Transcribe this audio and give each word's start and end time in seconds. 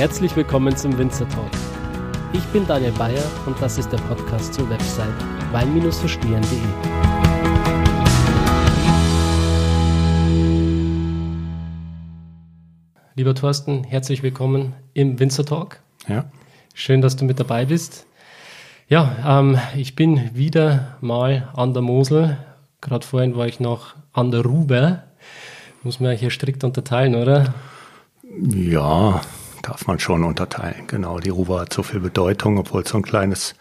Herzlich 0.00 0.34
willkommen 0.34 0.74
zum 0.74 0.96
Winzer 0.96 1.28
Talk. 1.28 1.50
Ich 2.32 2.42
bin 2.54 2.66
Daniel 2.66 2.92
Bayer 2.92 3.22
und 3.44 3.60
das 3.60 3.76
ist 3.76 3.92
der 3.92 3.98
Podcast 3.98 4.54
zur 4.54 4.70
Website 4.70 5.12
wein-verstehen.de. 5.52 6.58
Lieber 13.14 13.34
Thorsten, 13.34 13.84
herzlich 13.84 14.22
willkommen 14.22 14.72
im 14.94 15.18
Winzer 15.20 15.44
Talk. 15.44 15.80
Ja. 16.08 16.24
Schön, 16.72 17.02
dass 17.02 17.16
du 17.16 17.26
mit 17.26 17.38
dabei 17.38 17.66
bist. 17.66 18.06
Ja, 18.88 19.38
ähm, 19.38 19.58
ich 19.76 19.96
bin 19.96 20.34
wieder 20.34 20.96
mal 21.02 21.50
an 21.54 21.74
der 21.74 21.82
Mosel. 21.82 22.38
Gerade 22.80 23.06
vorhin 23.06 23.36
war 23.36 23.46
ich 23.46 23.60
noch 23.60 23.96
an 24.14 24.30
der 24.30 24.46
Ruber. 24.46 25.02
Muss 25.82 26.00
man 26.00 26.16
hier 26.16 26.30
strikt 26.30 26.64
unterteilen, 26.64 27.16
oder? 27.16 27.52
Ja, 28.48 29.20
darf 29.62 29.86
man 29.86 29.98
schon 29.98 30.24
unterteilen. 30.24 30.86
Genau, 30.86 31.18
die 31.18 31.30
Ruber 31.30 31.60
hat 31.60 31.72
so 31.72 31.82
viel 31.82 32.00
Bedeutung, 32.00 32.58
obwohl 32.58 32.82
es 32.82 32.90
so 32.90 32.98
ein 32.98 33.02
kleines 33.02 33.54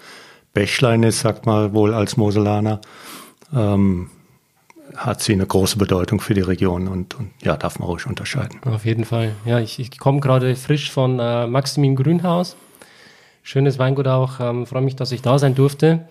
Bächlein 0.54 1.04
ist, 1.04 1.20
sagt 1.22 1.46
man 1.46 1.74
wohl 1.74 1.94
als 1.94 2.18
Moselaner. 2.18 2.82
Ähm, 3.56 4.10
hat 4.96 5.22
sie 5.22 5.34
eine 5.34 5.46
große 5.46 5.78
Bedeutung 5.78 6.20
für 6.20 6.34
die 6.34 6.42
Region 6.42 6.88
und, 6.88 7.16
und, 7.16 7.32
ja, 7.44 7.56
darf 7.56 7.80
man 7.80 7.88
ruhig 7.88 8.06
unterscheiden. 8.08 8.60
Auf 8.66 8.86
jeden 8.86 9.06
Fall. 9.06 9.36
Ja, 9.46 9.60
ich, 9.60 9.80
ich 9.80 9.98
komme 10.00 10.20
gerade 10.20 10.56
frisch 10.56 10.92
von 10.92 11.20
äh, 11.20 11.48
Maximin 11.48 11.96
Grünhaus. 11.96 12.56
Schönes 13.44 13.80
Weingut 13.80 14.08
auch. 14.08 14.40
Ähm, 14.40 14.66
freue 14.66 14.82
mich, 14.82 14.96
dass 14.96 15.12
ich 15.12 15.22
da 15.22 15.40
sein 15.40 15.56
durfte. 15.56 16.08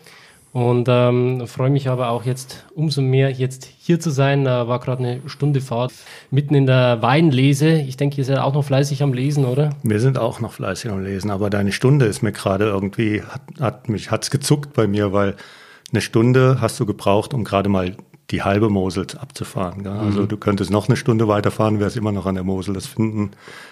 Und 0.58 0.88
ähm, 0.90 1.46
freue 1.46 1.70
mich 1.70 1.88
aber 1.88 2.10
auch 2.10 2.24
jetzt 2.24 2.64
umso 2.74 3.00
mehr, 3.00 3.30
jetzt 3.30 3.68
hier 3.78 4.00
zu 4.00 4.10
sein. 4.10 4.44
Äh, 4.44 4.66
war 4.66 4.80
gerade 4.80 5.04
eine 5.04 5.20
Stunde 5.26 5.60
Fahrt 5.60 5.92
mitten 6.32 6.56
in 6.56 6.66
der 6.66 7.00
Weinlese. 7.00 7.74
Ich 7.74 7.96
denke, 7.96 8.16
ihr 8.18 8.24
seid 8.24 8.38
auch 8.38 8.54
noch 8.54 8.64
fleißig 8.64 9.04
am 9.04 9.12
Lesen, 9.12 9.44
oder? 9.44 9.70
Wir 9.84 10.00
sind 10.00 10.18
auch 10.18 10.40
noch 10.40 10.52
fleißig 10.52 10.90
am 10.90 11.04
Lesen, 11.04 11.30
aber 11.30 11.48
deine 11.48 11.70
Stunde 11.70 12.06
ist 12.06 12.22
mir 12.22 12.32
gerade 12.32 12.64
irgendwie, 12.64 13.22
hat, 13.22 13.42
hat 13.60 13.88
mich, 13.88 14.10
hat's 14.10 14.32
gezuckt 14.32 14.72
bei 14.72 14.88
mir, 14.88 15.12
weil 15.12 15.36
eine 15.92 16.00
Stunde 16.00 16.60
hast 16.60 16.80
du 16.80 16.86
gebraucht, 16.86 17.34
um 17.34 17.44
gerade 17.44 17.68
mal 17.68 17.94
die 18.30 18.42
halbe 18.42 18.68
Mosel 18.68 19.06
abzufahren. 19.18 19.82
Gell? 19.82 19.92
Also 19.92 20.22
mhm. 20.22 20.28
du 20.28 20.36
könntest 20.36 20.70
noch 20.70 20.88
eine 20.88 20.96
Stunde 20.96 21.28
weiterfahren, 21.28 21.80
wärst 21.80 21.96
immer 21.96 22.12
noch 22.12 22.26
an 22.26 22.34
der 22.34 22.44
Mosel. 22.44 22.74
Das 22.74 22.86
finden, 22.86 23.30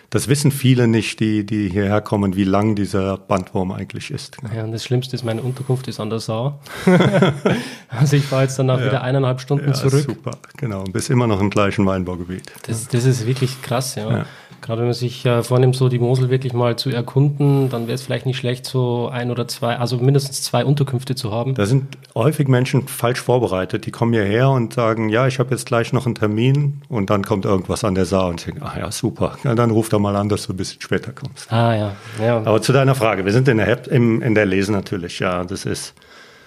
das 0.08 0.28
wissen 0.28 0.50
viele 0.50 0.88
nicht, 0.88 1.20
die, 1.20 1.44
die 1.44 1.68
hierher 1.68 2.00
kommen, 2.00 2.36
wie 2.36 2.44
lang 2.44 2.74
dieser 2.74 3.18
Bandwurm 3.18 3.72
eigentlich 3.72 4.10
ist. 4.10 4.38
Gell? 4.38 4.50
Ja, 4.56 4.64
und 4.64 4.72
das 4.72 4.84
Schlimmste 4.84 5.14
ist, 5.14 5.24
meine 5.24 5.42
Unterkunft 5.42 5.88
ist 5.88 6.00
an 6.00 6.08
der 6.08 6.20
Saar. 6.20 6.58
also 7.88 8.16
ich 8.16 8.24
fahre 8.24 8.42
jetzt 8.42 8.58
danach 8.58 8.80
ja. 8.80 8.86
wieder 8.86 9.02
eineinhalb 9.02 9.40
Stunden 9.40 9.68
ja, 9.68 9.74
zurück. 9.74 10.06
Super, 10.06 10.38
genau. 10.56 10.80
Und 10.80 10.92
bist 10.92 11.10
immer 11.10 11.26
noch 11.26 11.40
im 11.40 11.50
gleichen 11.50 11.84
Weinbaugebiet. 11.84 12.50
Das, 12.66 12.88
das 12.88 13.04
ist 13.04 13.26
wirklich 13.26 13.60
krass, 13.60 13.94
ja. 13.96 14.10
ja. 14.10 14.26
Gerade 14.60 14.80
wenn 14.80 14.88
man 14.88 14.94
sich 14.94 15.24
äh, 15.24 15.42
vornimmt, 15.42 15.76
so 15.76 15.88
die 15.88 15.98
Mosel 15.98 16.30
wirklich 16.30 16.52
mal 16.52 16.76
zu 16.76 16.90
erkunden, 16.90 17.68
dann 17.68 17.86
wäre 17.86 17.94
es 17.94 18.02
vielleicht 18.02 18.26
nicht 18.26 18.38
schlecht, 18.38 18.66
so 18.66 19.08
ein 19.08 19.30
oder 19.30 19.46
zwei, 19.48 19.76
also 19.76 19.98
mindestens 19.98 20.42
zwei 20.42 20.64
Unterkünfte 20.64 21.14
zu 21.14 21.32
haben. 21.32 21.54
Da 21.54 21.66
sind 21.66 21.98
häufig 22.14 22.48
Menschen 22.48 22.88
falsch 22.88 23.20
vorbereitet. 23.20 23.86
Die 23.86 23.90
kommen 23.90 24.12
hierher 24.12 24.50
und 24.50 24.72
sagen, 24.72 25.08
ja, 25.08 25.26
ich 25.26 25.38
habe 25.38 25.50
jetzt 25.50 25.66
gleich 25.66 25.92
noch 25.92 26.06
einen 26.06 26.14
Termin 26.14 26.82
und 26.88 27.10
dann 27.10 27.24
kommt 27.24 27.44
irgendwas 27.44 27.84
an 27.84 27.94
der 27.94 28.06
Saar 28.06 28.28
und 28.28 28.46
denken, 28.46 28.60
ach 28.64 28.76
ja, 28.76 28.90
super. 28.90 29.38
Ja, 29.44 29.54
dann 29.54 29.70
ruf 29.70 29.88
doch 29.88 29.98
mal 29.98 30.16
an, 30.16 30.28
dass 30.28 30.46
du 30.46 30.52
ein 30.52 30.56
bisschen 30.56 30.80
später 30.80 31.12
kommst. 31.12 31.52
Ah 31.52 31.74
ja. 31.74 31.96
ja. 32.22 32.38
Aber 32.38 32.60
zu 32.62 32.72
deiner 32.72 32.94
Frage, 32.94 33.24
wir 33.24 33.32
sind 33.32 33.48
in 33.48 33.58
der, 33.58 33.86
im, 33.90 34.22
in 34.22 34.34
der 34.34 34.46
Lese 34.46 34.72
natürlich, 34.72 35.18
ja, 35.18 35.44
das 35.44 35.64
ist 35.64 35.94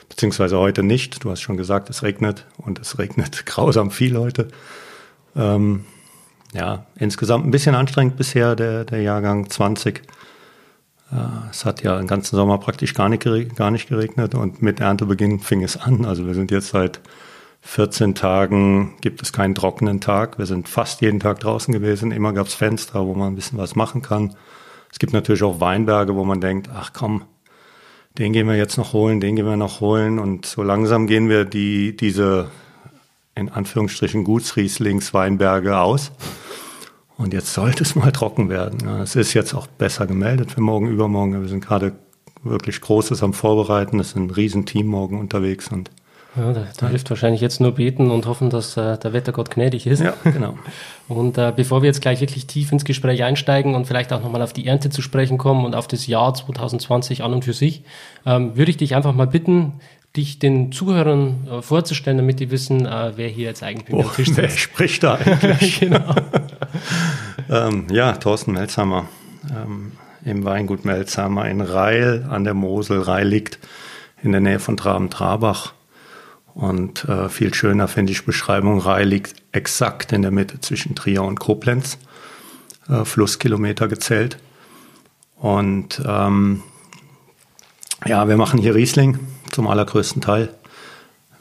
beziehungsweise 0.10 0.58
heute 0.58 0.84
nicht. 0.84 1.24
Du 1.24 1.32
hast 1.32 1.42
schon 1.42 1.56
gesagt, 1.56 1.90
es 1.90 2.04
regnet 2.04 2.46
und 2.58 2.80
es 2.80 3.00
regnet 3.00 3.46
grausam 3.46 3.92
viel 3.92 4.18
heute. 4.18 4.50
Ähm, 5.36 5.86
ja, 6.54 6.86
insgesamt 6.96 7.46
ein 7.46 7.52
bisschen 7.52 7.76
anstrengend 7.76 8.18
bisher, 8.18 8.56
der, 8.56 8.86
der 8.86 9.02
Jahrgang 9.02 9.50
20. 9.50 10.02
Äh, 11.12 11.16
es 11.52 11.66
hat 11.66 11.84
ja 11.84 11.98
den 11.98 12.08
ganzen 12.08 12.36
Sommer 12.36 12.58
praktisch 12.58 12.94
gar 12.94 13.10
nicht, 13.10 13.26
gar 13.56 13.72
nicht 13.72 13.90
geregnet 13.90 14.36
und 14.36 14.62
mit 14.62 14.80
Erntebeginn 14.80 15.40
fing 15.40 15.64
es 15.64 15.78
an. 15.78 16.06
Also 16.06 16.26
wir 16.26 16.34
sind 16.34 16.52
jetzt 16.52 16.70
seit 16.70 17.00
14 17.62 18.16
Tagen, 18.16 18.96
gibt 19.02 19.22
es 19.22 19.34
keinen 19.34 19.54
trockenen 19.54 20.00
Tag. 20.02 20.40
Wir 20.40 20.46
sind 20.46 20.70
fast 20.70 21.02
jeden 21.02 21.20
Tag 21.20 21.40
draußen 21.40 21.74
gewesen. 21.74 22.12
Immer 22.12 22.34
gab 22.34 22.48
es 22.48 22.54
Fenster, 22.54 23.06
wo 23.06 23.14
man 23.14 23.34
ein 23.34 23.36
bisschen 23.36 23.58
was 23.58 23.76
machen 23.76 24.02
kann. 24.02 24.36
Es 24.92 24.98
gibt 24.98 25.14
natürlich 25.14 25.44
auch 25.44 25.60
Weinberge, 25.60 26.16
wo 26.16 26.24
man 26.24 26.42
denkt, 26.42 26.70
ach 26.74 26.94
komm, 26.94 27.24
den 28.18 28.34
gehen 28.34 28.48
wir 28.48 28.56
jetzt 28.56 28.78
noch 28.78 28.94
holen, 28.94 29.20
den 29.20 29.36
gehen 29.36 29.46
wir 29.46 29.58
noch 29.58 29.82
holen. 29.82 30.20
Und 30.20 30.46
so 30.46 30.64
langsam 30.64 31.06
gehen 31.06 31.30
wir 31.30 31.46
die, 31.46 31.96
diese 31.96 32.50
in 33.36 33.50
Anführungsstrichen 33.50 34.24
Gutsrieslingsweinberge 34.24 35.78
aus. 35.78 36.12
Und 37.18 37.34
jetzt 37.34 37.54
sollte 37.54 37.84
es 37.84 37.96
mal 37.96 38.12
trocken 38.12 38.50
werden. 38.50 38.88
es 39.00 39.16
ist 39.16 39.34
jetzt 39.34 39.54
auch 39.54 39.68
besser 39.68 40.08
gemeldet 40.08 40.52
für 40.52 40.62
morgen, 40.62 40.88
übermorgen. 40.88 41.42
Wir 41.42 41.50
sind 41.50 41.66
gerade 41.66 41.94
wirklich 42.44 42.80
Großes 42.80 43.24
am 43.24 43.34
Vorbereiten. 43.34 44.00
Es 44.00 44.10
ist 44.10 44.16
ein 44.16 44.30
Riesenteam 44.30 44.88
morgen 44.88 45.20
unterwegs 45.20 45.68
und 45.70 45.92
ja, 46.36 46.54
da, 46.54 46.68
da 46.78 46.88
hilft 46.90 47.10
wahrscheinlich 47.10 47.42
jetzt 47.42 47.60
nur 47.60 47.72
beten 47.74 48.12
und 48.12 48.28
hoffen, 48.28 48.52
dass 48.52 48.78
äh, 48.78 48.98
der 49.00 49.14
Wettergott 49.14 49.50
gnädig 49.50 49.88
ist. 49.88 50.00
Ja, 50.00 50.14
genau. 50.24 50.58
Und 51.08 51.40
äh, 51.40 51.52
bevor 51.56 51.82
wir 51.82 51.88
jetzt 51.88 52.02
gleich 52.02 52.22
wirklich 52.22 52.46
tief 52.46 52.72
ins 52.72 52.86
Gespräch 52.86 53.24
einsteigen 53.24 53.74
und 53.74 53.88
vielleicht 53.88 54.14
auch 54.14 54.22
nochmal 54.22 54.44
auf 54.44 54.54
die 54.54 54.68
Ernte 54.68 54.92
zu 54.92 55.02
sprechen 55.02 55.40
kommen 55.40 55.66
und 55.66 55.74
auf 55.74 55.88
das 55.88 56.06
Jahr 56.06 56.32
2020 56.36 57.24
an 57.24 57.34
und 57.34 57.46
für 57.46 57.54
sich, 57.54 57.82
ähm, 58.28 58.56
würde 58.56 58.70
ich 58.70 58.78
dich 58.78 58.96
einfach 58.96 59.16
mal 59.16 59.26
bitten, 59.26 59.80
dich 60.16 60.40
den 60.40 60.72
Zuhörern 60.72 61.48
äh, 61.48 61.62
vorzustellen, 61.62 62.18
damit 62.18 62.40
die 62.40 62.52
wissen, 62.52 62.86
äh, 62.86 63.14
wer 63.16 63.28
hier 63.28 63.48
jetzt 63.48 63.64
eigentlich 63.64 63.94
oh, 63.96 64.02
am 64.02 64.16
Tisch 64.16 64.28
sitzt. 64.28 64.38
Wer 64.38 64.50
spricht 64.50 65.04
da 65.04 65.16
eigentlich? 65.26 65.80
genau. 65.80 66.16
ähm, 67.50 67.88
ja, 67.92 68.14
Thorsten 68.14 68.54
Melzhammer 68.54 69.08
ähm, 69.50 69.92
im 70.26 70.44
Weingut 70.44 70.86
Melzhammer 70.86 71.48
in 71.48 71.62
Reil 71.62 72.26
an 72.30 72.44
der 72.44 72.54
Mosel. 72.54 73.02
Reil 73.02 73.28
liegt 73.28 73.60
in 74.24 74.32
der 74.32 74.42
Nähe 74.42 74.60
von 74.60 74.78
Traben-Trabach. 74.78 75.74
Und 76.56 77.06
äh, 77.06 77.30
viel 77.30 77.54
schöner 77.54 77.88
finde 77.88 78.12
ich 78.12 78.26
Beschreibung, 78.26 78.80
Reil 78.80 79.08
liegt 79.08 79.36
exakt 79.52 80.12
in 80.12 80.24
der 80.24 80.32
Mitte 80.32 80.60
zwischen 80.60 80.96
Trier 80.96 81.24
und 81.24 81.40
Koblenz, 81.40 82.00
äh, 82.90 83.06
Flusskilometer 83.06 83.88
gezählt. 83.88 84.38
Und 85.38 86.02
ähm, 86.06 86.64
ja, 88.06 88.28
wir 88.28 88.36
machen 88.36 88.60
hier 88.60 88.76
Riesling 88.76 89.20
zum 89.52 89.68
allergrößten 89.68 90.22
Teil, 90.22 90.50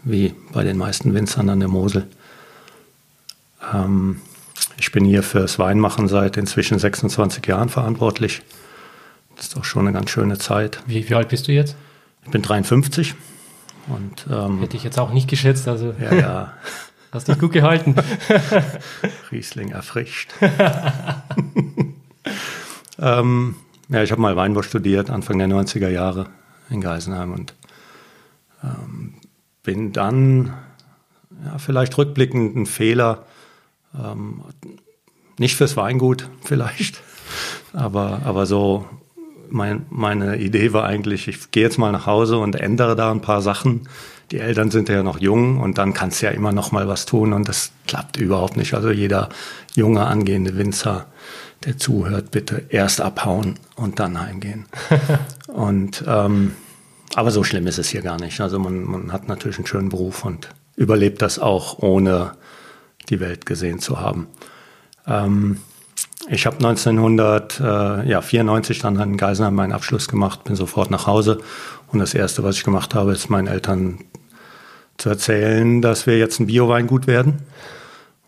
wie 0.03 0.35
bei 0.53 0.65
den 0.65 0.77
meisten 0.77 1.15
Winzern 1.15 1.49
an 1.49 1.61
der 1.61 1.69
Mosel. 1.69 2.07
Ähm, 3.73 4.21
ich 4.79 4.93
bin 4.93 5.05
hier 5.05 5.23
fürs 5.23 5.59
Weinmachen 5.59 6.09
seit 6.09 6.37
inzwischen 6.37 6.79
26 6.79 7.47
Jahren 7.47 7.69
verantwortlich. 7.69 8.43
Das 9.37 9.47
ist 9.47 9.57
doch 9.57 9.65
schon 9.65 9.87
eine 9.87 9.93
ganz 9.93 10.11
schöne 10.11 10.39
Zeit. 10.39 10.83
Wie, 10.87 11.09
wie 11.09 11.15
alt 11.15 11.29
bist 11.29 11.49
du 11.49 11.53
jetzt? 11.53 11.77
Ich 12.25 12.31
bin 12.31 12.43
53. 12.43 13.15
Und, 13.89 14.27
ähm, 14.31 14.61
Hätte 14.61 14.77
ich 14.77 14.85
jetzt 14.85 14.99
auch 14.99 15.13
nicht 15.13 15.29
geschätzt. 15.29 15.67
Also 15.69 15.95
ja, 16.01 16.15
ja. 16.15 16.53
Hast 17.13 17.29
dich 17.29 17.39
gut 17.39 17.53
gehalten. 17.53 17.95
Riesling 19.33 19.71
erfrischt. 19.71 20.31
ähm, 22.99 23.55
ja, 23.89 24.03
ich 24.03 24.13
habe 24.13 24.21
mal 24.21 24.37
Weinbau 24.37 24.63
studiert, 24.63 25.09
Anfang 25.09 25.39
der 25.39 25.49
90er 25.49 25.89
Jahre 25.89 26.27
in 26.69 26.83
Geisenheim 26.83 27.33
und 27.33 27.55
ähm, 28.63 29.15
bin 29.63 29.93
dann 29.93 30.55
ja, 31.45 31.59
vielleicht 31.59 31.97
rückblickend 31.99 32.57
ein 32.57 32.67
Fehler, 32.67 33.25
ähm, 33.95 34.43
nicht 35.38 35.56
fürs 35.56 35.77
Weingut 35.77 36.29
vielleicht, 36.43 37.03
aber, 37.73 38.23
aber 38.25 38.47
so 38.47 38.87
mein, 39.50 39.87
meine 39.91 40.37
Idee 40.37 40.73
war 40.73 40.85
eigentlich, 40.85 41.29
ich 41.29 41.50
gehe 41.50 41.62
jetzt 41.62 41.79
mal 41.79 41.93
nach 41.93 42.06
Hause 42.06 42.38
und 42.38 42.56
ändere 42.56 42.97
da 42.97 43.11
ein 43.11 43.21
paar 43.21 43.43
Sachen. 43.43 43.88
Die 44.31 44.38
Eltern 44.38 44.71
sind 44.71 44.91
ja 44.91 45.03
noch 45.03 45.21
jung 45.21 45.59
und 45.59 45.79
dann 45.79 45.94
kannst 45.94 46.21
du 46.21 46.27
ja 46.27 46.32
immer 46.32 46.53
noch 46.53 46.71
mal 46.71 46.87
was 46.87 47.06
tun 47.06 47.32
und 47.32 47.49
das 47.49 47.73
klappt 47.87 48.19
überhaupt 48.19 48.56
nicht. 48.56 48.75
Also 48.75 48.91
jeder 48.91 49.31
junge 49.75 50.06
angehende 50.06 50.59
Winzer, 50.59 51.06
der 51.65 51.79
zuhört, 51.79 52.31
bitte 52.31 52.67
erst 52.69 53.00
abhauen 53.00 53.59
und 53.75 54.00
dann 54.00 54.21
heimgehen. 54.21 54.67
und 55.49 56.05
ähm, 56.06 56.53
aber 57.14 57.31
so 57.31 57.44
schlimm 57.44 57.66
ist 57.66 57.78
es 57.78 57.88
hier 57.88 58.02
gar 58.02 58.20
nicht. 58.20 58.38
Also 58.40 58.58
man, 58.58 58.84
man 58.84 59.12
hat 59.12 59.28
natürlich 59.28 59.56
einen 59.58 59.66
schönen 59.66 59.88
Beruf 59.88 60.25
und 60.25 60.49
überlebt 60.76 61.22
das 61.22 61.38
auch, 61.38 61.78
ohne 61.78 62.32
die 63.08 63.20
Welt 63.20 63.46
gesehen 63.46 63.78
zu 63.78 64.00
haben. 64.00 64.26
Ähm, 65.06 65.60
ich 66.28 66.46
habe 66.46 66.56
1994 66.56 68.81
dann 68.81 69.00
in 69.00 69.16
Geisenheim 69.16 69.55
meinen 69.55 69.72
Abschluss 69.72 70.08
gemacht, 70.08 70.44
bin 70.44 70.56
sofort 70.56 70.90
nach 70.90 71.06
Hause 71.06 71.40
und 71.90 72.00
das 72.00 72.12
Erste, 72.12 72.44
was 72.44 72.56
ich 72.56 72.64
gemacht 72.64 72.94
habe, 72.94 73.12
ist 73.12 73.31
meinen 73.31 73.49
Eltern 73.49 74.05
zu 74.99 75.08
erzählen, 75.08 75.81
dass 75.81 76.06
wir 76.06 76.19
jetzt 76.19 76.38
ein 76.40 76.46
Bio-Weingut 76.46 77.06
werden, 77.06 77.38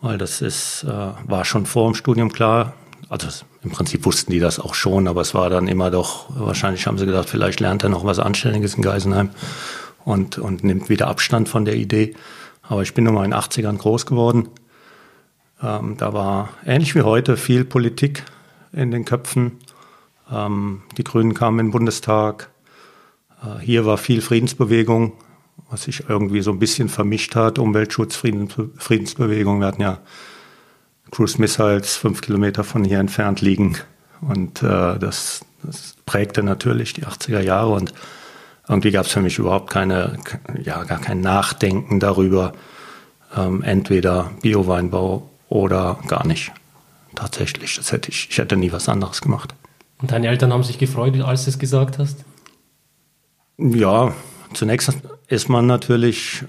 weil 0.01 0.17
das 0.17 0.41
ist, 0.41 0.85
äh, 0.85 0.89
war 0.89 1.45
schon 1.45 1.67
vor 1.67 1.91
dem 1.91 1.95
Studium 1.95 2.33
klar. 2.33 2.73
Also 3.11 3.45
im 3.65 3.71
Prinzip 3.71 4.07
wussten 4.07 4.31
die 4.31 4.39
das 4.39 4.61
auch 4.61 4.75
schon, 4.75 5.09
aber 5.09 5.21
es 5.21 5.35
war 5.35 5.51
dann 5.51 5.67
immer 5.67 5.91
doch, 5.91 6.27
wahrscheinlich 6.29 6.87
haben 6.87 6.97
sie 6.97 7.07
gedacht, 7.07 7.29
vielleicht 7.29 7.59
lernt 7.59 7.83
er 7.83 7.89
noch 7.89 8.05
was 8.05 8.21
Anständiges 8.21 8.75
in 8.75 8.83
Geisenheim 8.83 9.31
und, 10.05 10.39
und 10.39 10.63
nimmt 10.63 10.89
wieder 10.89 11.09
Abstand 11.09 11.49
von 11.49 11.65
der 11.65 11.75
Idee. 11.75 12.15
Aber 12.63 12.83
ich 12.83 12.95
bin 12.95 13.03
nun 13.03 13.15
mal 13.15 13.25
in 13.25 13.33
den 13.33 13.41
80ern 13.41 13.79
groß 13.79 14.07
geworden. 14.07 14.49
Ähm, 15.61 15.97
da 15.99 16.13
war 16.13 16.51
ähnlich 16.65 16.95
wie 16.95 17.03
heute 17.03 17.37
viel 17.37 17.65
Politik 17.65 18.23
in 18.73 18.93
den 18.93 19.05
Köpfen. 19.05 19.59
Ähm, 20.31 20.83
die 20.97 21.03
Grünen 21.03 21.35
kamen 21.35 21.59
in 21.59 21.67
den 21.67 21.73
Bundestag. 21.73 22.49
Äh, 23.43 23.59
hier 23.61 23.87
war 23.87 23.99
viel 23.99 24.21
Friedensbewegung, 24.21 25.15
was 25.69 25.83
sich 25.83 26.09
irgendwie 26.09 26.43
so 26.43 26.53
ein 26.53 26.61
bisschen 26.61 26.89
vermischt 26.89 27.35
hat. 27.35 27.59
Umweltschutz, 27.59 28.15
Friedens, 28.15 28.55
Friedensbewegung. 28.77 29.59
Wir 29.59 29.67
hatten 29.67 29.83
ja 29.83 29.99
Cruise 31.11 31.41
Missiles 31.41 31.97
fünf 31.97 32.21
Kilometer 32.21 32.65
von 32.65 32.85
hier 32.85 32.99
entfernt 32.99 33.41
liegen. 33.41 33.77
Und 34.21 34.63
äh, 34.63 34.99
das, 34.99 35.45
das 35.63 35.95
prägte 36.07 36.43
natürlich 36.43 36.93
die 36.93 37.05
80er 37.05 37.41
Jahre. 37.41 37.71
Und 37.71 37.93
irgendwie 38.69 38.91
gab 38.91 39.07
es 39.07 39.13
für 39.13 39.21
mich 39.21 39.39
überhaupt 39.39 39.71
keine, 39.71 40.19
ja, 40.63 40.85
gar 40.85 41.01
kein 41.01 41.21
Nachdenken 41.21 42.01
darüber, 42.01 42.53
ähm, 43.37 43.63
entweder 43.63 44.31
Bioweinbau 44.43 45.29
oder 45.49 45.99
gar 46.07 46.27
nicht. 46.27 46.53
Tatsächlich, 47.15 47.77
das 47.77 47.93
hätte 47.93 48.11
ich, 48.11 48.29
ich 48.31 48.39
hätte 48.39 48.57
nie 48.57 48.73
was 48.73 48.89
anderes 48.89 49.21
gemacht. 49.21 49.55
Und 50.01 50.13
deine 50.13 50.29
Eltern 50.29 50.53
haben 50.53 50.63
sich 50.63 50.79
gefreut, 50.79 51.19
als 51.21 51.45
du 51.45 51.51
es 51.51 51.59
gesagt 51.59 51.99
hast? 51.99 52.25
Ja, 53.59 54.15
zunächst 54.55 54.93
ist 55.27 55.49
man 55.49 55.67
natürlich 55.67 56.45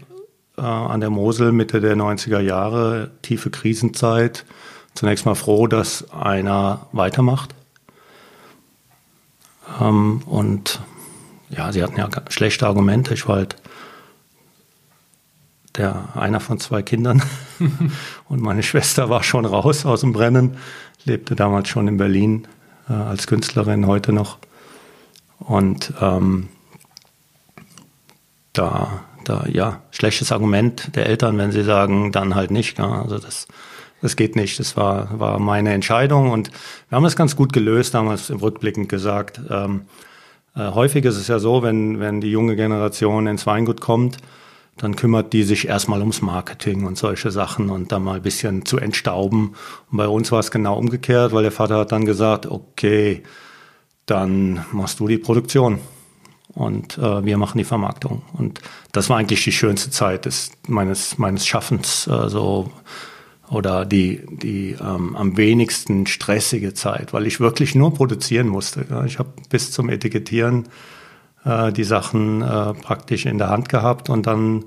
äh, 0.62 0.64
an 0.64 1.02
der 1.02 1.10
Mosel 1.10 1.52
Mitte 1.52 1.82
der 1.82 1.96
90er 1.96 2.40
Jahre, 2.40 3.10
tiefe 3.24 3.50
Krisenzeit, 3.50 4.46
zunächst 4.94 5.26
mal 5.26 5.36
froh, 5.36 5.66
dass 5.66 6.12
einer 6.12 6.86
weitermacht. 6.92 7.56
Ähm, 9.82 10.22
und 10.28 10.82
ja, 11.50 11.72
sie 11.72 11.82
hatten 11.82 11.98
ja 11.98 12.08
schlechte 12.30 12.68
Argumente. 12.68 13.14
Ich 13.14 13.28
war 13.28 13.38
halt 13.38 13.56
der 15.78 16.10
einer 16.16 16.42
von 16.42 16.60
zwei 16.60 16.82
Kindern 16.82 17.24
und 18.30 18.42
meine 18.42 18.62
Schwester 18.62 19.10
war 19.10 19.24
schon 19.24 19.46
raus 19.46 19.86
aus 19.86 20.02
dem 20.02 20.14
Brennen, 20.14 20.58
lebte 21.06 21.36
damals 21.36 21.70
schon 21.70 21.88
in 21.88 21.98
Berlin 21.98 22.48
äh, 22.90 22.94
als 22.94 23.26
Künstlerin, 23.26 23.88
heute 23.88 24.14
noch. 24.14 24.38
Und 25.40 25.94
ähm, 26.02 26.50
da, 28.54 29.04
da, 29.24 29.46
ja, 29.52 29.82
schlechtes 29.92 30.32
Argument 30.32 30.96
der 30.96 31.06
Eltern, 31.08 31.38
wenn 31.38 31.52
sie 31.52 31.64
sagen, 31.64 32.12
dann 32.12 32.36
halt 32.36 32.52
nicht. 32.52 32.80
Ja, 32.80 33.02
also 33.04 33.18
das, 33.18 33.48
das 34.02 34.16
geht 34.16 34.36
nicht. 34.36 34.60
Das 34.60 34.76
war, 34.78 35.20
war 35.20 35.40
meine 35.40 35.74
Entscheidung 35.74 36.32
und 36.32 36.52
wir 36.90 36.96
haben 36.96 37.06
es 37.06 37.16
ganz 37.16 37.36
gut 37.36 37.54
gelöst, 37.54 37.94
damals 37.94 38.30
im 38.30 38.38
Rückblickend 38.38 38.90
gesagt. 38.90 39.40
Ähm, 39.50 39.84
äh, 40.56 40.72
häufig 40.72 41.06
ist 41.06 41.18
es 41.18 41.28
ja 41.28 41.40
so, 41.40 41.64
wenn, 41.64 42.00
wenn 42.00 42.22
die 42.22 42.32
junge 42.32 42.56
Generation 42.56 43.28
ins 43.28 43.46
Weingut 43.46 43.82
kommt, 43.82 44.18
dann 44.78 44.96
kümmert 44.96 45.34
die 45.34 45.44
sich 45.44 45.68
erstmal 45.68 46.00
ums 46.00 46.22
Marketing 46.22 46.86
und 46.86 46.98
solche 46.98 47.30
Sachen 47.30 47.70
und 47.70 47.92
dann 47.92 48.04
mal 48.04 48.16
ein 48.16 48.22
bisschen 48.22 48.66
zu 48.66 48.78
entstauben. 48.78 49.56
Und 49.92 49.98
bei 49.98 50.08
uns 50.08 50.32
war 50.32 50.40
es 50.40 50.50
genau 50.50 50.78
umgekehrt, 50.78 51.34
weil 51.34 51.44
der 51.44 51.52
Vater 51.52 51.78
hat 51.78 51.92
dann 51.92 52.06
gesagt, 52.06 52.48
okay, 52.48 53.24
dann 54.06 54.66
machst 54.72 55.00
du 55.00 55.08
die 55.08 55.18
Produktion 55.20 55.80
und 56.54 56.98
äh, 56.98 57.26
wir 57.26 57.38
machen 57.38 57.58
die 57.58 57.64
Vermarktung. 57.64 58.24
Und 58.34 58.62
das 58.92 59.10
war 59.10 59.18
eigentlich 59.18 59.44
die 59.44 59.52
schönste 59.52 59.90
Zeit 59.90 60.26
des, 60.26 60.52
meines, 60.68 61.18
meines 61.18 61.46
Schaffens, 61.46 62.08
äh, 62.08 62.30
so 62.30 62.72
oder 63.50 63.86
die, 63.86 64.22
die 64.30 64.78
ähm, 64.80 65.16
am 65.16 65.36
wenigsten 65.36 66.08
stressige 66.08 66.74
Zeit, 66.74 67.12
weil 67.12 67.28
ich 67.28 67.42
wirklich 67.42 67.76
nur 67.76 67.94
produzieren 67.94 68.48
musste. 68.48 68.86
Ja. 68.90 69.04
Ich 69.04 69.20
habe 69.20 69.30
bis 69.50 69.72
zum 69.72 69.90
Etikettieren 69.90 70.70
äh, 71.44 71.72
die 71.74 71.84
Sachen 71.84 72.42
äh, 72.42 72.74
praktisch 72.74 73.26
in 73.26 73.38
der 73.38 73.50
Hand 73.50 73.68
gehabt 73.68 74.10
und 74.10 74.26
dann 74.26 74.66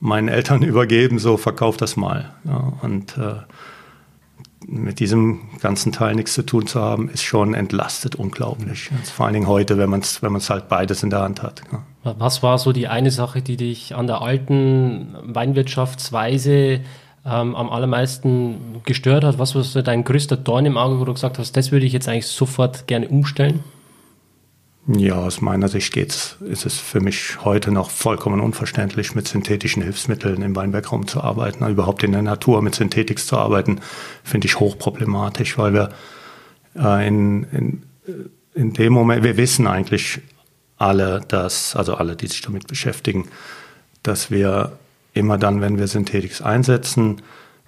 meinen 0.00 0.28
Eltern 0.28 0.62
übergeben, 0.62 1.18
so 1.18 1.36
verkauf 1.36 1.76
das 1.76 1.96
mal. 1.96 2.32
Ja. 2.44 2.72
Und 2.80 3.18
äh, 3.18 3.34
mit 4.66 5.00
diesem 5.00 5.40
ganzen 5.60 5.92
Teil 5.92 6.14
nichts 6.14 6.34
zu 6.34 6.42
tun 6.42 6.66
zu 6.66 6.80
haben, 6.80 7.08
ist 7.08 7.22
schon 7.22 7.54
entlastet 7.54 8.14
unglaublich. 8.14 8.90
Vor 9.04 9.26
allen 9.26 9.34
Dingen 9.34 9.48
heute, 9.48 9.78
wenn 9.78 9.90
man 9.90 10.00
es 10.00 10.22
wenn 10.22 10.34
halt 10.34 10.68
beides 10.68 11.02
in 11.02 11.10
der 11.10 11.20
Hand 11.20 11.42
hat. 11.42 11.62
Ja. 11.72 12.14
Was 12.18 12.42
war 12.42 12.58
so 12.58 12.72
die 12.72 12.88
eine 12.88 13.10
Sache, 13.10 13.42
die 13.42 13.56
dich 13.56 13.94
an 13.94 14.06
der 14.06 14.22
alten 14.22 15.14
Weinwirtschaftsweise 15.22 16.80
ähm, 17.24 17.54
am 17.54 17.70
allermeisten 17.70 18.80
gestört 18.84 19.24
hat? 19.24 19.38
Was 19.38 19.54
war 19.54 19.62
so 19.62 19.82
dein 19.82 20.04
größter 20.04 20.36
Dorn 20.36 20.66
im 20.66 20.76
Auge, 20.76 20.98
wo 20.98 21.04
du 21.04 21.14
gesagt 21.14 21.38
hast, 21.38 21.56
das 21.56 21.70
würde 21.70 21.86
ich 21.86 21.92
jetzt 21.92 22.08
eigentlich 22.08 22.26
sofort 22.26 22.86
gerne 22.86 23.08
umstellen? 23.08 23.62
Ja, 24.88 25.14
aus 25.14 25.40
meiner 25.40 25.68
Sicht 25.68 25.92
geht's, 25.92 26.36
ist 26.40 26.66
es 26.66 26.78
für 26.78 27.00
mich 27.00 27.44
heute 27.44 27.70
noch 27.70 27.88
vollkommen 27.90 28.40
unverständlich, 28.40 29.14
mit 29.14 29.28
synthetischen 29.28 29.80
Hilfsmitteln 29.80 30.42
im 30.42 30.56
Weinbergraum 30.56 31.06
zu 31.06 31.20
arbeiten. 31.20 31.64
Überhaupt 31.68 32.02
in 32.02 32.10
der 32.10 32.22
Natur 32.22 32.62
mit 32.62 32.74
Synthetik 32.74 33.20
zu 33.20 33.36
arbeiten, 33.36 33.80
finde 34.24 34.48
ich 34.48 34.58
hochproblematisch, 34.58 35.56
weil 35.56 35.72
wir 35.72 35.90
äh, 36.74 37.06
in, 37.06 37.44
in, 37.44 37.82
in 38.54 38.72
dem 38.72 38.92
Moment, 38.92 39.22
wir 39.22 39.36
wissen 39.36 39.68
eigentlich 39.68 40.20
alle, 40.78 41.20
dass, 41.28 41.76
also 41.76 41.94
alle, 41.94 42.16
die 42.16 42.26
sich 42.26 42.40
damit 42.40 42.66
beschäftigen, 42.66 43.28
dass 44.02 44.32
wir 44.32 44.78
immer 45.14 45.38
dann, 45.38 45.60
wenn 45.60 45.78
wir 45.78 45.86
Synthetik 45.86 46.44
einsetzen, 46.44 47.22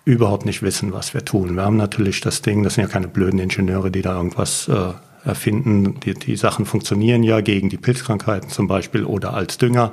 überhaupt 0.05 0.47
nicht 0.47 0.63
wissen, 0.63 0.93
was 0.93 1.15
wir 1.15 1.25
tun. 1.25 1.55
Wir 1.55 1.63
haben 1.63 1.77
natürlich 1.77 2.21
das 2.21 2.43
Ding, 2.43 2.65
das 2.65 2.75
sind 2.75 2.83
ja 2.83 2.91
keine 2.91 3.07
blöden 3.07 3.39
Ingenieure, 3.39 3.93
die 3.93 4.03
da 4.03 4.17
irgendwas 4.17 4.67
äh, 4.67 4.95
erfinden. 5.25 5.99
Die, 6.01 6.15
die 6.15 6.37
Sachen 6.37 6.67
funktionieren 6.67 7.23
ja 7.23 7.41
gegen 7.41 7.69
die 7.69 7.77
Pilzkrankheiten 7.77 8.51
zum 8.51 8.69
Beispiel 8.69 9.05
oder 9.05 9.35
als 9.35 9.59
Dünger. 9.59 9.93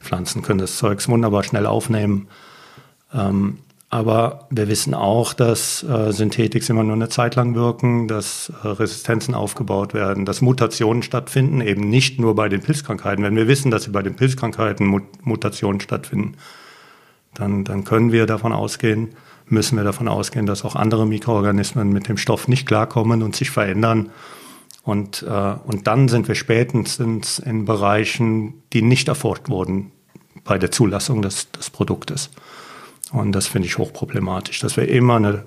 Pflanzen 0.00 0.42
können 0.42 0.60
das 0.60 0.76
Zeugs 0.76 1.08
wunderbar 1.08 1.42
schnell 1.42 1.66
aufnehmen. 1.66 2.28
Ähm, 3.12 3.58
aber 3.92 4.46
wir 4.50 4.68
wissen 4.68 4.94
auch, 4.94 5.32
dass 5.34 5.82
äh, 5.82 6.12
Synthetics 6.12 6.68
immer 6.68 6.84
nur 6.84 6.94
eine 6.94 7.08
Zeit 7.08 7.34
lang 7.34 7.56
wirken, 7.56 8.06
dass 8.06 8.52
äh, 8.62 8.68
Resistenzen 8.68 9.34
aufgebaut 9.34 9.94
werden, 9.94 10.24
dass 10.24 10.40
Mutationen 10.40 11.02
stattfinden, 11.02 11.60
eben 11.60 11.90
nicht 11.90 12.20
nur 12.20 12.36
bei 12.36 12.48
den 12.48 12.60
Pilzkrankheiten. 12.60 13.24
Wenn 13.24 13.34
wir 13.34 13.48
wissen, 13.48 13.72
dass 13.72 13.82
sie 13.82 13.90
bei 13.90 14.02
den 14.02 14.14
Pilzkrankheiten 14.14 14.86
Mut 14.86 15.02
Mutationen 15.26 15.80
stattfinden, 15.80 16.36
dann, 17.34 17.64
dann 17.64 17.82
können 17.82 18.12
wir 18.12 18.26
davon 18.26 18.52
ausgehen, 18.52 19.08
müssen 19.46 19.76
wir 19.76 19.84
davon 19.84 20.06
ausgehen, 20.06 20.46
dass 20.46 20.64
auch 20.64 20.76
andere 20.76 21.04
Mikroorganismen 21.04 21.92
mit 21.92 22.08
dem 22.08 22.16
Stoff 22.16 22.46
nicht 22.46 22.66
klarkommen 22.66 23.24
und 23.24 23.34
sich 23.34 23.50
verändern 23.50 24.10
und, 24.90 25.22
äh, 25.22 25.54
und 25.64 25.86
dann 25.86 26.08
sind 26.08 26.28
wir 26.28 26.34
spätestens 26.34 27.38
in 27.38 27.64
Bereichen, 27.64 28.62
die 28.72 28.82
nicht 28.82 29.08
erforscht 29.08 29.48
wurden 29.48 29.92
bei 30.44 30.58
der 30.58 30.70
Zulassung 30.70 31.22
des, 31.22 31.50
des 31.52 31.70
Produktes. 31.70 32.30
Und 33.12 33.32
das 33.32 33.46
finde 33.46 33.68
ich 33.68 33.78
hochproblematisch, 33.78 34.60
dass 34.60 34.76
wir 34.76 34.88
immer 34.88 35.16
eine 35.16 35.44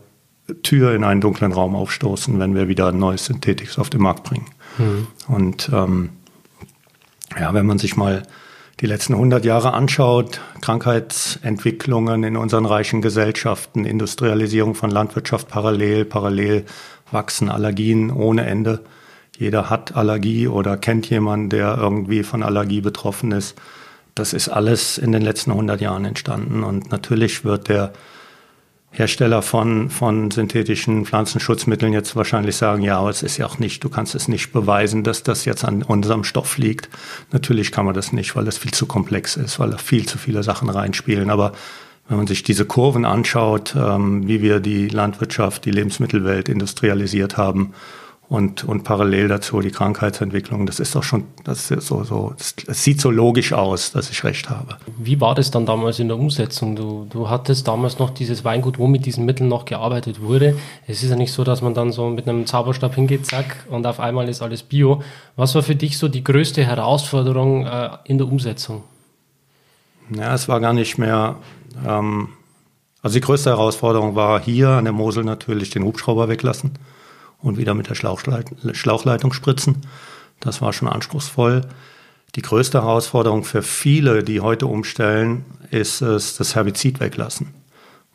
Tür 0.64 0.94
in 0.94 1.04
einen 1.04 1.22
dunklen 1.22 1.52
Raum 1.52 1.76
aufstoßen, 1.76 2.40
wenn 2.40 2.56
wir 2.56 2.68
wieder 2.68 2.88
ein 2.88 3.00
neues 3.00 3.26
Synthetics 3.26 3.78
auf 3.78 3.90
den 3.90 4.02
Markt 4.02 4.24
bringen. 4.24 4.46
Mhm. 4.78 5.08
Und 5.28 5.70
ähm, 5.74 6.10
ja, 7.40 7.54
wenn 7.54 7.66
man 7.66 7.80
sich 7.80 7.96
mal 7.96 8.24
die 8.80 8.86
letzten 8.86 9.14
100 9.14 9.46
Jahre 9.46 9.74
anschaut, 9.74 10.42
Krankheitsentwicklungen 10.62 12.24
in 12.24 12.38
unseren 12.38 12.66
reichen 12.66 13.02
Gesellschaften, 13.02 13.86
Industrialisierung 13.86 14.76
von 14.76 14.90
Landwirtschaft 14.90 15.48
parallel, 15.48 16.06
parallel 16.06 16.66
wachsen 17.12 17.50
Allergien 17.50 18.10
ohne 18.10 18.46
Ende. 18.46 18.84
Jeder 19.38 19.70
hat 19.70 19.96
Allergie 19.96 20.48
oder 20.48 20.78
kennt 20.78 21.10
jemanden, 21.10 21.50
der 21.50 21.78
irgendwie 21.78 22.24
von 22.24 22.44
Allergie 22.44 22.82
betroffen 22.82 23.32
ist. 23.32 23.56
Das 24.16 24.34
ist 24.34 24.50
alles 24.50 24.98
in 24.98 25.12
den 25.12 25.24
letzten 25.24 25.52
100 25.52 25.82
Jahren 25.82 26.06
entstanden. 26.06 26.64
Und 26.64 26.92
natürlich 26.92 27.44
wird 27.44 27.68
der 27.68 27.94
Hersteller 28.92 29.42
von, 29.42 29.90
von 29.90 30.30
synthetischen 30.30 31.08
Pflanzenschutzmitteln 31.08 31.94
jetzt 31.94 32.16
wahrscheinlich 32.16 32.56
sagen, 32.56 32.84
ja, 32.84 33.00
aber 33.00 33.10
es 33.10 33.24
ist 33.24 33.38
ja 33.38 33.48
auch 33.48 33.58
nicht, 33.58 33.84
du 33.84 33.90
kannst 33.90 34.14
es 34.14 34.28
nicht 34.28 34.52
beweisen, 34.52 35.04
dass 35.04 35.24
das 35.24 35.46
jetzt 35.46 35.66
an 35.66 35.82
unserem 35.82 36.24
Stoff 36.24 36.60
liegt. 36.60 36.90
Natürlich 37.32 37.72
kann 37.72 37.86
man 37.86 37.96
das 37.96 38.14
nicht, 38.14 38.36
weil 38.36 38.46
das 38.46 38.60
viel 38.60 38.72
zu 38.72 38.86
komplex 38.86 39.36
ist, 39.36 39.60
weil 39.60 39.72
da 39.72 39.78
viel 39.78 40.08
zu 40.08 40.20
viele 40.20 40.44
Sachen 40.44 40.70
reinspielen. 40.70 41.32
Aber 41.32 41.54
wenn 42.08 42.18
man 42.18 42.28
sich 42.28 42.44
diese 42.44 42.66
Kurven 42.66 43.04
anschaut, 43.04 43.76
ähm, 43.76 44.28
wie 44.28 44.44
wir 44.44 44.60
die 44.60 44.90
Landwirtschaft, 44.90 45.66
die 45.66 45.72
Lebensmittelwelt 45.72 46.48
industrialisiert 46.48 47.36
haben 47.36 47.74
und, 48.34 48.64
und 48.64 48.84
parallel 48.84 49.28
dazu 49.28 49.60
die 49.60 49.70
Krankheitsentwicklung. 49.70 50.66
Das 50.66 50.80
ist 50.80 50.96
doch 50.96 51.04
schon, 51.04 51.26
das 51.44 51.68
so, 51.68 52.04
so, 52.04 52.34
es 52.40 52.84
sieht 52.84 53.00
so 53.00 53.12
logisch 53.12 53.54
aus, 53.54 53.92
dass 53.92 54.10
ich 54.10 54.24
recht 54.24 54.50
habe. 54.50 54.78
Wie 54.98 55.22
war 55.22 55.36
das 55.36 55.52
dann 55.52 55.68
damals 55.68 56.00
in 56.00 56.08
der 56.08 56.18
Umsetzung? 56.18 56.76
Du, 56.76 57.06
du 57.12 57.30
hattest 57.30 57.68
damals 57.68 58.00
noch 58.00 58.10
dieses 58.10 58.44
Weingut, 58.44 58.80
wo 58.80 58.88
mit 58.88 59.06
diesen 59.06 59.26
Mitteln 59.26 59.50
noch 59.50 59.66
gearbeitet 59.66 60.20
wurde. 60.20 60.58
Es 60.88 61.04
ist 61.04 61.12
ja 61.12 61.16
nicht 61.16 61.32
so, 61.32 61.44
dass 61.44 61.62
man 61.62 61.76
dann 61.76 61.92
so 61.92 62.10
mit 62.10 62.28
einem 62.28 62.48
Zauberstab 62.48 62.96
hingeht, 62.96 63.28
zack, 63.28 63.68
und 63.70 63.86
auf 63.86 64.00
einmal 64.00 64.28
ist 64.28 64.42
alles 64.42 64.64
Bio. 64.64 65.04
Was 65.36 65.54
war 65.54 65.62
für 65.62 65.76
dich 65.76 66.00
so 66.00 66.08
die 66.08 66.24
größte 66.24 66.66
Herausforderung 66.66 67.68
äh, 67.68 67.90
in 68.06 68.18
der 68.18 68.28
Umsetzung? 68.28 68.82
Ja, 70.10 70.34
es 70.34 70.48
war 70.48 70.60
gar 70.60 70.74
nicht 70.74 70.98
mehr, 70.98 71.36
ähm, 71.88 72.30
also 73.04 73.14
die 73.14 73.22
größte 73.22 73.52
Herausforderung 73.52 74.16
war 74.16 74.42
hier 74.42 74.70
an 74.70 74.86
der 74.86 74.94
Mosel 74.94 75.24
natürlich 75.24 75.70
den 75.70 75.84
Hubschrauber 75.84 76.30
weglassen 76.30 76.72
und 77.44 77.58
wieder 77.58 77.76
mit 77.76 77.90
der 77.90 77.96
Schlauchleit 77.96 78.48
Schlauchleitung 78.72 79.34
spritzen. 79.34 79.82
Das 80.40 80.62
war 80.62 80.74
schon 80.74 80.88
anspruchsvoll. 80.88 81.62
Die 82.36 82.42
größte 82.42 82.82
Herausforderung 82.82 83.44
für 83.44 83.62
viele, 83.62 84.24
die 84.24 84.42
heute 84.42 84.66
umstellen, 84.66 85.46
ist 85.70 86.02
es, 86.02 86.36
das 86.38 86.56
Herbizid 86.56 87.00
weglassen. 87.00 87.54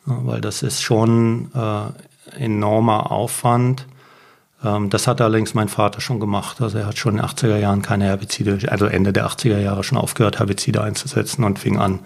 Weil 0.05 0.41
das 0.41 0.63
ist 0.63 0.81
schon 0.81 1.51
äh, 1.53 2.43
enormer 2.43 3.11
Aufwand. 3.11 3.85
Ähm, 4.63 4.89
das 4.89 5.07
hat 5.07 5.21
allerdings 5.21 5.53
mein 5.53 5.69
Vater 5.69 6.01
schon 6.01 6.19
gemacht. 6.19 6.59
Also 6.61 6.79
er 6.79 6.87
hat 6.87 6.97
schon 6.97 7.15
in 7.15 7.21
den 7.21 7.27
80er 7.27 7.57
Jahren 7.57 7.81
keine 7.81 8.05
Herbizide, 8.05 8.59
also 8.71 8.85
Ende 8.85 9.13
der 9.13 9.27
80er 9.27 9.59
Jahre 9.59 9.83
schon 9.83 9.97
aufgehört, 9.97 10.39
Herbizide 10.39 10.81
einzusetzen 10.81 11.43
und 11.43 11.59
fing 11.59 11.77
an, 11.77 11.99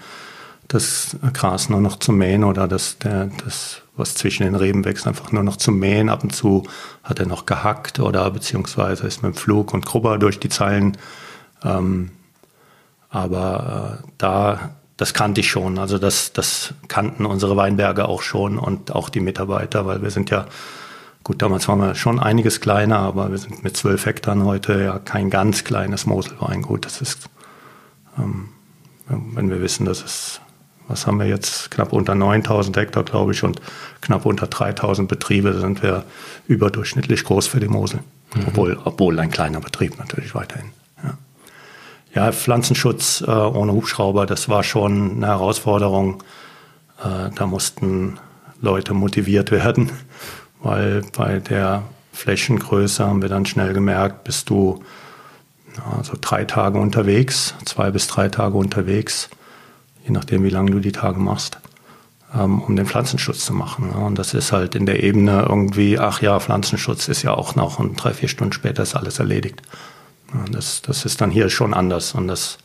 das 0.67 1.17
Gras 1.33 1.69
nur 1.69 1.81
noch 1.81 1.97
zu 1.97 2.11
mähen 2.11 2.43
oder 2.43 2.67
das, 2.67 2.97
der, 2.97 3.29
das 3.43 3.82
was 3.95 4.15
zwischen 4.15 4.43
den 4.43 4.55
Reben 4.55 4.85
wächst, 4.85 5.07
einfach 5.07 5.31
nur 5.31 5.43
noch 5.43 5.57
zu 5.57 5.71
mähen. 5.71 6.09
Ab 6.09 6.23
und 6.23 6.35
zu 6.35 6.63
hat 7.03 7.19
er 7.19 7.27
noch 7.27 7.45
gehackt 7.45 7.99
oder 7.99 8.29
beziehungsweise 8.31 9.05
ist 9.05 9.23
mit 9.23 9.35
dem 9.35 9.37
Flug 9.37 9.73
und 9.73 9.85
Grubber 9.85 10.17
durch 10.17 10.39
die 10.39 10.49
Zeilen. 10.49 10.97
Ähm, 11.63 12.11
aber 13.09 13.99
äh, 14.01 14.07
da, 14.17 14.71
das 14.97 15.13
kannte 15.13 15.41
ich 15.41 15.49
schon. 15.49 15.77
Also 15.77 15.99
das, 15.99 16.33
das 16.33 16.73
kannten 16.87 17.25
unsere 17.25 17.55
Weinberge 17.55 18.07
auch 18.07 18.23
schon 18.23 18.57
und 18.57 18.91
auch 18.93 19.09
die 19.09 19.19
Mitarbeiter, 19.19 19.85
weil 19.85 20.01
wir 20.01 20.09
sind 20.09 20.31
ja, 20.31 20.47
gut, 21.23 21.41
damals 21.43 21.67
waren 21.67 21.79
wir 21.79 21.93
schon 21.93 22.19
einiges 22.19 22.61
kleiner, 22.61 22.97
aber 22.97 23.29
wir 23.29 23.37
sind 23.37 23.63
mit 23.63 23.77
zwölf 23.77 24.07
Hektar 24.07 24.35
heute 24.43 24.81
ja 24.81 24.97
kein 24.97 25.29
ganz 25.29 25.63
kleines 25.63 26.07
Moselweingut. 26.07 26.85
Das 26.85 27.01
ist, 27.01 27.29
ähm, 28.17 28.49
wenn 29.07 29.51
wir 29.51 29.61
wissen, 29.61 29.85
dass 29.85 30.03
es 30.03 30.41
was 30.87 31.07
haben 31.07 31.19
wir 31.19 31.27
jetzt, 31.27 31.71
knapp 31.71 31.93
unter 31.93 32.15
9000 32.15 32.75
Hektar, 32.75 33.03
glaube 33.03 33.31
ich, 33.31 33.43
und 33.43 33.61
knapp 34.01 34.25
unter 34.25 34.47
3000 34.47 35.07
Betriebe 35.07 35.53
sind 35.59 35.81
wir 35.81 36.03
überdurchschnittlich 36.47 37.23
groß 37.23 37.47
für 37.47 37.59
die 37.59 37.67
Mosel. 37.67 38.01
Mhm. 38.35 38.43
Obwohl, 38.47 38.79
obwohl 38.83 39.19
ein 39.19 39.31
kleiner 39.31 39.59
Betrieb 39.59 39.97
natürlich 39.97 40.35
weiterhin. 40.35 40.71
Ja, 41.03 41.17
ja 42.13 42.31
Pflanzenschutz 42.31 43.23
äh, 43.25 43.31
ohne 43.31 43.71
Hubschrauber, 43.71 44.25
das 44.25 44.49
war 44.49 44.63
schon 44.63 45.17
eine 45.17 45.27
Herausforderung. 45.27 46.23
Äh, 47.03 47.29
da 47.33 47.45
mussten 47.45 48.19
Leute 48.61 48.93
motiviert 48.93 49.51
werden, 49.51 49.91
weil 50.61 51.03
bei 51.15 51.39
der 51.39 51.83
Flächengröße 52.11 53.05
haben 53.05 53.21
wir 53.21 53.29
dann 53.29 53.45
schnell 53.45 53.73
gemerkt, 53.73 54.23
bist 54.23 54.49
du 54.49 54.83
also 55.97 56.13
drei 56.21 56.45
Tage 56.45 56.77
unterwegs, 56.77 57.55
zwei 57.65 57.89
bis 57.89 58.07
drei 58.07 58.29
Tage 58.29 58.57
unterwegs 58.57 59.29
je 60.03 60.11
nachdem, 60.11 60.43
wie 60.43 60.49
lange 60.49 60.71
du 60.71 60.79
die 60.79 60.91
Tage 60.91 61.19
machst, 61.19 61.59
ähm, 62.35 62.61
um 62.61 62.75
den 62.75 62.85
Pflanzenschutz 62.85 63.45
zu 63.45 63.53
machen. 63.53 63.91
Und 63.91 64.17
das 64.19 64.33
ist 64.33 64.51
halt 64.51 64.75
in 64.75 64.85
der 64.85 65.03
Ebene 65.03 65.45
irgendwie, 65.47 65.99
ach 65.99 66.21
ja, 66.21 66.39
Pflanzenschutz 66.39 67.07
ist 67.07 67.23
ja 67.23 67.33
auch 67.33 67.55
noch 67.55 67.79
und 67.79 67.95
drei, 67.95 68.13
vier 68.13 68.29
Stunden 68.29 68.53
später 68.53 68.83
ist 68.83 68.95
alles 68.95 69.19
erledigt. 69.19 69.61
Das, 70.51 70.81
das 70.81 71.05
ist 71.05 71.21
dann 71.21 71.29
hier 71.29 71.49
schon 71.49 71.73
anders 71.73 72.13
und 72.13 72.27
das 72.27 72.57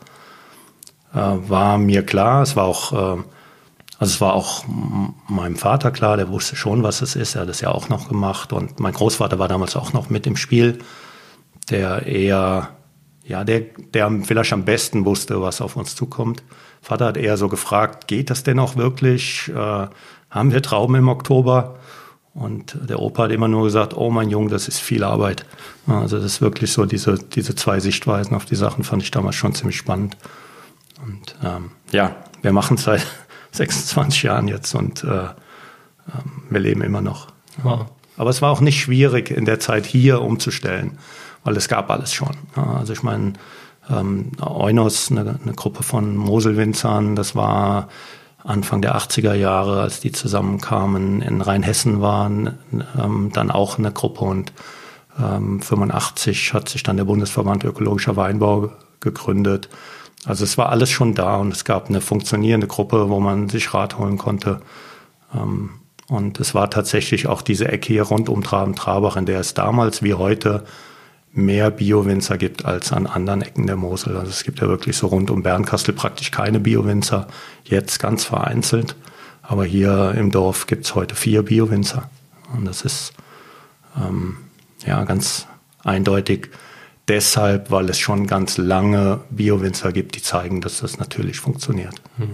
äh, 1.13 1.19
war 1.19 1.79
mir 1.79 2.05
klar. 2.05 2.43
Es 2.43 2.57
war 2.57 2.65
auch, 2.65 2.93
äh, 2.93 3.23
also 3.99 4.13
es 4.15 4.21
war 4.21 4.33
auch 4.33 4.65
meinem 5.29 5.57
Vater 5.57 5.91
klar, 5.91 6.17
der 6.17 6.29
wusste 6.29 6.57
schon, 6.57 6.83
was 6.83 7.03
es 7.03 7.15
ist. 7.15 7.35
Er 7.35 7.43
hat 7.43 7.49
es 7.49 7.61
ja 7.61 7.71
auch 7.71 7.89
noch 7.89 8.09
gemacht 8.09 8.53
und 8.53 8.81
mein 8.81 8.95
Großvater 8.95 9.39
war 9.39 9.49
damals 9.49 9.77
auch 9.77 9.93
noch 9.93 10.09
mit 10.09 10.27
im 10.27 10.37
Spiel, 10.37 10.79
der 11.71 12.07
eher, 12.07 12.71
ja, 13.29 13.45
der, 13.45 13.61
der 13.93 14.11
vielleicht 14.25 14.53
am 14.53 14.65
besten 14.65 15.05
wusste, 15.05 15.41
was 15.43 15.61
auf 15.61 15.77
uns 15.77 15.95
zukommt. 15.95 16.43
Vater 16.81 17.07
hat 17.07 17.17
eher 17.19 17.37
so 17.37 17.49
gefragt, 17.49 18.09
geht 18.09 18.31
das 18.31 18.43
denn 18.43 18.59
auch 18.59 18.77
wirklich? 18.77 19.49
Äh, 19.55 19.87
haben 20.31 20.53
wir 20.53 20.63
Trauben 20.63 20.95
im 20.95 21.09
Oktober? 21.09 21.77
Und 22.33 22.79
der 22.89 23.01
Opa 23.01 23.25
hat 23.25 23.33
immer 23.33 23.49
nur 23.49 23.65
gesagt, 23.65 23.95
oh 23.97 24.11
mein 24.11 24.31
Junge, 24.31 24.49
das 24.49 24.69
ist 24.69 24.79
viel 24.79 25.05
Arbeit. 25.05 25.45
Also 25.87 26.17
das 26.17 26.25
ist 26.25 26.41
wirklich 26.41 26.73
so, 26.73 26.87
diese, 26.87 27.19
diese 27.19 27.55
zwei 27.55 27.81
Sichtweisen 27.81 28.35
auf 28.35 28.45
die 28.45 28.55
Sachen 28.55 28.85
fand 28.85 29.03
ich 29.03 29.11
damals 29.11 29.37
schon 29.37 29.55
ziemlich 29.55 29.77
spannend. 29.77 30.17
Und 31.05 31.37
ähm, 31.45 31.73
ja, 31.93 32.17
wir 32.41 32.53
machen 32.53 32.77
es 32.77 32.85
seit 32.85 33.07
26 33.53 34.23
Jahren 34.23 34.49
jetzt 34.49 34.75
und 34.75 35.05
äh, 35.05 35.09
ähm, 35.09 35.33
wir 36.49 36.61
leben 36.61 36.83
immer 36.83 37.01
noch. 37.01 37.29
Wow. 37.63 37.87
Aber 38.17 38.31
es 38.31 38.41
war 38.41 38.51
auch 38.51 38.61
nicht 38.61 38.81
schwierig 38.81 39.31
in 39.31 39.45
der 39.45 39.61
Zeit 39.61 39.85
hier 39.85 40.23
umzustellen, 40.23 40.99
weil 41.45 41.57
es 41.57 41.69
gab 41.69 41.91
alles 41.91 42.13
schon. 42.13 42.37
Also 42.55 42.93
ich 42.93 43.03
meine, 43.03 43.35
ähm, 43.91 44.33
Eunos, 44.41 45.11
eine, 45.11 45.39
eine 45.43 45.55
Gruppe 45.55 45.83
von 45.83 46.17
Moselwinzern, 46.17 47.17
das 47.17 47.35
war 47.35 47.89
Anfang 48.45 48.83
der 48.83 48.97
80er 48.97 49.35
Jahre, 49.35 49.83
als 49.83 50.01
die 50.01 50.13
zusammenkamen, 50.13 51.23
in 51.23 51.41
Rheinhessen 51.41 52.01
waren, 52.01 52.59
ähm, 52.99 53.31
dann 53.33 53.51
auch 53.51 53.79
eine 53.79 53.93
Gruppe 53.93 54.25
und 54.25 54.53
ähm, 55.21 55.61
85 55.61 56.55
hat 56.55 56.69
sich 56.69 56.83
dann 56.83 56.97
der 56.97 57.05
Bundesverband 57.05 57.65
Ökologischer 57.65 58.17
Weinbau 58.17 58.71
gegründet. 59.01 59.69
Also 60.25 60.45
es 60.45 60.59
war 60.59 60.69
alles 60.71 60.91
schon 60.91 61.15
da 61.15 61.37
und 61.37 61.53
es 61.53 61.65
gab 61.65 61.89
eine 61.89 62.01
funktionierende 62.01 62.67
Gruppe, 62.67 63.09
wo 63.09 63.21
man 63.21 63.49
sich 63.49 63.75
Rat 63.75 63.99
holen 63.99 64.19
konnte. 64.19 64.61
Ähm, 65.35 65.71
und 66.09 66.41
es 66.41 66.55
war 66.55 66.71
tatsächlich 66.71 67.27
auch 67.27 67.43
diese 67.43 67.69
Ecke 67.69 67.93
hier 67.93 68.05
rund 68.05 68.29
um 68.29 68.43
Traben-Trabach, 68.43 69.17
in 69.17 69.27
der 69.27 69.41
es 69.41 69.55
damals 69.55 70.03
wie 70.03 70.15
heute 70.15 70.65
mehr 71.33 71.71
Biowinzer 71.71 72.39
gibt 72.39 72.65
als 72.65 72.93
an 72.93 73.07
anderen 73.07 73.43
Ecken 73.43 73.67
der 73.67 73.77
Mosel. 73.77 74.17
Also 74.17 74.31
es 74.31 74.45
gibt 74.45 74.61
ja 74.61 74.69
wirklich 74.69 74.97
so 74.97 75.09
rund 75.09 75.31
um 75.31 75.43
Bernkastel 75.43 75.95
praktisch 75.95 76.31
keine 76.31 76.61
Biowinzer, 76.61 77.29
jetzt 77.65 77.99
ganz 78.01 78.25
vereinzelt. 78.25 78.97
Aber 79.43 79.65
hier 79.65 80.15
im 80.17 80.31
Dorf 80.31 80.67
gibt 80.67 80.85
es 80.85 80.95
heute 80.95 81.15
vier 81.15 81.43
Biowinzer. 81.43 82.11
Und 82.55 82.65
das 82.65 82.83
ist 82.83 83.13
ähm, 83.97 84.37
ja 84.87 85.05
ganz 85.05 85.47
eindeutig 85.85 86.51
deshalb, 87.09 87.71
weil 87.71 87.89
es 87.89 87.99
schon 87.99 88.27
ganz 88.27 88.59
lange 88.59 89.21
Biowinzer 89.31 89.93
gibt, 89.93 90.17
die 90.17 90.23
zeigen, 90.23 90.61
dass 90.61 90.81
das 90.81 90.99
natürlich 90.99 91.41
funktioniert. 91.41 91.95
Hm. 92.17 92.31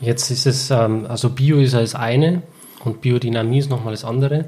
Jetzt 0.00 0.30
ist 0.30 0.46
es, 0.46 0.70
ähm, 0.70 1.06
also 1.08 1.30
Bio 1.30 1.58
ist 1.58 1.74
das 1.74 1.94
eine 1.94 2.42
und 2.84 3.00
Biodynamie 3.00 3.58
ist 3.58 3.70
nochmal 3.70 3.92
das 3.92 4.04
andere. 4.04 4.46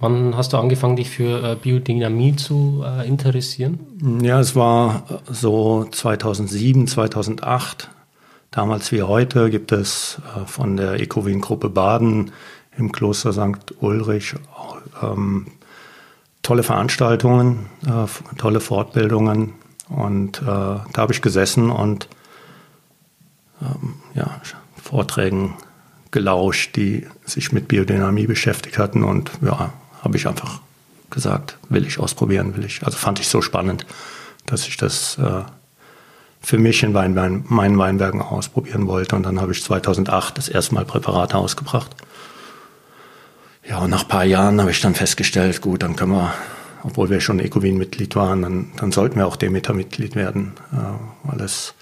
Wann 0.00 0.36
hast 0.36 0.52
du 0.52 0.58
angefangen, 0.58 0.96
dich 0.96 1.10
für 1.10 1.42
äh, 1.42 1.56
Biodynamie 1.56 2.36
zu 2.36 2.84
äh, 2.86 3.06
interessieren? 3.06 4.20
Ja, 4.22 4.38
es 4.38 4.54
war 4.54 5.04
äh, 5.10 5.32
so 5.32 5.86
2007, 5.90 6.86
2008. 6.86 7.90
Damals 8.52 8.92
wie 8.92 9.02
heute 9.02 9.50
gibt 9.50 9.72
es 9.72 10.22
von 10.46 10.78
der 10.78 10.94
Ecowin-Gruppe 10.94 11.68
Baden 11.68 12.30
im 12.78 12.92
Kloster 12.92 13.32
St. 13.32 13.74
Ulrich 13.80 14.36
ähm, 15.02 15.48
tolle 16.42 16.62
Veranstaltungen, 16.62 17.66
äh, 17.86 18.06
tolle 18.38 18.60
Fortbildungen. 18.60 19.52
Und 19.90 20.40
äh, 20.40 20.44
da 20.44 20.96
habe 20.96 21.12
ich 21.12 21.20
gesessen 21.20 21.70
und 21.70 22.08
ähm, 23.60 23.96
ja, 24.14 24.40
Vorträgen 24.82 25.54
gelauscht, 26.10 26.76
die 26.76 27.06
sich 27.24 27.52
mit 27.52 27.68
Biodynamie 27.68 28.26
beschäftigt 28.26 28.78
hatten 28.78 29.04
und 29.04 29.30
ja, 29.42 29.72
habe 30.02 30.16
ich 30.16 30.26
einfach 30.26 30.60
gesagt, 31.10 31.58
will 31.68 31.86
ich 31.86 31.98
ausprobieren, 31.98 32.56
will 32.56 32.64
ich. 32.64 32.82
Also 32.84 32.98
fand 32.98 33.20
ich 33.20 33.28
so 33.28 33.40
spannend, 33.40 33.86
dass 34.46 34.66
ich 34.66 34.76
das 34.76 35.18
äh, 35.18 35.42
für 36.40 36.58
mich 36.58 36.82
in 36.82 36.94
Wein, 36.94 37.16
Wein, 37.16 37.44
meinen 37.48 37.78
Weinbergen 37.78 38.20
ausprobieren 38.22 38.86
wollte. 38.86 39.16
Und 39.16 39.24
dann 39.24 39.40
habe 39.40 39.52
ich 39.52 39.62
2008 39.62 40.38
das 40.38 40.48
erste 40.48 40.74
Mal 40.74 40.84
Präparate 40.84 41.36
ausgebracht. 41.36 41.94
Ja, 43.68 43.78
und 43.78 43.90
nach 43.90 44.02
ein 44.02 44.08
paar 44.08 44.24
Jahren 44.24 44.60
habe 44.60 44.70
ich 44.70 44.80
dann 44.80 44.94
festgestellt, 44.94 45.60
gut, 45.60 45.82
dann 45.82 45.96
können 45.96 46.12
wir, 46.12 46.32
obwohl 46.84 47.10
wir 47.10 47.20
schon 47.20 47.38
Ecowin-Mitglied 47.38 48.16
waren, 48.16 48.42
dann, 48.42 48.72
dann 48.76 48.92
sollten 48.92 49.16
wir 49.16 49.26
auch 49.26 49.36
Demeter-Mitglied 49.36 50.14
werden. 50.14 50.52
Äh, 50.72 51.28
weil 51.30 51.40
es, 51.40 51.74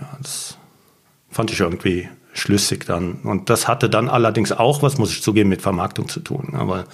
ja, 0.00 0.08
das 0.20 0.56
fand 1.30 1.50
ich 1.50 1.60
irgendwie 1.60 2.08
schlüssig 2.34 2.84
dann. 2.86 3.14
Und 3.22 3.48
das 3.48 3.66
hatte 3.66 3.88
dann 3.88 4.08
allerdings 4.10 4.52
auch, 4.52 4.82
was 4.82 4.98
muss 4.98 5.12
ich 5.12 5.22
zugeben, 5.22 5.48
mit 5.48 5.62
Vermarktung 5.62 6.08
zu 6.08 6.20
tun. 6.20 6.54
Aber 6.54 6.84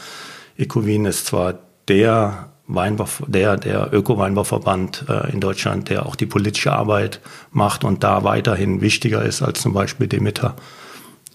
Ecowin 0.57 1.07
ist 1.07 1.27
zwar 1.27 1.55
der 1.89 2.51
Weinbau, 2.67 3.09
der, 3.27 3.57
der 3.57 3.93
Öko-Weinbauverband 3.93 5.07
äh, 5.09 5.33
in 5.33 5.41
Deutschland, 5.41 5.89
der 5.89 6.07
auch 6.07 6.15
die 6.15 6.27
politische 6.27 6.73
Arbeit 6.73 7.21
macht 7.51 7.83
und 7.83 8.05
da 8.05 8.23
weiterhin 8.23 8.81
wichtiger 8.81 9.23
ist 9.25 9.43
als 9.43 9.61
zum 9.61 9.73
Beispiel 9.73 10.07
Demeter. 10.07 10.55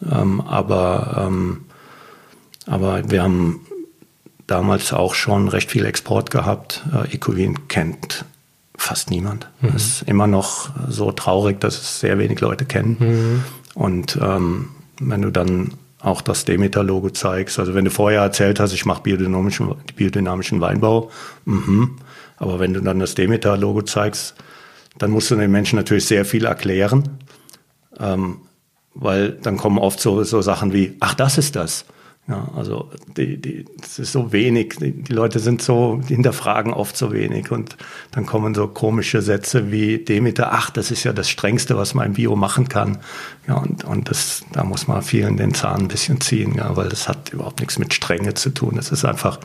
Ähm, 0.10 0.40
aber, 0.42 1.26
ähm, 1.28 1.66
aber 2.66 3.10
wir 3.10 3.24
haben 3.24 3.62
damals 4.48 4.94
auch 4.94 5.16
schon 5.16 5.50
recht 5.50 5.72
viel 5.72 5.86
Export 5.86 6.32
gehabt. 6.32 6.84
Äh, 6.94 7.16
Ecowin 7.16 7.68
kennt 7.68 8.26
fast 8.78 9.10
niemand. 9.10 9.50
Mhm. 9.62 9.74
Das 9.74 9.86
ist 9.86 10.02
immer 10.04 10.28
noch 10.28 10.70
so 10.90 11.12
traurig, 11.12 11.60
dass 11.60 11.76
es 11.80 12.00
sehr 12.00 12.18
wenig 12.20 12.40
Leute 12.40 12.66
kennen. 12.66 12.98
Mhm. 13.00 13.44
Und 13.76 14.18
ähm, 14.22 14.70
wenn 15.00 15.22
du 15.22 15.32
dann 15.32 15.74
auch 16.00 16.22
das 16.22 16.46
Demeter-Logo 16.46 17.10
zeigst, 17.12 17.60
also 17.60 17.76
wenn 17.76 17.86
du 17.86 17.92
vorher 17.92 18.22
erzählt 18.22 18.60
hast, 18.60 18.74
ich 18.74 18.86
mache 18.86 19.04
biodynamischen, 19.04 19.76
biodynamischen 19.96 20.62
Weinbau, 20.62 21.12
mhm. 21.46 21.98
aber 22.38 22.60
wenn 22.60 22.74
du 22.74 22.82
dann 22.82 23.00
das 23.00 23.16
Demeter-Logo 23.16 23.84
zeigst, 23.84 24.36
dann 24.98 25.12
musst 25.12 25.30
du 25.30 25.36
den 25.36 25.52
Menschen 25.52 25.76
natürlich 25.76 26.06
sehr 26.06 26.26
viel 26.26 26.46
erklären, 26.46 27.20
ähm, 28.00 28.38
weil 28.94 29.32
dann 29.32 29.58
kommen 29.58 29.78
oft 29.78 30.00
so, 30.00 30.24
so 30.24 30.42
Sachen 30.42 30.74
wie, 30.74 30.96
ach, 31.02 31.16
das 31.16 31.38
ist 31.38 31.56
das. 31.56 31.86
Ja, 32.28 32.50
also 32.56 32.90
die, 33.18 33.40
die, 33.40 33.66
das 33.80 34.00
ist 34.00 34.12
so 34.12 34.32
wenig. 34.32 34.78
Die, 34.80 34.92
die, 34.92 35.14
Leute 35.14 35.38
sind 35.38 35.62
so, 35.62 36.02
die 36.10 36.16
hinterfragen 36.16 36.74
oft 36.74 36.98
so 36.98 37.14
wenig 37.14 37.52
und 37.52 37.78
dann 38.12 38.26
kommen 38.26 38.56
so 38.56 38.68
komische 38.68 39.22
Sätze 39.22 39.72
wie 39.72 40.00
Demeter, 40.00 40.52
ach, 40.52 40.72
das 40.72 40.90
ist 40.90 41.04
ja 41.04 41.14
das 41.14 41.30
Strengste, 41.30 41.78
was 41.78 41.94
man 41.94 42.08
im 42.08 42.14
Bio 42.14 42.36
machen 42.36 42.68
kann. 42.68 42.98
Ja, 43.48 43.58
und, 43.58 43.84
und 43.84 44.10
das, 44.10 44.44
da 44.54 44.64
muss 44.64 44.88
man 44.88 45.04
vielen 45.04 45.38
den 45.38 45.54
Zahn 45.54 45.82
ein 45.82 45.88
bisschen 45.88 46.20
ziehen, 46.20 46.56
ja, 46.56 46.76
weil 46.76 46.90
das 46.90 47.08
hat 47.08 47.32
überhaupt 47.32 47.60
nichts 47.60 47.78
mit 47.78 47.94
Strenge 47.94 48.34
zu 48.34 48.50
tun. 48.50 48.74
Das 48.76 48.92
ist 48.92 49.06
einfach 49.06 49.40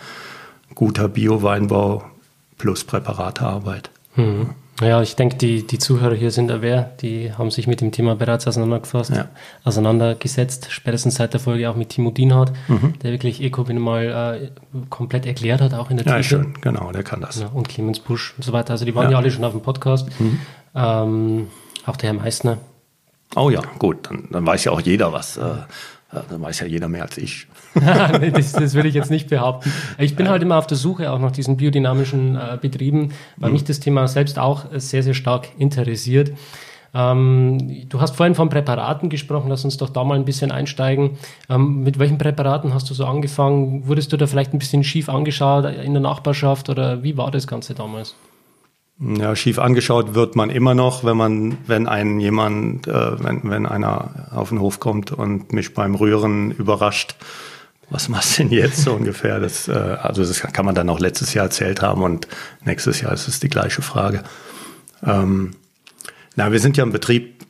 guter 0.74 1.08
Bio-Weinbau 1.08 2.02
plus 2.56 2.84
Präparatearbeit. 2.84 3.90
Mhm. 4.16 4.54
Ja, 4.80 5.02
ich 5.02 5.14
denke, 5.16 5.36
die, 5.36 5.66
die 5.66 5.78
Zuhörer 5.78 6.14
hier 6.14 6.30
sind 6.30 6.50
aware, 6.50 6.90
die 7.00 7.32
haben 7.32 7.50
sich 7.50 7.66
mit 7.66 7.80
dem 7.80 7.92
Thema 7.92 8.16
bereits 8.16 8.46
auseinandergefasst, 8.46 9.10
ja. 9.10 9.28
auseinandergesetzt, 9.62 10.68
spätestens 10.70 11.16
seit 11.16 11.34
der 11.34 11.40
Folge 11.40 11.68
auch 11.68 11.76
mit 11.76 11.90
Timo 11.90 12.10
Dienhardt, 12.10 12.52
mhm. 12.68 12.98
der 13.00 13.12
wirklich 13.12 13.42
Ecobin 13.42 13.78
mal 13.78 14.40
äh, 14.42 14.50
komplett 14.88 15.26
erklärt 15.26 15.60
hat, 15.60 15.74
auch 15.74 15.90
in 15.90 15.98
der 15.98 16.06
Ja, 16.06 16.22
schön, 16.22 16.54
genau, 16.60 16.92
der 16.92 17.02
kann 17.02 17.20
das. 17.20 17.40
Ja, 17.40 17.48
und 17.48 17.68
Clemens 17.68 18.00
Busch 18.00 18.34
und 18.36 18.42
so 18.42 18.52
weiter. 18.52 18.70
Also 18.70 18.84
die 18.84 18.94
waren 18.94 19.04
ja, 19.04 19.12
ja 19.12 19.18
alle 19.18 19.30
schon 19.30 19.44
auf 19.44 19.52
dem 19.52 19.62
Podcast. 19.62 20.08
Mhm. 20.18 20.40
Ähm, 20.74 21.48
auch 21.84 21.96
der 21.96 22.12
Herr 22.12 22.18
Meissner. 22.18 22.58
Oh 23.36 23.50
ja, 23.50 23.62
gut, 23.78 24.08
dann, 24.08 24.28
dann 24.30 24.46
weiß 24.46 24.64
ja 24.64 24.72
auch 24.72 24.80
jeder 24.80 25.12
was. 25.12 25.36
Äh, 25.36 25.56
dann 26.10 26.42
weiß 26.42 26.60
ja 26.60 26.66
jeder 26.66 26.88
mehr 26.88 27.02
als 27.02 27.18
ich. 27.18 27.46
nee, 28.20 28.30
das, 28.30 28.52
das, 28.52 28.74
will 28.74 28.86
ich 28.86 28.94
jetzt 28.94 29.10
nicht 29.10 29.28
behaupten. 29.28 29.72
Ich 29.98 30.16
bin 30.16 30.28
halt 30.28 30.42
immer 30.42 30.58
auf 30.58 30.66
der 30.66 30.76
Suche 30.76 31.10
auch 31.12 31.18
nach 31.18 31.30
diesen 31.30 31.56
biodynamischen 31.56 32.36
äh, 32.36 32.58
Betrieben, 32.60 33.12
weil 33.36 33.50
mhm. 33.50 33.54
mich 33.54 33.64
das 33.64 33.80
Thema 33.80 34.08
selbst 34.08 34.38
auch 34.38 34.64
sehr, 34.74 35.02
sehr 35.02 35.14
stark 35.14 35.48
interessiert. 35.58 36.32
Ähm, 36.92 37.88
du 37.88 38.00
hast 38.00 38.16
vorhin 38.16 38.34
von 38.34 38.48
Präparaten 38.48 39.08
gesprochen, 39.08 39.48
lass 39.48 39.64
uns 39.64 39.76
doch 39.76 39.90
da 39.90 40.02
mal 40.02 40.16
ein 40.16 40.24
bisschen 40.24 40.50
einsteigen. 40.50 41.18
Ähm, 41.48 41.82
mit 41.84 41.98
welchen 41.98 42.18
Präparaten 42.18 42.74
hast 42.74 42.90
du 42.90 42.94
so 42.94 43.04
angefangen? 43.06 43.86
Wurdest 43.86 44.12
du 44.12 44.16
da 44.16 44.26
vielleicht 44.26 44.52
ein 44.52 44.58
bisschen 44.58 44.82
schief 44.82 45.08
angeschaut 45.08 45.64
in 45.64 45.92
der 45.92 46.02
Nachbarschaft 46.02 46.68
oder 46.68 47.02
wie 47.02 47.16
war 47.16 47.30
das 47.30 47.46
Ganze 47.46 47.74
damals? 47.74 48.16
Ja, 48.98 49.34
schief 49.34 49.58
angeschaut 49.58 50.14
wird 50.14 50.36
man 50.36 50.50
immer 50.50 50.74
noch, 50.74 51.04
wenn 51.04 51.16
man, 51.16 51.56
wenn 51.66 51.88
einen 51.88 52.20
jemand, 52.20 52.86
äh, 52.86 53.24
wenn, 53.24 53.40
wenn 53.44 53.64
einer 53.64 54.28
auf 54.30 54.50
den 54.50 54.60
Hof 54.60 54.78
kommt 54.78 55.10
und 55.10 55.54
mich 55.54 55.72
beim 55.72 55.94
Rühren 55.94 56.50
überrascht. 56.50 57.14
Was 57.90 58.08
machst 58.08 58.38
du 58.38 58.44
denn 58.44 58.52
jetzt 58.52 58.82
so 58.82 58.94
ungefähr? 58.94 59.40
Das, 59.40 59.68
äh, 59.68 59.72
also 59.72 60.24
das 60.24 60.40
kann 60.40 60.64
man 60.64 60.74
dann 60.74 60.88
auch 60.88 61.00
letztes 61.00 61.34
Jahr 61.34 61.46
erzählt 61.46 61.82
haben 61.82 62.02
und 62.02 62.28
nächstes 62.64 63.00
Jahr 63.00 63.12
ist 63.12 63.28
es 63.28 63.40
die 63.40 63.48
gleiche 63.48 63.82
Frage. 63.82 64.22
Ähm, 65.04 65.56
na, 66.36 66.52
wir 66.52 66.60
sind 66.60 66.76
ja 66.76 66.84
ein 66.84 66.92
Betrieb 66.92 67.44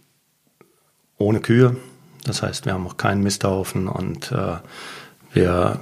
ohne 1.18 1.40
Kühe. 1.40 1.76
Das 2.24 2.42
heißt, 2.42 2.66
wir 2.66 2.72
haben 2.72 2.86
auch 2.86 2.96
keinen 2.96 3.22
Misthaufen 3.22 3.88
und 3.88 4.32
äh, 4.32 4.56
wir 5.32 5.78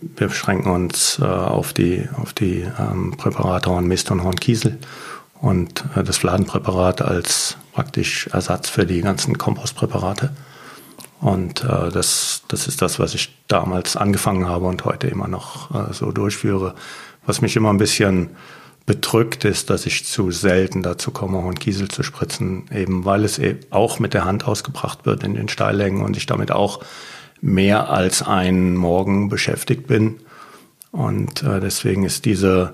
wir 0.00 0.28
beschränken 0.28 0.70
uns 0.70 1.18
äh, 1.20 1.24
auf 1.24 1.72
die, 1.72 2.08
auf 2.16 2.32
die 2.32 2.66
ähm, 2.78 3.14
Präparate 3.16 3.68
Hornmist 3.68 4.10
und 4.10 4.22
Hornkiesel 4.22 4.78
und 5.40 5.84
äh, 5.94 6.02
das 6.02 6.18
Fladenpräparat 6.18 7.02
als 7.02 7.56
praktisch 7.72 8.28
Ersatz 8.28 8.68
für 8.68 8.86
die 8.86 9.00
ganzen 9.00 9.38
Kompostpräparate. 9.38 10.30
Und 11.20 11.64
äh, 11.64 11.90
das, 11.90 12.42
das 12.48 12.66
ist 12.66 12.80
das, 12.80 12.98
was 12.98 13.14
ich 13.14 13.36
damals 13.46 13.96
angefangen 13.96 14.48
habe 14.48 14.66
und 14.66 14.84
heute 14.84 15.06
immer 15.06 15.28
noch 15.28 15.70
äh, 15.74 15.92
so 15.92 16.12
durchführe. 16.12 16.74
Was 17.26 17.42
mich 17.42 17.56
immer 17.56 17.70
ein 17.70 17.78
bisschen 17.78 18.30
bedrückt 18.86 19.44
ist, 19.44 19.70
dass 19.70 19.86
ich 19.86 20.06
zu 20.06 20.30
selten 20.30 20.82
dazu 20.82 21.10
komme, 21.10 21.42
Hornkiesel 21.42 21.88
zu 21.88 22.02
spritzen, 22.02 22.64
eben 22.74 23.04
weil 23.04 23.24
es 23.24 23.38
eben 23.38 23.60
auch 23.70 23.98
mit 23.98 24.14
der 24.14 24.24
Hand 24.24 24.46
ausgebracht 24.46 25.04
wird 25.04 25.22
in 25.22 25.34
den 25.34 25.48
Steillängen 25.48 26.02
und 26.02 26.16
ich 26.16 26.26
damit 26.26 26.50
auch 26.50 26.80
mehr 27.42 27.90
als 27.90 28.22
einen 28.22 28.76
Morgen 28.76 29.28
beschäftigt 29.28 29.86
bin. 29.86 30.20
Und 30.90 31.42
äh, 31.42 31.60
deswegen 31.60 32.04
ist 32.04 32.24
diese, 32.24 32.72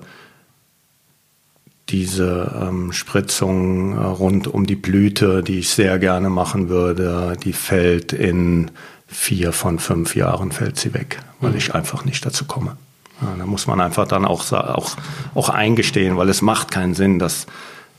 diese 1.89 2.59
ähm, 2.61 2.91
Spritzung 2.91 3.93
äh, 3.93 4.03
rund 4.03 4.47
um 4.47 4.65
die 4.65 4.75
Blüte, 4.75 5.43
die 5.43 5.59
ich 5.59 5.69
sehr 5.69 5.99
gerne 5.99 6.29
machen 6.29 6.69
würde, 6.69 7.35
die 7.43 7.53
fällt 7.53 8.13
in 8.13 8.71
vier 9.07 9.53
von 9.53 9.79
fünf 9.79 10.15
Jahren 10.15 10.51
fällt 10.51 10.77
sie 10.77 10.93
weg, 10.93 11.19
weil 11.39 11.51
mhm. 11.51 11.57
ich 11.57 11.73
einfach 11.73 12.03
nicht 12.03 12.25
dazu 12.25 12.45
komme. 12.45 12.77
Ja, 13.21 13.33
da 13.37 13.45
muss 13.45 13.65
man 13.65 13.81
einfach 13.81 14.07
dann 14.07 14.25
auch, 14.25 14.51
auch, 14.51 14.95
auch 15.33 15.49
eingestehen, 15.49 16.17
weil 16.17 16.29
es 16.29 16.41
macht 16.41 16.71
keinen 16.71 16.93
Sinn, 16.93 17.17
dass 17.17 17.47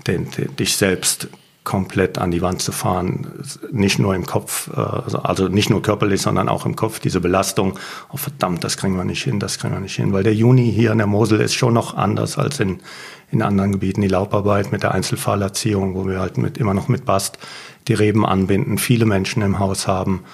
den, 0.07 0.31
den, 0.31 0.55
dich 0.57 0.77
selbst 0.77 1.29
komplett 1.65 2.17
an 2.17 2.31
die 2.31 2.41
Wand 2.41 2.63
zu 2.63 2.73
fahren, 2.73 3.27
nicht 3.71 3.99
nur 3.99 4.15
im 4.15 4.25
Kopf, 4.25 4.71
äh, 4.75 4.81
also, 4.81 5.19
also 5.19 5.49
nicht 5.49 5.71
nur 5.71 5.83
körperlich, 5.83 6.23
sondern 6.23 6.49
auch 6.49 6.65
im 6.65 6.77
Kopf, 6.77 7.01
diese 7.01 7.21
Belastung, 7.21 7.79
oh 8.11 8.17
verdammt, 8.17 8.65
das 8.65 8.77
kriegen 8.77 8.97
wir 8.97 9.05
nicht 9.05 9.23
hin, 9.23 9.41
das 9.41 9.59
kriegen 9.59 9.75
wir 9.75 9.81
nicht 9.81 9.97
hin, 9.97 10.13
weil 10.13 10.23
der 10.23 10.35
Juni 10.35 10.73
hier 10.73 10.93
in 10.93 10.99
der 10.99 11.07
Mosel 11.07 11.41
ist 11.41 11.55
schon 11.55 11.75
noch 11.75 11.95
anders 11.95 12.39
als 12.39 12.61
in, 12.61 12.81
in 13.31 13.43
anderen 13.43 13.73
Gebieten, 13.73 14.01
die 14.01 14.09
Laubarbeit 14.09 14.73
mit 14.73 14.83
der 14.83 14.93
Einzelfallerziehung, 14.93 15.95
wo 15.95 16.07
wir 16.07 16.21
halt 16.21 16.39
mit, 16.39 16.59
immer 16.59 16.75
noch 16.75 16.89
mit 16.89 17.05
Bast 17.05 17.39
die 17.87 17.95
Reben 17.95 18.25
anbinden, 18.25 18.79
viele 18.79 19.05
Menschen 19.05 19.43
im 19.43 19.59
Haus 19.59 19.87
haben, 19.87 20.25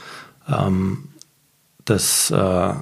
ähm, 0.49 1.09
das, 1.85 2.31
äh, 2.31 2.75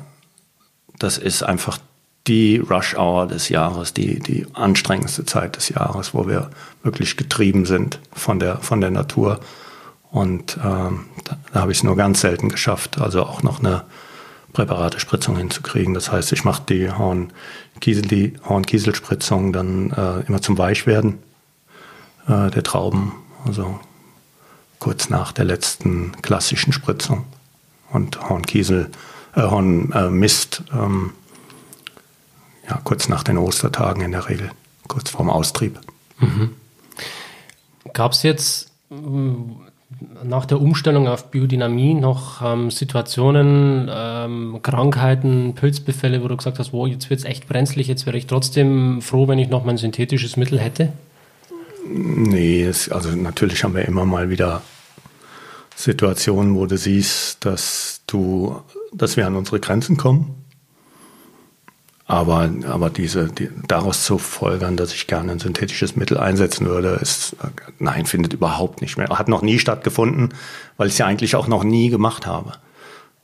das 0.99 1.19
ist 1.19 1.43
einfach 1.43 1.79
die 2.27 2.59
Rush 2.59 2.95
Hour 2.97 3.27
des 3.27 3.49
Jahres, 3.49 3.95
die, 3.95 4.21
die 4.21 4.47
anstrengendste 4.53 5.25
Zeit 5.25 5.57
des 5.57 5.71
Jahres, 5.71 6.15
wo 6.15 6.29
wir 6.29 6.51
wirklich 6.83 7.17
getrieben 7.17 7.67
sind 7.67 7.99
von 8.13 8.39
der, 8.39 8.59
von 8.59 8.81
der 8.81 8.91
Natur. 8.91 9.41
Und 10.11 10.59
ähm, 10.63 11.07
da, 11.25 11.37
da 11.53 11.61
habe 11.61 11.73
ich 11.73 11.79
es 11.79 11.85
nur 11.85 11.97
ganz 11.97 12.21
selten 12.21 12.49
geschafft, 12.49 13.01
also 13.01 13.25
auch 13.25 13.43
noch 13.43 13.59
eine 13.59 13.85
Präparatespritzung 14.53 15.37
hinzukriegen. 15.37 15.95
Das 15.95 16.13
heißt, 16.13 16.33
ich 16.33 16.45
mache 16.45 16.63
die 16.69 16.91
Hornkiesel, 17.83 18.03
die 18.03 18.35
Hornkieselspritzung 18.49 19.53
dann 19.53 19.91
äh, 19.91 20.21
immer 20.29 20.41
zum 20.41 20.57
Weichwerden 20.57 21.19
äh, 22.29 22.49
der 22.49 22.63
Trauben, 22.63 23.13
also 23.45 23.81
kurz 24.79 25.09
nach 25.09 25.33
der 25.33 25.47
letzten 25.47 26.13
klassischen 26.23 26.73
Spritzung. 26.73 27.25
Und 27.91 28.29
Hornkiesel, 28.29 28.89
äh, 29.35 29.41
Hornmist 29.41 30.63
äh, 30.73 30.77
ähm, 30.77 31.13
ja, 32.69 32.81
kurz 32.85 33.09
nach 33.09 33.25
den 33.25 33.37
Ostertagen 33.37 34.03
in 34.05 34.13
der 34.13 34.29
Regel, 34.29 34.53
kurz 34.87 35.11
vorm 35.11 35.29
Austrieb. 35.29 35.81
Mhm. 36.21 36.55
Gab 37.95 38.13
es 38.13 38.23
jetzt 38.23 38.71
mm, 38.91 39.55
nach 40.25 40.47
der 40.47 40.61
Umstellung 40.61 41.09
auf 41.09 41.31
Biodynamie 41.31 41.95
noch 41.95 42.43
ähm, 42.43 42.71
Situationen, 42.71 43.91
ähm, 43.93 44.61
Krankheiten, 44.63 45.55
Pilzbefälle, 45.55 46.23
wo 46.23 46.29
du 46.29 46.37
gesagt 46.37 46.59
hast, 46.59 46.73
wow, 46.73 46.87
jetzt 46.87 47.11
wird 47.11 47.21
es 47.21 47.27
echt 47.27 47.49
brenzlig, 47.49 47.89
jetzt 47.89 48.07
wäre 48.07 48.17
ich 48.17 48.27
trotzdem 48.27 49.03
froh, 49.03 49.29
wenn 49.29 49.39
ich 49.39 49.49
noch 49.49 49.65
mein 49.65 49.77
synthetisches 49.77 50.37
Mittel 50.37 50.59
hätte? 50.59 50.93
Nee, 51.89 52.63
es, 52.63 52.91
also 52.91 53.11
natürlich 53.11 53.65
haben 53.65 53.75
wir 53.75 53.87
immer 53.87 54.05
mal 54.05 54.31
wieder 54.31 54.63
Situationen, 55.75 56.55
wo 56.55 56.67
du 56.67 56.77
siehst, 56.77 57.45
dass 57.45 58.03
du, 58.07 58.61
dass 58.93 59.17
wir 59.17 59.27
an 59.27 59.37
unsere 59.37 59.61
Grenzen 59.61 59.97
kommen. 59.97 60.42
Aber, 62.13 62.51
aber 62.69 62.91
diese, 62.91 63.29
die, 63.29 63.49
daraus 63.67 64.05
zu 64.05 64.19
folgern, 64.19 64.77
dass 64.77 64.93
ich 64.93 65.07
gerne 65.07 65.33
ein 65.33 65.39
synthetisches 65.39 65.97
Mittel 65.97 66.19
einsetzen 66.19 66.67
würde, 66.67 66.99
ist, 67.01 67.35
nein, 67.79 68.05
findet 68.05 68.35
überhaupt 68.35 68.83
nicht 68.83 68.99
mehr. 68.99 69.09
Hat 69.09 69.29
noch 69.29 69.41
nie 69.41 69.59
stattgefunden, 69.59 70.35
weil 70.77 70.89
ich 70.89 70.93
es 70.93 70.99
ja 70.99 71.07
eigentlich 71.07 71.37
auch 71.37 71.49
noch 71.49 71.65
nie 71.65 71.89
gemacht 71.89 72.27
habe. 72.27 72.53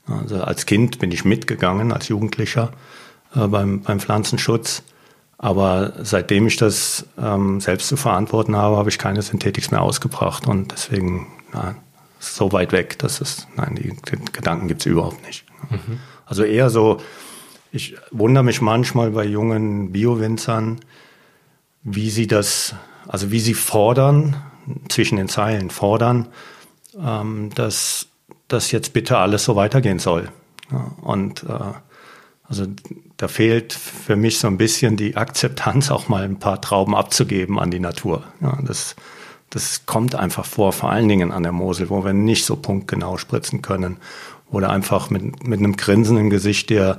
Also 0.07 0.41
als 0.41 0.65
Kind 0.65 0.97
bin 0.97 1.11
ich 1.11 1.23
mitgegangen, 1.23 1.91
als 1.91 2.07
Jugendlicher 2.07 2.71
äh, 3.35 3.45
beim, 3.45 3.81
beim 3.81 3.99
Pflanzenschutz. 3.99 4.81
Aber 5.37 5.93
seitdem 6.01 6.47
ich 6.47 6.57
das 6.57 7.05
ähm, 7.21 7.61
selbst 7.61 7.89
zu 7.89 7.95
verantworten 7.95 8.55
habe, 8.55 8.77
habe 8.77 8.89
ich 8.89 8.97
keine 8.97 9.21
Synthetics 9.21 9.69
mehr 9.69 9.83
ausgebracht. 9.83 10.47
Und 10.47 10.71
deswegen, 10.71 11.27
na, 11.53 11.75
so 12.17 12.51
weit 12.53 12.71
weg, 12.71 12.97
dass 12.97 13.21
es, 13.21 13.45
nein, 13.55 13.75
die, 13.75 13.89
die 14.09 14.31
Gedanken 14.31 14.67
gibt 14.67 14.81
es 14.81 14.87
überhaupt 14.87 15.23
nicht. 15.27 15.45
Mhm. 15.69 15.99
Also 16.25 16.43
eher 16.43 16.71
so, 16.71 16.99
ich 17.71 17.95
wundere 18.11 18.43
mich 18.43 18.61
manchmal 18.61 19.11
bei 19.11 19.25
jungen 19.25 19.91
Bio-Winzern, 19.91 20.79
wie 21.83 22.09
sie 22.09 22.27
das, 22.27 22.75
also 23.07 23.31
wie 23.31 23.39
sie 23.39 23.53
fordern, 23.53 24.35
zwischen 24.89 25.17
den 25.17 25.29
Zeilen 25.29 25.69
fordern, 25.69 26.27
ähm, 26.99 27.49
dass 27.55 28.07
das 28.47 28.71
jetzt 28.71 28.93
bitte 28.93 29.17
alles 29.17 29.43
so 29.43 29.55
weitergehen 29.55 29.99
soll. 29.99 30.29
Ja, 30.71 30.91
und 31.01 31.43
äh, 31.43 31.73
also 32.43 32.65
da 33.17 33.27
fehlt 33.27 33.73
für 33.73 34.15
mich 34.15 34.39
so 34.39 34.47
ein 34.47 34.57
bisschen 34.57 34.97
die 34.97 35.15
Akzeptanz, 35.15 35.91
auch 35.91 36.07
mal 36.07 36.23
ein 36.23 36.39
paar 36.39 36.61
Trauben 36.61 36.95
abzugeben 36.95 37.59
an 37.59 37.69
die 37.69 37.79
Natur. 37.79 38.23
Ja, 38.41 38.57
das, 38.63 38.95
das 39.49 39.85
kommt 39.85 40.15
einfach 40.15 40.45
vor, 40.45 40.73
vor 40.73 40.91
allen 40.91 41.07
Dingen 41.07 41.31
an 41.31 41.43
der 41.43 41.51
Mosel, 41.51 41.89
wo 41.89 42.03
wir 42.03 42.13
nicht 42.13 42.45
so 42.45 42.55
punktgenau 42.55 43.17
spritzen 43.17 43.61
können. 43.61 43.97
Oder 44.51 44.71
einfach 44.71 45.11
mit, 45.11 45.47
mit 45.47 45.59
einem 45.59 45.77
Grinsen 45.77 46.17
im 46.17 46.31
Gesicht, 46.31 46.71
der 46.71 46.97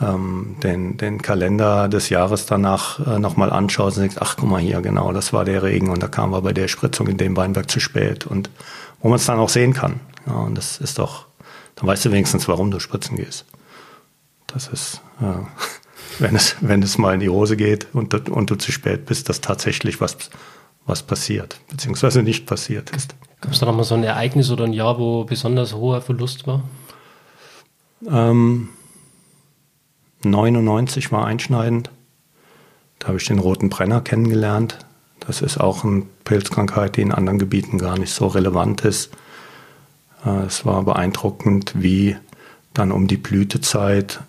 ähm, 0.00 0.56
den, 0.62 0.96
den 0.96 1.22
Kalender 1.22 1.88
des 1.88 2.08
Jahres 2.08 2.46
danach 2.46 2.98
äh, 3.06 3.18
nochmal 3.18 3.50
anschaust 3.50 3.96
und 3.96 4.02
denkst, 4.02 4.16
ach 4.20 4.36
guck 4.36 4.48
mal 4.48 4.60
hier, 4.60 4.80
genau, 4.80 5.12
das 5.12 5.32
war 5.32 5.44
der 5.44 5.62
Regen 5.62 5.90
und 5.90 6.02
da 6.02 6.08
kamen 6.08 6.32
wir 6.32 6.42
bei 6.42 6.52
der 6.52 6.68
Spritzung 6.68 7.06
in 7.06 7.16
dem 7.16 7.36
Weinberg 7.36 7.70
zu 7.70 7.80
spät 7.80 8.26
und 8.26 8.50
wo 9.00 9.08
man 9.08 9.16
es 9.16 9.26
dann 9.26 9.38
auch 9.38 9.48
sehen 9.48 9.72
kann. 9.72 10.00
Ja, 10.26 10.34
und 10.34 10.56
das 10.56 10.78
ist 10.78 10.98
doch, 10.98 11.26
dann 11.76 11.86
weißt 11.86 12.06
du 12.06 12.12
wenigstens, 12.12 12.48
warum 12.48 12.70
du 12.70 12.80
spritzen 12.80 13.16
gehst. 13.16 13.44
Das 14.46 14.68
ist, 14.68 15.00
äh, 15.20 15.24
wenn, 16.18 16.34
es, 16.34 16.56
wenn 16.60 16.82
es 16.82 16.98
mal 16.98 17.14
in 17.14 17.20
die 17.20 17.28
Hose 17.28 17.56
geht 17.56 17.88
und, 17.92 18.28
und 18.30 18.50
du 18.50 18.56
zu 18.56 18.72
spät 18.72 19.06
bist, 19.06 19.28
dass 19.28 19.40
tatsächlich 19.40 20.00
was, 20.00 20.16
was 20.86 21.02
passiert, 21.02 21.60
beziehungsweise 21.70 22.22
nicht 22.22 22.46
passiert 22.46 22.90
ist. 22.90 23.14
Gab 23.40 23.52
es 23.52 23.60
da 23.60 23.66
noch 23.66 23.76
mal 23.76 23.84
so 23.84 23.94
ein 23.94 24.04
Ereignis 24.04 24.50
oder 24.50 24.64
ein 24.64 24.72
Jahr, 24.72 24.98
wo 24.98 25.24
besonders 25.24 25.74
hoher 25.74 26.00
Verlust 26.00 26.46
war? 26.46 26.62
Ähm, 28.08 28.70
99 30.24 31.12
war 31.12 31.26
einschneidend. 31.26 31.90
Da 32.98 33.08
habe 33.08 33.18
ich 33.18 33.26
den 33.26 33.38
roten 33.38 33.70
Brenner 33.70 34.00
kennengelernt. 34.00 34.78
Das 35.20 35.42
ist 35.42 35.58
auch 35.58 35.84
eine 35.84 36.02
Pilzkrankheit, 36.24 36.96
die 36.96 37.02
in 37.02 37.12
anderen 37.12 37.38
Gebieten 37.38 37.78
gar 37.78 37.98
nicht 37.98 38.12
so 38.12 38.26
relevant 38.26 38.82
ist. 38.82 39.10
Äh, 40.24 40.44
es 40.46 40.66
war 40.66 40.82
beeindruckend, 40.82 41.72
wie 41.74 42.16
dann 42.72 42.92
um 42.92 43.06
die 43.06 43.16
Blütezeit 43.16 44.20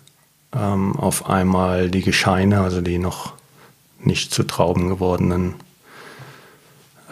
ähm, 0.54 0.96
auf 0.96 1.28
einmal 1.28 1.90
die 1.90 2.02
Gescheine, 2.02 2.60
also 2.60 2.80
die 2.80 2.98
noch 2.98 3.34
nicht 4.00 4.32
zu 4.32 4.44
Trauben 4.44 4.88
gewordenen 4.88 5.54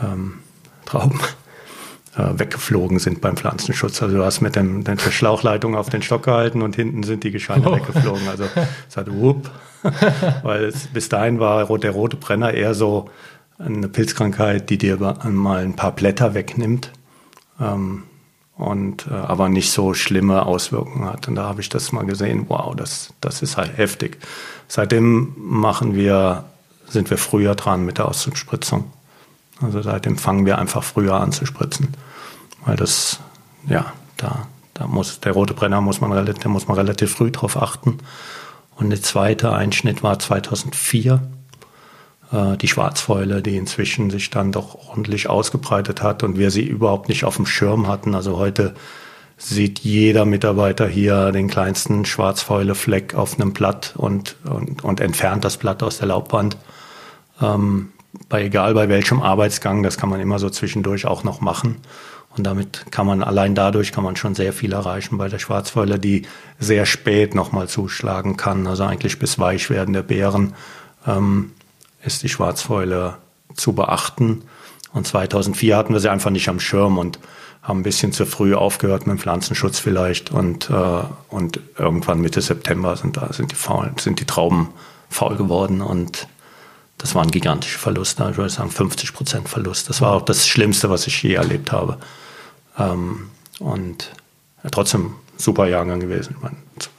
ähm, 0.03 0.41
Trauben, 0.87 1.19
weggeflogen 2.17 2.99
sind 2.99 3.21
beim 3.21 3.37
Pflanzenschutz. 3.37 4.03
Also 4.03 4.17
du 4.17 4.25
hast 4.25 4.41
mit, 4.41 4.57
dem, 4.57 4.85
der 4.85 4.97
Schlauchleitung 4.97 5.75
auf 5.75 5.91
den 5.91 6.03
Stock 6.03 6.23
gehalten 6.25 6.63
und 6.63 6.77
hinten 6.77 7.03
sind 7.03 7.25
die 7.25 7.31
Gescheine 7.31 7.69
oh. 7.69 7.77
weggeflogen. 7.77 8.29
Also 8.29 8.45
es 8.89 8.97
hat 8.97 9.11
whoop, 9.11 9.51
weil 10.43 10.65
es, 10.65 10.87
bis 10.89 11.09
dahin 11.09 11.41
war 11.41 11.67
der 11.79 11.91
rote 11.91 12.17
Brenner 12.17 12.55
eher 12.55 12.75
so 12.75 13.11
eine 13.59 13.89
Pilzkrankheit, 13.89 14.71
die 14.71 14.79
dir 14.79 14.97
mal 15.25 15.63
ein 15.63 15.77
paar 15.77 15.93
Blätter 15.93 16.35
wegnimmt. 16.35 16.91
Ähm, 17.61 18.05
und 18.57 19.09
äh, 19.09 19.15
aber 19.15 19.49
nicht 19.49 19.73
so 19.73 19.95
schlimme 19.95 20.47
Auswirkungen 20.47 21.07
hat. 21.07 21.29
Und 21.29 21.35
da 21.35 21.45
habe 21.45 21.61
ich 21.61 21.69
das 21.69 21.93
mal 21.93 22.05
gesehen, 22.05 22.47
wow, 22.49 22.75
das, 22.75 23.13
das 23.21 23.43
ist 23.43 23.57
halt 23.57 23.77
heftig. 23.77 24.19
Seitdem 24.69 25.35
machen 25.37 25.95
wir, 25.95 26.45
sind 26.87 27.11
wir 27.11 27.19
früher 27.19 27.55
dran 27.55 27.85
mit 27.85 27.99
der 27.99 28.07
Auszuspritzung. 28.07 28.85
Also 29.61 29.83
seitdem 29.83 30.19
fangen 30.19 30.47
wir 30.47 30.59
einfach 30.59 30.83
früher 30.83 31.15
an 31.15 31.33
zu 31.33 31.47
spritzen. 31.47 31.89
Weil 32.65 32.77
das, 32.77 33.21
ja, 33.69 33.93
da, 34.17 34.47
da 34.75 34.87
muss, 34.87 35.21
der 35.21 35.33
rote 35.33 35.55
Brenner 35.55 35.81
muss 35.81 36.01
man 36.01 36.13
relativ, 36.13 36.45
muss 36.47 36.69
man 36.69 36.77
relativ 36.77 37.13
früh 37.13 37.31
drauf 37.31 37.61
achten. 37.61 37.99
Und 38.77 38.91
der 38.91 39.03
zweite 39.03 39.53
Einschnitt 39.53 40.03
war 40.03 40.19
2004 40.19 41.23
äh, 42.33 42.57
die 42.57 42.69
Schwarzfäule, 42.69 43.43
die 43.43 43.57
inzwischen 43.57 44.11
sich 44.11 44.31
dann 44.31 44.53
doch 44.53 44.89
ordentlich 44.89 45.29
ausgebreitet 45.29 46.03
hat 46.03 46.23
und 46.23 46.39
wir 46.39 46.51
sie 46.51 46.65
überhaupt 46.65 47.09
nicht 47.09 47.25
auf 47.25 47.37
dem 47.37 47.47
Schirm 47.47 47.87
hatten. 47.87 48.15
Also 48.15 48.37
heute 48.37 48.75
sieht 49.37 49.81
jeder 49.81 50.25
Mitarbeiter 50.25 50.87
hier 50.87 51.33
den 51.33 51.49
kleinsten 51.49 52.05
Schwarzfäule-Fleck 52.05 53.15
auf 53.15 53.35
einem 53.35 53.53
Blatt 53.53 53.95
und, 53.97 54.37
und, 54.45 54.83
und 54.85 55.01
entfernt 55.01 55.45
das 55.45 55.57
Blatt 55.57 55.83
aus 55.83 55.99
der 55.99 56.09
Laubwand. 56.09 56.57
Ähm, 57.41 57.91
bei 58.29 58.45
egal 58.45 58.75
bei 58.75 58.89
welchem 58.89 59.23
Arbeitsgang, 59.23 59.83
das 59.83 59.97
kann 59.97 60.09
man 60.09 60.21
immer 60.21 60.39
so 60.39 60.51
zwischendurch 60.51 61.07
auch 61.07 61.25
noch 61.25 61.41
machen. 61.41 61.77
Und 62.37 62.45
damit 62.45 62.87
kann 62.91 63.07
man, 63.07 63.23
allein 63.23 63.55
dadurch 63.55 63.93
kann 63.93 64.03
man 64.03 64.17
schon 64.17 64.35
sehr 64.35 64.53
viel 64.53 64.73
erreichen 64.73 65.19
bei 65.19 65.29
der 65.29 65.39
Schwarzfäule, 65.39 65.99
die 65.99 66.27
sehr 66.59 66.85
spät 66.85 67.35
nochmal 67.35 67.69
zuschlagen 67.69 68.37
kann, 68.37 68.67
also 68.67 68.85
eigentlich 68.85 69.19
bis 69.19 69.39
Weichwerden 69.39 69.95
der 69.95 70.03
Beeren. 70.03 70.55
Ähm, 71.07 71.53
ist 72.03 72.23
die 72.23 72.29
Schwarzfäule 72.29 73.17
zu 73.55 73.73
beachten. 73.73 74.43
Und 74.93 75.07
2004 75.07 75.77
hatten 75.77 75.93
wir 75.93 76.01
sie 76.01 76.11
einfach 76.11 76.31
nicht 76.31 76.49
am 76.49 76.61
Schirm 76.61 76.99
und 76.99 77.19
haben 77.63 77.81
ein 77.81 77.85
bisschen 77.85 78.13
zu 78.13 78.27
früh 78.27 78.55
aufgehört 78.55 79.07
mit 79.07 79.17
dem 79.17 79.21
Pflanzenschutz 79.21 79.79
vielleicht. 79.79 80.31
Und, 80.31 80.71
äh, 80.71 81.03
und 81.29 81.61
irgendwann 81.79 82.21
Mitte 82.21 82.43
September 82.43 82.97
sind, 82.97 83.17
da, 83.17 83.33
sind, 83.33 83.53
die 83.53 83.57
faul, 83.57 83.93
sind 83.99 84.21
die 84.21 84.27
Trauben 84.27 84.69
faul 85.09 85.37
geworden. 85.37 85.81
Und 85.81 86.29
das 86.99 87.15
war 87.15 87.23
ein 87.23 87.31
gigantischer 87.31 87.79
Verlust. 87.79 88.21
Ich 88.21 88.37
würde 88.37 88.51
sagen 88.51 88.71
50 88.71 89.13
Prozent 89.13 89.49
Verlust. 89.49 89.89
Das 89.89 90.01
war 90.01 90.13
auch 90.13 90.23
das 90.23 90.47
Schlimmste, 90.47 90.91
was 90.91 91.07
ich 91.07 91.23
je 91.23 91.35
erlebt 91.35 91.73
habe. 91.73 91.99
Ähm, 92.79 93.31
und 93.59 94.11
ja, 94.63 94.71
trotzdem 94.71 95.15
super 95.37 95.67
Jahrgang 95.67 96.01
gewesen. 96.01 96.37
Meine, 96.41 96.57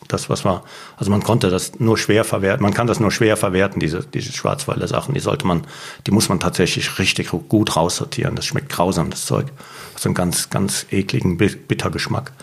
das, 0.08 0.30
was 0.30 0.46
war, 0.46 0.64
also 0.98 1.10
man 1.10 1.24
konnte 1.24 1.50
das 1.50 1.80
nur 1.80 1.98
schwer 1.98 2.24
verwerten, 2.24 2.62
man 2.62 2.74
kann 2.74 2.88
das 2.88 3.00
nur 3.00 3.12
schwer 3.12 3.38
verwerten, 3.38 3.80
diese, 3.80 4.04
diese 4.06 4.32
Schwarzwälder 4.32 4.88
Sachen, 4.88 5.14
die 5.14 5.20
sollte 5.20 5.48
man, 5.48 5.66
die 6.06 6.12
muss 6.12 6.30
man 6.30 6.40
tatsächlich 6.40 7.00
richtig 7.00 7.30
gut 7.30 7.76
raussortieren. 7.76 8.36
Das 8.36 8.46
schmeckt 8.46 8.70
grausam, 8.70 9.10
das 9.10 9.26
Zeug. 9.26 9.48
So 9.96 10.10
einen 10.10 10.16
ganz, 10.16 10.50
ganz 10.50 10.86
ekligen 10.92 11.38
Bittergeschmack. 11.38 12.34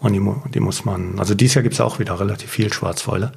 Und 0.00 0.12
die, 0.12 0.50
die 0.50 0.60
muss 0.60 0.84
man, 0.84 1.18
also 1.18 1.34
dieses 1.34 1.54
Jahr 1.54 1.62
gibt 1.62 1.74
es 1.74 1.80
auch 1.80 1.98
wieder 1.98 2.20
relativ 2.20 2.50
viel 2.50 2.72
Schwarzfäule. 2.72 3.32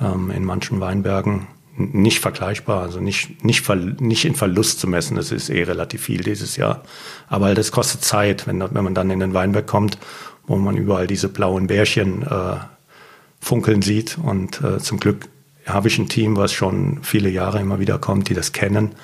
Ähm, 0.00 0.30
in 0.30 0.44
manchen 0.44 0.80
Weinbergen 0.80 1.48
nicht 1.78 2.20
vergleichbar, 2.20 2.82
also 2.82 3.00
nicht, 3.00 3.44
nicht, 3.44 3.68
nicht 4.00 4.24
in 4.24 4.34
Verlust 4.34 4.80
zu 4.80 4.86
messen. 4.86 5.16
Das 5.16 5.32
ist 5.32 5.48
eh 5.48 5.62
relativ 5.62 6.02
viel 6.02 6.22
dieses 6.22 6.56
Jahr. 6.56 6.82
Aber 7.28 7.54
das 7.54 7.72
kostet 7.72 8.02
Zeit, 8.04 8.46
wenn, 8.46 8.60
wenn 8.60 8.84
man 8.84 8.94
dann 8.94 9.10
in 9.10 9.20
den 9.20 9.34
Weinberg 9.34 9.66
kommt, 9.66 9.98
wo 10.46 10.56
man 10.56 10.76
überall 10.76 11.06
diese 11.06 11.28
blauen 11.28 11.66
Bärchen 11.66 12.22
äh, 12.22 12.56
funkeln 13.40 13.82
sieht. 13.82 14.18
Und 14.18 14.60
äh, 14.62 14.78
zum 14.78 14.98
Glück 14.98 15.28
habe 15.66 15.88
ich 15.88 15.98
ein 15.98 16.08
Team, 16.08 16.36
was 16.36 16.52
schon 16.52 17.00
viele 17.02 17.28
Jahre 17.28 17.60
immer 17.60 17.78
wieder 17.78 17.98
kommt, 17.98 18.28
die 18.28 18.34
das 18.34 18.52
kennen, 18.52 18.94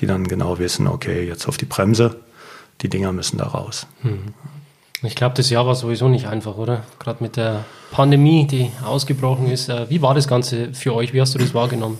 die 0.00 0.06
dann 0.06 0.26
genau 0.26 0.58
wissen, 0.58 0.86
okay, 0.86 1.26
jetzt 1.26 1.48
auf 1.48 1.56
die 1.56 1.64
Bremse, 1.64 2.16
die 2.82 2.88
Dinger 2.88 3.12
müssen 3.12 3.38
da 3.38 3.46
raus. 3.46 3.86
Hm. 4.02 4.34
Ich 5.02 5.14
glaube, 5.14 5.36
das 5.36 5.48
Jahr 5.48 5.64
war 5.64 5.76
sowieso 5.76 6.08
nicht 6.08 6.26
einfach, 6.26 6.56
oder? 6.56 6.82
Gerade 6.98 7.22
mit 7.22 7.36
der 7.36 7.64
Pandemie, 7.92 8.48
die 8.48 8.70
ausgebrochen 8.84 9.48
ist. 9.48 9.68
Äh, 9.68 9.88
wie 9.88 10.02
war 10.02 10.14
das 10.14 10.26
Ganze 10.26 10.74
für 10.74 10.94
euch? 10.94 11.12
Wie 11.12 11.20
hast 11.20 11.34
du 11.34 11.38
das 11.38 11.54
wahrgenommen? 11.54 11.98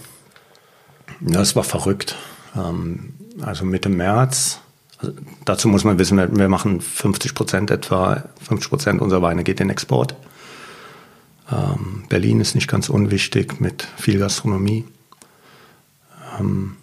Ja, 1.21 1.41
es 1.41 1.57
war 1.57 1.65
verrückt. 1.65 2.17
Ähm, 2.57 3.15
also 3.41 3.65
Mitte 3.65 3.89
März, 3.89 4.61
also 4.99 5.15
dazu 5.45 5.69
muss 5.69 5.85
man 5.85 5.99
wissen, 5.99 6.19
wir 6.37 6.49
machen 6.49 6.81
50 6.81 7.35
Prozent 7.35 7.71
etwa, 7.71 8.25
50 8.47 8.69
Prozent 8.69 9.01
unserer 9.01 9.23
Weine 9.23 9.45
geht 9.45 9.61
in 9.61 9.71
Export. 9.71 10.15
Ähm, 11.51 12.05
Berlin 12.09 12.41
ist 12.41 12.55
nicht 12.55 12.69
ganz 12.69 12.89
unwichtig 12.89 13.61
mit 13.61 13.87
viel 13.97 14.19
Gastronomie. 14.19 14.85
Ähm, 16.39 16.77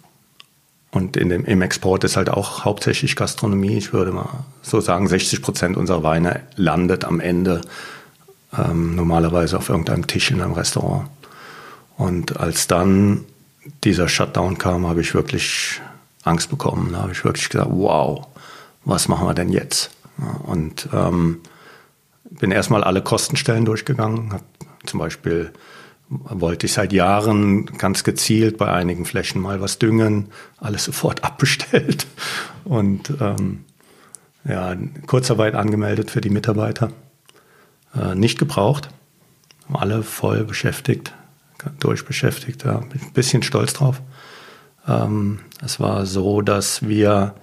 und 0.90 1.16
in 1.18 1.28
dem, 1.28 1.44
im 1.44 1.60
Export 1.60 2.04
ist 2.04 2.16
halt 2.16 2.30
auch 2.30 2.64
hauptsächlich 2.64 3.16
Gastronomie. 3.16 3.76
Ich 3.76 3.92
würde 3.92 4.12
mal 4.12 4.46
so 4.62 4.80
sagen, 4.80 5.08
60 5.08 5.42
Prozent 5.42 5.76
unserer 5.76 6.02
Weine 6.02 6.40
landet 6.56 7.04
am 7.04 7.20
Ende 7.20 7.60
normalerweise 8.72 9.58
auf 9.58 9.68
irgendeinem 9.68 10.06
Tisch 10.06 10.30
in 10.30 10.40
einem 10.40 10.52
Restaurant. 10.54 11.10
Und 11.98 12.38
als 12.40 12.68
dann 12.68 13.26
dieser 13.84 14.08
Shutdown 14.08 14.58
kam, 14.58 14.86
habe 14.86 15.00
ich 15.00 15.14
wirklich 15.14 15.80
Angst 16.24 16.50
bekommen. 16.50 16.92
Da 16.92 17.02
habe 17.02 17.12
ich 17.12 17.24
wirklich 17.24 17.48
gesagt, 17.48 17.70
wow, 17.72 18.26
was 18.84 19.08
machen 19.08 19.26
wir 19.26 19.34
denn 19.34 19.50
jetzt? 19.50 19.90
Und 20.44 20.88
ähm, 20.92 21.40
bin 22.30 22.50
erstmal 22.50 22.84
alle 22.84 23.02
Kostenstellen 23.02 23.64
durchgegangen, 23.64 24.32
habe 24.32 24.44
zum 24.84 25.00
Beispiel 25.00 25.52
wollte 26.08 26.66
ich 26.66 26.72
seit 26.72 26.92
Jahren 26.92 27.66
ganz 27.66 28.04
gezielt 28.04 28.58
bei 28.58 28.70
einigen 28.70 29.04
Flächen 29.04 29.42
mal 29.42 29.60
was 29.60 29.78
düngen, 29.78 30.28
alles 30.58 30.84
sofort 30.84 31.24
abbestellt 31.24 32.06
und 32.64 33.12
ähm, 33.20 33.64
ja, 34.44 34.76
Kurzarbeit 35.06 35.54
angemeldet 35.54 36.10
für 36.10 36.20
die 36.20 36.30
Mitarbeiter. 36.30 36.92
Äh, 37.94 38.14
nicht 38.14 38.38
gebraucht, 38.38 38.88
alle 39.72 40.04
voll 40.04 40.44
beschäftigt, 40.44 41.12
durchbeschäftigt, 41.80 42.64
ja, 42.64 42.78
bin 42.78 43.00
ein 43.00 43.12
bisschen 43.12 43.42
stolz 43.42 43.72
drauf. 43.72 44.02
Ähm, 44.88 45.40
es 45.64 45.80
war 45.80 46.06
so, 46.06 46.42
dass 46.42 46.86
wir 46.86 47.34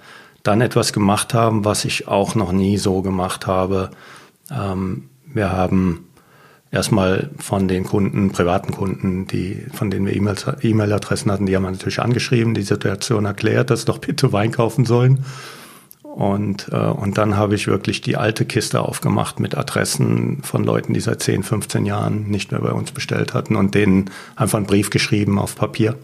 dann 0.42 0.60
etwas 0.60 0.92
gemacht 0.92 1.34
haben, 1.34 1.64
was 1.64 1.84
ich 1.84 2.06
auch 2.08 2.34
noch 2.34 2.52
nie 2.52 2.78
so 2.78 3.02
gemacht 3.02 3.46
habe. 3.46 3.90
Ähm, 4.50 5.08
wir 5.26 5.50
haben 5.50 6.06
erstmal 6.70 7.30
von 7.38 7.68
den 7.68 7.84
Kunden, 7.84 8.30
privaten 8.30 8.72
Kunden, 8.72 9.26
die, 9.26 9.64
von 9.72 9.90
denen 9.90 10.06
wir 10.06 10.14
E-Mail-Adressen 10.14 11.30
hatten, 11.30 11.46
die 11.46 11.56
haben 11.56 11.62
wir 11.62 11.70
natürlich 11.70 12.00
angeschrieben, 12.00 12.54
die 12.54 12.62
Situation 12.62 13.24
erklärt, 13.24 13.70
dass 13.70 13.80
sie 13.80 13.86
doch 13.86 13.98
bitte 13.98 14.32
Wein 14.32 14.52
kaufen 14.52 14.84
sollen. 14.84 15.24
Und, 16.14 16.68
äh, 16.70 16.76
und 16.76 17.18
dann 17.18 17.36
habe 17.36 17.56
ich 17.56 17.66
wirklich 17.66 18.00
die 18.00 18.16
alte 18.16 18.44
Kiste 18.44 18.82
aufgemacht 18.82 19.40
mit 19.40 19.56
Adressen 19.56 20.44
von 20.44 20.62
Leuten, 20.62 20.94
die 20.94 21.00
seit 21.00 21.20
10, 21.20 21.42
15 21.42 21.86
Jahren 21.86 22.30
nicht 22.30 22.52
mehr 22.52 22.60
bei 22.60 22.70
uns 22.70 22.92
bestellt 22.92 23.34
hatten 23.34 23.56
und 23.56 23.74
denen 23.74 24.12
einfach 24.36 24.58
einen 24.58 24.68
Brief 24.68 24.90
geschrieben 24.90 25.40
auf 25.40 25.56
Papier. 25.56 25.96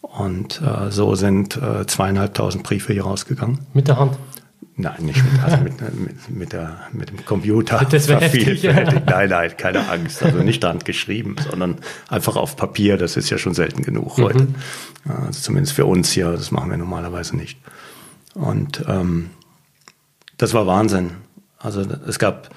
Und 0.00 0.62
äh, 0.62 0.90
so 0.90 1.14
sind 1.14 1.58
äh, 1.58 1.86
zweieinhalbtausend 1.86 2.64
Briefe 2.64 2.94
hier 2.94 3.02
rausgegangen. 3.02 3.58
Mit 3.74 3.88
der 3.88 3.98
Hand? 3.98 4.16
Nein, 4.76 4.94
nicht 5.02 5.22
mit, 5.22 5.42
also 5.42 5.58
mit, 5.58 5.74
mit, 6.00 6.30
mit, 6.30 6.52
der, 6.54 6.78
mit 6.92 7.10
dem 7.10 7.22
Computer. 7.26 7.84
Das 7.90 8.06
ja. 8.06 8.18
Nein, 9.04 9.28
nein, 9.28 9.50
keine 9.58 9.90
Angst. 9.90 10.22
Also 10.22 10.38
nicht 10.38 10.64
Hand 10.64 10.86
geschrieben, 10.86 11.36
sondern 11.50 11.76
einfach 12.08 12.36
auf 12.36 12.56
Papier. 12.56 12.96
Das 12.96 13.18
ist 13.18 13.28
ja 13.28 13.36
schon 13.36 13.52
selten 13.52 13.82
genug 13.82 14.16
mhm. 14.16 14.22
heute. 14.22 14.46
Also 15.06 15.40
zumindest 15.40 15.74
für 15.74 15.84
uns 15.84 16.12
hier. 16.12 16.30
Das 16.30 16.50
machen 16.50 16.70
wir 16.70 16.78
normalerweise 16.78 17.36
nicht. 17.36 17.58
Und 18.34 18.84
ähm, 18.86 19.30
das 20.36 20.54
war 20.54 20.66
Wahnsinn. 20.66 21.12
Also 21.58 21.82
es 22.06 22.18
gab 22.18 22.50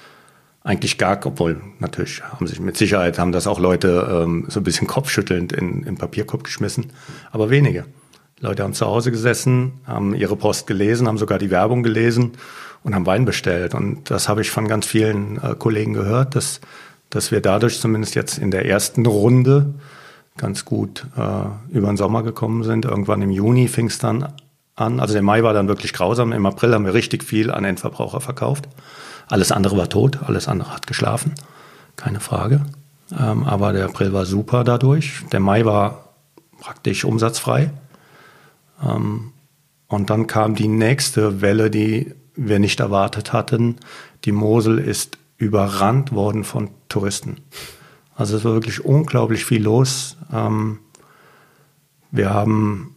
eigentlich 0.62 0.98
gar, 0.98 1.24
obwohl 1.26 1.60
natürlich 1.80 2.22
haben 2.22 2.46
sich 2.46 2.60
mit 2.60 2.76
Sicherheit 2.76 3.18
haben 3.18 3.32
das 3.32 3.48
auch 3.48 3.58
Leute 3.58 4.22
ähm, 4.22 4.46
so 4.48 4.60
ein 4.60 4.64
bisschen 4.64 4.86
kopfschüttelnd 4.88 5.52
in, 5.52 5.82
in 5.82 5.96
Papierkorb 5.96 6.44
geschmissen, 6.44 6.92
aber 7.30 7.50
wenige. 7.50 7.84
Leute 8.38 8.64
haben 8.64 8.74
zu 8.74 8.86
Hause 8.86 9.12
gesessen, 9.12 9.80
haben 9.86 10.14
ihre 10.14 10.34
Post 10.36 10.66
gelesen, 10.66 11.06
haben 11.06 11.18
sogar 11.18 11.38
die 11.38 11.50
Werbung 11.50 11.84
gelesen 11.84 12.32
und 12.82 12.92
haben 12.92 13.06
Wein 13.06 13.24
bestellt. 13.24 13.72
Und 13.72 14.10
das 14.10 14.28
habe 14.28 14.40
ich 14.40 14.50
von 14.50 14.66
ganz 14.66 14.84
vielen 14.84 15.40
äh, 15.40 15.54
Kollegen 15.56 15.92
gehört, 15.92 16.34
dass 16.34 16.60
dass 17.12 17.30
wir 17.30 17.42
dadurch 17.42 17.78
zumindest 17.78 18.14
jetzt 18.14 18.38
in 18.38 18.50
der 18.50 18.64
ersten 18.64 19.04
Runde 19.04 19.74
ganz 20.38 20.64
gut 20.64 21.06
äh, 21.14 21.76
über 21.76 21.88
den 21.88 21.98
Sommer 21.98 22.22
gekommen 22.22 22.64
sind. 22.64 22.86
Irgendwann 22.86 23.20
im 23.20 23.30
Juni 23.30 23.68
fing 23.68 23.86
es 23.86 23.98
dann 23.98 24.32
an. 24.74 25.00
Also 25.00 25.14
der 25.14 25.22
Mai 25.22 25.42
war 25.42 25.52
dann 25.52 25.68
wirklich 25.68 25.92
grausam. 25.92 26.32
Im 26.32 26.46
April 26.46 26.74
haben 26.74 26.84
wir 26.84 26.94
richtig 26.94 27.24
viel 27.24 27.50
an 27.50 27.64
Endverbraucher 27.64 28.20
verkauft. 28.20 28.68
Alles 29.28 29.52
andere 29.52 29.76
war 29.76 29.88
tot, 29.88 30.18
alles 30.24 30.48
andere 30.48 30.74
hat 30.74 30.86
geschlafen, 30.86 31.34
keine 31.96 32.20
Frage. 32.20 32.64
Ähm, 33.18 33.44
aber 33.44 33.72
der 33.72 33.86
April 33.86 34.12
war 34.12 34.26
super 34.26 34.64
dadurch. 34.64 35.22
Der 35.32 35.40
Mai 35.40 35.64
war 35.64 36.14
praktisch 36.60 37.04
umsatzfrei. 37.04 37.70
Ähm, 38.82 39.32
und 39.88 40.10
dann 40.10 40.26
kam 40.26 40.54
die 40.54 40.68
nächste 40.68 41.40
Welle, 41.42 41.70
die 41.70 42.14
wir 42.34 42.58
nicht 42.58 42.80
erwartet 42.80 43.32
hatten. 43.32 43.76
Die 44.24 44.32
Mosel 44.32 44.78
ist 44.78 45.18
überrannt 45.36 46.12
worden 46.12 46.44
von 46.44 46.70
Touristen. 46.88 47.38
Also 48.14 48.36
es 48.36 48.44
war 48.44 48.52
wirklich 48.54 48.84
unglaublich 48.84 49.44
viel 49.44 49.62
los. 49.62 50.16
Ähm, 50.32 50.78
wir 52.10 52.30
haben, 52.30 52.96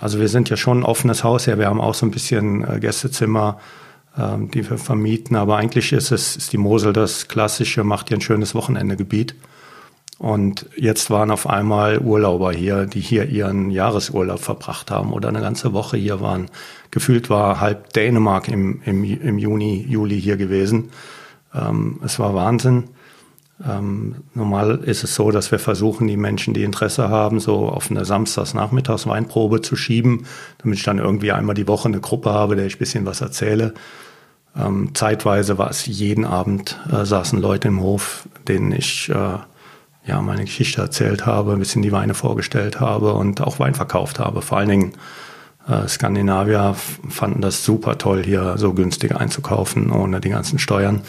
also 0.00 0.20
wir 0.20 0.28
sind 0.28 0.50
ja 0.50 0.56
schon 0.56 0.80
ein 0.80 0.84
offenes 0.84 1.24
Haus 1.24 1.46
ja, 1.46 1.58
wir 1.58 1.66
haben 1.66 1.80
auch 1.80 1.94
so 1.94 2.06
ein 2.06 2.10
bisschen 2.10 2.64
äh, 2.68 2.80
Gästezimmer, 2.80 3.58
ähm, 4.18 4.50
die 4.50 4.68
wir 4.68 4.78
vermieten, 4.78 5.36
aber 5.36 5.56
eigentlich 5.56 5.92
ist 5.92 6.10
es, 6.10 6.36
ist 6.36 6.52
die 6.52 6.58
Mosel 6.58 6.92
das 6.92 7.28
klassische, 7.28 7.84
macht 7.84 8.10
ihr 8.10 8.18
ein 8.18 8.20
schönes 8.20 8.54
Wochenendegebiet. 8.54 9.34
Und 10.18 10.66
jetzt 10.76 11.10
waren 11.10 11.32
auf 11.32 11.48
einmal 11.48 11.98
Urlauber 11.98 12.52
hier, 12.52 12.86
die 12.86 13.00
hier 13.00 13.28
ihren 13.28 13.70
Jahresurlaub 13.70 14.38
verbracht 14.38 14.92
haben 14.92 15.12
oder 15.12 15.28
eine 15.28 15.40
ganze 15.40 15.72
Woche 15.72 15.96
hier 15.96 16.20
waren. 16.20 16.48
Gefühlt 16.92 17.28
war 17.28 17.60
halb 17.60 17.92
Dänemark 17.92 18.46
im, 18.46 18.82
im, 18.84 19.02
im 19.02 19.38
Juni, 19.38 19.84
Juli 19.88 20.20
hier 20.20 20.36
gewesen. 20.36 20.90
Ähm, 21.52 21.98
es 22.04 22.20
war 22.20 22.34
Wahnsinn. 22.34 22.84
Ähm, 23.68 24.16
normal 24.34 24.80
ist 24.84 25.04
es 25.04 25.14
so, 25.14 25.30
dass 25.30 25.52
wir 25.52 25.58
versuchen, 25.58 26.06
die 26.06 26.16
Menschen, 26.16 26.54
die 26.54 26.64
Interesse 26.64 27.08
haben, 27.08 27.38
so 27.38 27.68
auf 27.68 27.90
eine 27.90 28.04
Samstagsnachmittagsweinprobe 28.04 29.62
zu 29.62 29.76
schieben, 29.76 30.26
damit 30.58 30.78
ich 30.78 30.84
dann 30.84 30.98
irgendwie 30.98 31.32
einmal 31.32 31.54
die 31.54 31.68
Woche 31.68 31.88
eine 31.88 32.00
Gruppe 32.00 32.30
habe, 32.30 32.56
der 32.56 32.66
ich 32.66 32.76
ein 32.76 32.80
bisschen 32.80 33.06
was 33.06 33.20
erzähle. 33.20 33.74
Ähm, 34.56 34.94
zeitweise 34.94 35.58
war 35.58 35.70
es 35.70 35.86
jeden 35.86 36.24
Abend, 36.24 36.78
äh, 36.90 37.04
saßen 37.04 37.40
Leute 37.40 37.68
im 37.68 37.80
Hof, 37.80 38.28
denen 38.48 38.72
ich 38.72 39.08
äh, 39.08 39.38
ja 40.04 40.20
meine 40.20 40.44
Geschichte 40.44 40.82
erzählt 40.82 41.24
habe, 41.24 41.52
ein 41.52 41.58
bisschen 41.58 41.82
die 41.82 41.92
Weine 41.92 42.14
vorgestellt 42.14 42.80
habe 42.80 43.14
und 43.14 43.40
auch 43.40 43.60
Wein 43.60 43.74
verkauft 43.74 44.18
habe. 44.18 44.42
Vor 44.42 44.58
allen 44.58 44.68
Dingen 44.68 44.92
äh, 45.68 45.86
Skandinavier 45.86 46.74
fanden 47.08 47.40
das 47.40 47.64
super 47.64 47.96
toll, 47.96 48.24
hier 48.24 48.54
so 48.58 48.74
günstig 48.74 49.14
einzukaufen, 49.14 49.90
ohne 49.90 50.20
die 50.20 50.30
ganzen 50.30 50.58
Steuern. 50.58 51.02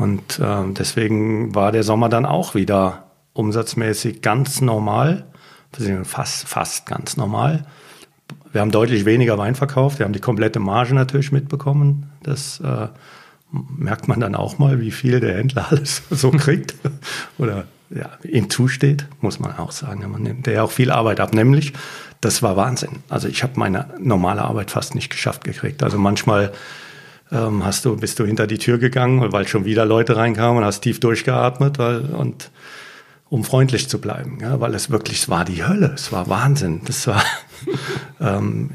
Und 0.00 0.38
äh, 0.38 0.72
deswegen 0.72 1.54
war 1.54 1.72
der 1.72 1.82
Sommer 1.82 2.08
dann 2.08 2.24
auch 2.24 2.54
wieder 2.54 3.10
umsatzmäßig 3.34 4.22
ganz 4.22 4.62
normal, 4.62 5.26
fast, 6.04 6.48
fast 6.48 6.86
ganz 6.86 7.18
normal. 7.18 7.66
Wir 8.50 8.62
haben 8.62 8.70
deutlich 8.70 9.04
weniger 9.04 9.36
Wein 9.36 9.54
verkauft, 9.54 9.98
wir 9.98 10.06
haben 10.06 10.14
die 10.14 10.20
komplette 10.20 10.58
Marge 10.58 10.94
natürlich 10.94 11.32
mitbekommen. 11.32 12.10
Das 12.22 12.60
äh, 12.60 12.88
merkt 13.52 14.08
man 14.08 14.20
dann 14.20 14.34
auch 14.34 14.58
mal, 14.58 14.80
wie 14.80 14.90
viel 14.90 15.20
der 15.20 15.36
Händler 15.36 15.66
alles 15.70 16.02
so 16.08 16.30
kriegt 16.30 16.74
oder 17.36 17.64
ja, 17.90 18.08
ihm 18.22 18.48
zusteht, 18.48 19.06
muss 19.20 19.38
man 19.38 19.58
auch 19.58 19.72
sagen. 19.72 20.10
Man 20.10 20.22
nimmt 20.22 20.46
ja 20.46 20.62
auch 20.62 20.70
viel 20.70 20.90
Arbeit 20.90 21.20
ab, 21.20 21.34
nämlich 21.34 21.74
das 22.22 22.42
war 22.42 22.56
Wahnsinn. 22.56 23.02
Also 23.10 23.28
ich 23.28 23.42
habe 23.42 23.52
meine 23.56 23.86
normale 23.98 24.42
Arbeit 24.42 24.70
fast 24.70 24.94
nicht 24.94 25.10
geschafft 25.10 25.44
gekriegt. 25.44 25.82
Also 25.82 25.98
manchmal 25.98 26.52
ähm, 27.32 27.64
hast 27.64 27.84
du, 27.84 27.96
bist 27.96 28.18
du 28.18 28.24
hinter 28.24 28.46
die 28.46 28.58
Tür 28.58 28.78
gegangen, 28.78 29.32
weil 29.32 29.46
schon 29.46 29.64
wieder 29.64 29.84
Leute 29.84 30.16
reinkamen 30.16 30.58
und 30.58 30.64
hast 30.64 30.80
tief 30.80 31.00
durchgeatmet 31.00 31.78
weil, 31.78 32.00
und 32.06 32.50
um 33.28 33.44
freundlich 33.44 33.88
zu 33.88 34.00
bleiben, 34.00 34.38
ja, 34.40 34.60
weil 34.60 34.74
es 34.74 34.90
wirklich, 34.90 35.22
es 35.22 35.28
war 35.28 35.44
die 35.44 35.64
Hölle, 35.64 35.92
es 35.94 36.10
war 36.10 36.28
Wahnsinn. 36.28 36.80
Das 36.84 37.06
war 37.06 37.22
ähm, 38.20 38.70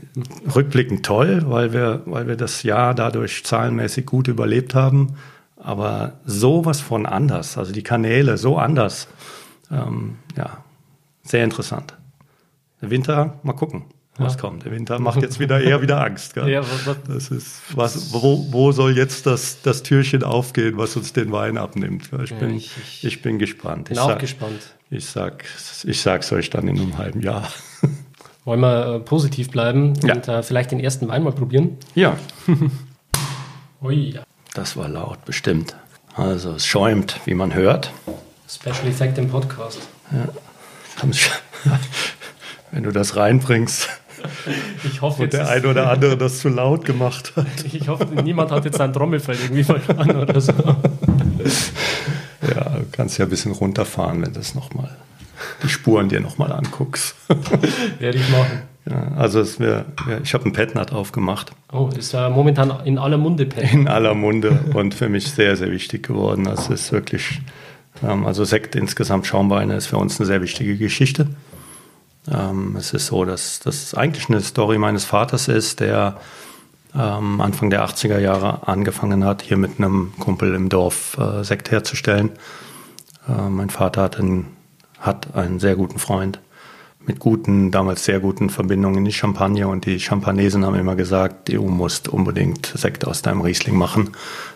rückblickend 0.55 1.05
toll, 1.05 1.43
weil 1.45 1.73
wir, 1.73 2.03
weil 2.05 2.27
wir 2.27 2.37
das 2.37 2.63
Jahr 2.63 2.95
dadurch 2.95 3.43
zahlenmäßig 3.43 4.05
gut 4.05 4.29
überlebt 4.29 4.73
haben. 4.73 5.17
Aber 5.57 6.19
sowas 6.25 6.79
von 6.79 7.05
anders, 7.05 7.57
also 7.57 7.73
die 7.73 7.83
Kanäle 7.83 8.37
so 8.37 8.57
anders. 8.57 9.07
Ähm, 9.71 10.17
ja, 10.37 10.63
sehr 11.23 11.43
interessant. 11.43 11.97
Winter, 12.79 13.39
mal 13.43 13.53
gucken 13.53 13.83
was 14.17 14.35
ja. 14.35 14.39
kommt. 14.39 14.63
Der 14.63 14.71
Winter 14.71 14.99
macht 14.99 15.21
jetzt 15.21 15.39
wieder 15.39 15.59
eher 15.59 15.81
wieder 15.81 16.01
Angst. 16.01 16.33
Gell? 16.33 16.49
Ja, 16.55 16.61
was, 16.61 16.87
was, 16.87 16.97
das 17.07 17.31
ist, 17.31 17.61
was, 17.73 18.13
wo, 18.13 18.47
wo 18.51 18.71
soll 18.71 18.95
jetzt 18.95 19.25
das, 19.25 19.61
das 19.61 19.83
Türchen 19.83 20.23
aufgehen, 20.23 20.77
was 20.77 20.95
uns 20.95 21.11
den 21.11 21.31
Wein 21.31 21.57
abnimmt? 21.57 22.09
Ich, 22.23 22.29
ja, 22.29 22.37
bin, 22.37 22.55
ich, 22.55 22.71
ich, 22.77 23.03
ich, 23.03 23.21
bin 23.21 23.39
gespannt. 23.39 23.89
Bin 23.89 23.95
ich 23.95 23.99
auch 23.99 24.09
sag, 24.09 24.19
gespannt. 24.19 24.75
Ich, 24.89 25.05
sag, 25.05 25.43
ich 25.83 26.01
sag's 26.01 26.31
euch 26.31 26.49
dann 26.49 26.67
in 26.67 26.79
einem 26.79 26.97
halben 26.97 27.21
Jahr. 27.21 27.51
Wollen 28.45 28.59
wir 28.59 28.95
äh, 28.95 28.99
positiv 28.99 29.49
bleiben 29.49 29.93
ja. 30.03 30.13
und 30.13 30.27
äh, 30.27 30.43
vielleicht 30.43 30.71
den 30.71 30.79
ersten 30.79 31.07
Wein 31.07 31.23
mal 31.23 31.33
probieren? 31.33 31.77
Ja. 31.95 32.17
Ui. 33.81 34.17
Das 34.53 34.77
war 34.77 34.87
laut, 34.87 35.25
bestimmt. 35.25 35.75
Also 36.15 36.53
es 36.53 36.65
schäumt, 36.65 37.19
wie 37.25 37.33
man 37.33 37.53
hört. 37.53 37.91
Special 38.47 38.87
Effect 38.87 39.17
im 39.17 39.27
Podcast. 39.29 39.79
Ja. 40.11 40.29
Wenn 42.71 42.83
du 42.83 42.91
das 42.91 43.17
reinbringst. 43.17 43.89
Ich 44.83 45.01
hoffe, 45.01 45.23
und 45.23 45.33
der 45.33 45.49
eine 45.49 45.67
oder 45.67 45.89
andere 45.89 46.17
das 46.17 46.39
zu 46.39 46.49
laut 46.49 46.85
gemacht 46.85 47.33
hat. 47.35 47.45
Ich 47.71 47.87
hoffe, 47.87 48.07
niemand 48.23 48.51
hat 48.51 48.65
jetzt 48.65 48.77
sein 48.77 48.93
Trommelfell 48.93 49.37
irgendwie 49.41 49.63
verloren 49.63 50.15
oder 50.15 50.39
so. 50.41 50.53
Ja, 52.41 52.77
du 52.77 52.85
kannst 52.91 53.17
ja 53.17 53.25
ein 53.25 53.29
bisschen 53.29 53.53
runterfahren, 53.53 54.21
wenn 54.21 54.31
du 54.31 54.39
das 54.39 54.53
nochmal, 54.53 54.95
die 55.63 55.69
Spuren 55.69 56.09
dir 56.09 56.19
nochmal 56.19 56.51
anguckst. 56.51 57.15
Werde 57.97 58.19
ich 58.19 58.29
machen. 58.29 58.61
Ja, 58.87 59.13
also 59.15 59.43
wär, 59.59 59.85
ja, 60.07 60.19
ich 60.21 60.33
habe 60.35 60.45
ein 60.45 60.53
Petnat 60.53 60.91
aufgemacht. 60.93 61.53
Oh, 61.71 61.89
ist 61.97 62.11
ja 62.11 62.29
momentan 62.29 62.71
in 62.85 62.99
aller 62.99 63.17
Munde 63.17 63.47
Petnat. 63.47 63.73
In 63.73 63.87
aller 63.87 64.13
Munde 64.13 64.59
und 64.73 64.93
für 64.93 65.09
mich 65.09 65.31
sehr, 65.31 65.55
sehr 65.55 65.71
wichtig 65.71 66.05
geworden. 66.05 66.43
Das 66.43 66.69
ist 66.69 66.91
wirklich, 66.91 67.41
ähm, 68.03 68.27
also 68.27 68.43
Sekt 68.43 68.75
insgesamt 68.75 69.25
Schaumweine 69.25 69.75
ist 69.75 69.87
für 69.87 69.97
uns 69.97 70.19
eine 70.19 70.27
sehr 70.27 70.41
wichtige 70.43 70.77
Geschichte. 70.77 71.27
Ähm, 72.31 72.75
es 72.77 72.93
ist 72.93 73.07
so, 73.07 73.25
dass 73.25 73.59
das 73.59 73.93
eigentlich 73.93 74.29
eine 74.29 74.41
Story 74.41 74.77
meines 74.77 75.05
Vaters 75.05 75.47
ist, 75.47 75.79
der 75.79 76.17
ähm, 76.95 77.41
Anfang 77.41 77.69
der 77.69 77.85
80er 77.85 78.19
Jahre 78.19 78.67
angefangen 78.67 79.25
hat, 79.25 79.41
hier 79.41 79.57
mit 79.57 79.79
einem 79.79 80.13
Kumpel 80.19 80.55
im 80.55 80.69
Dorf 80.69 81.17
äh, 81.17 81.43
Sekt 81.43 81.71
herzustellen. 81.71 82.31
Äh, 83.27 83.49
mein 83.49 83.69
Vater 83.69 84.03
hat 84.03 84.19
einen, 84.19 84.55
hat 84.99 85.35
einen 85.35 85.59
sehr 85.59 85.75
guten 85.75 85.99
Freund 85.99 86.39
mit 87.07 87.19
guten, 87.19 87.69
damals 87.69 88.03
sehr 88.05 88.19
guten 88.19 88.49
Verbindungen 88.49 88.99
in 88.99 89.05
die 89.05 89.13
Champagne 89.13 89.67
und 89.67 89.85
die 89.85 89.99
Champanesen 89.99 90.65
haben 90.65 90.75
immer 90.75 90.95
gesagt, 90.95 91.49
du 91.49 91.61
musst 91.67 92.07
unbedingt 92.07 92.65
Sekt 92.65 93.05
aus 93.05 93.21
deinem 93.21 93.41
Riesling 93.41 93.77
machen. 93.77 94.11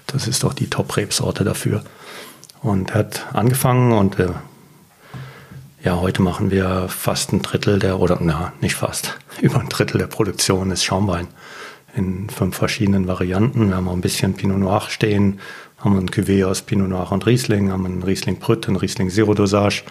Das 0.08 0.28
ist 0.28 0.44
doch 0.44 0.54
die 0.54 0.68
Top-Rebsorte 0.68 1.44
dafür. 1.44 1.84
Und 2.62 2.92
er 2.92 3.00
hat 3.00 3.28
angefangen 3.34 3.92
und 3.92 4.20
äh, 4.20 4.30
ja, 5.84 6.00
heute 6.00 6.22
machen 6.22 6.52
wir 6.52 6.90
fast 6.90 7.32
ein 7.32 7.42
Drittel 7.42 7.80
der, 7.80 8.00
oder 8.00 8.18
na, 8.22 8.54
nicht 8.62 8.76
fast, 8.76 9.18
über 9.42 9.60
ein 9.60 9.70
Drittel 9.70 9.98
der 9.98 10.08
Produktion 10.08 10.72
ist 10.72 10.84
Schaumwein 10.84 11.28
in 11.96 12.30
fünf 12.30 12.56
verschiedenen 12.56 13.08
Varianten. 13.08 13.70
Wir 13.70 13.78
haben 13.78 13.88
auch 13.88 13.94
ein 13.94 14.02
bisschen 14.02 14.36
Pinot 14.36 14.60
Noir 14.60 14.84
stehen, 14.90 15.40
haben 15.80 15.98
ein 15.98 16.10
Cuvée 16.10 16.46
aus 16.46 16.62
Pinot 16.62 16.90
Noir 16.90 17.12
und 17.12 17.26
Riesling, 17.26 17.72
haben 17.72 17.86
einen 17.86 18.04
Riesling 18.04 18.40
Brüt, 18.40 18.68
einen 18.68 18.78
Riesling 18.78 19.10
Zero 19.10 19.34
Dosage 19.34 19.84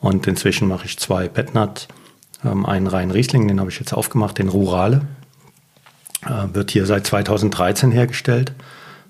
und 0.00 0.26
inzwischen 0.26 0.66
mache 0.66 0.86
ich 0.86 0.98
zwei 0.98 1.28
Petnat, 1.28 1.88
ähm, 2.44 2.66
einen 2.66 2.86
reinen 2.86 3.10
Riesling, 3.10 3.46
den 3.46 3.60
habe 3.60 3.70
ich 3.70 3.78
jetzt 3.78 3.92
aufgemacht, 3.92 4.38
den 4.38 4.48
Rurale. 4.48 5.02
Äh, 6.26 6.54
wird 6.54 6.72
hier 6.72 6.86
seit 6.86 7.06
2013 7.06 7.92
hergestellt. 7.92 8.52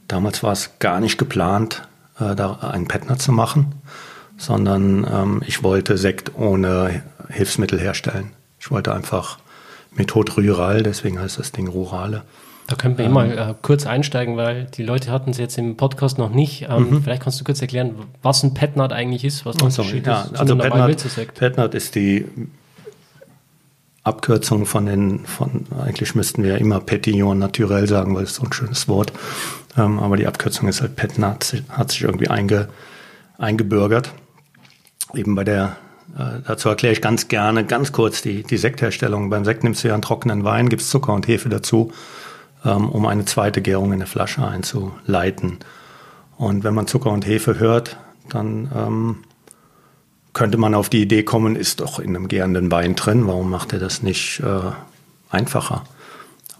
Damals 0.08 0.42
war 0.42 0.52
es 0.52 0.78
gar 0.78 1.00
nicht 1.00 1.16
geplant, 1.16 1.88
äh, 2.18 2.34
da 2.34 2.54
einen 2.54 2.88
Petnat 2.88 3.22
zu 3.22 3.32
machen 3.32 3.72
sondern 4.38 5.06
ähm, 5.12 5.42
ich 5.46 5.62
wollte 5.62 5.98
Sekt 5.98 6.32
ohne 6.36 7.02
Hilfsmittel 7.28 7.78
herstellen. 7.78 8.30
Ich 8.58 8.70
wollte 8.70 8.94
einfach 8.94 9.38
Methode 9.94 10.32
Rural, 10.32 10.82
deswegen 10.82 11.20
heißt 11.20 11.38
das 11.38 11.52
Ding 11.52 11.68
Rurale. 11.68 12.22
Da 12.68 12.76
können 12.76 12.98
wir 12.98 13.06
ähm, 13.06 13.12
mal 13.12 13.30
äh, 13.30 13.54
kurz 13.60 13.86
einsteigen, 13.86 14.36
weil 14.36 14.66
die 14.66 14.82
Leute 14.82 15.10
hatten 15.10 15.30
es 15.30 15.38
jetzt 15.38 15.58
im 15.58 15.76
Podcast 15.76 16.18
noch 16.18 16.30
nicht. 16.30 16.66
Ähm, 16.68 16.90
mhm. 16.90 17.02
Vielleicht 17.02 17.22
kannst 17.22 17.40
du 17.40 17.44
kurz 17.44 17.60
erklären, 17.60 17.94
was 18.22 18.42
ein 18.42 18.54
Petnat 18.54 18.92
eigentlich 18.92 19.24
ist, 19.24 19.44
was 19.44 19.56
der 19.56 19.66
Unterschied 19.66 20.06
ja, 20.06 20.22
ist. 20.22 20.38
Also 20.38 20.56
Petnat, 20.56 21.34
Petnat 21.34 21.74
ist 21.74 21.94
die 21.94 22.26
Abkürzung 24.04 24.66
von 24.66 24.86
den, 24.86 25.24
von, 25.24 25.66
eigentlich 25.82 26.14
müssten 26.14 26.42
wir 26.42 26.52
ja 26.52 26.56
immer 26.56 26.80
Petillon 26.80 27.38
naturell 27.38 27.88
sagen, 27.88 28.14
weil 28.14 28.24
es 28.24 28.34
so 28.34 28.42
ein 28.44 28.52
schönes 28.52 28.86
Wort. 28.86 29.12
Ähm, 29.76 29.98
aber 29.98 30.16
die 30.16 30.26
Abkürzung 30.26 30.68
ist 30.68 30.80
halt 30.80 30.94
Petnat, 30.94 31.62
hat 31.70 31.90
sich 31.90 32.02
irgendwie 32.02 32.28
einge, 32.28 32.68
eingebürgert 33.38 34.12
eben 35.14 35.34
bei 35.34 35.44
der, 35.44 35.76
äh, 36.16 36.40
dazu 36.46 36.68
erkläre 36.68 36.92
ich 36.92 37.02
ganz 37.02 37.28
gerne, 37.28 37.64
ganz 37.64 37.92
kurz 37.92 38.22
die, 38.22 38.42
die 38.42 38.56
Sektherstellung. 38.56 39.30
Beim 39.30 39.44
Sekt 39.44 39.64
nimmst 39.64 39.84
du 39.84 39.88
ja 39.88 39.94
einen 39.94 40.02
trockenen 40.02 40.44
Wein, 40.44 40.68
gibst 40.68 40.90
Zucker 40.90 41.12
und 41.12 41.28
Hefe 41.28 41.48
dazu, 41.48 41.92
ähm, 42.64 42.88
um 42.88 43.06
eine 43.06 43.24
zweite 43.24 43.62
Gärung 43.62 43.92
in 43.92 43.98
der 43.98 44.08
Flasche 44.08 44.46
einzuleiten. 44.46 45.58
Und 46.36 46.64
wenn 46.64 46.74
man 46.74 46.86
Zucker 46.86 47.10
und 47.10 47.26
Hefe 47.26 47.58
hört, 47.58 47.96
dann 48.28 48.70
ähm, 48.74 49.16
könnte 50.32 50.58
man 50.58 50.74
auf 50.74 50.88
die 50.88 51.02
Idee 51.02 51.24
kommen, 51.24 51.56
ist 51.56 51.80
doch 51.80 51.98
in 51.98 52.14
einem 52.14 52.28
gärenden 52.28 52.70
Wein 52.70 52.94
drin, 52.94 53.26
warum 53.26 53.50
macht 53.50 53.72
er 53.72 53.80
das 53.80 54.02
nicht 54.02 54.40
äh, 54.40 54.70
einfacher? 55.30 55.84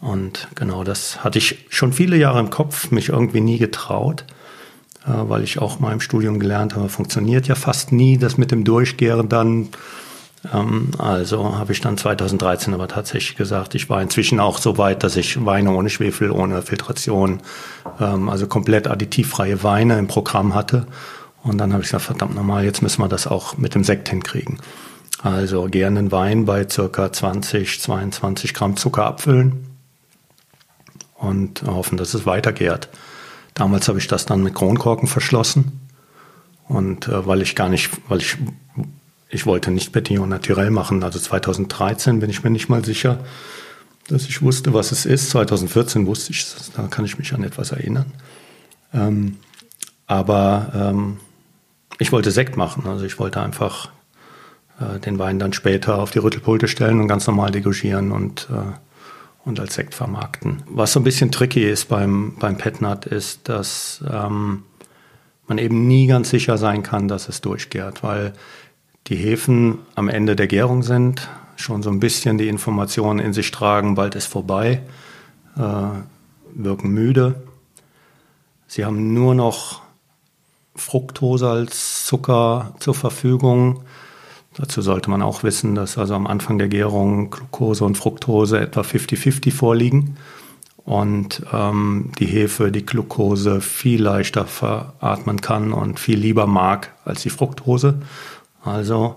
Und 0.01 0.49
genau 0.55 0.85
das 0.85 1.23
hatte 1.25 1.39
ich 1.39 1.67
schon 1.69 1.93
viele 1.93 2.17
Jahre 2.17 2.41
im 2.41 2.51
Kopf, 2.51 2.91
mich 2.91 3.09
irgendwie 3.09 3.41
nie 3.41 3.59
getraut, 3.59 4.25
weil 5.09 5.43
ich 5.43 5.59
auch 5.59 5.81
mal 5.81 5.93
im 5.93 6.01
Studium 6.01 6.39
gelernt 6.39 6.77
habe, 6.77 6.89
funktioniert 6.89 7.49
ja 7.49 7.55
fast 7.55 7.93
nie, 7.93 8.19
das 8.19 8.39
mit 8.39 8.51
dem 8.51 8.65
Durchgären 8.65 9.29
dann. 9.29 9.69
Ähm, 10.53 10.91
also 10.99 11.57
habe 11.57 11.73
ich 11.73 11.81
dann 11.81 11.97
2013 11.97 12.75
aber 12.75 12.89
tatsächlich 12.89 13.37
gesagt, 13.37 13.75
ich 13.75 13.91
war 13.91 14.01
inzwischen 14.03 14.41
auch 14.41 14.59
so 14.59 14.79
weit, 14.79 15.03
dass 15.03 15.17
ich 15.17 15.45
Weine 15.45 15.73
ohne 15.73 15.91
Schwefel, 15.91 16.31
ohne 16.31 16.63
Filtration, 16.63 17.41
ähm, 18.01 18.29
also 18.29 18.47
komplett 18.47 18.87
additivfreie 18.87 19.63
Weine 19.63 19.99
im 19.99 20.07
Programm 20.07 20.55
hatte. 20.55 20.87
Und 21.43 21.59
dann 21.59 21.73
habe 21.73 21.83
ich 21.83 21.89
gesagt, 21.89 22.05
verdammt 22.05 22.35
nochmal, 22.35 22.65
jetzt 22.65 22.83
müssen 22.83 23.01
wir 23.01 23.09
das 23.09 23.27
auch 23.27 23.57
mit 23.57 23.75
dem 23.75 23.85
Sekt 23.85 24.09
hinkriegen. 24.09 24.59
Also 25.23 25.65
gerne 25.65 26.13
Wein 26.13 26.45
bei 26.45 26.69
circa 26.69 27.13
20, 27.13 27.81
22 27.81 28.55
Gramm 28.55 28.77
Zucker 28.77 29.05
abfüllen 29.05 29.67
und 31.17 31.63
hoffen, 31.63 31.99
dass 31.99 32.15
es 32.15 32.27
weitergärt. 32.27 32.89
Damals 33.59 33.89
habe 33.89 33.99
ich 33.99 34.07
das 34.07 34.25
dann 34.25 34.43
mit 34.43 34.55
Kronkorken 34.55 35.09
verschlossen. 35.09 35.81
Und 36.69 37.09
äh, 37.09 37.27
weil 37.27 37.43
ich 37.43 37.57
gar 37.57 37.69
nicht, 37.69 37.91
weil 38.09 38.19
ich, 38.19 38.39
ich 39.29 39.47
wollte 39.47 39.73
nicht 39.73 39.93
Petillon 39.93 40.29
Naturell 40.29 40.71
machen. 40.71 41.03
Also 41.03 41.19
2013 41.19 42.21
bin 42.21 42.31
ich 42.31 42.45
mir 42.45 42.51
nicht 42.51 42.69
mal 42.69 42.85
sicher, 42.85 43.19
dass 44.07 44.27
ich 44.27 44.43
wusste, 44.43 44.73
was 44.75 44.93
es 44.93 45.07
ist. 45.07 45.31
2014 45.31 46.07
wusste 46.07 46.31
ich 46.31 46.43
es, 46.43 46.71
da 46.77 46.85
kann 46.85 47.05
ich 47.05 47.19
mich 47.19 47.35
an 47.35 47.43
etwas 47.43 47.73
erinnern. 47.73 48.13
Ähm, 48.95 49.39
aber 50.07 50.73
ähm, 50.75 51.17
ich 51.99 52.13
wollte 52.13 52.31
Sekt 52.31 52.57
machen. 52.57 52.87
Also 52.87 53.05
ich 53.05 53.19
wollte 53.19 53.41
einfach 53.41 53.91
äh, 54.79 55.01
den 55.01 55.19
Wein 55.19 55.41
dann 55.41 55.53
später 55.53 55.99
auf 55.99 56.13
die 56.13 56.21
Rüttelpulte 56.21 56.69
stellen 56.69 57.01
und 57.01 57.09
ganz 57.09 57.27
normal 57.27 57.51
degorgieren 57.51 58.13
und 58.13 58.47
äh, 58.53 58.73
und 59.49 59.59
als 59.59 59.75
Sekt 59.75 59.95
vermarkten. 59.95 60.63
Was 60.69 60.93
so 60.93 61.01
ein 61.01 61.05
bisschen 61.05 61.33
tricky 61.33 61.69
ist 61.69 61.89
beim, 61.89 62.35
beim 62.39 62.59
Petnat 62.59 63.07
ist, 63.07 63.49
dass 63.49 64.05
ähm, 64.09 64.63
man 65.47 65.59
eben 65.59 65.89
nie 65.89 66.07
ganz 66.07 66.29
sicher 66.29 66.59
sein 66.59 66.83
kann, 66.83 67.09
dass 67.09 67.29
es 67.29 67.41
durchgärt, 67.41 68.03
weil 68.03 68.35
die 69.07 69.17
Hefen 69.17 69.79
am 69.95 70.09
Ende 70.09 70.37
der 70.37 70.47
Gärung 70.47 70.83
sind, 70.83 71.29
schon 71.57 71.83
so 71.83 71.91
ein 71.91 71.99
bisschen 71.99 72.37
die 72.37 72.49
Informationen 72.49 73.19
in 73.19 73.33
sich 73.33 73.51
tragen, 73.51 73.95
bald 73.95 74.15
ist 74.15 74.27
vorbei, 74.27 74.83
äh, 75.57 75.63
wirken 76.55 76.91
müde. 76.91 77.43
Sie 78.67 78.85
haben 78.85 79.15
nur 79.15 79.35
noch 79.35 79.81
Fructose 80.77 81.49
als 81.49 82.05
Zucker 82.05 82.75
zur 82.81 82.95
Verfügung. 82.95 83.83
Dazu 84.59 84.83
sollte 84.83 85.09
man 85.09 85.23
auch 85.23 85.45
wissen, 85.45 85.77
dass 85.77 85.99
also 85.99 86.15
am 86.15 86.27
Anfang 86.27 86.59
der 86.59 86.67
Gärung 86.67 87.31
Glucose 87.31 87.85
und 87.85 87.97
Fructose 87.97 88.59
etwa 88.59 88.81
50-50 88.81 89.53
vorliegen 89.53 90.17
und 90.85 91.43
ähm, 91.53 92.11
die 92.19 92.27
Hefe 92.27 92.73
die 92.73 92.85
Glucose 92.85 93.61
viel 93.61 94.03
leichter 94.03 94.47
veratmen 94.47 95.41
kann 95.41 95.73
und 95.73 96.01
viel 96.01 96.19
lieber 96.19 96.49
mag 96.49 96.93
als 97.05 97.23
die 97.23 97.31
Fructose. 97.31 98.01
Also 98.65 99.17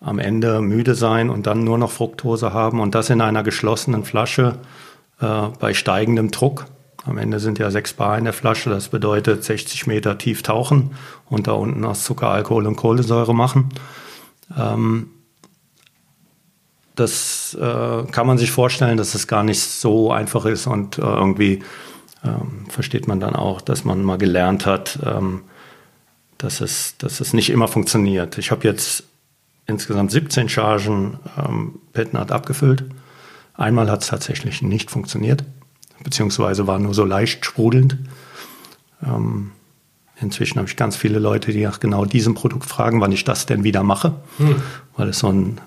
am 0.00 0.18
Ende 0.18 0.62
müde 0.62 0.94
sein 0.94 1.28
und 1.28 1.46
dann 1.46 1.64
nur 1.64 1.76
noch 1.76 1.90
Fructose 1.90 2.54
haben 2.54 2.80
und 2.80 2.94
das 2.94 3.10
in 3.10 3.20
einer 3.20 3.42
geschlossenen 3.42 4.04
Flasche 4.04 4.56
äh, 5.20 5.48
bei 5.58 5.74
steigendem 5.74 6.30
Druck. 6.30 6.66
Am 7.04 7.18
Ende 7.18 7.40
sind 7.40 7.58
ja 7.58 7.70
sechs 7.70 7.92
Bar 7.92 8.16
in 8.16 8.24
der 8.24 8.32
Flasche, 8.32 8.70
das 8.70 8.88
bedeutet 8.88 9.44
60 9.44 9.86
Meter 9.86 10.16
tief 10.16 10.42
tauchen 10.42 10.92
und 11.28 11.46
da 11.46 11.52
unten 11.52 11.84
aus 11.84 12.04
Zucker, 12.04 12.30
Alkohol 12.30 12.66
und 12.66 12.76
Kohlensäure 12.76 13.34
machen. 13.34 13.68
Ähm, 14.56 15.10
das 16.94 17.54
äh, 17.60 18.04
kann 18.10 18.26
man 18.26 18.38
sich 18.38 18.50
vorstellen, 18.50 18.96
dass 18.96 19.14
es 19.14 19.26
gar 19.26 19.42
nicht 19.42 19.60
so 19.60 20.10
einfach 20.10 20.46
ist 20.46 20.66
und 20.66 20.98
äh, 20.98 21.02
irgendwie 21.02 21.62
ähm, 22.24 22.66
versteht 22.68 23.06
man 23.06 23.20
dann 23.20 23.36
auch, 23.36 23.60
dass 23.60 23.84
man 23.84 24.02
mal 24.02 24.18
gelernt 24.18 24.66
hat, 24.66 24.98
ähm, 25.04 25.42
dass, 26.38 26.60
es, 26.60 26.96
dass 26.98 27.20
es 27.20 27.32
nicht 27.32 27.50
immer 27.50 27.68
funktioniert. 27.68 28.38
Ich 28.38 28.50
habe 28.50 28.66
jetzt 28.66 29.04
insgesamt 29.66 30.10
17 30.10 30.48
Chargen 30.48 31.18
ähm, 31.36 31.80
Petnat 31.92 32.32
abgefüllt. 32.32 32.84
Einmal 33.54 33.90
hat 33.90 34.02
es 34.02 34.08
tatsächlich 34.08 34.62
nicht 34.62 34.90
funktioniert, 34.90 35.44
beziehungsweise 36.02 36.66
war 36.66 36.78
nur 36.78 36.94
so 36.94 37.04
leicht 37.04 37.44
sprudelnd. 37.44 37.98
Ähm, 39.02 39.52
Inzwischen 40.20 40.58
habe 40.58 40.68
ich 40.68 40.76
ganz 40.76 40.96
viele 40.96 41.18
Leute, 41.18 41.52
die 41.52 41.64
nach 41.64 41.78
genau 41.78 42.06
diesem 42.06 42.34
Produkt 42.34 42.64
fragen, 42.64 43.00
wann 43.00 43.12
ich 43.12 43.24
das 43.24 43.44
denn 43.44 43.64
wieder 43.64 43.82
mache, 43.82 44.14
hm. 44.38 44.56
weil 44.96 45.10
es 45.10 45.18
so 45.18 45.28
ein, 45.28 45.60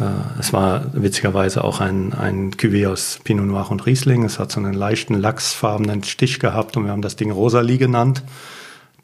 äh, 0.00 0.40
es 0.40 0.52
war 0.52 0.86
witzigerweise 0.92 1.62
auch 1.62 1.80
ein, 1.80 2.12
ein 2.14 2.52
Cuvée 2.52 2.88
aus 2.88 3.20
Pinot 3.22 3.46
Noir 3.46 3.70
und 3.70 3.86
Riesling. 3.86 4.24
Es 4.24 4.40
hat 4.40 4.50
so 4.50 4.58
einen 4.58 4.74
leichten 4.74 5.14
lachsfarbenen 5.14 6.02
Stich 6.02 6.40
gehabt 6.40 6.76
und 6.76 6.84
wir 6.84 6.90
haben 6.90 7.02
das 7.02 7.14
Ding 7.14 7.30
Rosalie 7.30 7.78
genannt. 7.78 8.24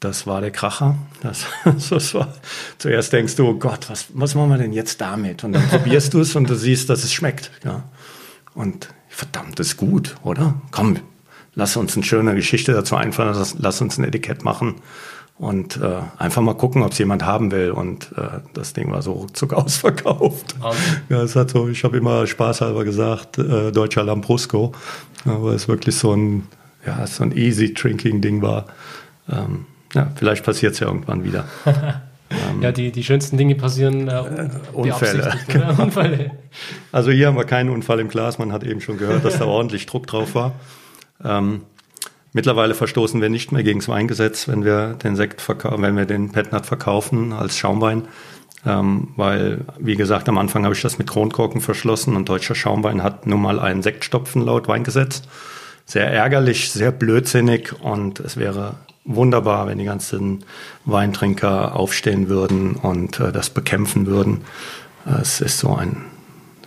Das 0.01 0.27
war 0.27 0.41
der 0.41 0.51
Kracher. 0.51 0.97
Das, 1.21 1.45
das 1.89 2.13
war, 2.13 2.33
zuerst 2.77 3.13
denkst 3.13 3.37
du, 3.37 3.47
oh 3.47 3.53
Gott, 3.53 3.89
was, 3.89 4.07
was 4.13 4.35
machen 4.35 4.49
wir 4.49 4.57
denn 4.57 4.73
jetzt 4.73 4.99
damit? 4.99 5.45
Und 5.45 5.53
dann 5.53 5.65
probierst 5.69 6.13
du 6.13 6.19
es 6.19 6.35
und 6.35 6.49
du 6.49 6.55
siehst, 6.55 6.89
dass 6.89 7.05
es 7.05 7.13
schmeckt. 7.13 7.51
Ja. 7.63 7.83
Und 8.53 8.89
verdammt, 9.07 9.59
das 9.59 9.67
ist 9.67 9.77
gut, 9.77 10.17
oder? 10.23 10.55
Komm, 10.71 10.97
lass 11.55 11.75
uns 11.77 11.95
eine 11.95 12.03
schöne 12.03 12.35
Geschichte 12.35 12.73
dazu 12.73 12.95
einfallen, 12.95 13.33
lass, 13.33 13.55
lass 13.57 13.81
uns 13.81 13.97
ein 13.97 14.03
Etikett 14.03 14.43
machen 14.43 14.75
und 15.37 15.77
äh, 15.81 15.99
einfach 16.17 16.41
mal 16.41 16.53
gucken, 16.55 16.81
ob 16.83 16.93
es 16.93 16.97
jemand 16.97 17.25
haben 17.25 17.51
will. 17.51 17.71
Und 17.71 18.11
äh, 18.17 18.39
das 18.53 18.73
Ding 18.73 18.91
war 18.91 19.01
so 19.01 19.13
ruckzuck 19.13 19.53
ausverkauft. 19.53 20.55
Okay. 20.61 20.75
Ja, 21.09 21.23
es 21.23 21.35
hat 21.35 21.49
so, 21.49 21.67
ich 21.67 21.83
habe 21.83 21.97
immer 21.97 22.25
spaßhalber 22.25 22.85
gesagt, 22.85 23.37
äh, 23.37 23.71
deutscher 23.71 24.03
Lambrusco, 24.03 24.73
weil 25.25 25.55
es 25.55 25.67
wirklich 25.67 25.95
so 25.95 26.13
ein, 26.13 26.47
ja, 26.85 27.05
so 27.07 27.23
ein 27.23 27.35
easy 27.35 27.73
drinking 27.73 28.21
Ding 28.21 28.41
war. 28.41 28.67
Ähm, 29.29 29.65
ja, 29.93 30.11
vielleicht 30.15 30.45
passiert 30.45 30.73
es 30.73 30.79
ja 30.79 30.87
irgendwann 30.87 31.23
wieder. 31.23 31.45
ähm, 31.65 32.61
ja, 32.61 32.71
die, 32.71 32.91
die 32.91 33.03
schönsten 33.03 33.37
Dinge 33.37 33.55
passieren 33.55 34.07
äh, 34.07 34.19
äh 34.19 34.49
Unfälle. 34.73 35.33
Genau. 35.47 35.83
Unfälle. 35.83 36.31
Also 36.91 37.11
hier 37.11 37.27
haben 37.27 37.37
wir 37.37 37.45
keinen 37.45 37.69
Unfall 37.69 37.99
im 37.99 38.07
Glas. 38.07 38.39
Man 38.39 38.53
hat 38.53 38.63
eben 38.63 38.79
schon 38.81 38.97
gehört, 38.97 39.25
dass 39.25 39.39
da 39.39 39.45
ordentlich 39.45 39.85
Druck 39.85 40.07
drauf 40.07 40.35
war. 40.35 40.53
Ähm, 41.23 41.61
mittlerweile 42.33 42.73
verstoßen 42.73 43.21
wir 43.21 43.29
nicht 43.29 43.51
mehr 43.51 43.63
gegen 43.63 43.79
das 43.79 43.87
Weingesetz, 43.87 44.47
wenn 44.47 44.65
wir 44.65 44.93
den 44.93 45.15
Sekt 45.15 45.41
verkaufen, 45.41 45.81
wenn 45.81 45.97
wir 45.97 46.05
den 46.05 46.31
Petnat 46.31 46.65
verkaufen 46.65 47.33
als 47.33 47.57
Schaumwein. 47.57 48.07
Ähm, 48.65 49.09
weil, 49.15 49.65
wie 49.77 49.95
gesagt, 49.95 50.27
am 50.27 50.37
Anfang 50.37 50.63
habe 50.63 50.73
ich 50.73 50.81
das 50.81 50.97
mit 50.97 51.07
Kronkorken 51.07 51.61
verschlossen 51.61 52.15
und 52.15 52.29
deutscher 52.29 52.55
Schaumwein 52.55 53.03
hat 53.03 53.27
nun 53.27 53.41
mal 53.41 53.59
einen 53.59 53.83
Sektstopfen 53.83 54.41
laut 54.41 54.67
Weingesetz. 54.67 55.21
Sehr 55.85 56.11
ärgerlich, 56.11 56.71
sehr 56.71 56.91
blödsinnig 56.91 57.79
und 57.79 58.19
es 58.19 58.37
wäre 58.37 58.75
wunderbar, 59.05 59.67
wenn 59.67 59.77
die 59.77 59.85
ganzen 59.85 60.43
Weintrinker 60.85 61.75
aufstehen 61.75 62.27
würden 62.27 62.75
und 62.75 63.19
äh, 63.19 63.31
das 63.31 63.51
bekämpfen 63.51 64.07
würden. 64.07 64.41
Es 65.21 65.41
ist 65.41 65.59
so 65.59 65.75
ein, 65.75 66.05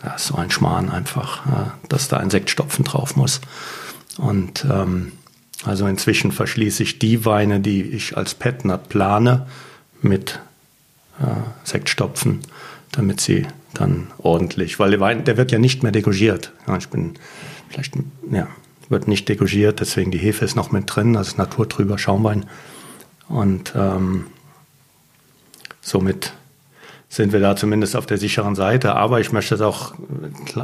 ja, 0.04 0.16
so 0.16 0.36
ein 0.36 0.52
Schmarrn 0.52 0.88
einfach, 0.88 1.46
äh, 1.46 1.70
dass 1.88 2.06
da 2.06 2.18
ein 2.18 2.30
Sektstopfen 2.30 2.84
drauf 2.84 3.16
muss. 3.16 3.40
Und 4.18 4.66
ähm, 4.70 5.12
also 5.64 5.86
inzwischen 5.86 6.32
verschließe 6.32 6.82
ich 6.82 6.98
die 6.98 7.24
Weine, 7.24 7.60
die 7.60 7.82
ich 7.82 8.16
als 8.16 8.34
Petnat 8.34 8.88
plane, 8.88 9.46
mit 10.02 10.40
äh, 11.20 11.24
Sektstopfen, 11.64 12.40
damit 12.92 13.20
sie 13.20 13.46
dann 13.74 14.08
ordentlich, 14.18 14.78
weil 14.78 14.90
der 14.90 15.00
Wein, 15.00 15.24
der 15.24 15.36
wird 15.36 15.52
ja 15.52 15.58
nicht 15.58 15.82
mehr 15.82 15.92
degogiert. 15.92 16.52
Ja, 16.66 16.76
ich 16.76 16.88
bin 16.88 17.14
vielleicht, 17.68 17.94
ja, 18.30 18.48
wird 18.88 19.08
nicht 19.08 19.28
degogiert, 19.28 19.80
deswegen 19.80 20.10
die 20.10 20.18
Hefe 20.18 20.44
ist 20.44 20.56
noch 20.56 20.70
mit 20.70 20.84
drin, 20.86 21.16
also 21.16 21.36
naturtrüber 21.36 21.98
Schaumwein. 21.98 22.46
Und 23.28 23.72
ähm, 23.76 24.26
somit 25.80 26.32
sind 27.08 27.32
wir 27.32 27.40
da 27.40 27.56
zumindest 27.56 27.96
auf 27.96 28.06
der 28.06 28.18
sicheren 28.18 28.54
Seite. 28.54 28.94
Aber 28.94 29.20
ich 29.20 29.32
möchte 29.32 29.54
es 29.54 29.60
auch 29.60 29.94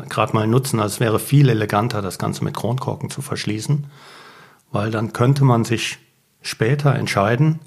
gerade 0.08 0.34
mal 0.34 0.46
nutzen. 0.46 0.78
Es 0.80 1.00
wäre 1.00 1.18
viel 1.18 1.48
eleganter, 1.48 2.02
das 2.02 2.18
Ganze 2.18 2.44
mit 2.44 2.54
Kronkorken 2.54 3.10
zu 3.10 3.22
verschließen, 3.22 3.86
weil 4.70 4.90
dann 4.90 5.12
könnte 5.12 5.44
man 5.44 5.64
sich 5.64 5.98
später 6.42 6.94
entscheiden, 6.94 7.60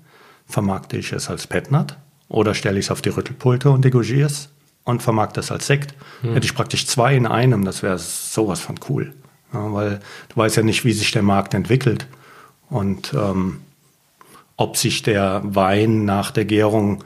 vermarkte 0.45 0.97
ich 0.97 1.11
es 1.11 1.29
als 1.29 1.47
Petnat 1.47 1.97
oder 2.29 2.53
stelle 2.53 2.79
ich 2.79 2.85
es 2.85 2.91
auf 2.91 3.01
die 3.01 3.09
Rüttelpulte 3.09 3.71
und 3.71 3.83
degorgiere 3.83 4.27
es 4.27 4.49
und 4.83 5.01
vermarkte 5.01 5.39
es 5.39 5.51
als 5.51 5.67
Sekt. 5.67 5.95
Hm. 6.21 6.33
Hätte 6.33 6.45
ich 6.45 6.55
praktisch 6.55 6.85
zwei 6.85 7.15
in 7.15 7.25
einem, 7.25 7.65
das 7.65 7.81
wäre 7.81 7.97
sowas 7.97 8.59
von 8.59 8.75
cool. 8.89 9.13
Ja, 9.53 9.73
weil 9.73 9.99
du 10.29 10.37
weißt 10.37 10.57
ja 10.57 10.63
nicht, 10.63 10.85
wie 10.85 10.93
sich 10.93 11.11
der 11.11 11.23
Markt 11.23 11.53
entwickelt 11.53 12.07
und 12.69 13.13
ähm, 13.13 13.61
ob 14.57 14.77
sich 14.77 15.03
der 15.03 15.41
Wein 15.43 16.05
nach 16.05 16.31
der 16.31 16.45
Gärung 16.45 17.03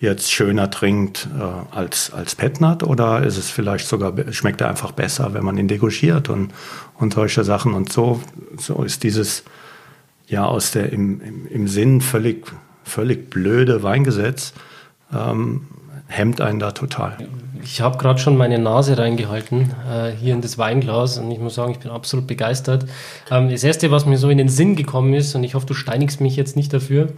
jetzt 0.00 0.32
schöner 0.32 0.70
trinkt 0.70 1.28
äh, 1.38 1.74
als, 1.76 2.12
als 2.12 2.34
Petnat 2.34 2.82
oder 2.82 3.22
ist 3.22 3.36
es 3.36 3.50
vielleicht 3.50 3.86
sogar, 3.86 4.12
schmeckt 4.32 4.60
er 4.60 4.68
einfach 4.68 4.92
besser, 4.92 5.34
wenn 5.34 5.44
man 5.44 5.56
ihn 5.58 5.68
degorgiert 5.68 6.28
und, 6.28 6.52
und 6.98 7.14
solche 7.14 7.44
Sachen. 7.44 7.74
Und 7.74 7.92
so, 7.92 8.20
so 8.58 8.82
ist 8.82 9.04
dieses 9.04 9.44
ja 10.26 10.44
aus 10.44 10.72
der 10.72 10.92
im, 10.92 11.20
im, 11.20 11.46
im 11.46 11.68
Sinn 11.68 12.00
völlig 12.00 12.52
völlig 12.90 13.30
blöde 13.30 13.82
Weingesetz 13.82 14.52
ähm, 15.14 15.66
hemmt 16.08 16.40
einen 16.40 16.58
da 16.58 16.72
total. 16.72 17.16
Ich 17.62 17.80
habe 17.80 17.98
gerade 17.98 18.18
schon 18.18 18.36
meine 18.36 18.58
Nase 18.58 18.98
reingehalten 18.98 19.70
äh, 19.90 20.10
hier 20.10 20.34
in 20.34 20.40
das 20.40 20.58
Weinglas 20.58 21.18
und 21.18 21.30
ich 21.30 21.38
muss 21.38 21.54
sagen, 21.54 21.72
ich 21.72 21.78
bin 21.78 21.90
absolut 21.90 22.26
begeistert. 22.26 22.86
Ähm, 23.30 23.48
das 23.48 23.62
erste, 23.62 23.90
was 23.90 24.06
mir 24.06 24.18
so 24.18 24.28
in 24.28 24.38
den 24.38 24.48
Sinn 24.48 24.76
gekommen 24.76 25.14
ist, 25.14 25.34
und 25.34 25.44
ich 25.44 25.54
hoffe, 25.54 25.66
du 25.66 25.74
steinigst 25.74 26.20
mich 26.20 26.36
jetzt 26.36 26.56
nicht 26.56 26.72
dafür, 26.72 27.10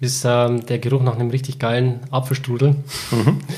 ist 0.00 0.24
ähm, 0.26 0.66
der 0.66 0.78
Geruch 0.78 1.02
nach 1.02 1.14
einem 1.14 1.30
richtig 1.30 1.58
geilen 1.58 2.00
Apfelstrudel. 2.10 2.76
Mhm. 3.10 3.40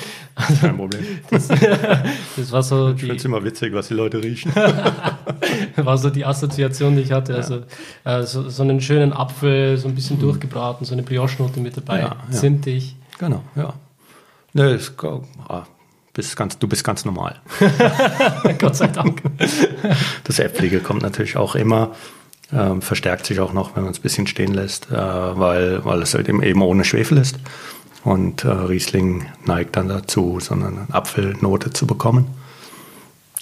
Also, 0.41 0.69
Kein 0.69 0.77
Problem. 0.77 1.05
Das, 1.31 1.49
das 2.37 2.53
war 2.53 2.63
so. 2.63 2.93
Ich 2.93 3.01
finde 3.01 3.17
es 3.17 3.25
immer 3.25 3.43
witzig, 3.43 3.75
was 3.75 3.89
die 3.89 3.95
Leute 3.95 4.23
riechen. 4.23 4.55
war 5.77 5.99
so 5.99 6.11
die 6.11 6.25
Assoziation, 6.25 6.95
die 6.95 7.03
ich 7.03 7.11
hatte. 7.11 7.33
Ja. 7.33 7.39
Also 7.39 7.63
äh, 8.05 8.23
so, 8.23 8.49
so, 8.49 8.63
einen 8.63 8.81
schönen 8.81 9.13
Apfel, 9.13 9.77
so 9.79 9.89
ein 9.89 9.97
bisschen 9.97 10.19
mhm. 10.19 10.21
durchgebraten, 10.21 10.87
so 10.87 10.93
eine 10.93 11.03
Brioche-Note 11.03 11.59
mit 11.59 11.77
dabei, 11.77 11.99
ja, 11.99 12.05
ja. 12.05 12.17
sintig. 12.31 12.95
Genau, 13.19 13.43
ja. 13.57 13.75
Ne, 14.53 14.71
ist, 14.75 14.95
ah, 15.49 15.67
bist 16.13 16.37
ganz, 16.37 16.57
du 16.57 16.69
bist 16.69 16.85
ganz 16.85 17.05
normal. 17.05 17.41
Gott 18.61 18.77
sei 18.77 18.87
Dank. 18.87 19.21
Das 20.23 20.39
Äpflige 20.39 20.79
kommt 20.79 21.03
natürlich 21.03 21.37
auch 21.37 21.57
immer, 21.57 21.97
ähm, 22.53 22.83
verstärkt 22.83 23.27
sich 23.27 23.41
auch 23.41 23.53
noch, 23.53 23.77
wenn 23.77 23.85
man 23.85 23.93
es 23.93 23.99
ein 23.99 24.03
bisschen 24.03 24.27
stehen 24.27 24.55
lässt, 24.55 24.91
äh, 24.91 24.95
weil, 24.95 25.85
weil 25.85 26.03
es 26.03 26.15
halt 26.15 26.29
eben 26.29 26.63
ohne 26.63 26.85
Schwefel 26.85 27.19
ist. 27.19 27.39
Und 28.05 28.45
äh, 28.45 28.49
Riesling 28.49 29.27
neigt 29.45 29.77
dann 29.77 29.89
dazu, 29.89 30.39
so 30.41 30.55
eine 30.55 30.87
Apfelnote 30.91 31.71
zu 31.71 31.87
bekommen. 31.87 32.27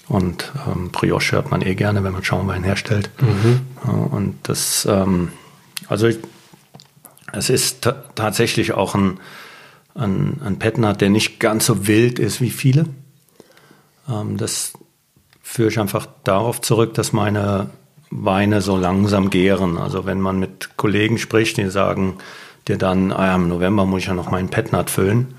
Und 0.08 0.52
ähm, 0.66 0.90
Brioche 0.90 1.32
hört 1.32 1.50
man 1.50 1.62
eh 1.62 1.74
gerne, 1.74 2.04
wenn 2.04 2.12
man 2.12 2.24
Schaumwein 2.24 2.64
herstellt. 2.64 3.10
Mhm. 3.20 3.60
Äh, 3.84 3.90
und 3.90 4.36
das, 4.44 4.86
ähm, 4.90 5.30
also 5.88 6.06
ich, 6.06 6.18
es 7.32 7.50
ist 7.50 7.88
tatsächlich 8.14 8.72
auch 8.72 8.94
ein, 8.94 9.18
ein, 9.94 10.40
ein 10.44 10.58
Petnat, 10.58 11.00
der 11.00 11.10
nicht 11.10 11.38
ganz 11.38 11.66
so 11.66 11.86
wild 11.86 12.18
ist 12.18 12.40
wie 12.40 12.50
viele. 12.50 12.86
Ähm, 14.08 14.36
das 14.36 14.72
führe 15.42 15.68
ich 15.68 15.78
einfach 15.78 16.06
darauf 16.24 16.60
zurück, 16.60 16.94
dass 16.94 17.12
meine 17.12 17.70
Weine 18.10 18.60
so 18.60 18.76
langsam 18.76 19.30
gären. 19.30 19.78
Also 19.78 20.06
wenn 20.06 20.20
man 20.20 20.38
mit 20.38 20.76
Kollegen 20.76 21.18
spricht, 21.18 21.56
die 21.56 21.68
sagen 21.70 22.18
dir 22.68 22.78
dann, 22.78 23.12
ah 23.12 23.26
ja, 23.26 23.34
im 23.34 23.48
November 23.48 23.84
muss 23.84 24.00
ich 24.02 24.06
ja 24.06 24.14
noch 24.14 24.30
meinen 24.30 24.48
Petnat 24.48 24.90
füllen. 24.90 25.34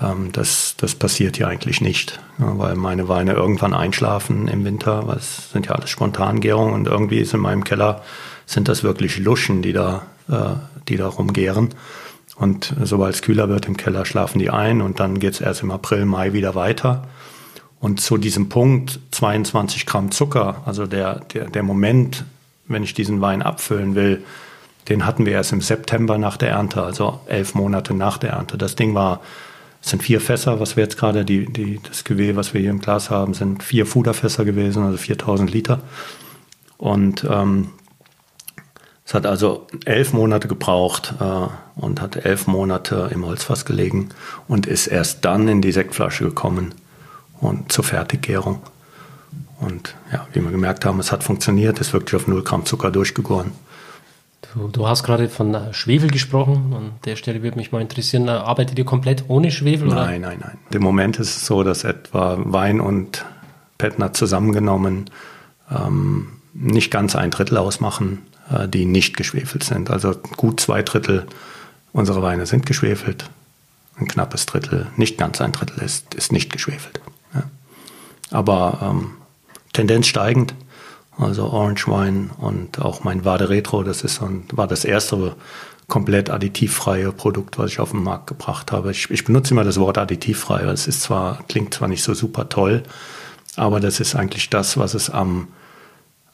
Ähm, 0.00 0.30
das, 0.32 0.74
das 0.76 0.94
passiert 0.94 1.36
hier 1.36 1.48
eigentlich 1.48 1.80
nicht, 1.80 2.20
ja, 2.38 2.58
weil 2.58 2.76
meine 2.76 3.08
Weine 3.08 3.32
irgendwann 3.32 3.74
einschlafen 3.74 4.48
im 4.48 4.64
Winter, 4.64 5.06
weil 5.06 5.16
es 5.16 5.50
sind 5.52 5.66
ja 5.66 5.72
alles 5.72 5.90
Spontangärungen 5.90 6.74
und 6.74 6.86
irgendwie 6.86 7.18
ist 7.18 7.34
in 7.34 7.40
meinem 7.40 7.64
Keller, 7.64 8.02
sind 8.46 8.68
das 8.68 8.82
wirklich 8.82 9.18
Luschen, 9.18 9.62
die 9.62 9.72
da, 9.72 10.06
äh, 10.28 10.54
die 10.88 10.96
da 10.96 11.08
rumgären. 11.08 11.70
Und 12.36 12.74
sobald 12.82 13.14
es 13.14 13.22
kühler 13.22 13.48
wird 13.48 13.66
im 13.66 13.78
Keller, 13.78 14.04
schlafen 14.04 14.38
die 14.38 14.50
ein 14.50 14.82
und 14.82 15.00
dann 15.00 15.18
geht 15.18 15.34
es 15.34 15.40
erst 15.40 15.62
im 15.62 15.70
April, 15.70 16.04
Mai 16.04 16.34
wieder 16.34 16.54
weiter. 16.54 17.08
Und 17.80 18.00
zu 18.00 18.16
diesem 18.16 18.48
Punkt 18.48 19.00
22 19.10 19.86
Gramm 19.86 20.10
Zucker, 20.10 20.62
also 20.64 20.86
der, 20.86 21.20
der, 21.32 21.50
der 21.50 21.62
Moment, 21.62 22.24
wenn 22.66 22.82
ich 22.82 22.94
diesen 22.94 23.20
Wein 23.20 23.42
abfüllen 23.42 23.94
will, 23.94 24.24
den 24.88 25.04
hatten 25.04 25.26
wir 25.26 25.32
erst 25.32 25.52
im 25.52 25.60
September 25.60 26.16
nach 26.16 26.36
der 26.36 26.50
Ernte, 26.50 26.82
also 26.82 27.20
elf 27.26 27.54
Monate 27.54 27.92
nach 27.92 28.18
der 28.18 28.30
Ernte. 28.30 28.56
Das 28.56 28.76
Ding 28.76 28.94
war, 28.94 29.20
es 29.82 29.90
sind 29.90 30.02
vier 30.02 30.20
Fässer, 30.20 30.58
was 30.60 30.76
wir 30.76 30.84
jetzt 30.84 30.96
gerade, 30.96 31.24
die, 31.24 31.46
die, 31.52 31.80
das 31.82 32.04
Gewehr, 32.04 32.36
was 32.36 32.54
wir 32.54 32.60
hier 32.60 32.70
im 32.70 32.80
Glas 32.80 33.10
haben, 33.10 33.34
sind 33.34 33.62
vier 33.62 33.86
Fuderfässer 33.86 34.44
gewesen, 34.44 34.84
also 34.84 34.96
4000 34.96 35.52
Liter. 35.52 35.80
Und 36.78 37.26
ähm, 37.28 37.70
es 39.04 39.14
hat 39.14 39.26
also 39.26 39.66
elf 39.84 40.12
Monate 40.12 40.48
gebraucht 40.48 41.14
äh, 41.20 41.80
und 41.80 42.00
hat 42.00 42.16
elf 42.16 42.46
Monate 42.46 43.10
im 43.12 43.24
Holzfass 43.24 43.64
gelegen 43.64 44.08
und 44.48 44.66
ist 44.66 44.86
erst 44.86 45.24
dann 45.24 45.46
in 45.48 45.62
die 45.62 45.72
Sektflasche 45.72 46.24
gekommen 46.24 46.74
und 47.40 47.72
zur 47.72 47.84
Fertiggärung. 47.84 48.60
Und 49.60 49.94
ja, 50.12 50.26
wie 50.32 50.40
wir 50.40 50.50
gemerkt 50.50 50.84
haben, 50.84 51.00
es 51.00 51.12
hat 51.12 51.24
funktioniert, 51.24 51.78
ist 51.80 51.92
wirklich 51.92 52.20
auf 52.20 52.28
0 52.28 52.42
Gramm 52.42 52.66
Zucker 52.66 52.90
durchgegoren. 52.90 53.52
Du, 54.54 54.68
du 54.68 54.86
hast 54.86 55.02
gerade 55.02 55.28
von 55.28 55.54
äh, 55.54 55.72
Schwefel 55.72 56.10
gesprochen. 56.10 56.72
An 56.74 56.92
der 57.04 57.16
Stelle 57.16 57.42
würde 57.42 57.56
mich 57.56 57.72
mal 57.72 57.80
interessieren, 57.80 58.28
äh, 58.28 58.32
arbeitet 58.32 58.78
ihr 58.78 58.84
komplett 58.84 59.24
ohne 59.28 59.50
Schwefel? 59.50 59.88
Nein, 59.88 60.20
oder? 60.20 60.28
nein, 60.28 60.38
nein. 60.40 60.58
Im 60.70 60.82
Moment 60.82 61.18
ist 61.18 61.36
es 61.36 61.46
so, 61.46 61.62
dass 61.62 61.84
etwa 61.84 62.38
Wein 62.38 62.80
und 62.80 63.24
Petner 63.78 64.12
zusammengenommen 64.12 65.10
ähm, 65.70 66.28
nicht 66.54 66.90
ganz 66.90 67.16
ein 67.16 67.30
Drittel 67.30 67.58
ausmachen 67.58 68.22
äh, 68.50 68.68
die 68.68 68.84
nicht 68.84 69.16
geschwefelt 69.16 69.64
sind. 69.64 69.90
Also 69.90 70.14
gut 70.36 70.60
zwei 70.60 70.82
Drittel 70.82 71.26
unserer 71.92 72.22
Weine 72.22 72.46
sind 72.46 72.66
geschwefelt, 72.66 73.28
ein 73.98 74.06
knappes 74.06 74.46
Drittel, 74.46 74.86
nicht 74.96 75.18
ganz 75.18 75.40
ein 75.40 75.52
Drittel 75.52 75.82
ist, 75.82 76.14
ist 76.14 76.32
nicht 76.32 76.52
geschwefelt. 76.52 77.00
Aber 78.36 78.78
ähm, 78.82 79.12
Tendenz 79.72 80.08
steigend. 80.08 80.54
Also 81.16 81.44
Orange 81.44 81.86
Wine 81.88 82.28
und 82.36 82.78
auch 82.82 83.02
mein 83.02 83.24
Vade 83.24 83.48
Retro, 83.48 83.82
das 83.82 84.02
ist 84.02 84.20
ein, 84.20 84.44
war 84.52 84.66
das 84.66 84.84
erste 84.84 85.34
komplett 85.88 86.28
additivfreie 86.28 87.12
Produkt, 87.12 87.58
was 87.58 87.70
ich 87.70 87.80
auf 87.80 87.92
den 87.92 88.02
Markt 88.02 88.26
gebracht 88.26 88.72
habe. 88.72 88.90
Ich, 88.90 89.10
ich 89.10 89.24
benutze 89.24 89.54
immer 89.54 89.64
das 89.64 89.80
Wort 89.80 89.96
additivfrei, 89.96 90.66
weil 90.66 90.74
es 90.74 90.86
ist 90.86 91.00
zwar, 91.00 91.42
klingt 91.48 91.72
zwar 91.72 91.88
nicht 91.88 92.02
so 92.02 92.12
super 92.12 92.50
toll, 92.50 92.82
aber 93.56 93.80
das 93.80 94.00
ist 94.00 94.14
eigentlich 94.14 94.50
das, 94.50 94.76
was 94.76 94.92
es 94.92 95.08
am, 95.08 95.48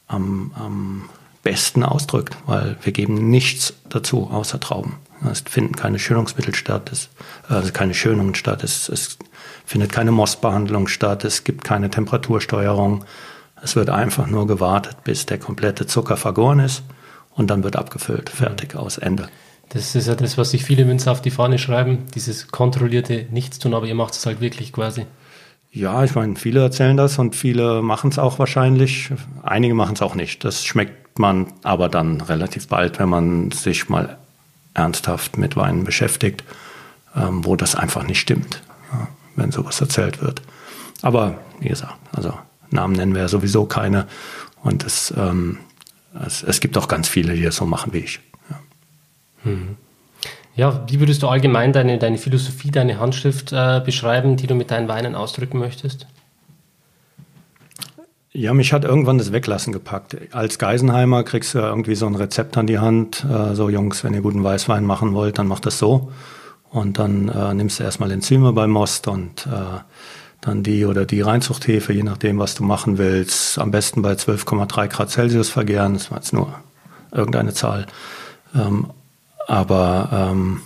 am, 0.07 0.51
am 0.55 1.09
besten 1.43 1.83
ausdrückt, 1.83 2.35
weil 2.45 2.75
wir 2.81 2.91
geben 2.91 3.29
nichts 3.29 3.75
dazu 3.87 4.29
außer 4.29 4.59
Trauben. 4.59 4.97
Es 5.31 5.41
finden 5.41 5.75
keine 5.75 5.99
Schönungsmittel 5.99 6.55
statt, 6.55 6.91
es, 6.91 7.09
also 7.47 7.71
keine 7.71 7.93
Schönungen 7.93 8.35
statt, 8.35 8.63
es, 8.63 8.89
es 8.89 9.17
findet 9.65 9.91
keine 9.91 10.11
Mossbehandlung 10.11 10.87
statt, 10.87 11.23
es 11.23 11.43
gibt 11.43 11.63
keine 11.63 11.89
Temperatursteuerung. 11.89 13.05
Es 13.61 13.75
wird 13.75 13.89
einfach 13.89 14.27
nur 14.27 14.45
gewartet, 14.45 14.97
bis 15.03 15.25
der 15.25 15.39
komplette 15.39 15.87
Zucker 15.87 16.17
vergoren 16.17 16.59
ist 16.59 16.83
und 17.31 17.49
dann 17.49 17.63
wird 17.63 17.75
abgefüllt, 17.75 18.29
fertig, 18.29 18.75
aus, 18.75 18.97
Ende. 18.97 19.29
Das 19.69 19.95
ist 19.95 20.07
ja 20.07 20.15
das, 20.15 20.37
was 20.37 20.51
sich 20.51 20.65
viele 20.65 20.87
Winzer 20.87 21.11
auf 21.11 21.21
die 21.21 21.31
Fahne 21.31 21.57
schreiben, 21.57 22.05
dieses 22.13 22.49
kontrollierte 22.49 23.25
Nichtstun, 23.31 23.73
aber 23.73 23.87
ihr 23.87 23.95
macht 23.95 24.13
es 24.13 24.25
halt 24.25 24.41
wirklich 24.41 24.73
quasi. 24.73 25.05
Ja, 25.71 26.03
ich 26.03 26.13
meine, 26.13 26.35
viele 26.35 26.61
erzählen 26.61 26.97
das 26.97 27.17
und 27.17 27.35
viele 27.35 27.81
machen 27.81 28.11
es 28.11 28.19
auch 28.19 28.37
wahrscheinlich. 28.37 29.09
Einige 29.41 29.73
machen 29.73 29.95
es 29.95 30.03
auch 30.03 30.13
nicht. 30.13 30.43
Das 30.43 30.63
schmeckt 30.63 31.17
man 31.17 31.47
aber 31.63 31.89
dann 31.89 32.21
relativ 32.21 32.67
bald, 32.67 32.99
wenn 32.99 33.09
man 33.09 33.49
sich 33.49 33.89
mal 33.89 34.19
ernsthaft 34.73 35.37
mit 35.37 35.55
Weinen 35.55 35.83
beschäftigt, 35.83 36.43
ähm, 37.15 37.45
wo 37.45 37.55
das 37.55 37.75
einfach 37.75 38.03
nicht 38.03 38.19
stimmt, 38.19 38.61
ja, 38.91 39.07
wenn 39.35 39.51
sowas 39.51 39.79
erzählt 39.81 40.21
wird. 40.21 40.41
Aber 41.01 41.35
wie 41.59 41.69
gesagt, 41.69 41.95
also 42.13 42.33
Namen 42.69 42.95
nennen 42.95 43.13
wir 43.13 43.21
ja 43.21 43.27
sowieso 43.27 43.65
keine. 43.65 44.07
Und 44.63 44.83
es, 44.83 45.13
ähm, 45.15 45.59
es, 46.25 46.43
es, 46.43 46.59
gibt 46.59 46.77
auch 46.77 46.87
ganz 46.87 47.07
viele, 47.07 47.35
die 47.35 47.43
das 47.43 47.57
so 47.57 47.65
machen 47.65 47.93
wie 47.93 47.99
ich. 47.99 48.19
Ja. 48.49 48.59
Hm. 49.43 49.77
Ja, 50.55 50.83
wie 50.87 50.99
würdest 50.99 51.23
du 51.23 51.27
allgemein 51.27 51.73
deine, 51.73 51.97
deine 51.97 52.17
Philosophie, 52.17 52.69
deine 52.69 52.99
Handschrift 52.99 53.51
äh, 53.51 53.81
beschreiben, 53.83 54.37
die 54.37 54.47
du 54.47 54.55
mit 54.55 54.71
deinen 54.71 54.87
Weinen 54.87 55.15
ausdrücken 55.15 55.57
möchtest? 55.59 56.07
Ja, 58.35 58.55
mich 58.55 58.73
hat 58.73 58.83
irgendwann 58.83 59.19
das 59.19 59.31
Weglassen 59.31 59.71
gepackt. 59.71 60.17
Als 60.31 60.57
Geisenheimer 60.57 61.23
kriegst 61.23 61.53
du 61.53 61.59
irgendwie 61.59 61.93
so 61.93 62.07
ein 62.07 62.15
Rezept 62.15 62.57
an 62.57 62.65
die 62.65 62.79
Hand. 62.79 63.23
Äh, 63.23 63.53
so, 63.53 63.69
Jungs, 63.69 64.03
wenn 64.03 64.15
ihr 64.15 64.21
guten 64.21 64.43
Weißwein 64.43 64.83
machen 64.85 65.13
wollt, 65.13 65.37
dann 65.37 65.47
macht 65.47 65.67
das 65.67 65.77
so. 65.77 66.11
Und 66.71 66.97
dann 66.97 67.29
äh, 67.29 67.53
nimmst 67.53 67.79
du 67.79 67.83
erstmal 67.83 68.09
Enzyme 68.09 68.51
beim 68.51 68.71
Most 68.71 69.07
und 69.07 69.45
äh, 69.45 69.81
dann 70.41 70.63
die 70.63 70.85
oder 70.85 71.05
die 71.05 71.21
Reinzuchthefe, 71.21 71.93
je 71.93 72.01
nachdem, 72.01 72.39
was 72.39 72.55
du 72.55 72.63
machen 72.63 72.97
willst. 72.97 73.59
Am 73.59 73.69
besten 73.69 74.01
bei 74.01 74.13
12,3 74.13 74.87
Grad 74.87 75.11
Celsius 75.11 75.49
vergären. 75.49 75.93
Das 75.93 76.09
war 76.09 76.17
jetzt 76.17 76.33
nur 76.33 76.55
irgendeine 77.11 77.53
Zahl. 77.53 77.85
Ähm, 78.55 78.87
aber 79.47 80.09
ähm, 80.11 80.61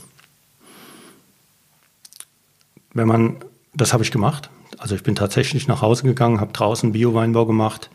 wenn 2.94 3.08
man, 3.10 3.36
das 3.74 3.92
habe 3.92 4.04
ich 4.04 4.12
gemacht. 4.12 4.50
Also 4.78 4.96
ich 4.96 5.04
bin 5.04 5.16
tatsächlich 5.16 5.68
nach 5.68 5.82
Hause 5.82 6.04
gegangen, 6.04 6.40
habe 6.40 6.54
draußen 6.54 6.92
Bio-Weinbau 6.92 7.46
gemacht, 7.46 7.90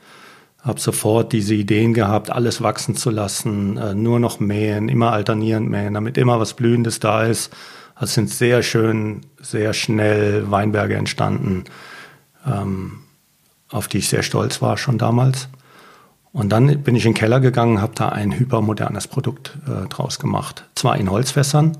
habe 0.62 0.80
sofort 0.80 1.32
diese 1.32 1.54
Ideen 1.54 1.94
gehabt, 1.94 2.30
alles 2.30 2.62
wachsen 2.62 2.96
zu 2.96 3.10
lassen, 3.10 3.76
äh, 3.76 3.94
nur 3.94 4.20
noch 4.20 4.40
mähen, 4.40 4.88
immer 4.88 5.12
alternierend 5.12 5.68
mähen, 5.68 5.94
damit 5.94 6.18
immer 6.18 6.40
was 6.40 6.54
Blühendes 6.54 7.00
da 7.00 7.24
ist. 7.24 7.52
Also 7.94 8.06
es 8.06 8.14
sind 8.14 8.30
sehr 8.30 8.62
schön, 8.62 9.22
sehr 9.40 9.74
schnell 9.74 10.50
Weinberge 10.50 10.94
entstanden, 10.94 11.64
ähm, 12.46 13.00
auf 13.70 13.88
die 13.88 13.98
ich 13.98 14.08
sehr 14.08 14.22
stolz 14.22 14.62
war 14.62 14.76
schon 14.76 14.98
damals. 14.98 15.48
Und 16.32 16.48
dann 16.50 16.82
bin 16.82 16.96
ich 16.96 17.04
in 17.04 17.12
den 17.12 17.18
Keller 17.18 17.40
gegangen, 17.40 17.80
habe 17.80 17.92
da 17.94 18.08
ein 18.08 18.32
hypermodernes 18.32 19.06
Produkt 19.06 19.58
äh, 19.66 19.86
draus 19.88 20.18
gemacht. 20.18 20.64
Zwar 20.74 20.96
in 20.96 21.10
Holzfässern. 21.10 21.76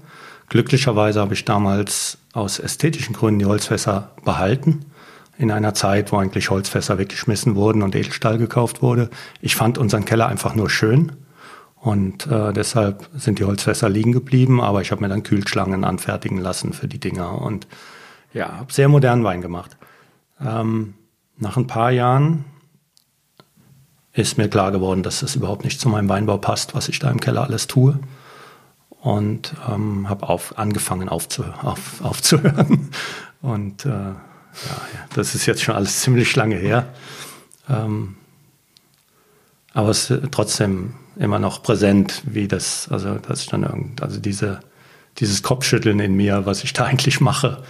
Glücklicherweise 0.49 1.21
habe 1.21 1.33
ich 1.33 1.47
damals 1.47 2.19
aus 2.35 2.59
ästhetischen 2.59 3.15
Gründen 3.15 3.39
die 3.39 3.47
Holzfässer 3.47 4.11
behalten. 4.25 4.85
In 5.39 5.51
einer 5.51 5.75
Zeit, 5.75 6.13
wo 6.13 6.19
eigentlich 6.19 6.51
Holzfässer 6.51 6.99
weggeschmissen 6.99 7.55
wurden 7.55 7.83
und 7.83 7.97
Edelstahl 7.97 8.39
gekauft 8.39 8.83
wurde. 8.83 9.11
Ich 9.41 9.57
fand 9.57 9.79
unseren 9.79 10.05
Keller 10.05 10.29
einfach 10.29 10.55
nur 10.55 10.71
schön. 10.71 11.13
Und 11.77 12.29
äh, 12.29 12.53
deshalb 12.53 13.09
sind 13.17 13.41
die 13.41 13.45
Holzfässer 13.45 13.89
liegen 13.89 14.13
geblieben, 14.13 14.61
aber 14.61 14.83
ich 14.83 14.93
habe 14.93 15.01
mir 15.01 15.09
dann 15.09 15.25
Kühlschlangen 15.25 15.83
anfertigen 15.83 16.39
lassen 16.39 16.73
für 16.73 16.87
die 16.87 17.01
Dinger 17.01 17.43
und 17.43 17.67
ja, 18.33 18.59
habe 18.59 18.73
sehr 18.73 18.89
modernen 18.89 19.25
Wein 19.25 19.41
gemacht. 19.41 19.77
Ähm, 20.41 20.95
nach 21.39 21.57
ein 21.57 21.67
paar 21.67 21.91
Jahren 21.91 22.45
ist 24.13 24.39
mir 24.39 24.49
klar 24.49 24.71
geworden, 24.71 25.03
dass 25.03 25.23
es 25.23 25.35
überhaupt 25.35 25.65
nicht 25.65 25.81
zu 25.81 25.89
meinem 25.89 26.09
Weinbau 26.09 26.39
passt, 26.39 26.75
was 26.75 26.89
ich 26.89 26.99
da 26.99 27.11
im 27.11 27.21
Keller 27.21 27.43
alles 27.43 27.67
tue. 27.67 27.99
Und 29.01 29.55
ähm, 29.69 30.09
habe 30.09 30.29
auf, 30.29 30.57
angefangen 30.59 31.09
aufzuh 31.09 31.45
auf, 31.63 32.01
aufzuhören. 32.05 32.91
Und 33.43 33.87
äh, 33.87 34.13
das 35.15 35.35
ist 35.35 35.47
jetzt 35.47 35.63
schon 35.63 35.75
alles 35.75 36.01
ziemlich 36.01 36.35
lange 36.37 36.57
her. 36.57 36.89
Ähm, 37.69 38.17
aber 39.75 39.91
es 39.91 40.11
ist 40.11 40.33
trotzdem 40.33 40.95
immer 41.17 41.39
noch 41.39 41.63
präsent, 41.63 42.23
wie 42.25 42.49
das, 42.49 42.89
also 42.91 43.15
dass 43.15 43.43
ich 43.43 43.47
dann 43.49 43.63
irgend, 43.63 44.03
also 44.03 44.21
diese, 44.21 44.61
dieses 45.19 45.43
Kopfschütteln 45.43 46.01
in 46.01 46.15
mir, 46.15 46.47
was 46.47 46.65
ich 46.65 46.73
da 46.73 46.85
eigentlich 46.87 47.21
mache, 47.21 47.63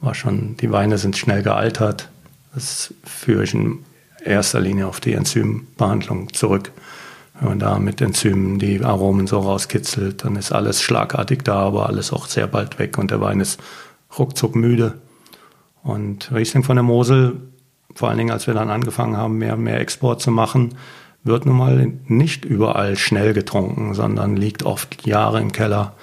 war 0.00 0.14
schon, 0.14 0.56
die 0.58 0.70
Weine 0.70 0.98
sind 0.98 1.16
schnell 1.16 1.42
gealtert. 1.42 2.08
Das 2.54 2.94
führe 3.04 3.44
ich 3.44 3.54
in 3.54 3.84
erster 4.24 4.60
Linie 4.60 4.86
auf 4.86 5.00
die 5.00 5.12
Enzymbehandlung 5.12 6.32
zurück. 6.32 6.72
Wenn 7.34 7.50
man 7.50 7.58
da 7.58 7.78
mit 7.78 8.00
Enzymen 8.00 8.58
die 8.58 8.82
Aromen 8.82 9.26
so 9.26 9.38
rauskitzelt, 9.38 10.24
dann 10.24 10.36
ist 10.36 10.50
alles 10.50 10.82
schlagartig 10.82 11.42
da, 11.44 11.60
aber 11.60 11.86
alles 11.86 12.12
auch 12.12 12.26
sehr 12.26 12.48
bald 12.48 12.78
weg 12.78 12.98
und 12.98 13.10
der 13.10 13.20
Wein 13.20 13.40
ist 13.40 13.60
ruckzuck 14.18 14.56
müde. 14.56 14.94
Und 15.82 16.32
Riesling 16.32 16.64
von 16.64 16.76
der 16.76 16.82
Mosel, 16.82 17.40
vor 17.94 18.08
allen 18.08 18.18
Dingen 18.18 18.30
als 18.30 18.46
wir 18.46 18.54
dann 18.54 18.70
angefangen 18.70 19.16
haben, 19.16 19.38
mehr, 19.38 19.56
mehr 19.56 19.80
Export 19.80 20.20
zu 20.20 20.30
machen, 20.30 20.74
wird 21.24 21.46
nun 21.46 21.56
mal 21.56 21.92
nicht 22.06 22.44
überall 22.44 22.96
schnell 22.96 23.34
getrunken, 23.34 23.94
sondern 23.94 24.36
liegt 24.36 24.62
oft 24.62 25.06
Jahre 25.06 25.40
im 25.40 25.52
Keller 25.52 25.94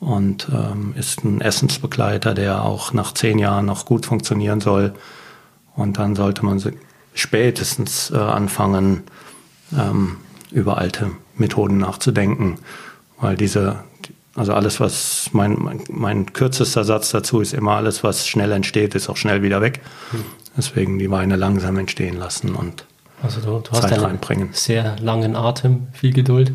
und 0.00 0.48
ähm, 0.52 0.94
ist 0.96 1.24
ein 1.24 1.40
Essensbegleiter, 1.40 2.34
der 2.34 2.64
auch 2.64 2.92
nach 2.92 3.12
zehn 3.12 3.38
Jahren 3.38 3.66
noch 3.66 3.84
gut 3.84 4.06
funktionieren 4.06 4.60
soll. 4.60 4.94
Und 5.76 5.98
dann 5.98 6.16
sollte 6.16 6.44
man 6.44 6.62
spätestens 7.14 8.10
äh, 8.10 8.16
anfangen, 8.16 9.02
ähm, 9.76 10.16
über 10.50 10.78
alte 10.78 11.10
Methoden 11.36 11.78
nachzudenken, 11.78 12.56
weil 13.20 13.36
diese, 13.36 13.84
also 14.40 14.54
alles, 14.54 14.80
was 14.80 15.28
mein, 15.32 15.56
mein, 15.58 15.84
mein, 15.90 16.32
kürzester 16.32 16.82
Satz 16.82 17.10
dazu 17.10 17.42
ist, 17.42 17.52
immer 17.52 17.72
alles, 17.72 18.02
was 18.02 18.26
schnell 18.26 18.52
entsteht, 18.52 18.94
ist 18.94 19.10
auch 19.10 19.18
schnell 19.18 19.42
wieder 19.42 19.60
weg. 19.60 19.82
Hm. 20.12 20.24
Deswegen 20.56 20.98
die 20.98 21.10
Weine 21.10 21.36
langsam 21.36 21.76
entstehen 21.76 22.16
lassen 22.16 22.54
und 22.54 22.86
also 23.22 23.42
du, 23.42 23.60
du 23.60 23.70
hast 23.72 23.82
Zeit 23.82 24.00
reinbringen. 24.00 24.48
sehr 24.52 24.98
langen 24.98 25.36
Atem, 25.36 25.88
viel 25.92 26.14
Geduld. 26.14 26.52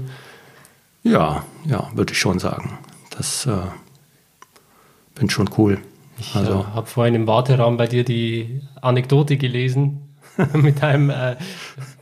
Ja, 1.03 1.43
ja, 1.65 1.87
würde 1.93 2.13
ich 2.13 2.17
schon 2.19 2.39
sagen. 2.39 2.79
Das 3.15 3.45
äh, 3.45 3.51
bin 5.13 5.29
schon 5.29 5.51
cool. 5.55 5.77
Ich 6.17 6.35
also, 6.35 6.61
äh, 6.61 6.73
habe 6.73 6.87
vorhin 6.87 7.13
im 7.13 7.27
Warteraum 7.27 7.77
bei 7.77 7.85
dir 7.85 8.03
die 8.03 8.61
Anekdote 8.81 9.37
gelesen 9.37 10.04
mit 10.53 10.83
einem 10.83 11.09
äh, 11.09 11.35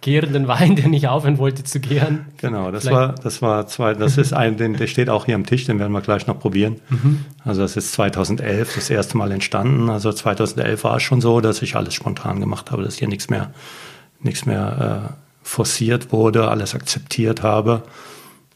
gärenden 0.02 0.48
Wein, 0.48 0.76
der 0.76 0.88
nicht 0.88 1.08
aufhören 1.08 1.38
wollte 1.38 1.64
zu 1.64 1.80
gären. 1.80 2.26
Genau, 2.38 2.72
das 2.72 2.84
Vielleicht. 2.84 2.96
war, 2.96 3.16
das 3.16 3.42
war 3.42 3.68
zwei, 3.68 3.94
das 3.94 4.18
ist 4.18 4.34
ein, 4.34 4.58
den, 4.58 4.76
der 4.76 4.88
steht 4.88 5.10
auch 5.10 5.26
hier 5.26 5.36
am 5.36 5.46
Tisch, 5.46 5.66
den 5.66 5.80
werden 5.80 5.94
wir 5.94 6.02
gleich 6.02 6.28
noch 6.28 6.40
probieren. 6.40 6.80
Mhm. 6.90 7.26
Also 7.44 7.62
das 7.62 7.78
ist 7.78 7.94
2011 7.94 8.76
das 8.76 8.90
erste 8.90 9.18
Mal 9.18 9.32
entstanden. 9.32 9.90
Also 9.90 10.12
2011 10.12 10.84
war 10.84 10.98
es 10.98 11.04
schon 11.04 11.22
so, 11.22 11.42
dass 11.42 11.62
ich 11.62 11.76
alles 11.76 11.94
spontan 11.94 12.40
gemacht 12.40 12.72
habe, 12.72 12.84
dass 12.84 12.98
hier 12.98 13.08
nichts 13.08 13.30
mehr, 13.30 13.52
nichts 14.22 14.46
mehr 14.46 15.12
äh, 15.12 15.14
forciert 15.44 16.12
wurde, 16.12 16.50
alles 16.50 16.76
akzeptiert 16.76 17.44
habe. 17.44 17.84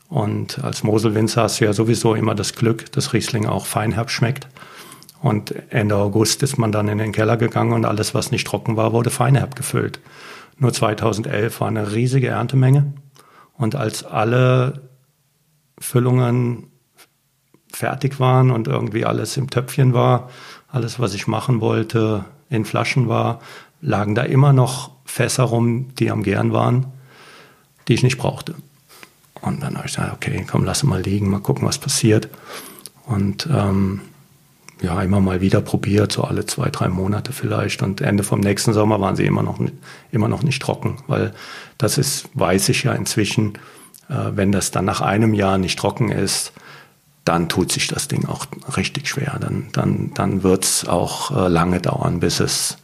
Und 0.09 0.63
als 0.63 0.84
Moselwinzer 0.84 1.43
hast 1.43 1.59
du 1.59 1.65
ja 1.65 1.73
sowieso 1.73 2.15
immer 2.15 2.34
das 2.34 2.53
Glück, 2.53 2.91
dass 2.93 3.13
Riesling 3.13 3.45
auch 3.45 3.65
feinherb 3.65 4.09
schmeckt. 4.09 4.47
Und 5.22 5.53
Ende 5.72 5.95
August 5.95 6.43
ist 6.43 6.57
man 6.57 6.72
dann 6.72 6.88
in 6.88 6.99
den 6.99 7.11
Keller 7.11 7.38
gegangen 7.38 7.74
und 7.74 7.86
alles, 7.86 8.13
was 8.13 8.32
nicht 8.32 8.45
trocken 8.45 8.78
war, 8.78 8.93
wurde 8.93 9.09
feinherb 9.09 9.55
gefüllt. 9.55 9.99
Nur 10.57 10.74
2011 10.74 11.59
war 11.59 11.68
eine 11.68 11.93
riesige 11.93 12.28
Erntemenge. 12.28 12.93
Und 13.57 13.76
als 13.76 14.03
alle 14.03 14.89
Füllungen 15.80 16.68
fertig 17.74 18.20
waren 18.20 18.51
und 18.51 18.68
irgendwie 18.68 19.05
alles 19.05 19.38
im 19.38 19.49
Töpfchen 19.49 19.93
war, 19.93 20.30
alles, 20.68 20.99
was 20.99 21.13
ich 21.13 21.28
machen 21.28 21.61
wollte, 21.61 22.26
in 22.49 22.65
Flaschen 22.65 23.07
war, 23.07 23.39
lagen 23.82 24.15
da 24.15 24.24
immer 24.24 24.53
noch 24.53 24.91
Fässer 25.05 25.43
rum, 25.43 25.93
die 25.95 26.11
am 26.11 26.24
Gern 26.24 26.53
waren, 26.53 26.88
die 27.88 27.93
ich 27.93 28.03
nicht 28.03 28.18
brauchte. 28.18 28.55
Und 29.41 29.61
dann 29.61 29.78
habe 29.78 29.88
ich 29.88 29.95
gesagt, 29.95 30.13
okay, 30.13 30.45
komm, 30.49 30.63
lass 30.63 30.84
mal 30.84 31.01
liegen, 31.01 31.30
mal 31.30 31.39
gucken, 31.39 31.68
was 31.68 31.78
passiert. 31.78 32.30
Und 33.05 33.47
ähm, 33.51 34.01
ja, 34.82 35.01
immer 35.01 35.19
mal 35.19 35.41
wieder 35.41 35.61
probiert, 35.61 36.11
so 36.11 36.23
alle 36.23 36.45
zwei, 36.45 36.69
drei 36.69 36.88
Monate 36.88 37.34
vielleicht. 37.34 37.82
Und 37.82 38.01
Ende 38.01 38.23
vom 38.23 38.39
nächsten 38.39 38.73
Sommer 38.73 39.01
waren 39.01 39.15
sie 39.15 39.25
immer 39.25 39.43
noch, 39.43 39.59
immer 40.11 40.28
noch 40.28 40.43
nicht 40.43 40.61
trocken, 40.61 40.97
weil 41.07 41.34
das 41.78 41.97
ist, 41.97 42.30
weiß 42.34 42.69
ich 42.69 42.84
ja 42.84 42.93
inzwischen, 42.93 43.53
äh, 44.09 44.32
wenn 44.36 44.51
das 44.51 44.71
dann 44.71 44.86
nach 44.86 45.01
einem 45.01 45.34
Jahr 45.34 45.57
nicht 45.57 45.80
trocken 45.80 46.09
ist, 46.09 46.53
dann 47.25 47.49
tut 47.49 47.71
sich 47.71 47.88
das 47.88 48.07
Ding 48.07 48.25
auch 48.25 48.45
richtig 48.78 49.09
schwer. 49.09 49.38
Dann, 49.39 49.67
dann, 49.73 50.11
dann 50.13 50.43
wird 50.43 50.63
es 50.63 50.88
auch 50.88 51.32
äh, 51.32 51.49
lange 51.49 51.82
dauern, 51.82 52.19
bis 52.19 52.39
es, 52.39 52.78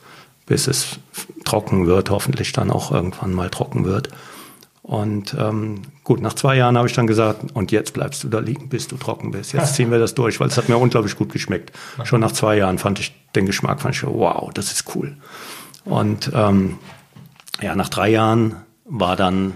bis 0.46 0.68
es 0.68 1.00
trocken 1.46 1.88
wird, 1.88 2.10
hoffentlich 2.10 2.52
dann 2.52 2.72
auch 2.72 2.92
irgendwann 2.92 3.34
mal 3.34 3.50
trocken 3.50 3.86
wird. 3.86 4.10
Und 4.84 5.34
ähm, 5.40 5.82
gut, 6.04 6.22
nach 6.22 6.34
zwei 6.34 6.58
Jahren 6.58 6.78
habe 6.78 6.88
ich 6.88 6.94
dann 6.94 7.08
gesagt, 7.08 7.54
und 7.54 7.72
jetzt 7.72 7.94
bleibst 7.94 8.24
du 8.24 8.28
da 8.28 8.40
liegen, 8.40 8.68
bis 8.68 8.90
du 8.90 8.98
trocken 8.98 9.32
bist. 9.32 9.54
Jetzt 9.54 9.76
ziehen 9.76 9.92
wir 9.92 10.00
das 10.00 10.14
durch, 10.14 10.40
weil 10.40 10.50
es 10.50 10.58
hat 10.58 10.68
mir 10.70 10.78
unglaublich 10.78 11.16
gut 11.16 11.32
geschmeckt. 11.32 11.72
Schon 12.04 12.20
nach 12.20 12.34
zwei 12.34 12.58
Jahren 12.58 12.78
fand 12.78 13.00
ich 13.00 13.16
den 13.34 13.46
Geschmack, 13.46 13.82
fand 13.82 13.96
ich, 13.96 14.04
wow, 14.04 14.52
das 14.54 14.74
ist 14.74 14.94
cool. 14.96 15.16
Und 15.86 16.32
ähm, 16.36 16.78
ja, 17.62 17.76
nach 17.76 17.90
drei 17.90 18.10
Jahren 18.10 18.58
war 18.84 19.16
dann 19.16 19.54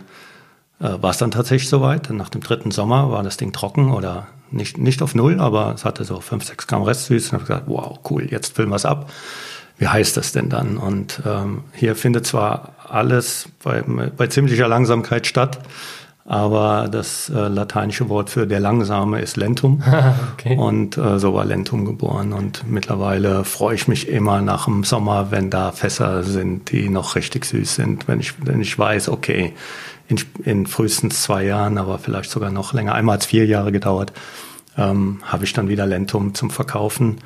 äh, 0.79 1.01
war 1.01 1.11
es 1.11 1.17
dann 1.17 1.31
tatsächlich 1.31 1.69
soweit. 1.69 2.09
Nach 2.09 2.29
dem 2.29 2.41
dritten 2.41 2.71
Sommer 2.71 3.11
war 3.11 3.23
das 3.23 3.35
Ding 3.37 3.51
trocken 3.51 3.91
oder 3.91 4.27
nicht, 4.49 4.77
nicht 4.77 5.01
auf 5.01 5.13
Null, 5.13 5.41
aber 5.41 5.73
es 5.73 5.83
hatte 5.83 6.05
so 6.05 6.21
fünf, 6.21 6.45
sechs 6.45 6.67
Gramm 6.67 6.83
Restsüß. 6.83 7.27
Und 7.27 7.33
habe 7.33 7.43
gesagt, 7.43 7.63
wow, 7.67 7.99
cool, 8.09 8.27
jetzt 8.29 8.55
füllen 8.55 8.69
wir 8.69 8.75
es 8.75 8.85
ab 8.85 9.11
wie 9.77 9.87
heißt 9.87 10.17
das 10.17 10.31
denn 10.31 10.49
dann? 10.49 10.77
Und 10.77 11.21
ähm, 11.25 11.63
hier 11.73 11.95
findet 11.95 12.25
zwar 12.25 12.73
alles 12.87 13.49
bei, 13.63 13.81
bei 13.81 14.27
ziemlicher 14.27 14.67
Langsamkeit 14.67 15.27
statt, 15.27 15.59
aber 16.25 16.89
das 16.91 17.29
äh, 17.29 17.47
lateinische 17.47 18.09
Wort 18.09 18.29
für 18.29 18.47
der 18.47 18.59
Langsame 18.59 19.21
ist 19.21 19.37
Lentum. 19.37 19.81
okay. 20.33 20.57
Und 20.57 20.97
äh, 20.97 21.19
so 21.19 21.33
war 21.33 21.45
Lentum 21.45 21.85
geboren. 21.85 22.33
Und 22.33 22.69
mittlerweile 22.69 23.45
freue 23.45 23.75
ich 23.75 23.87
mich 23.87 24.09
immer 24.09 24.41
nach 24.41 24.65
dem 24.65 24.83
Sommer, 24.83 25.31
wenn 25.31 25.49
da 25.49 25.71
Fässer 25.71 26.23
sind, 26.23 26.71
die 26.71 26.89
noch 26.89 27.15
richtig 27.15 27.45
süß 27.45 27.75
sind. 27.75 28.09
Wenn 28.09 28.19
ich, 28.19 28.33
wenn 28.45 28.59
ich 28.59 28.77
weiß, 28.77 29.07
okay, 29.07 29.53
in, 30.09 30.19
in 30.43 30.65
frühestens 30.65 31.21
zwei 31.21 31.45
Jahren, 31.45 31.77
aber 31.77 31.97
vielleicht 31.97 32.29
sogar 32.29 32.51
noch 32.51 32.73
länger, 32.73 32.93
einmal 32.93 33.13
hat 33.13 33.21
es 33.21 33.27
vier 33.27 33.45
Jahre 33.45 33.71
gedauert, 33.71 34.11
ähm, 34.77 35.19
habe 35.23 35.45
ich 35.45 35.53
dann 35.53 35.69
wieder 35.69 35.85
Lentum 35.85 36.33
zum 36.33 36.49
Verkaufen. 36.49 37.19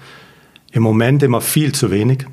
Im 0.71 0.83
Moment 0.83 1.23
immer 1.23 1.41
viel 1.41 1.73
zu 1.73 1.89
wenig. 1.89 2.27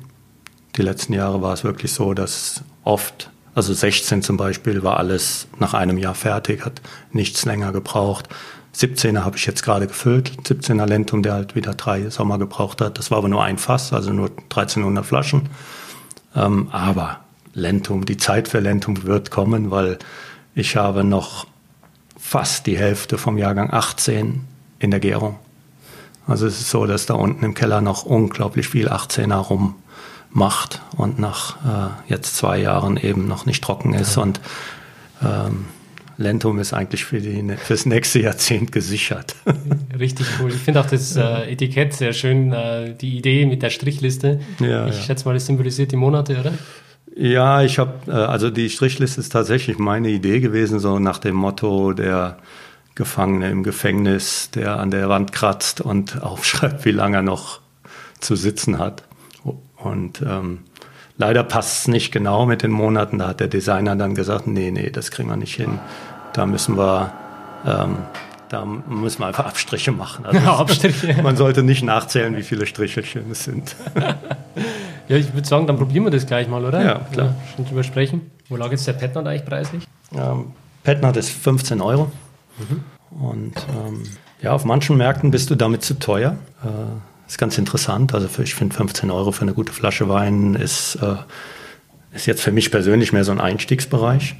Die 0.75 0.81
letzten 0.81 1.13
Jahre 1.13 1.41
war 1.41 1.53
es 1.53 1.63
wirklich 1.63 1.91
so, 1.91 2.13
dass 2.13 2.63
oft, 2.83 3.29
also 3.55 3.73
16 3.73 4.21
zum 4.21 4.37
Beispiel, 4.37 4.83
war 4.83 4.97
alles 4.97 5.47
nach 5.59 5.73
einem 5.73 5.97
Jahr 5.97 6.15
fertig, 6.15 6.65
hat 6.65 6.81
nichts 7.11 7.45
länger 7.45 7.71
gebraucht. 7.71 8.29
17er 8.75 9.23
habe 9.23 9.35
ich 9.35 9.45
jetzt 9.45 9.63
gerade 9.63 9.87
gefüllt, 9.87 10.31
17er 10.45 10.85
Lentum, 10.85 11.23
der 11.23 11.33
halt 11.33 11.55
wieder 11.55 11.73
drei 11.73 12.09
Sommer 12.09 12.37
gebraucht 12.37 12.81
hat. 12.81 12.99
Das 12.99 13.09
war 13.11 13.17
aber 13.17 13.27
nur 13.27 13.43
ein 13.43 13.57
Fass, 13.57 13.93
also 13.93 14.13
nur 14.13 14.29
1300 14.29 15.05
Flaschen. 15.05 15.49
Ähm, 16.35 16.69
aber 16.71 17.19
Lentum, 17.53 18.05
die 18.05 18.17
Zeit 18.17 18.47
für 18.47 18.59
Lentum 18.59 19.03
wird 19.03 19.31
kommen, 19.31 19.71
weil 19.71 19.97
ich 20.53 20.75
habe 20.75 21.03
noch 21.03 21.47
fast 22.17 22.67
die 22.67 22.77
Hälfte 22.77 23.17
vom 23.17 23.37
Jahrgang 23.37 23.71
18 23.71 24.41
in 24.77 24.91
der 24.91 24.99
Gärung. 24.99 25.39
Also 26.27 26.45
es 26.45 26.59
ist 26.59 26.69
so, 26.69 26.85
dass 26.85 27.07
da 27.07 27.15
unten 27.15 27.43
im 27.43 27.55
Keller 27.55 27.81
noch 27.81 28.03
unglaublich 28.03 28.69
viel 28.69 28.87
18er 28.87 29.35
rum 29.35 29.75
macht 30.31 30.81
und 30.95 31.19
nach 31.19 31.57
äh, 31.65 32.11
jetzt 32.11 32.37
zwei 32.37 32.59
Jahren 32.59 32.97
eben 32.97 33.27
noch 33.27 33.45
nicht 33.45 33.63
trocken 33.63 33.93
ist. 33.93 34.15
Ja. 34.15 34.23
Und 34.23 34.39
ähm, 35.23 35.65
Lentum 36.17 36.59
ist 36.59 36.73
eigentlich 36.73 37.05
für 37.05 37.21
die, 37.21 37.55
fürs 37.57 37.85
nächste 37.85 38.19
Jahrzehnt 38.19 38.71
gesichert. 38.71 39.35
Richtig 39.99 40.27
cool. 40.39 40.51
Ich 40.51 40.57
finde 40.57 40.81
auch 40.81 40.85
das 40.85 41.15
äh, 41.15 41.51
Etikett 41.51 41.93
sehr 41.93 42.13
schön, 42.13 42.51
äh, 42.51 42.93
die 42.93 43.17
Idee 43.17 43.45
mit 43.45 43.63
der 43.63 43.69
Strichliste. 43.69 44.41
Ja, 44.59 44.87
ich 44.87 44.97
ja. 44.97 45.01
schätze 45.01 45.25
mal, 45.25 45.33
das 45.33 45.45
symbolisiert 45.45 45.91
die 45.91 45.95
Monate, 45.95 46.37
oder? 46.37 46.53
Ja, 47.15 47.63
ich 47.63 47.79
habe, 47.79 47.93
äh, 48.07 48.11
also 48.11 48.49
die 48.49 48.69
Strichliste 48.69 49.21
ist 49.21 49.29
tatsächlich 49.29 49.79
meine 49.79 50.09
Idee 50.09 50.41
gewesen, 50.41 50.79
so 50.79 50.99
nach 50.99 51.19
dem 51.19 51.35
Motto 51.35 51.93
der 51.93 52.37
Gefangene 52.95 53.49
im 53.49 53.63
Gefängnis, 53.63 54.51
der 54.51 54.77
an 54.77 54.91
der 54.91 55.07
Wand 55.07 55.31
kratzt 55.31 55.79
und 55.79 56.21
aufschreibt, 56.21 56.83
wie 56.83 56.91
lange 56.91 57.17
er 57.17 57.23
noch 57.23 57.61
zu 58.19 58.35
sitzen 58.35 58.77
hat. 58.77 59.03
Und 59.83 60.21
ähm, 60.21 60.59
leider 61.17 61.43
passt 61.43 61.81
es 61.81 61.87
nicht 61.87 62.11
genau 62.11 62.45
mit 62.45 62.63
den 62.63 62.71
Monaten. 62.71 63.19
Da 63.19 63.29
hat 63.29 63.39
der 63.39 63.47
Designer 63.47 63.95
dann 63.95 64.15
gesagt, 64.15 64.47
nee, 64.47 64.71
nee, 64.71 64.89
das 64.89 65.11
kriegen 65.11 65.29
wir 65.29 65.37
nicht 65.37 65.55
hin. 65.55 65.79
Da 66.33 66.45
müssen 66.45 66.77
wir 66.77 67.11
ähm, 67.65 67.97
da 68.49 68.65
müssen 68.65 69.19
wir 69.19 69.27
einfach 69.27 69.45
Abstriche 69.45 69.91
machen. 69.91 70.25
Also 70.25 70.39
Ja, 70.43 70.57
Abstriche. 70.57 71.21
Man 71.23 71.37
sollte 71.37 71.63
nicht 71.63 71.83
nachzählen, 71.83 72.35
wie 72.35 72.43
viele 72.43 72.65
Strichelchen 72.65 73.31
es 73.31 73.43
sind. 73.43 73.75
Ja, 75.07 75.15
ich 75.15 75.33
würde 75.33 75.47
sagen, 75.47 75.65
dann 75.65 75.77
probieren 75.77 76.03
wir 76.03 76.11
das 76.11 76.27
gleich 76.27 76.47
mal, 76.47 76.63
oder? 76.63 76.83
Ja, 76.83 76.99
klar. 77.11 77.27
Ja, 77.29 77.55
schon 77.55 77.65
drüber 77.65 77.83
sprechen. 77.83 78.29
Wo 78.47 78.55
lag 78.57 78.69
jetzt 78.69 78.85
der 78.85 78.93
Petnat 78.93 79.25
eigentlich 79.25 79.43
preislich? 79.43 79.87
Ähm, 80.13 80.53
Petnat 80.83 81.17
ist 81.17 81.31
15 81.31 81.81
Euro. 81.81 82.11
Und 83.09 83.55
ähm, 83.55 84.03
ja, 84.43 84.51
auf 84.51 84.65
manchen 84.65 84.97
Märkten 84.97 85.31
bist 85.31 85.49
du 85.49 85.55
damit 85.55 85.83
zu 85.83 85.97
teuer. 85.97 86.35
Äh, 86.63 86.67
ist 87.29 87.37
ganz 87.37 87.57
interessant. 87.57 88.13
Also 88.13 88.27
für, 88.27 88.43
ich 88.43 88.55
finde 88.55 88.75
15 88.75 89.11
Euro 89.11 89.31
für 89.31 89.43
eine 89.43 89.53
gute 89.53 89.71
Flasche 89.71 90.09
Wein 90.09 90.55
ist, 90.55 90.95
äh, 90.95 91.15
ist 92.13 92.25
jetzt 92.25 92.41
für 92.41 92.51
mich 92.51 92.71
persönlich 92.71 93.13
mehr 93.13 93.23
so 93.23 93.31
ein 93.31 93.39
Einstiegsbereich. 93.39 94.35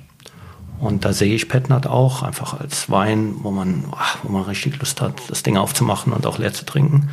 Und 0.80 1.06
da 1.06 1.14
sehe 1.14 1.36
ich 1.36 1.50
Petnat 1.50 1.88
auch 1.88 2.24
einfach 2.24 2.60
als 2.60 2.90
Wein, 2.90 3.36
wo 3.42 3.52
man, 3.52 3.86
wo 4.24 4.32
man 4.32 4.44
richtig 4.44 4.80
Lust 4.80 5.02
hat, 5.02 5.22
das 5.28 5.44
Ding 5.44 5.58
aufzumachen 5.58 6.14
und 6.14 6.26
auch 6.26 6.40
leer 6.40 6.54
zu 6.54 6.66
trinken. 6.66 7.10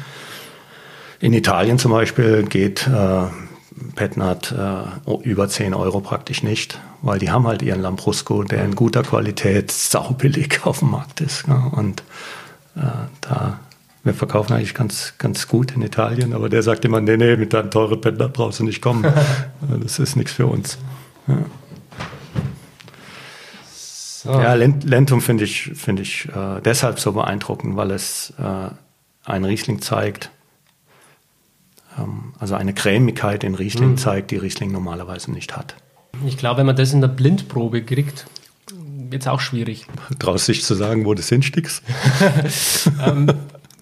In 1.19 1.33
Italien 1.33 1.79
zum 1.79 1.91
Beispiel 1.91 2.45
geht 2.45 2.87
äh, 2.87 3.25
Petnat 3.97 4.53
äh, 4.53 5.13
über 5.23 5.49
10 5.49 5.75
Euro 5.75 6.01
praktisch 6.01 6.43
nicht, 6.43 6.79
weil 7.03 7.19
die 7.19 7.31
haben 7.31 7.47
halt 7.47 7.63
ihren 7.63 7.83
Lambrusco, 7.83 8.45
der 8.45 8.65
in 8.65 8.77
guter 8.77 9.03
Qualität 9.03 9.73
saubillig 9.73 10.61
auf 10.65 10.79
dem 10.79 10.91
Markt 10.91 11.21
ist. 11.21 11.49
Ne? 11.49 11.71
Und 11.73 12.03
äh, 12.77 12.83
da, 13.21 13.59
wir 14.07 14.15
verkaufen 14.15 14.53
eigentlich 14.55 14.75
ganz, 14.75 15.15
ganz 15.19 15.49
gut 15.49 15.73
in 15.73 15.83
Italien, 15.83 16.33
aber 16.33 16.49
der 16.49 16.63
sagt 16.63 16.85
immer, 16.85 17.01
nee, 17.01 17.17
nee, 17.17 17.37
mit 17.37 17.53
deinem 17.53 17.73
teuren 17.73 18.01
Petnat 18.01 18.33
brauchst 18.33 18.61
du 18.61 18.65
nicht 18.65 18.81
kommen. 18.81 19.05
das 19.83 19.99
ist 19.99 20.15
nichts 20.15 20.33
für 20.33 20.47
uns. 20.47 20.79
Ja. 21.27 21.39
So. 23.75 24.31
Ja, 24.31 24.55
Lent- 24.55 24.85
Lentum 24.85 25.21
finde 25.21 25.45
ich, 25.45 25.73
finde 25.75 26.03
ich 26.03 26.29
äh, 26.29 26.61
deshalb 26.65 27.01
so 27.01 27.13
beeindruckend, 27.13 27.77
weil 27.77 27.91
es 27.91 28.33
äh, 28.39 28.71
einen 29.29 29.45
Riesling 29.45 29.83
zeigt, 29.83 30.31
ähm, 31.99 32.33
also 32.39 32.55
eine 32.55 32.75
Cremigkeit 32.75 33.43
in 33.43 33.57
Riesling 33.57 33.97
zeigt, 33.97 34.31
die 34.31 34.37
Riesling 34.37 34.71
normalerweise 34.71 35.33
nicht 35.33 35.57
hat. 35.57 35.75
Ich 36.25 36.37
glaube, 36.37 36.59
wenn 36.59 36.67
man 36.67 36.77
das 36.77 36.93
in 36.93 37.01
der 37.01 37.09
Blindprobe 37.09 37.83
kriegt, 37.83 38.27
wird 39.11 39.23
es 39.23 39.29
auch 39.29 39.41
schwierig. 39.41 39.87
Traust 40.19 40.49
dich 40.49 40.65
zu 40.65 40.75
sagen, 40.75 41.05
wo 41.05 41.15
du 41.15 41.21
es 41.21 41.29
hinstickst? 41.29 41.83
ähm, 43.07 43.33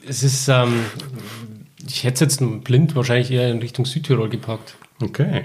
es 0.09 0.23
ist, 0.23 0.49
ähm, 0.49 0.75
ich 1.87 2.05
hätte 2.05 2.15
es 2.25 2.39
jetzt 2.39 2.65
blind 2.65 2.95
wahrscheinlich 2.97 3.31
eher 3.31 3.51
in 3.51 3.59
Richtung 3.59 3.85
Südtirol 3.87 4.29
gepackt. 4.29 4.77
Okay. 5.03 5.45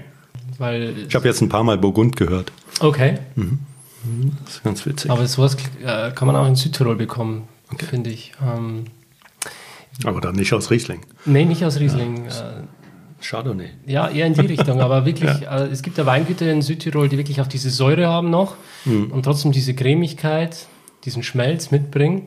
Weil, 0.58 0.94
Ich 1.08 1.14
habe 1.14 1.26
jetzt 1.28 1.40
ein 1.40 1.48
paar 1.48 1.64
Mal 1.64 1.78
Burgund 1.78 2.16
gehört. 2.16 2.52
okay, 2.80 3.18
Das 4.44 4.54
ist 4.56 4.62
ganz 4.64 4.84
witzig. 4.86 5.10
aber 5.10 5.26
sowas 5.26 5.56
äh, 5.84 6.10
kann 6.12 6.26
man 6.26 6.36
auch 6.36 6.46
in 6.46 6.56
Südtirol 6.56 6.96
bekommen, 6.96 7.48
Okay. 7.72 7.86
finde 7.86 8.10
ich. 8.10 8.32
Ähm, 8.42 8.84
Aber 10.04 10.20
dann 10.20 10.34
nicht 10.34 10.52
aus 10.52 10.70
Riesling. 10.70 11.00
nee, 11.24 11.44
nicht 11.44 11.64
aus 11.64 11.78
Riesling. 11.80 12.26
Äh, 12.26 12.30
Chardonnay. 13.22 13.68
Ja, 13.86 14.08
eher 14.08 14.26
in 14.26 14.32
die 14.34 14.40
Richtung, 14.46 14.80
aber 14.80 15.04
wirklich, 15.06 15.30
äh, 15.42 15.66
es 15.70 15.82
gibt 15.82 15.98
ja 15.98 16.06
Weingüter 16.06 16.50
in 16.50 16.62
Südtirol, 16.62 17.08
die 17.08 17.18
wirklich 17.18 17.40
auch 17.40 17.46
diese 17.46 17.68
Säure 17.70 18.06
haben 18.08 18.30
noch 18.30 18.56
und 18.86 19.22
trotzdem 19.24 19.52
diese 19.52 19.74
Cremigkeit, 19.74 20.66
diesen 21.04 21.22
Schmelz 21.22 21.70
mitbringen. 21.70 22.26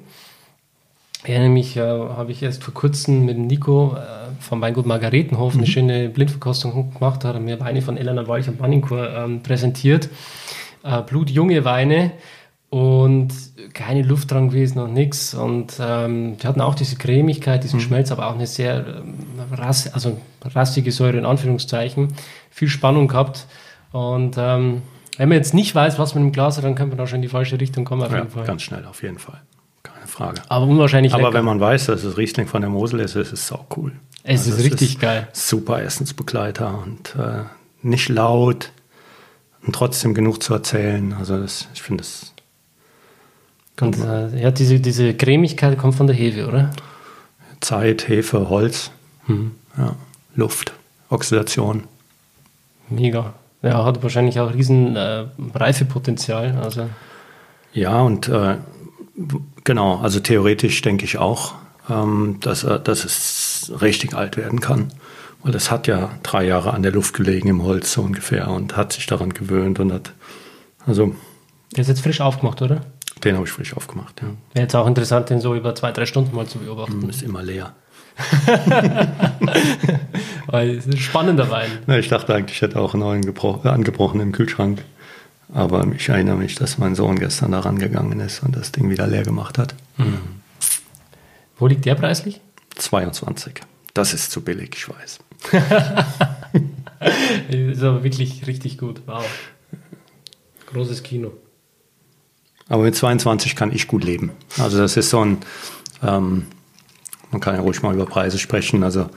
Ich 1.24 1.30
erinnere 1.30 1.49
mich, 1.49 1.78
äh, 1.78 1.82
habe 1.82 2.32
ich 2.32 2.43
erst 2.43 2.63
vor 2.63 2.74
kurzem 2.74 3.26
mit 3.26 3.38
Nico 3.38 3.95
äh, 3.95 3.99
vom 4.41 4.59
Weingut 4.61 4.86
Margaretenhof 4.86 5.55
eine 5.55 5.65
schöne 5.65 6.09
Blindverkostung 6.09 6.93
gemacht, 6.93 7.24
hat 7.24 7.36
er 7.36 7.39
mir 7.39 7.59
Weine 7.61 7.82
von 7.82 7.95
Elena 7.95 8.28
Walch 8.28 8.49
und 8.49 8.59
Mannincourt 8.59 9.09
ähm, 9.15 9.41
präsentiert. 9.41 10.09
Äh, 10.84 11.01
blutjunge 11.03 11.63
Weine 11.63 12.11
und 12.69 13.30
keine 13.74 14.01
Luft 14.01 14.32
dran 14.32 14.49
gewesen 14.49 14.80
und 14.80 14.93
nichts. 14.93 15.34
Und 15.34 15.78
ähm, 15.80 16.36
die 16.41 16.45
hatten 16.47 16.59
auch 16.59 16.76
diese 16.76 16.97
Cremigkeit, 16.97 17.63
diesen 17.63 17.80
Schmelz, 17.80 18.11
aber 18.11 18.28
auch 18.28 18.36
eine 18.36 18.47
sehr 18.47 18.86
ähm, 18.86 19.13
rass, 19.53 19.93
also 19.93 20.19
rassige 20.43 20.91
Säure 20.91 21.17
in 21.17 21.26
Anführungszeichen. 21.26 22.09
Viel 22.49 22.67
Spannung 22.67 23.07
gehabt. 23.07 23.47
Und 23.93 24.36
ähm, 24.38 24.82
wenn 25.17 25.30
man 25.30 25.38
jetzt 25.38 25.53
nicht 25.53 25.74
weiß, 25.74 25.99
was 25.99 26.15
man 26.15 26.26
im 26.26 26.32
Glas 26.34 26.57
hat, 26.57 26.65
dann 26.65 26.76
könnte 26.76 26.89
man 26.89 26.97
da 26.97 27.07
schon 27.07 27.17
in 27.17 27.21
die 27.21 27.28
falsche 27.30 27.61
Richtung 27.61 27.86
kommen 27.86 28.01
auf 28.03 28.11
Ja, 28.11 28.17
jeden 28.17 28.30
Fall. 28.30 28.43
ganz 28.45 28.63
schnell, 28.63 28.86
auf 28.86 29.03
jeden 29.03 29.19
Fall. 29.19 29.39
Frage. 30.08 30.41
Aber 30.49 30.66
unwahrscheinlich 30.68 31.14
Aber 31.14 31.24
lecker. 31.24 31.36
wenn 31.36 31.45
man 31.45 31.60
weiß, 31.60 31.86
dass 31.88 32.04
es 32.04 32.18
Riesling 32.18 32.47
von 32.47 32.62
der 32.62 32.70
Mosel 32.70 32.99
ist, 32.99 33.16
ist 33.16 33.34
es 33.34 33.47
sau 33.47 33.66
cool. 33.78 33.91
es 34.24 34.47
ist 34.47 34.54
Also 34.54 34.64
richtig 34.64 34.99
geil. 34.99 35.28
Super 35.34 35.82
Essensbegleiter 35.82 36.78
und 36.84 37.16
äh, 37.16 37.43
nicht 37.82 38.10
laut 38.10 38.72
und 39.66 39.74
trotzdem 39.76 40.14
genug 40.14 40.41
zu 40.43 40.54
erzählen. 40.54 41.14
Also 41.14 41.38
das, 41.39 41.68
ich 41.74 41.82
finde 41.82 42.01
es 42.04 42.34
Und, 43.82 43.97
äh, 43.99 44.41
ja, 44.41 44.51
diese, 44.51 44.80
diese 44.80 45.14
Cremigkeit 45.14 45.78
kommt 45.78 45.95
von 45.95 46.08
der 46.08 46.16
Hefe, 46.16 46.47
oder? 46.47 46.72
Zeit, 47.62 48.08
Hefe, 48.10 48.49
Holz, 48.49 48.91
ja, 49.78 49.95
Luft, 50.36 50.74
Oxidation. 51.10 51.86
Mega. 52.89 53.34
Ja, 53.62 53.86
hat 53.86 54.04
wahrscheinlich 54.04 54.39
auch 54.41 54.54
riesen 54.54 54.97
äh, 54.97 55.24
Reifepotenzial. 55.56 56.58
Also 56.62 56.89
Ja, 57.72 58.01
und 58.01 58.28
äh, 58.28 58.58
genau, 59.64 59.97
also 59.97 60.20
theoretisch 60.20 60.82
denke 60.82 61.05
ich 61.05 61.18
auch, 61.18 61.53
ähm, 61.89 62.38
dass, 62.41 62.61
dass 62.61 63.03
es 63.05 63.72
richtig 63.82 64.14
alt 64.14 64.38
werden 64.38 64.59
kann. 64.61 64.89
Weil 65.41 65.53
es 65.55 65.70
hat 65.72 65.88
ja 65.88 66.11
drei 66.24 66.45
Jahre 66.45 66.74
an 66.74 66.84
der 66.84 66.93
Luft 66.93 67.14
gelegen 67.16 67.49
im 67.49 67.64
Holz 67.64 67.91
so 67.93 68.01
ungefähr 68.01 68.47
und 68.47 68.78
hat 68.78 68.93
sich 68.93 69.05
daran 69.07 69.34
gewöhnt 69.34 69.78
und 69.80 69.91
hat, 69.91 70.14
also 70.86 71.14
der 71.76 71.82
ist 71.82 71.88
jetzt 71.89 72.01
frisch 72.01 72.22
aufgemacht, 72.22 72.61
oder? 72.61 72.82
den 73.24 73.36
habe 73.36 73.45
ich 73.45 73.51
frisch 73.53 73.74
aufgemacht, 73.76 74.22
ja. 74.22 74.28
Wäre 74.53 74.64
jetzt 74.64 74.76
auch 74.76 74.86
interessant, 74.86 75.30
den 75.30 75.39
so 75.39 75.55
über 75.55 75.74
zwei, 75.76 75.91
drei 75.93 76.05
Stunden 76.05 76.36
mal 76.36 76.45
zu 76.45 76.59
beobachten. 76.59 77.09
Ist 77.09 77.22
immer 77.24 77.41
leer. 77.41 77.74
Weil 80.47 80.72
es 80.72 80.86
ist 80.86 80.93
ein 80.93 80.99
spannender 80.99 81.49
Wein. 81.49 81.70
Na, 81.88 81.97
ich 81.97 82.09
dachte 82.09 82.34
eigentlich, 82.36 82.57
ich 82.57 82.61
hätte 82.61 82.80
auch 82.80 82.93
einen 82.93 83.03
neuen 83.03 83.22
gebro- 83.24 83.66
angebrochen 83.66 84.20
im 84.20 84.32
Kühlschrank. 84.34 84.84
Aber 85.54 85.86
ich 85.95 86.10
erinnere 86.10 86.36
mich, 86.36 86.56
dass 86.56 86.80
mein 86.80 86.95
Sohn 86.95 87.20
gestern 87.20 87.51
da 87.51 87.60
rangegangen 87.60 88.20
ist 88.20 88.41
und 88.43 88.56
das 88.56 88.72
Ding 88.72 88.89
wieder 88.89 89.06
leer 89.08 89.24
gemacht 89.24 89.58
hat. 89.60 89.76
Wo 91.58 91.68
liegt 91.68 91.86
der 91.86 91.95
preislich? 91.95 92.41
22. 92.76 93.62
Das 93.93 94.14
ist 94.14 94.32
zu 94.32 94.41
billig, 94.41 94.72
ich 94.76 94.89
weiß. 94.89 95.20
Ist 97.49 97.84
aber 97.84 98.04
wirklich 98.04 98.47
richtig 98.47 98.78
gut. 98.78 99.01
Wow. 99.06 99.26
Großes 100.72 101.04
Kino. 101.04 101.34
Aber 102.70 102.84
mit 102.84 102.95
22 102.95 103.56
kann 103.56 103.72
ich 103.72 103.88
gut 103.88 104.04
leben. 104.04 104.32
Also 104.58 104.78
das 104.78 104.97
ist 104.97 105.10
so 105.10 105.24
ein, 105.24 105.38
ähm, 106.01 106.47
man 107.32 107.41
kann 107.41 107.56
ja 107.56 107.62
ruhig 107.62 107.84
mal 107.84 107.93
über 107.93 108.06
Preise 108.06 108.39
sprechen. 108.39 108.84
Also 108.84 109.10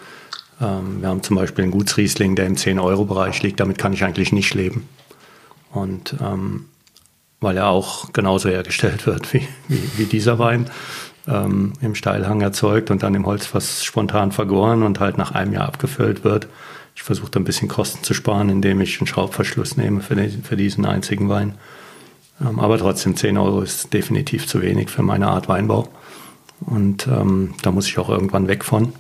ähm, 0.61 1.01
wir 1.01 1.09
haben 1.09 1.23
zum 1.23 1.37
Beispiel 1.37 1.63
einen 1.63 1.73
Gutsriesling, 1.73 2.35
der 2.35 2.47
im 2.47 2.57
10-Euro-Bereich 2.57 3.43
liegt. 3.43 3.61
Damit 3.61 3.79
kann 3.79 3.93
ich 3.93 4.05
eigentlich 4.05 4.33
nicht 4.33 4.53
leben. 4.55 4.89
Und 5.73 6.17
ähm, 6.21 6.67
weil 7.41 7.57
er 7.57 7.69
auch 7.69 8.13
genauso 8.13 8.49
hergestellt 8.49 9.07
wird 9.07 9.33
wie, 9.35 9.47
wie, 9.69 9.99
wie 9.99 10.05
dieser 10.07 10.39
Wein, 10.39 10.71
ähm, 11.29 11.73
im 11.81 11.95
Steilhang 11.95 12.41
erzeugt 12.41 12.91
und 12.91 13.03
dann 13.03 13.15
im 13.15 13.27
Holzfass 13.27 13.85
spontan 13.85 14.33
vergoren 14.33 14.83
und 14.83 15.01
halt 15.01 15.19
nach 15.19 15.33
einem 15.33 15.53
Jahr 15.53 15.67
abgefüllt 15.67 16.25
wird. 16.25 16.49
Ich 16.95 17.03
versuche 17.03 17.31
da 17.31 17.41
ein 17.41 17.45
bisschen 17.45 17.69
Kosten 17.69 18.03
zu 18.03 18.15
sparen, 18.15 18.49
indem 18.49 18.81
ich 18.81 19.01
einen 19.01 19.07
Schraubverschluss 19.07 19.77
nehme 19.77 20.01
für, 20.01 20.15
den, 20.15 20.43
für 20.43 20.57
diesen 20.57 20.87
einzigen 20.87 21.29
Wein. 21.29 21.55
Ähm, 22.41 22.59
aber 22.59 22.79
trotzdem 22.79 23.17
10 23.17 23.37
Euro 23.39 23.61
ist 23.61 23.93
definitiv 23.93 24.47
zu 24.47 24.63
wenig 24.63 24.89
für 24.91 25.03
meine 25.03 25.29
Art 25.29 25.49
Weinbau. 25.49 25.89
Und 26.61 27.07
ähm, 27.07 27.55
da 27.63 27.71
muss 27.71 27.87
ich 27.87 27.99
auch 27.99 28.09
irgendwann 28.09 28.49
weg 28.49 28.65
von. 28.65 28.93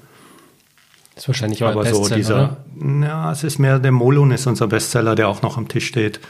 Ist 1.17 1.29
wahrscheinlich 1.29 1.63
Aber 1.65 1.85
so 1.87 2.01
Bestseller, 2.01 2.17
dieser, 2.17 2.59
oder? 2.79 3.07
ja, 3.07 3.33
es 3.33 3.43
ist 3.43 3.59
mehr 3.59 3.79
der 3.79 3.91
Molun 3.93 4.31
ist 4.33 4.47
unser 4.47 4.67
Bestseller, 4.67 5.15
der 5.15 5.29
auch 5.29 5.41
noch 5.41 5.57
am 5.57 5.67
Tisch 5.67 5.87
steht. 5.87 6.21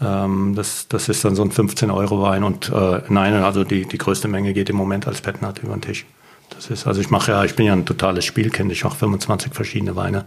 Ähm, 0.00 0.54
das, 0.54 0.86
das 0.88 1.08
ist 1.08 1.24
dann 1.24 1.34
so 1.34 1.42
ein 1.42 1.50
15-Euro-Wein 1.50 2.44
und 2.44 2.70
äh, 2.70 3.02
nein, 3.08 3.34
also 3.34 3.64
die, 3.64 3.86
die 3.86 3.98
größte 3.98 4.28
Menge 4.28 4.52
geht 4.52 4.70
im 4.70 4.76
Moment 4.76 5.08
als 5.08 5.20
Petnat 5.20 5.58
über 5.64 5.72
den 5.74 5.82
Tisch. 5.82 6.06
Das 6.50 6.70
ist, 6.70 6.86
also 6.86 7.00
ich 7.00 7.10
mache 7.10 7.32
ja, 7.32 7.44
ich 7.44 7.56
bin 7.56 7.66
ja 7.66 7.72
ein 7.72 7.86
totales 7.86 8.24
Spielkind, 8.24 8.70
ich 8.70 8.84
mache 8.84 8.96
25 8.96 9.52
verschiedene 9.52 9.96
Weine 9.96 10.26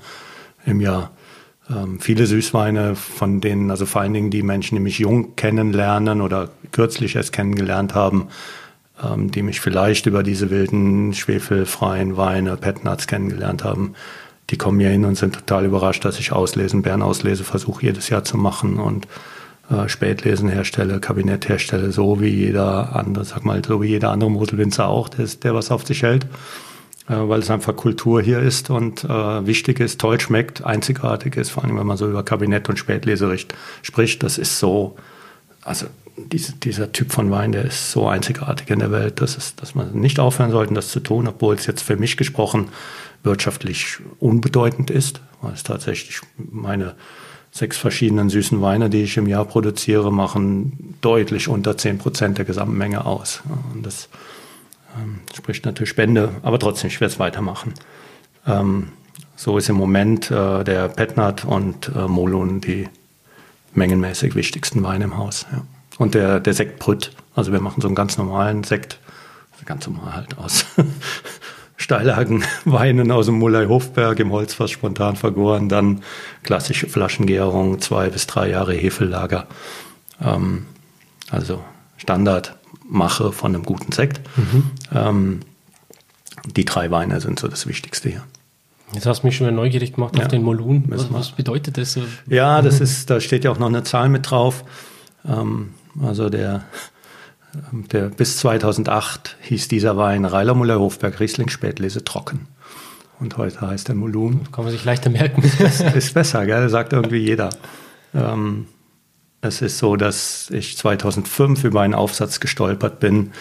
im 0.66 0.82
Jahr. 0.82 1.12
Ähm, 1.70 2.00
viele 2.00 2.26
Süßweine, 2.26 2.96
von 2.96 3.40
denen, 3.40 3.72
also 3.72 3.86
vor 3.86 4.02
allen 4.02 4.14
Dingen 4.14 4.32
die 4.32 4.44
Menschen, 4.44 4.76
die 4.76 4.82
mich 4.82 5.00
jung 5.00 5.36
kennenlernen 5.36 6.22
oder 6.22 6.50
kürzlich 6.72 7.16
erst 7.16 7.34
kennengelernt 7.34 7.94
haben, 7.94 8.28
ähm, 9.04 9.32
die 9.32 9.44
mich 9.44 9.62
vielleicht 9.62 10.06
über 10.06 10.24
diese 10.24 10.50
wilden, 10.50 11.14
schwefelfreien 11.14 12.18
Weine, 12.18 12.58
Petnats 12.58 13.08
kennengelernt 13.08 13.64
haben, 13.64 13.94
die 14.50 14.58
kommen 14.58 14.80
hier 14.80 14.90
hin 14.90 15.06
und 15.06 15.16
sind 15.16 15.36
total 15.36 15.66
überrascht, 15.66 16.06
dass 16.06 16.20
ich 16.20 16.32
Auslesen, 16.32 16.82
Bärenauslese 16.82 17.44
versuche 17.44 17.86
jedes 17.86 18.10
Jahr 18.10 18.24
zu 18.24 18.38
machen. 18.38 18.78
Und 18.78 19.08
äh, 19.70 19.90
Spätlesen 19.90 20.48
herstelle, 20.48 21.02
Kabinett 21.02 21.50
herstelle, 21.50 21.92
so 21.92 22.22
wie 22.22 22.30
jeder 22.30 22.96
andere, 22.96 23.26
sag 23.26 23.44
mal, 23.44 23.62
so 23.66 23.82
wie 23.82 23.88
jeder 23.88 24.12
andere 24.12 24.32
Moselwinzer 24.32 24.88
auch, 24.88 25.10
der, 25.10 25.26
der 25.26 25.54
was 25.54 25.72
auf 25.72 25.86
sich 25.86 26.04
hält, 26.04 26.24
äh, 27.10 27.16
weil 27.16 27.42
es 27.42 27.52
einfach 27.52 27.76
Kultur 27.76 28.22
hier 28.22 28.40
ist 28.40 28.70
und 28.70 29.04
äh, 29.04 29.46
wichtig 29.46 29.82
ist, 29.82 30.00
toll 30.00 30.22
schmeckt, 30.22 30.64
einzigartig 30.64 31.36
ist, 31.36 31.50
vor 31.50 31.66
allem 31.66 31.78
wenn 31.78 31.88
man 31.88 31.98
so 31.98 32.08
über 32.08 32.24
Kabinett 32.24 32.70
und 32.70 32.80
Spätlese 32.80 33.30
richt- 33.30 33.54
spricht, 33.82 34.24
das 34.24 34.38
ist 34.38 34.60
so, 34.60 34.96
also 35.64 35.88
diese, 36.18 36.54
dieser 36.54 36.92
Typ 36.92 37.12
von 37.12 37.30
Wein, 37.32 37.52
der 37.52 37.66
ist 37.66 37.92
so 37.92 38.08
einzigartig 38.08 38.70
in 38.70 38.80
der 38.80 38.92
Welt, 38.92 39.22
dass, 39.22 39.38
es, 39.38 39.56
dass 39.56 39.76
man 39.76 39.94
nicht 39.94 40.20
aufhören 40.20 40.52
sollte, 40.52 40.74
das 40.74 40.90
zu 40.90 41.00
tun, 41.00 41.28
obwohl 41.28 41.56
es 41.56 41.66
jetzt 41.68 41.82
für 41.82 41.96
mich 41.96 42.18
gesprochen 42.18 42.70
wirtschaftlich 43.24 43.98
unbedeutend 44.20 44.90
ist, 44.90 45.22
weil 45.42 45.54
es 45.54 45.64
tatsächlich 45.64 46.22
meine 46.38 46.96
sechs 47.52 47.78
verschiedenen 47.78 48.30
süßen 48.30 48.62
Weine, 48.62 48.90
die 48.90 49.04
ich 49.04 49.18
im 49.18 49.28
Jahr 49.28 49.46
produziere, 49.46 50.12
machen 50.12 50.96
deutlich 51.02 51.48
unter 51.48 51.78
10 51.78 51.98
Prozent 51.98 52.38
der 52.38 52.46
Gesamtmenge 52.46 53.06
aus. 53.06 53.42
Und 53.74 53.86
das 53.86 54.10
ähm, 54.98 55.20
spricht 55.36 55.66
natürlich 55.66 55.90
Spende, 55.90 56.32
aber 56.44 56.60
trotzdem, 56.60 56.90
ich 56.90 57.00
werde 57.00 57.14
es 57.14 57.20
weitermachen. 57.20 57.74
Ähm, 58.46 58.90
so 59.36 59.58
ist 59.58 59.70
im 59.70 59.76
Moment 59.76 60.32
äh, 60.32 60.64
der 60.64 60.88
Petnat 60.88 61.46
und 61.46 61.92
äh, 61.96 62.08
Molun 62.08 62.62
die 62.62 62.88
mengenmäßig 63.74 64.36
wichtigsten 64.36 64.84
Weine 64.84 65.06
im 65.06 65.18
Haus. 65.18 65.46
Ja. 65.52 65.64
Und 65.98 66.14
der, 66.14 66.40
der 66.40 66.54
Sekt 66.54 66.80
Brütt. 66.80 67.12
Also 67.36 67.52
wir 67.52 67.60
machen 67.60 67.82
so 67.82 67.88
einen 67.88 67.96
ganz 67.96 68.18
normalen 68.18 68.64
Sekt, 68.64 69.00
ganz 69.66 69.88
normal 69.88 70.16
halt 70.16 70.38
aus 70.38 70.66
Steillagenweinen 71.78 73.12
aus 73.14 73.28
dem 73.28 73.36
Mullei-Hofberg 73.36 74.20
im 74.20 74.32
Holzfass 74.32 74.72
spontan 74.72 75.16
vergoren, 75.16 75.70
dann 75.70 76.02
klassische 76.44 76.88
Flaschengärung, 76.88 77.80
zwei 77.80 78.10
bis 78.10 78.28
drei 78.28 78.50
Jahre 78.50 78.74
Hefellager. 78.74 79.48
Ähm, 80.22 80.66
also 81.30 81.64
Standardmache 81.98 83.32
von 83.32 83.54
einem 83.54 83.64
guten 83.64 83.92
Sekt. 83.92 84.22
Mhm. 84.36 84.64
Ähm, 84.94 85.40
die 86.56 86.66
drei 86.66 86.92
Weine 86.92 87.22
sind 87.22 87.40
so 87.40 87.48
das 87.48 87.68
Wichtigste 87.68 88.10
hier. 88.10 88.24
Jetzt 88.94 89.06
hast 89.06 89.24
du 89.24 89.28
mich 89.28 89.36
schon 89.36 89.54
neugierig 89.54 89.94
gemacht 89.94 90.16
ja. 90.16 90.24
auf 90.24 90.28
den 90.30 90.44
Molun. 90.44 90.86
Was, 90.88 91.12
was, 91.12 91.32
bedeutet 91.32 91.78
das? 91.78 92.00
Ja, 92.28 92.62
das 92.62 92.80
ist, 92.80 93.10
da 93.10 93.20
steht 93.20 93.44
ja 93.44 93.52
auch 93.52 93.60
noch 93.60 93.68
eine 93.68 93.84
Zahl 93.84 94.08
mit 94.08 94.32
drauf. 94.32 94.64
Ähm, 95.28 95.74
also 96.02 96.30
der, 96.30 96.64
der 97.92 98.10
bis 98.10 98.38
2008 98.38 99.38
hieß 99.42 99.68
dieser 99.68 99.98
Wein 99.98 100.26
Reiler 100.26 100.54
Muller 100.54 100.80
Hofberg 100.80 101.20
Riesling 101.20 101.50
Spätlese 101.50 102.04
trocken. 102.04 102.48
Und 103.20 103.38
heute 103.38 103.62
heißt 103.62 103.90
er 103.90 103.96
Molun. 103.96 104.52
Kann 104.52 104.64
man 104.64 104.72
sich 104.72 104.86
leichter 104.86 105.10
merken. 105.10 105.42
Ist 105.96 106.14
besser, 106.14 106.46
gell? 106.46 106.70
sagt 106.70 106.94
irgendwie 106.94 107.18
jeder. 107.18 107.50
Ähm, 108.14 108.68
es 109.42 109.62
ist 109.62 109.78
so, 109.78 109.96
dass 109.96 110.50
ich 110.50 110.78
2005 110.78 111.64
über 111.64 111.82
einen 111.82 111.94
Aufsatz 111.94 112.40
gestolpert 112.40 113.00
bin, 113.00 113.32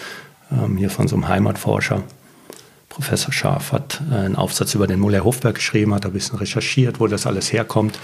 ähm, 0.51 0.77
hier 0.77 0.89
von 0.89 1.07
so 1.07 1.15
einem 1.15 1.27
Heimatforscher, 1.27 2.03
Professor 2.97 3.31
Scharf 3.31 3.73
hat 3.73 4.01
äh, 4.11 4.15
einen 4.15 4.35
Aufsatz 4.35 4.73
über 4.73 4.87
den 4.87 4.99
Muller 4.99 5.23
Hofberg 5.23 5.55
geschrieben, 5.55 5.93
hat 5.93 6.07
ein 6.07 6.13
bisschen 6.13 6.39
recherchiert, 6.39 6.99
wo 6.99 7.05
das 7.05 7.27
alles 7.27 7.53
herkommt. 7.53 7.99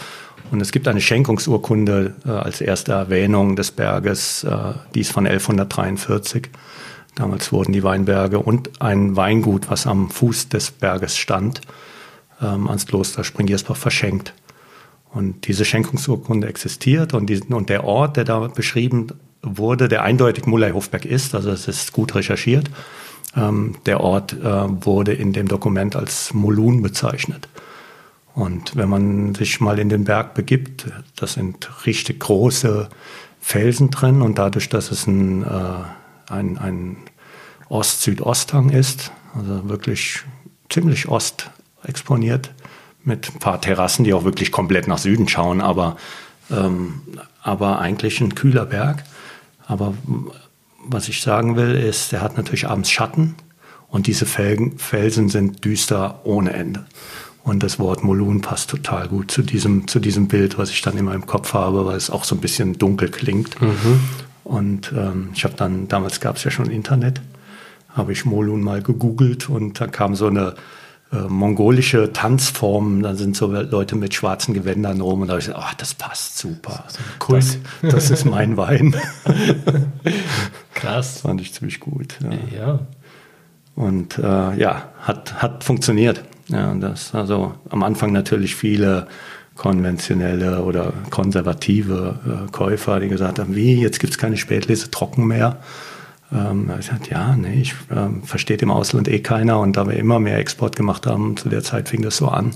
Und 0.51 0.61
es 0.61 0.71
gibt 0.71 0.87
eine 0.87 1.01
Schenkungsurkunde 1.01 2.13
äh, 2.27 2.29
als 2.29 2.61
erste 2.61 2.91
Erwähnung 2.91 3.55
des 3.55 3.71
Berges, 3.71 4.43
äh, 4.43 4.73
die 4.93 5.03
von 5.03 5.25
1143. 5.25 6.49
Damals 7.15 7.51
wurden 7.51 7.73
die 7.73 7.81
Weinberge 7.81 8.37
und 8.37 8.83
ein 8.83 9.15
Weingut, 9.15 9.71
was 9.71 9.87
am 9.87 10.11
Fuß 10.11 10.49
des 10.49 10.69
Berges 10.69 11.17
stand, 11.17 11.61
ähm, 12.39 12.67
ans 12.67 12.85
Kloster 12.85 13.23
Springiersbach 13.23 13.77
verschenkt. 13.77 14.35
Und 15.11 15.47
diese 15.47 15.65
Schenkungsurkunde 15.65 16.47
existiert 16.47 17.15
und, 17.15 17.31
die, 17.31 17.41
und 17.41 17.69
der 17.69 17.83
Ort, 17.83 18.17
der 18.17 18.25
da 18.25 18.39
beschrieben 18.47 19.07
wurde, 19.41 19.87
der 19.87 20.03
eindeutig 20.03 20.45
Muller 20.45 20.71
Hofberg 20.71 21.05
ist, 21.05 21.33
also 21.33 21.49
es 21.49 21.67
ist 21.67 21.93
gut 21.93 22.13
recherchiert, 22.13 22.69
ähm, 23.35 23.75
der 23.85 24.01
Ort 24.01 24.33
äh, 24.33 24.85
wurde 24.85 25.13
in 25.13 25.33
dem 25.33 25.47
Dokument 25.47 25.95
als 25.95 26.33
Molun 26.33 26.81
bezeichnet. 26.81 27.47
Und 28.35 28.75
wenn 28.75 28.89
man 28.89 29.35
sich 29.35 29.59
mal 29.59 29.77
in 29.79 29.89
den 29.89 30.05
Berg 30.05 30.33
begibt, 30.33 30.87
das 31.15 31.33
sind 31.33 31.85
richtig 31.85 32.19
große 32.19 32.89
Felsen 33.39 33.91
drin 33.91 34.21
und 34.21 34.39
dadurch, 34.39 34.69
dass 34.69 34.91
es 34.91 35.05
ein, 35.05 35.43
äh, 35.43 36.31
ein, 36.31 36.57
ein 36.57 36.97
Ost-Süd-Ost-Hang 37.69 38.69
ist, 38.69 39.11
also 39.35 39.69
wirklich 39.69 40.21
ziemlich 40.69 41.07
ost 41.07 41.51
exponiert, 41.83 42.51
mit 43.03 43.35
ein 43.35 43.39
paar 43.39 43.59
Terrassen, 43.59 44.05
die 44.05 44.13
auch 44.13 44.23
wirklich 44.23 44.51
komplett 44.51 44.87
nach 44.87 44.97
Süden 44.97 45.27
schauen, 45.27 45.61
aber, 45.61 45.97
ähm, 46.49 47.01
aber 47.41 47.79
eigentlich 47.79 48.21
ein 48.21 48.33
kühler 48.33 48.65
Berg. 48.65 49.03
Aber 49.65 49.93
was 50.85 51.09
ich 51.09 51.21
sagen 51.21 51.55
will, 51.55 51.75
ist, 51.75 52.11
der 52.11 52.21
hat 52.21 52.37
natürlich 52.37 52.67
abends 52.67 52.89
Schatten 52.89 53.35
und 53.89 54.07
diese 54.07 54.25
Felsen 54.25 55.29
sind 55.29 55.63
düster 55.65 56.21
ohne 56.23 56.53
Ende. 56.53 56.85
Und 57.43 57.61
das 57.61 57.77
Wort 57.77 58.03
Molun 58.03 58.41
passt 58.41 58.69
total 58.69 59.09
gut 59.09 59.29
zu 59.29 59.41
diesem, 59.41 59.87
zu 59.87 59.99
diesem 59.99 60.27
Bild, 60.29 60.57
was 60.57 60.69
ich 60.69 60.81
dann 60.81 60.97
in 60.97 61.05
meinem 61.05 61.25
Kopf 61.25 61.53
habe, 61.53 61.85
weil 61.85 61.97
es 61.97 62.09
auch 62.09 62.23
so 62.23 62.35
ein 62.35 62.41
bisschen 62.41 62.77
dunkel 62.77 63.09
klingt. 63.09 63.61
Mhm. 63.61 63.99
Und 64.45 64.93
ähm, 64.95 65.29
ich 65.33 65.43
habe 65.43 65.55
dann, 65.55 65.87
damals 65.89 66.21
gab 66.21 66.37
es 66.37 66.43
ja 66.45 66.51
schon 66.51 66.69
Internet, 66.69 67.21
habe 67.89 68.13
ich 68.13 68.25
Molun 68.25 68.61
mal 68.61 68.81
gegoogelt 68.81 69.49
und 69.49 69.79
da 69.79 69.87
kam 69.87 70.15
so 70.15 70.27
eine 70.27 70.55
äh, 71.13 71.29
mongolische 71.29 72.11
Tanzform, 72.11 73.03
da 73.03 73.13
sind 73.13 73.35
so 73.35 73.47
Leute 73.47 73.95
mit 73.95 74.13
schwarzen 74.13 74.53
Gewändern 74.53 74.99
rum 74.99 75.21
und 75.21 75.27
da 75.27 75.33
habe 75.33 75.41
ich 75.41 75.47
gesagt, 75.47 75.63
ach, 75.63 75.73
das 75.75 75.93
passt 75.93 76.37
super. 76.37 76.85
Cool. 77.27 77.37
Das, 77.37 77.57
das 77.81 78.09
ist 78.09 78.25
mein 78.25 78.57
Wein. 78.57 78.95
Krass. 80.73 81.13
Das 81.13 81.21
fand 81.21 81.41
ich 81.41 81.53
ziemlich 81.53 81.79
gut. 81.79 82.17
Ja. 82.21 82.57
ja. 82.57 82.79
Und 83.75 84.17
äh, 84.17 84.57
ja, 84.57 84.89
hat, 85.01 85.41
hat 85.41 85.63
funktioniert. 85.63 86.23
Ja, 86.47 86.73
das 86.73 87.13
also 87.13 87.53
am 87.69 87.83
Anfang 87.83 88.11
natürlich 88.11 88.55
viele 88.55 89.07
konventionelle 89.55 90.63
oder 90.63 90.93
konservative 91.09 92.47
äh, 92.47 92.51
Käufer, 92.51 92.99
die 92.99 93.07
gesagt 93.07 93.39
haben, 93.39 93.55
wie, 93.55 93.79
jetzt 93.79 93.99
gibt 93.99 94.13
es 94.13 94.17
keine 94.17 94.37
Spätlese 94.37 94.89
trocken 94.89 95.27
mehr. 95.27 95.57
Ähm, 96.33 96.69
ich 96.79 96.87
gesagt, 96.87 97.09
ja, 97.09 97.35
nee, 97.35 97.61
ich 97.61 97.75
ähm, 97.91 98.23
versteht 98.23 98.61
im 98.61 98.71
Ausland 98.71 99.07
eh 99.07 99.19
keiner. 99.19 99.59
Und 99.59 99.77
da 99.77 99.87
wir 99.87 99.95
immer 99.95 100.19
mehr 100.19 100.37
Export 100.37 100.75
gemacht 100.75 101.05
haben, 101.05 101.37
zu 101.37 101.49
der 101.49 101.63
Zeit 101.63 101.89
fing 101.89 102.01
das 102.01 102.17
so 102.17 102.27
an, 102.27 102.51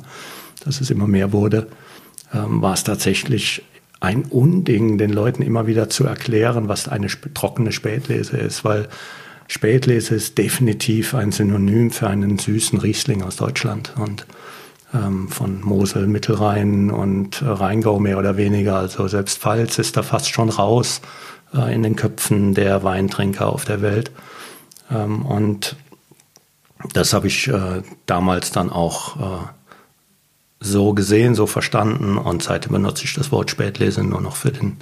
dass 0.64 0.82
es 0.82 0.90
immer 0.90 1.08
mehr 1.08 1.32
wurde, 1.32 1.68
ähm, 2.34 2.62
war 2.62 2.74
es 2.74 2.84
tatsächlich 2.84 3.64
ein 4.00 4.24
Unding, 4.24 4.98
den 4.98 5.12
Leuten 5.12 5.42
immer 5.42 5.68
wieder 5.68 5.90
zu 5.90 6.06
erklären, 6.06 6.68
was 6.68 6.88
eine 6.88 7.08
trockene 7.34 7.72
Spätlese 7.72 8.38
ist, 8.38 8.64
weil 8.64 8.88
Spätlese 9.48 10.16
ist 10.16 10.38
definitiv 10.38 11.16
ein 11.16 11.32
Synonym 11.32 11.90
für 11.90 12.08
einen 12.08 12.38
süßen 12.38 12.80
Riesling 12.80 13.24
aus 13.24 13.38
Deutschland. 13.38 13.94
Und 13.98 14.26
ähm, 14.94 15.30
von 15.30 15.62
Mosel, 15.62 16.08
Mittelrhein 16.08 16.92
und 16.92 17.42
Rheingau 17.46 18.00
mehr 18.00 18.18
oder 18.18 18.38
weniger. 18.38 18.78
Also 18.78 19.08
selbst 19.08 19.40
Pfalz 19.40 19.80
ist 19.80 19.98
da 19.98 20.04
fast 20.04 20.30
schon 20.30 20.50
raus 20.50 21.02
äh, 21.54 21.74
in 21.74 21.84
den 21.84 21.96
Köpfen 21.96 22.54
der 22.54 22.84
Weintrinker 22.84 23.48
auf 23.48 23.66
der 23.66 23.82
Welt. 23.82 24.12
Ähm, 24.92 25.26
und 25.26 25.76
das 26.94 27.14
habe 27.14 27.28
ich 27.28 27.48
äh, 27.48 27.82
damals 28.06 28.52
dann 28.52 28.70
auch 28.70 29.18
äh, 29.18 29.46
so 30.60 30.94
gesehen, 30.94 31.36
so 31.36 31.48
verstanden 31.48 32.18
und 32.18 32.44
seitdem 32.44 32.74
benutze 32.74 33.04
ich 33.04 33.14
das 33.14 33.32
Wort 33.32 33.52
Spätlese 33.52 34.04
nur 34.04 34.22
noch 34.22 34.36
für 34.36 34.52
den 34.52 34.78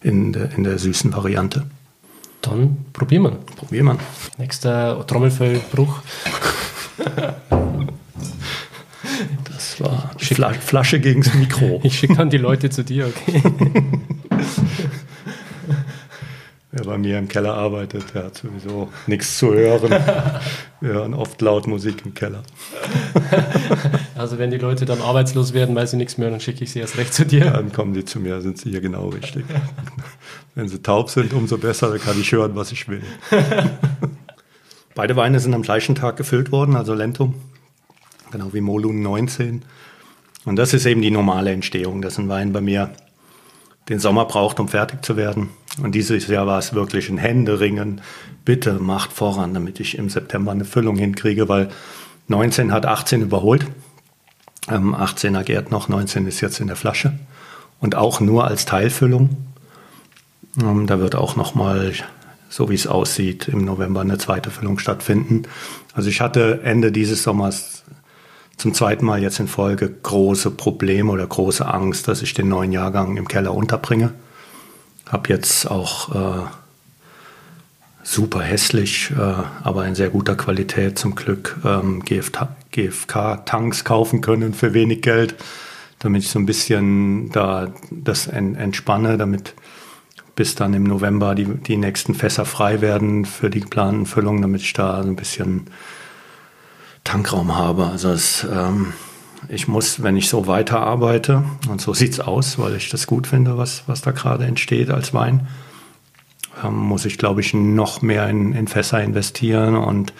in 0.00 0.32
der, 0.32 0.52
in 0.52 0.64
der 0.64 0.78
süßen 0.78 1.14
Variante. 1.14 1.66
Dann 2.40 2.86
probieren 2.92 3.22
wir. 3.22 3.30
Probieren 3.56 3.86
wir. 3.86 3.98
Nächster 4.36 5.06
Trommelfellbruch. 5.06 6.00
Das 9.44 9.80
war 9.80 10.10
Flasche, 10.18 10.60
Flasche 10.60 11.00
gegen 11.00 11.22
das 11.22 11.34
Mikro. 11.34 11.80
Ich 11.84 11.98
schicke 11.98 12.16
dann 12.16 12.30
die 12.30 12.38
Leute 12.38 12.68
zu 12.70 12.82
dir, 12.82 13.06
okay? 13.06 13.42
Wer 16.74 16.84
bei 16.84 16.96
mir 16.96 17.18
im 17.18 17.28
Keller 17.28 17.52
arbeitet, 17.52 18.14
der 18.14 18.24
hat 18.24 18.38
sowieso 18.38 18.88
nichts 19.06 19.36
zu 19.36 19.52
hören. 19.52 19.90
Wir 20.80 20.94
hören 20.94 21.12
oft 21.12 21.38
laut 21.42 21.66
Musik 21.66 22.04
im 22.04 22.14
Keller. 22.14 22.42
Also 24.14 24.38
wenn 24.38 24.52
die 24.52 24.58
Leute 24.58 24.84
dann 24.84 25.00
arbeitslos 25.02 25.52
werden, 25.52 25.74
weil 25.74 25.88
sie 25.88 25.96
nichts 25.96 26.16
mehr, 26.16 26.30
dann 26.30 26.38
schicke 26.38 26.62
ich 26.62 26.70
sie 26.70 26.78
erst 26.78 26.96
recht 26.96 27.12
zu 27.12 27.26
dir. 27.26 27.50
Dann 27.50 27.72
kommen 27.72 27.92
die 27.92 28.04
zu 28.04 28.20
mir, 28.20 28.40
sind 28.40 28.56
sie 28.56 28.70
hier 28.70 28.80
genau 28.80 29.08
richtig. 29.08 29.44
Wenn 30.54 30.68
sie 30.68 30.80
taub 30.80 31.10
sind, 31.10 31.32
umso 31.32 31.58
besser, 31.58 31.88
dann 31.90 31.98
kann 31.98 32.20
ich 32.20 32.30
hören, 32.30 32.54
was 32.54 32.70
ich 32.70 32.88
will. 32.88 33.02
Beide 34.94 35.16
Weine 35.16 35.40
sind 35.40 35.54
am 35.54 35.62
gleichen 35.62 35.96
Tag 35.96 36.16
gefüllt 36.16 36.52
worden, 36.52 36.76
also 36.76 36.94
Lentum, 36.94 37.34
genau 38.30 38.52
wie 38.52 38.60
Molun 38.60 39.02
19. 39.02 39.64
Und 40.44 40.56
das 40.56 40.72
ist 40.72 40.86
eben 40.86 41.02
die 41.02 41.10
normale 41.10 41.50
Entstehung, 41.50 42.00
dass 42.00 42.16
ein 42.16 42.28
Wein 42.28 42.52
bei 42.52 42.60
mir 42.60 42.92
den 43.88 43.98
Sommer 43.98 44.24
braucht, 44.24 44.60
um 44.60 44.68
fertig 44.68 45.04
zu 45.04 45.16
werden. 45.16 45.50
Und 45.82 45.94
dieses 45.94 46.26
Jahr 46.28 46.46
war 46.46 46.58
es 46.58 46.74
wirklich 46.74 47.08
ein 47.08 47.18
Händeringen. 47.18 48.00
Bitte 48.44 48.74
macht 48.74 49.12
voran, 49.12 49.54
damit 49.54 49.80
ich 49.80 49.98
im 49.98 50.08
September 50.08 50.52
eine 50.52 50.64
Füllung 50.64 50.96
hinkriege, 50.96 51.48
weil 51.48 51.68
19 52.28 52.72
hat 52.72 52.86
18 52.86 53.22
überholt. 53.22 53.66
Ähm, 54.70 54.94
18er 54.94 55.42
gärt 55.42 55.70
noch, 55.70 55.88
19 55.88 56.26
ist 56.26 56.40
jetzt 56.40 56.60
in 56.60 56.68
der 56.68 56.76
Flasche. 56.76 57.18
Und 57.80 57.96
auch 57.96 58.20
nur 58.20 58.46
als 58.46 58.64
Teilfüllung. 58.64 59.30
Ähm, 60.60 60.86
da 60.86 61.00
wird 61.00 61.14
auch 61.16 61.34
nochmal, 61.34 61.92
so 62.48 62.70
wie 62.70 62.74
es 62.74 62.86
aussieht, 62.86 63.48
im 63.48 63.64
November 63.64 64.02
eine 64.02 64.18
zweite 64.18 64.50
Füllung 64.50 64.78
stattfinden. 64.78 65.42
Also 65.94 66.08
ich 66.08 66.20
hatte 66.20 66.60
Ende 66.62 66.92
dieses 66.92 67.22
Sommers 67.22 67.81
zum 68.62 68.74
zweiten 68.74 69.04
Mal 69.04 69.20
jetzt 69.20 69.40
in 69.40 69.48
Folge 69.48 69.90
große 69.90 70.52
Probleme 70.52 71.10
oder 71.10 71.26
große 71.26 71.66
Angst, 71.66 72.06
dass 72.06 72.22
ich 72.22 72.32
den 72.32 72.46
neuen 72.46 72.70
Jahrgang 72.70 73.16
im 73.16 73.26
Keller 73.26 73.52
unterbringe. 73.54 74.14
Habe 75.08 75.30
jetzt 75.30 75.68
auch 75.68 76.14
äh, 76.14 76.46
super 78.04 78.40
hässlich, 78.40 79.10
äh, 79.18 79.34
aber 79.64 79.84
in 79.88 79.96
sehr 79.96 80.10
guter 80.10 80.36
Qualität 80.36 80.96
zum 80.96 81.16
Glück 81.16 81.56
ähm, 81.64 82.04
GFK-Tanks 82.04 83.82
kaufen 83.82 84.20
können 84.20 84.54
für 84.54 84.74
wenig 84.74 85.02
Geld, 85.02 85.34
damit 85.98 86.22
ich 86.22 86.30
so 86.30 86.38
ein 86.38 86.46
bisschen 86.46 87.32
da 87.32 87.72
das 87.90 88.28
entspanne, 88.28 89.18
damit 89.18 89.54
bis 90.36 90.54
dann 90.54 90.72
im 90.72 90.84
November 90.84 91.34
die, 91.34 91.46
die 91.46 91.76
nächsten 91.76 92.14
Fässer 92.14 92.44
frei 92.44 92.80
werden 92.80 93.24
für 93.24 93.50
die 93.50 93.60
geplanten 93.60 94.06
Füllungen, 94.06 94.40
damit 94.40 94.60
ich 94.60 94.72
da 94.72 95.02
so 95.02 95.08
ein 95.08 95.16
bisschen 95.16 95.66
Tankraum 97.04 97.56
habe. 97.56 97.86
Also 97.86 98.10
es, 98.10 98.46
ähm, 98.50 98.92
ich 99.48 99.68
muss, 99.68 100.02
wenn 100.02 100.16
ich 100.16 100.28
so 100.28 100.46
weiterarbeite, 100.46 101.44
und 101.68 101.80
so 101.80 101.94
sieht 101.94 102.12
es 102.12 102.20
aus, 102.20 102.58
weil 102.58 102.76
ich 102.76 102.90
das 102.90 103.06
gut 103.06 103.26
finde, 103.26 103.58
was, 103.58 103.84
was 103.86 104.02
da 104.02 104.12
gerade 104.12 104.44
entsteht 104.44 104.90
als 104.90 105.12
Wein, 105.12 105.48
ähm, 106.64 106.76
muss 106.76 107.04
ich, 107.04 107.18
glaube 107.18 107.40
ich, 107.40 107.54
noch 107.54 108.02
mehr 108.02 108.28
in, 108.28 108.52
in 108.52 108.68
Fässer 108.68 109.02
investieren 109.02 109.76
und 109.76 110.12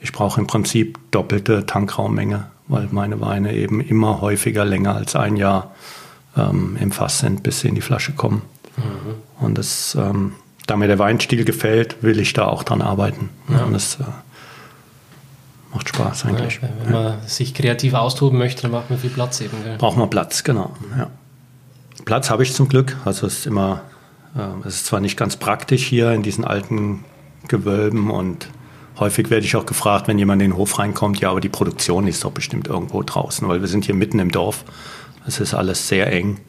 ich 0.00 0.12
brauche 0.12 0.40
im 0.40 0.46
Prinzip 0.46 0.98
doppelte 1.12 1.66
Tankraummenge, 1.66 2.46
weil 2.68 2.88
meine 2.90 3.20
Weine 3.20 3.54
eben 3.54 3.80
immer 3.80 4.20
häufiger 4.20 4.64
länger 4.64 4.94
als 4.94 5.16
ein 5.16 5.36
Jahr 5.36 5.74
ähm, 6.36 6.76
im 6.80 6.92
Fass 6.92 7.20
sind, 7.20 7.42
bis 7.42 7.60
sie 7.60 7.68
in 7.68 7.74
die 7.74 7.80
Flasche 7.80 8.12
kommen. 8.12 8.42
Mhm. 8.76 9.44
Und 9.44 9.58
das, 9.58 9.94
ähm, 9.94 10.32
da 10.66 10.76
mir 10.76 10.88
der 10.88 10.98
Weinstil 10.98 11.44
gefällt, 11.44 12.02
will 12.02 12.18
ich 12.18 12.32
da 12.32 12.46
auch 12.46 12.64
dran 12.64 12.82
arbeiten. 12.82 13.30
Ja. 13.48 13.64
Und 13.64 13.72
das 13.72 13.98
äh, 14.00 14.04
macht 15.74 15.88
Spaß 15.88 16.26
eigentlich. 16.26 16.60
Ja, 16.62 16.68
wenn 16.84 16.92
man 16.92 17.26
sich 17.26 17.54
kreativ 17.54 17.94
austoben 17.94 18.38
möchte, 18.38 18.62
dann 18.62 18.70
braucht 18.70 18.90
man 18.90 18.98
viel 18.98 19.10
Platz 19.10 19.40
eben. 19.40 19.56
Gell? 19.62 19.76
Braucht 19.76 19.96
man 19.96 20.08
Platz, 20.08 20.44
genau. 20.44 20.74
Ja. 20.96 21.10
Platz 22.04 22.30
habe 22.30 22.42
ich 22.42 22.54
zum 22.54 22.68
Glück. 22.68 22.96
Also 23.04 23.26
es 23.26 23.38
ist 23.38 23.46
immer, 23.46 23.82
äh, 24.36 24.66
es 24.66 24.76
ist 24.76 24.86
zwar 24.86 25.00
nicht 25.00 25.16
ganz 25.16 25.36
praktisch 25.36 25.84
hier 25.84 26.12
in 26.12 26.22
diesen 26.22 26.44
alten 26.44 27.04
Gewölben 27.48 28.10
und 28.10 28.48
häufig 28.98 29.30
werde 29.30 29.44
ich 29.44 29.56
auch 29.56 29.66
gefragt, 29.66 30.08
wenn 30.08 30.18
jemand 30.18 30.40
in 30.42 30.50
den 30.50 30.56
Hof 30.56 30.78
reinkommt, 30.78 31.20
ja, 31.20 31.30
aber 31.30 31.40
die 31.40 31.48
Produktion 31.48 32.06
ist 32.06 32.24
doch 32.24 32.32
bestimmt 32.32 32.68
irgendwo 32.68 33.02
draußen, 33.02 33.46
weil 33.48 33.60
wir 33.60 33.68
sind 33.68 33.84
hier 33.84 33.94
mitten 33.94 34.18
im 34.18 34.30
Dorf. 34.30 34.64
Es 35.26 35.40
ist 35.40 35.54
alles 35.54 35.88
sehr 35.88 36.12
eng. 36.12 36.40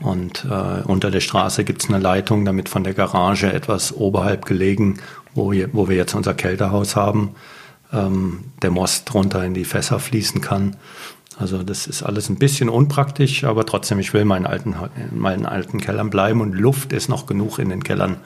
Und 0.00 0.46
äh, 0.50 0.82
unter 0.84 1.10
der 1.10 1.20
Straße 1.20 1.64
gibt 1.64 1.82
es 1.82 1.88
eine 1.88 1.98
Leitung, 1.98 2.44
damit 2.44 2.68
von 2.68 2.84
der 2.84 2.92
Garage 2.92 3.52
etwas 3.52 3.94
oberhalb 3.94 4.44
gelegen, 4.44 5.00
wo 5.34 5.52
wir, 5.52 5.72
wo 5.72 5.88
wir 5.88 5.96
jetzt 5.96 6.14
unser 6.14 6.34
Kältehaus 6.34 6.96
haben, 6.96 7.34
ähm, 7.96 8.44
der 8.62 8.70
Most 8.70 9.12
runter 9.14 9.44
in 9.44 9.54
die 9.54 9.64
Fässer 9.64 9.98
fließen 9.98 10.40
kann. 10.40 10.76
Also 11.38 11.62
das 11.62 11.86
ist 11.86 12.02
alles 12.02 12.28
ein 12.28 12.36
bisschen 12.36 12.68
unpraktisch, 12.68 13.44
aber 13.44 13.66
trotzdem, 13.66 13.98
ich 13.98 14.14
will 14.14 14.24
meinen 14.24 14.46
alten, 14.46 14.74
in 15.10 15.18
meinen 15.18 15.44
alten 15.44 15.80
Kellern 15.80 16.10
bleiben 16.10 16.40
und 16.40 16.54
Luft 16.54 16.92
ist 16.92 17.08
noch 17.08 17.26
genug 17.26 17.58
in 17.58 17.68
den 17.68 17.82
Kellern, 17.82 18.18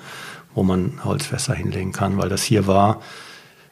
wo 0.55 0.63
man 0.63 1.05
Holzfässer 1.05 1.55
hinlegen 1.55 1.93
kann, 1.93 2.19
weil 2.19 2.29
das 2.29 2.43
hier 2.43 2.67
war 2.67 3.01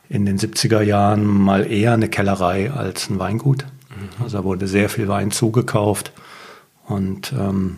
in 0.09 0.25
den 0.25 0.39
70er 0.39 0.81
Jahren 0.81 1.25
mal 1.27 1.71
eher 1.71 1.93
eine 1.93 2.09
Kellerei 2.09 2.73
als 2.73 3.11
ein 3.11 3.19
Weingut. 3.19 3.67
Mhm. 3.91 4.25
Also 4.25 4.39
da 4.39 4.45
wurde 4.45 4.67
sehr 4.67 4.89
viel 4.89 5.07
Wein 5.07 5.31
zugekauft 5.31 6.13
und 6.87 7.33
ähm, 7.33 7.77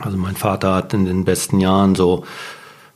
also 0.00 0.16
mein 0.16 0.36
Vater 0.36 0.74
hat 0.74 0.94
in 0.94 1.04
den 1.04 1.24
besten 1.24 1.58
Jahren 1.60 1.94
so 1.94 2.24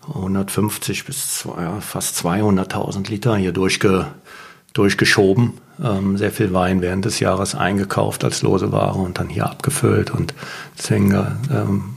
150 0.08 1.04
bis 1.04 1.38
zwei, 1.38 1.62
ja, 1.62 1.80
fast 1.80 2.24
200.000 2.24 3.08
Liter 3.08 3.36
hier 3.36 3.52
durchge, 3.52 4.06
durchgeschoben. 4.72 5.54
Ähm, 5.82 6.16
sehr 6.16 6.32
viel 6.32 6.52
Wein 6.52 6.80
während 6.82 7.04
des 7.04 7.20
Jahres 7.20 7.54
eingekauft 7.54 8.24
als 8.24 8.42
lose 8.42 8.72
Ware 8.72 8.98
und 8.98 9.18
dann 9.18 9.28
hier 9.28 9.46
abgefüllt. 9.46 10.10
Und 10.10 10.34
deswegen, 10.76 11.12
ähm, 11.50 11.96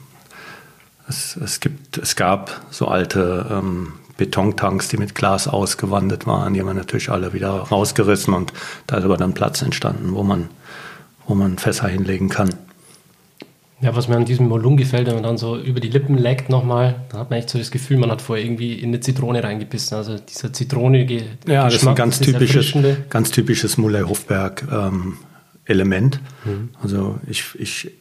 es, 1.07 1.35
es, 1.35 1.59
gibt, 1.59 1.97
es 1.97 2.15
gab 2.15 2.61
so 2.71 2.87
alte 2.87 3.45
ähm, 3.49 3.93
Betontanks, 4.17 4.87
die 4.87 4.97
mit 4.97 5.13
Glas 5.13 5.47
ausgewandet 5.47 6.25
waren. 6.25 6.53
Die 6.53 6.59
haben 6.59 6.67
wir 6.67 6.73
natürlich 6.73 7.09
alle 7.09 7.33
wieder 7.33 7.49
rausgerissen 7.49 8.33
und 8.33 8.53
da 8.87 8.97
ist 8.97 9.03
aber 9.03 9.17
dann 9.17 9.33
Platz 9.33 9.61
entstanden, 9.61 10.13
wo 10.13 10.23
man, 10.23 10.49
wo 11.27 11.35
man 11.35 11.57
Fässer 11.57 11.87
hinlegen 11.87 12.29
kann. 12.29 12.49
Ja, 13.81 13.93
was 13.95 14.07
mir 14.07 14.15
an 14.15 14.23
diesem 14.23 14.47
Molung 14.47 14.77
gefällt, 14.77 15.07
wenn 15.07 15.15
man 15.15 15.23
dann 15.23 15.37
so 15.37 15.57
über 15.57 15.81
die 15.81 15.89
Lippen 15.89 16.17
leckt 16.17 16.47
nochmal, 16.49 17.03
dann 17.09 17.19
hat 17.19 17.29
man 17.29 17.39
echt 17.39 17.49
so 17.49 17.57
das 17.57 17.71
Gefühl, 17.71 17.97
man 17.97 18.09
hat 18.09 18.21
vorher 18.21 18.45
irgendwie 18.45 18.71
in 18.73 18.87
eine 18.89 19.01
Zitrone 19.01 19.43
reingebissen. 19.43 19.97
Also 19.97 20.17
dieser 20.17 20.53
zitronige 20.53 21.23
Ja, 21.45 21.65
das 21.65 21.75
ist 21.75 21.87
ein 21.87 21.93
ganz 21.93 22.21
typisches, 22.21 22.73
ganz 23.09 23.31
typisches 23.31 23.77
Muller-Hofberg-Element. 23.77 26.19
Ähm, 26.45 26.51
mhm. 26.51 26.69
Also 26.81 27.19
ich, 27.27 27.43
ich 27.59 27.91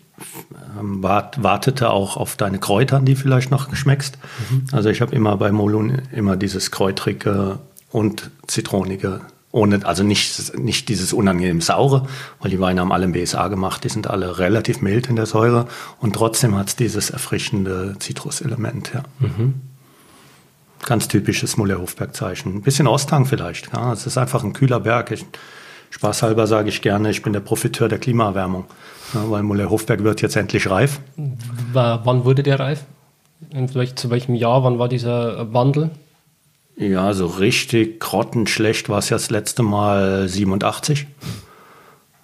ähm, 0.78 1.02
wart, 1.02 1.42
wartete 1.42 1.90
auch 1.90 2.16
auf 2.16 2.36
deine 2.36 2.60
Kräuter, 2.60 3.00
die 3.00 3.16
vielleicht 3.16 3.50
noch 3.50 3.68
geschmeckst. 3.68 4.16
Mhm. 4.50 4.66
Also 4.70 4.90
ich 4.90 5.00
habe 5.00 5.12
immer 5.14 5.36
bei 5.36 5.50
Molun 5.50 6.02
immer 6.12 6.36
dieses 6.36 6.70
kräutrige 6.70 7.58
und 7.90 8.30
zitronige 8.46 9.22
ohne, 9.55 9.86
also 9.86 10.02
nicht, 10.02 10.59
nicht 10.59 10.88
dieses 10.88 11.12
unangenehm 11.12 11.61
saure, 11.61 12.09
weil 12.40 12.50
die 12.50 12.59
Weine 12.59 12.80
haben 12.80 12.90
alle 12.90 13.05
im 13.05 13.12
BSA 13.12 13.46
gemacht, 13.46 13.84
die 13.84 13.88
sind 13.88 14.09
alle 14.09 14.38
relativ 14.38 14.82
mild 14.82 15.09
in 15.09 15.14
der 15.14 15.26
Säure 15.26 15.66
und 16.00 16.16
trotzdem 16.16 16.57
hat 16.57 16.68
es 16.68 16.76
dieses 16.76 17.11
erfrischende 17.11 17.94
Zitruselement, 18.00 18.90
ja. 18.92 19.05
Mhm. 19.20 19.55
Ganz 20.84 21.07
typisches 21.07 21.57
Muller-Hofberg-Zeichen. 21.57 22.57
Ein 22.57 22.62
bisschen 22.62 22.88
Osthang 22.88 23.24
vielleicht. 23.24 23.72
Ja. 23.72 23.92
Es 23.92 24.07
ist 24.07 24.18
einfach 24.18 24.44
ein 24.44 24.52
kühler 24.52 24.80
Berg. 24.80 25.12
Ich, 25.12 25.24
spaßhalber 25.90 26.46
sage 26.46 26.68
ich 26.68 26.82
gerne, 26.82 27.09
ich 27.11 27.22
bin 27.22 27.32
der 27.32 27.40
Profiteur 27.40 27.88
der 27.88 27.98
Klimaerwärmung, 27.98 28.64
ja, 29.14 29.30
weil 29.30 29.44
Muller-Hofberg 29.44 30.02
wird 30.02 30.20
jetzt 30.20 30.36
endlich 30.36 30.68
reif. 30.68 30.98
wann 31.72 32.24
wurde 32.24 32.42
der 32.42 32.59
reif? 32.59 32.84
Vielleicht 33.68 34.00
zu 34.00 34.11
welchem 34.11 34.34
Jahr? 34.34 34.64
Wann 34.64 34.80
war 34.80 34.88
dieser 34.88 35.55
Wandel? 35.55 35.90
Ja, 36.76 37.12
so 37.12 37.26
richtig 37.26 38.00
grottenschlecht 38.00 38.88
war 38.88 38.98
es 38.98 39.08
ja 39.08 39.16
das 39.16 39.30
letzte 39.30 39.62
Mal 39.62 40.28
87. 40.28 41.06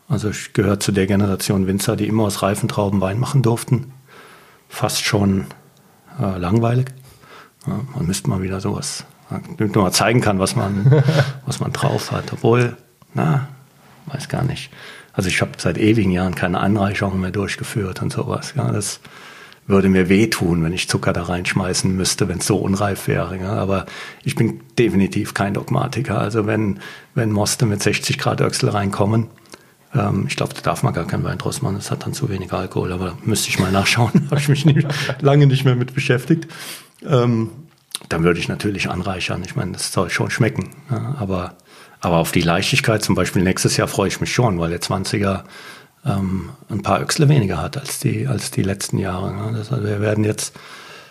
Also 0.08 0.30
ich 0.30 0.52
gehöre 0.52 0.80
zu 0.80 0.90
der 0.90 1.06
Generation 1.06 1.68
Winzer, 1.68 1.94
die 1.94 2.08
immer 2.08 2.24
aus 2.24 2.42
reifen 2.42 2.68
Trauben 2.68 3.00
Wein 3.00 3.20
machen 3.20 3.42
durften. 3.42 3.92
Fast 4.68 5.04
schon 5.04 5.46
äh, 6.20 6.36
langweilig. 6.36 6.88
Ja, 7.66 7.80
man 7.94 8.06
müsste 8.06 8.28
mal 8.28 8.42
wieder 8.42 8.60
sowas, 8.60 9.04
damit 9.56 9.76
man 9.76 9.84
mal 9.84 9.92
zeigen 9.92 10.20
kann, 10.20 10.40
was 10.40 10.56
man, 10.56 11.04
was 11.46 11.60
man 11.60 11.72
drauf 11.72 12.10
hat. 12.10 12.32
Obwohl, 12.32 12.76
na, 13.14 13.48
weiß 14.06 14.28
gar 14.28 14.42
nicht. 14.42 14.70
Also 15.12 15.28
ich 15.28 15.40
habe 15.42 15.52
seit 15.58 15.78
ewigen 15.78 16.10
Jahren 16.10 16.34
keine 16.34 16.58
Anreicherung 16.58 17.20
mehr 17.20 17.30
durchgeführt 17.30 18.02
und 18.02 18.12
sowas. 18.12 18.54
Ja, 18.56 18.72
das 18.72 19.00
würde 19.70 19.88
mir 19.88 20.08
wehtun, 20.08 20.62
wenn 20.62 20.72
ich 20.72 20.88
Zucker 20.88 21.12
da 21.12 21.24
reinschmeißen 21.24 21.94
müsste, 21.94 22.28
wenn 22.28 22.38
es 22.38 22.46
so 22.46 22.56
unreif 22.56 23.08
wäre. 23.08 23.38
Ja. 23.38 23.54
Aber 23.54 23.86
ich 24.24 24.34
bin 24.34 24.60
definitiv 24.78 25.34
kein 25.34 25.54
Dogmatiker. 25.54 26.18
Also 26.18 26.46
wenn, 26.46 26.80
wenn 27.14 27.30
Moste 27.30 27.66
mit 27.66 27.82
60 27.82 28.18
Grad 28.18 28.40
Öchsel 28.40 28.68
reinkommen, 28.68 29.28
ähm, 29.94 30.26
ich 30.28 30.36
glaube, 30.36 30.54
da 30.54 30.60
darf 30.60 30.82
man 30.82 30.94
gar 30.94 31.06
keinen 31.06 31.24
Wein 31.24 31.38
draus 31.38 31.62
machen. 31.62 31.76
Das 31.76 31.90
hat 31.90 32.04
dann 32.04 32.14
zu 32.14 32.28
wenig 32.28 32.52
Alkohol. 32.52 32.92
Aber 32.92 33.16
müsste 33.24 33.48
ich 33.48 33.58
mal 33.58 33.72
nachschauen. 33.72 34.26
Habe 34.30 34.40
ich 34.40 34.48
mich 34.48 34.64
nicht, 34.64 34.86
lange 35.20 35.46
nicht 35.46 35.64
mehr 35.64 35.76
mit 35.76 35.94
beschäftigt. 35.94 36.46
Ähm, 37.04 37.50
dann 38.08 38.24
würde 38.24 38.40
ich 38.40 38.48
natürlich 38.48 38.88
anreichern. 38.88 39.42
Ich 39.44 39.56
meine, 39.56 39.72
das 39.72 39.92
soll 39.92 40.10
schon 40.10 40.30
schmecken. 40.30 40.70
Ja. 40.90 41.16
Aber, 41.18 41.54
aber 42.00 42.16
auf 42.16 42.32
die 42.32 42.40
Leichtigkeit 42.40 43.02
zum 43.02 43.14
Beispiel 43.14 43.42
nächstes 43.42 43.76
Jahr 43.76 43.88
freue 43.88 44.08
ich 44.08 44.20
mich 44.20 44.32
schon, 44.32 44.58
weil 44.58 44.70
der 44.70 44.80
20er 44.80 45.44
ähm, 46.04 46.50
ein 46.68 46.82
paar 46.82 47.00
Öchsle 47.00 47.28
weniger 47.28 47.60
hat 47.60 47.76
als 47.76 47.98
die, 47.98 48.26
als 48.26 48.50
die 48.50 48.62
letzten 48.62 48.98
Jahre. 48.98 49.32
Ne? 49.32 49.58
Das, 49.58 49.72
also 49.72 49.84
wir 49.84 50.00
werden 50.00 50.24
jetzt 50.24 50.54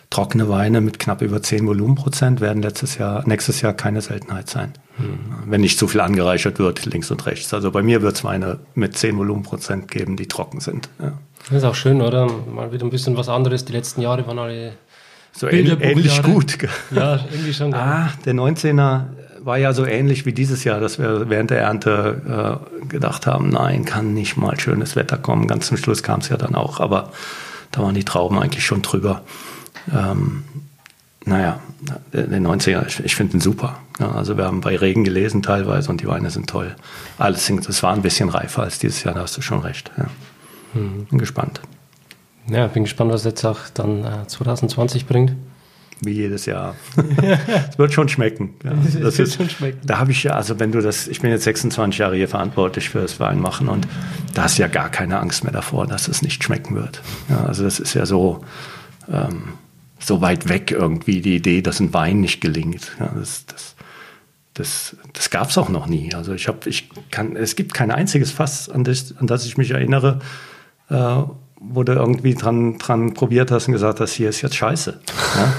trockene 0.09 0.49
Weine 0.49 0.81
mit 0.81 0.97
knapp 0.97 1.21
über 1.21 1.41
10 1.41 1.67
Volumenprozent 1.67 2.41
werden 2.41 2.63
letztes 2.63 2.97
Jahr, 2.97 3.27
nächstes 3.27 3.61
Jahr 3.61 3.73
keine 3.73 4.01
Seltenheit 4.01 4.49
sein. 4.49 4.73
Mhm. 4.97 5.43
Wenn 5.45 5.61
nicht 5.61 5.77
zu 5.77 5.87
viel 5.87 6.01
angereichert 6.01 6.57
wird, 6.57 6.85
links 6.85 7.11
und 7.11 7.25
rechts. 7.27 7.53
Also 7.53 7.71
bei 7.71 7.83
mir 7.83 8.01
wird 8.01 8.15
es 8.15 8.23
Weine 8.23 8.59
mit 8.73 8.97
10 8.97 9.17
Volumenprozent 9.17 9.89
geben, 9.91 10.17
die 10.17 10.27
trocken 10.27 10.61
sind. 10.61 10.89
Ja. 10.99 11.13
Das 11.47 11.57
ist 11.59 11.63
auch 11.63 11.75
schön, 11.75 12.01
oder? 12.01 12.27
Mal 12.27 12.71
wieder 12.71 12.85
ein 12.85 12.89
bisschen 12.89 13.15
was 13.17 13.29
anderes. 13.29 13.65
Die 13.65 13.73
letzten 13.73 14.01
Jahre 14.01 14.25
waren 14.27 14.39
alle 14.39 14.73
so 15.31 15.47
ähnlich 15.47 16.23
gut. 16.23 16.57
Ja, 16.91 17.19
irgendwie 17.31 17.53
schon. 17.53 17.73
Ah, 17.73 18.11
der 18.25 18.33
19er 18.33 19.05
war 19.43 19.57
ja 19.57 19.73
so 19.73 19.85
ähnlich 19.85 20.25
wie 20.25 20.33
dieses 20.33 20.63
Jahr, 20.63 20.79
dass 20.79 20.99
wir 20.99 21.29
während 21.29 21.49
der 21.49 21.61
Ernte 21.61 22.59
äh, 22.83 22.85
gedacht 22.87 23.27
haben, 23.27 23.49
nein, 23.49 23.85
kann 23.85 24.13
nicht 24.13 24.37
mal 24.37 24.59
schönes 24.59 24.95
Wetter 24.95 25.17
kommen. 25.17 25.47
Ganz 25.47 25.67
zum 25.67 25.77
Schluss 25.77 26.03
kam 26.03 26.19
es 26.21 26.29
ja 26.29 26.37
dann 26.37 26.55
auch, 26.55 26.79
aber 26.79 27.11
da 27.71 27.81
waren 27.81 27.95
die 27.95 28.03
Trauben 28.03 28.39
eigentlich 28.39 28.65
schon 28.65 28.81
drüber. 28.81 29.21
Ähm, 29.93 30.43
naja, 31.25 31.59
der, 32.13 32.27
90er, 32.27 32.87
ich, 32.87 32.99
ich 33.03 33.15
finde 33.15 33.37
ihn 33.37 33.41
super. 33.41 33.79
Ja, 33.99 34.11
also 34.11 34.37
wir 34.37 34.45
haben 34.45 34.61
bei 34.61 34.75
Regen 34.75 35.03
gelesen 35.03 35.43
teilweise 35.43 35.89
und 35.89 36.01
die 36.01 36.07
Weine 36.07 36.29
sind 36.29 36.49
toll. 36.49 36.75
Alles, 37.17 37.51
das 37.65 37.83
war 37.83 37.93
ein 37.93 38.01
bisschen 38.01 38.29
reifer 38.29 38.63
als 38.63 38.79
dieses 38.79 39.03
Jahr, 39.03 39.13
da 39.13 39.21
hast 39.21 39.37
du 39.37 39.41
schon 39.41 39.59
recht. 39.59 39.91
Ja. 39.97 40.05
Mhm. 40.73 41.05
Bin 41.05 41.19
gespannt. 41.19 41.61
Ja, 42.47 42.67
bin 42.67 42.83
gespannt, 42.83 43.11
was 43.11 43.25
jetzt 43.25 43.45
auch 43.45 43.59
dann 43.73 44.03
äh, 44.03 44.27
2020 44.27 45.05
bringt 45.05 45.33
wie 46.01 46.11
jedes 46.11 46.45
Jahr. 46.45 46.75
Es 47.69 47.77
wird 47.77 47.93
schon 47.93 48.09
schmecken. 48.09 48.55
Ja, 48.63 48.71
das 48.83 49.17
wird 49.17 49.19
ist, 49.19 49.35
schon 49.35 49.49
schmecken. 49.49 49.79
Da 49.85 49.99
habe 49.99 50.11
ich 50.11 50.23
ja, 50.23 50.33
also 50.33 50.59
wenn 50.59 50.71
du 50.71 50.81
das, 50.81 51.07
ich 51.07 51.21
bin 51.21 51.31
jetzt 51.31 51.43
26 51.43 51.99
Jahre 51.99 52.15
hier 52.15 52.27
verantwortlich 52.27 52.89
für 52.89 53.01
das 53.01 53.19
Weinmachen 53.19 53.67
und 53.67 53.87
da 54.33 54.43
hast 54.43 54.57
du 54.57 54.61
ja 54.61 54.67
gar 54.67 54.89
keine 54.89 55.19
Angst 55.19 55.43
mehr 55.43 55.53
davor, 55.53 55.87
dass 55.87 56.07
es 56.07 56.21
nicht 56.21 56.43
schmecken 56.43 56.75
wird. 56.75 57.01
Ja, 57.29 57.45
also 57.45 57.63
das 57.63 57.79
ist 57.79 57.93
ja 57.93 58.05
so, 58.05 58.43
ähm, 59.11 59.53
so 59.99 60.21
weit 60.21 60.47
weg 60.47 60.71
irgendwie 60.71 61.21
die 61.21 61.35
Idee, 61.35 61.61
dass 61.61 61.79
ein 61.79 61.93
Wein 61.93 62.21
nicht 62.21 62.41
gelingt. 62.41 62.95
Ja, 62.99 63.11
das, 63.15 63.45
das, 63.45 63.75
das, 64.53 64.95
das 65.13 65.29
gab 65.29 65.49
es 65.49 65.57
auch 65.57 65.69
noch 65.69 65.87
nie. 65.87 66.13
Also 66.13 66.33
ich 66.33 66.47
habe, 66.47 66.69
ich 66.69 66.89
kann, 67.11 67.35
es 67.35 67.55
gibt 67.55 67.73
kein 67.73 67.91
einziges 67.91 68.31
Fass, 68.31 68.69
an 68.69 68.83
das, 68.83 69.15
an 69.17 69.27
das 69.27 69.45
ich 69.45 69.57
mich 69.57 69.71
erinnere, 69.71 70.19
äh, 70.89 71.23
wo 71.59 71.83
du 71.83 71.93
irgendwie 71.93 72.35
dran, 72.35 72.77
dran 72.77 73.13
probiert 73.13 73.51
hast 73.51 73.67
und 73.67 73.73
gesagt 73.73 73.99
hast, 73.99 74.13
hier 74.13 74.29
ist 74.29 74.41
jetzt 74.41 74.55
scheiße. 74.55 74.99
Ja, 75.35 75.53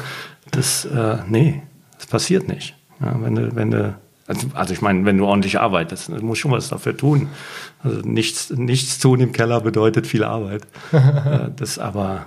das, 0.50 0.84
äh, 0.84 1.18
nee, 1.28 1.62
das 1.96 2.06
passiert 2.06 2.48
nicht. 2.48 2.74
Ja, 3.00 3.16
wenn 3.20 3.34
du, 3.34 3.54
wenn 3.54 3.70
du, 3.70 3.98
also, 4.26 4.46
also 4.54 4.72
ich 4.72 4.82
meine, 4.82 5.04
wenn 5.04 5.18
du 5.18 5.26
ordentlich 5.26 5.58
arbeitest, 5.58 6.08
du 6.08 6.24
musst 6.24 6.40
schon 6.40 6.50
was 6.50 6.68
dafür 6.68 6.96
tun. 6.96 7.28
Also 7.82 8.00
nichts, 8.00 8.50
nichts 8.50 8.98
tun 8.98 9.20
im 9.20 9.32
Keller 9.32 9.60
bedeutet 9.60 10.06
viel 10.06 10.24
Arbeit. 10.24 10.66
Äh, 10.92 11.50
das 11.56 11.78
aber, 11.78 12.26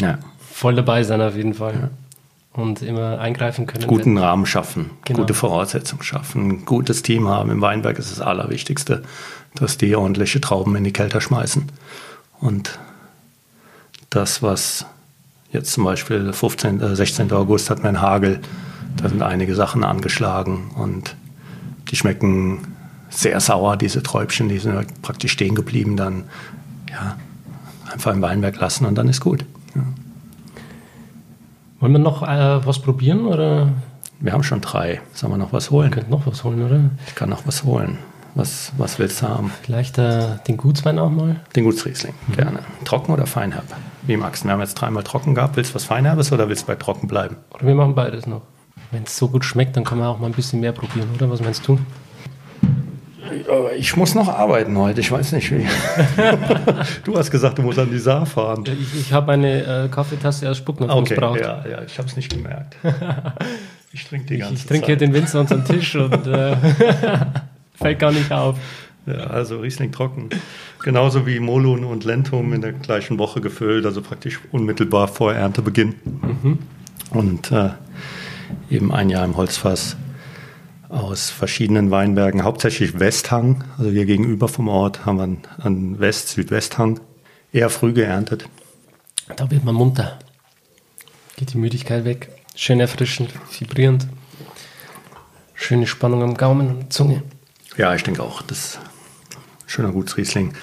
ja. 0.00 0.18
Voll 0.50 0.74
dabei 0.74 1.02
sein 1.02 1.20
auf 1.20 1.36
jeden 1.36 1.54
Fall. 1.54 1.74
Ja 1.74 1.90
und 2.58 2.82
immer 2.82 3.20
eingreifen 3.20 3.66
können. 3.66 3.86
Guten 3.86 4.16
wenn, 4.16 4.22
Rahmen 4.22 4.44
schaffen, 4.44 4.90
genau. 5.04 5.20
gute 5.20 5.32
Voraussetzungen 5.32 6.02
schaffen, 6.02 6.64
gutes 6.64 7.02
Team 7.02 7.28
haben. 7.28 7.50
Im 7.50 7.60
Weinberg 7.60 7.98
ist 7.98 8.10
das 8.10 8.20
Allerwichtigste, 8.20 9.04
dass 9.54 9.78
die 9.78 9.94
ordentliche 9.94 10.40
Trauben 10.40 10.74
in 10.74 10.82
die 10.82 10.92
Kälter 10.92 11.20
schmeißen. 11.20 11.70
Und 12.40 12.78
das, 14.10 14.42
was 14.42 14.86
jetzt 15.50 15.72
zum 15.72 15.84
Beispiel 15.84 16.32
15, 16.32 16.80
äh, 16.80 16.96
16. 16.96 17.32
August 17.32 17.70
hat 17.70 17.82
mein 17.82 18.00
Hagel, 18.00 18.40
da 18.96 19.08
sind 19.08 19.22
einige 19.22 19.54
Sachen 19.54 19.84
angeschlagen 19.84 20.70
und 20.76 21.16
die 21.90 21.96
schmecken 21.96 22.74
sehr 23.10 23.40
sauer, 23.40 23.76
diese 23.76 24.02
Träubchen, 24.02 24.48
die 24.48 24.58
sind 24.58 24.74
halt 24.74 25.02
praktisch 25.02 25.32
stehen 25.32 25.54
geblieben, 25.54 25.96
dann 25.96 26.24
ja, 26.90 27.16
einfach 27.92 28.12
im 28.12 28.20
Weinberg 28.20 28.58
lassen 28.60 28.84
und 28.84 28.96
dann 28.96 29.08
ist 29.08 29.20
gut. 29.20 29.44
Ja. 29.74 29.82
Wollen 31.80 31.92
wir 31.92 31.98
noch 31.98 32.22
äh, 32.22 32.66
was 32.66 32.80
probieren 32.80 33.26
oder? 33.26 33.68
Wir 34.20 34.32
haben 34.32 34.42
schon 34.42 34.60
drei. 34.60 35.00
Sollen 35.14 35.32
wir 35.32 35.38
noch 35.38 35.52
was 35.52 35.70
holen? 35.70 35.92
Könnt 35.92 36.10
noch 36.10 36.26
was 36.26 36.42
holen, 36.42 36.60
oder? 36.62 36.90
Ich 37.06 37.14
kann 37.14 37.30
noch 37.30 37.46
was 37.46 37.62
holen. 37.62 37.98
Was, 38.34 38.72
was 38.76 38.98
willst 38.98 39.22
du 39.22 39.28
haben? 39.28 39.52
Vielleicht 39.62 39.96
äh, 39.98 40.36
den 40.46 40.56
Gutswein 40.56 40.98
auch 40.98 41.10
mal? 41.10 41.36
Den 41.54 41.64
Gutsriesling, 41.64 42.14
mhm. 42.26 42.32
gerne. 42.32 42.58
Trocken 42.84 43.12
oder 43.12 43.26
feinherb? 43.26 43.64
Wie 44.08 44.16
magst 44.16 44.42
du? 44.42 44.48
Wir 44.48 44.52
haben 44.52 44.60
jetzt 44.60 44.72
dreimal 44.72 45.02
trocken 45.02 45.34
gehabt. 45.34 45.56
Willst 45.56 45.72
du 45.72 45.74
was 45.74 45.84
Feinherbes 45.84 46.32
oder 46.32 46.48
willst 46.48 46.62
du 46.62 46.66
bei 46.66 46.76
trocken 46.76 47.08
bleiben? 47.08 47.36
Oder 47.50 47.66
wir 47.66 47.74
machen 47.74 47.94
beides 47.94 48.26
noch. 48.26 48.40
Wenn 48.90 49.02
es 49.02 49.18
so 49.18 49.28
gut 49.28 49.44
schmeckt, 49.44 49.76
dann 49.76 49.84
kann 49.84 49.98
man 49.98 50.06
auch 50.06 50.18
mal 50.18 50.26
ein 50.28 50.32
bisschen 50.32 50.60
mehr 50.60 50.72
probieren, 50.72 51.10
oder? 51.14 51.30
Was 51.30 51.42
meinst 51.42 51.68
du? 51.68 51.78
Ich 53.76 53.94
muss 53.98 54.14
noch 54.14 54.28
arbeiten 54.28 54.78
heute, 54.78 55.02
ich 55.02 55.12
weiß 55.12 55.32
nicht 55.32 55.50
wie. 55.50 55.66
du 57.04 57.18
hast 57.18 57.30
gesagt, 57.30 57.58
du 57.58 57.62
musst 57.62 57.78
an 57.78 57.90
die 57.90 57.98
Saar 57.98 58.24
fahren. 58.24 58.64
Ich, 58.66 58.98
ich 58.98 59.12
habe 59.12 59.32
eine 59.32 59.84
äh, 59.84 59.88
Kaffeetasse 59.88 60.48
aus 60.50 60.56
Spucknapf 60.56 60.90
okay, 60.90 61.14
gebraucht. 61.14 61.40
Ja, 61.40 61.62
ja, 61.68 61.82
ich 61.82 61.98
habe 61.98 62.08
es 62.08 62.16
nicht 62.16 62.32
gemerkt. 62.32 62.76
Ich 63.90 64.06
trinke 64.06 64.26
die 64.26 64.36
ganze 64.36 64.52
Ich, 64.52 64.60
ich 64.60 64.66
trinke 64.66 64.86
hier 64.86 64.96
den 64.98 65.14
Winzer 65.14 65.40
unter 65.40 65.56
den 65.56 65.64
Tisch 65.64 65.96
und 65.96 66.26
äh, 66.26 66.56
fällt 67.74 67.98
gar 67.98 68.12
nicht 68.12 68.30
auf. 68.30 68.58
Ja, 69.08 69.28
also 69.28 69.60
Riesling 69.60 69.90
trocken. 69.90 70.28
Genauso 70.82 71.26
wie 71.26 71.40
Molun 71.40 71.84
und 71.84 72.04
Lentum 72.04 72.52
in 72.52 72.60
der 72.60 72.72
gleichen 72.72 73.18
Woche 73.18 73.40
gefüllt, 73.40 73.86
also 73.86 74.02
praktisch 74.02 74.40
unmittelbar 74.52 75.08
vor 75.08 75.32
Erntebeginn. 75.32 75.94
Mhm. 76.04 76.58
Und 77.10 77.50
äh, 77.50 77.70
eben 78.70 78.92
ein 78.92 79.08
Jahr 79.08 79.24
im 79.24 79.36
Holzfass 79.36 79.96
aus 80.90 81.30
verschiedenen 81.30 81.90
Weinbergen, 81.90 82.44
hauptsächlich 82.44 83.00
Westhang. 83.00 83.64
Also 83.78 83.92
wir 83.92 84.04
gegenüber 84.04 84.48
vom 84.48 84.68
Ort 84.68 85.06
haben 85.06 85.16
wir 85.16 85.64
einen 85.64 86.00
West-Südwesthang, 86.00 87.00
eher 87.52 87.70
früh 87.70 87.94
geerntet. 87.94 88.46
Da 89.36 89.50
wird 89.50 89.64
man 89.64 89.74
munter. 89.74 90.18
Geht 91.36 91.54
die 91.54 91.58
Müdigkeit 91.58 92.04
weg. 92.04 92.28
Schön 92.54 92.80
erfrischend, 92.80 93.32
vibrierend. 93.58 94.06
Schöne 95.54 95.86
Spannung 95.86 96.22
am 96.22 96.34
Gaumen 96.36 96.68
und 96.68 96.92
Zunge. 96.92 97.22
Ja, 97.76 97.94
ich 97.94 98.02
denke 98.02 98.22
auch. 98.22 98.42
Das 98.42 98.78
schöner 99.68 99.92
Gutsriesling. 99.92 100.54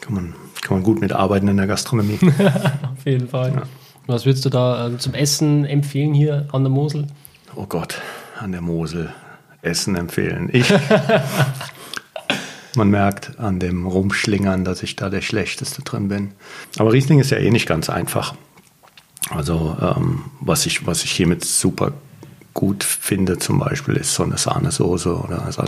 Kann 0.00 0.14
man, 0.14 0.34
kann 0.62 0.76
man 0.76 0.84
gut 0.84 1.00
mitarbeiten 1.00 1.48
in 1.48 1.56
der 1.56 1.66
Gastronomie. 1.66 2.18
Auf 2.92 3.04
jeden 3.04 3.28
Fall. 3.28 3.54
Ja. 3.54 3.62
Was 4.06 4.24
würdest 4.24 4.44
du 4.44 4.50
da 4.50 4.88
äh, 4.88 4.98
zum 4.98 5.14
Essen 5.14 5.64
empfehlen 5.64 6.14
hier 6.14 6.46
an 6.52 6.62
der 6.62 6.70
Mosel? 6.70 7.08
Oh 7.56 7.66
Gott, 7.66 8.00
an 8.38 8.52
der 8.52 8.60
Mosel. 8.60 9.12
Essen 9.60 9.96
empfehlen. 9.96 10.48
Ich. 10.52 10.72
Man 12.76 12.90
merkt 12.90 13.40
an 13.40 13.58
dem 13.58 13.86
Rumschlingern, 13.86 14.64
dass 14.64 14.84
ich 14.84 14.94
da 14.94 15.10
der 15.10 15.20
Schlechteste 15.20 15.82
drin 15.82 16.06
bin. 16.06 16.32
Aber 16.78 16.92
Riesling 16.92 17.18
ist 17.18 17.30
ja 17.30 17.38
eh 17.38 17.50
nicht 17.50 17.66
ganz 17.66 17.90
einfach. 17.90 18.34
Also 19.30 19.76
ähm, 19.80 20.26
was, 20.40 20.64
ich, 20.64 20.86
was 20.86 21.02
ich 21.02 21.10
hiermit 21.10 21.44
super 21.44 21.92
gut 22.58 22.82
finde, 22.82 23.38
zum 23.38 23.60
Beispiel, 23.60 23.94
ist 23.94 24.16
so 24.16 24.24
eine 24.24 24.36
Sahnesoße 24.36 25.14
oder 25.16 25.44
also 25.44 25.62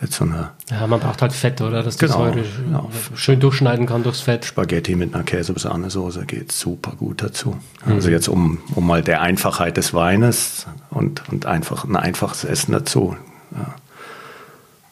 jetzt 0.00 0.14
so 0.14 0.22
eine. 0.22 0.50
Ja, 0.70 0.86
man 0.86 1.00
braucht 1.00 1.20
halt 1.20 1.32
Fett, 1.32 1.60
oder? 1.60 1.82
Dass 1.82 1.98
genau, 1.98 2.26
das 2.26 2.46
genau. 2.64 2.90
schön 3.16 3.40
durchschneiden 3.40 3.86
kann 3.86 4.04
durchs 4.04 4.20
Fett. 4.20 4.44
Spaghetti 4.44 4.94
mit 4.94 5.16
einer 5.16 5.24
Käse-Sahnesoße 5.24 6.24
geht 6.26 6.52
super 6.52 6.92
gut 6.92 7.24
dazu. 7.24 7.56
Mhm. 7.84 7.92
Also 7.94 8.08
jetzt 8.08 8.28
um, 8.28 8.58
um 8.76 8.86
mal 8.86 9.02
der 9.02 9.20
Einfachheit 9.20 9.76
des 9.76 9.94
Weines 9.94 10.68
und, 10.90 11.28
und 11.28 11.46
einfach 11.46 11.82
ein 11.82 11.96
einfaches 11.96 12.44
Essen 12.44 12.70
dazu. 12.70 13.16
Ja. 13.50 13.74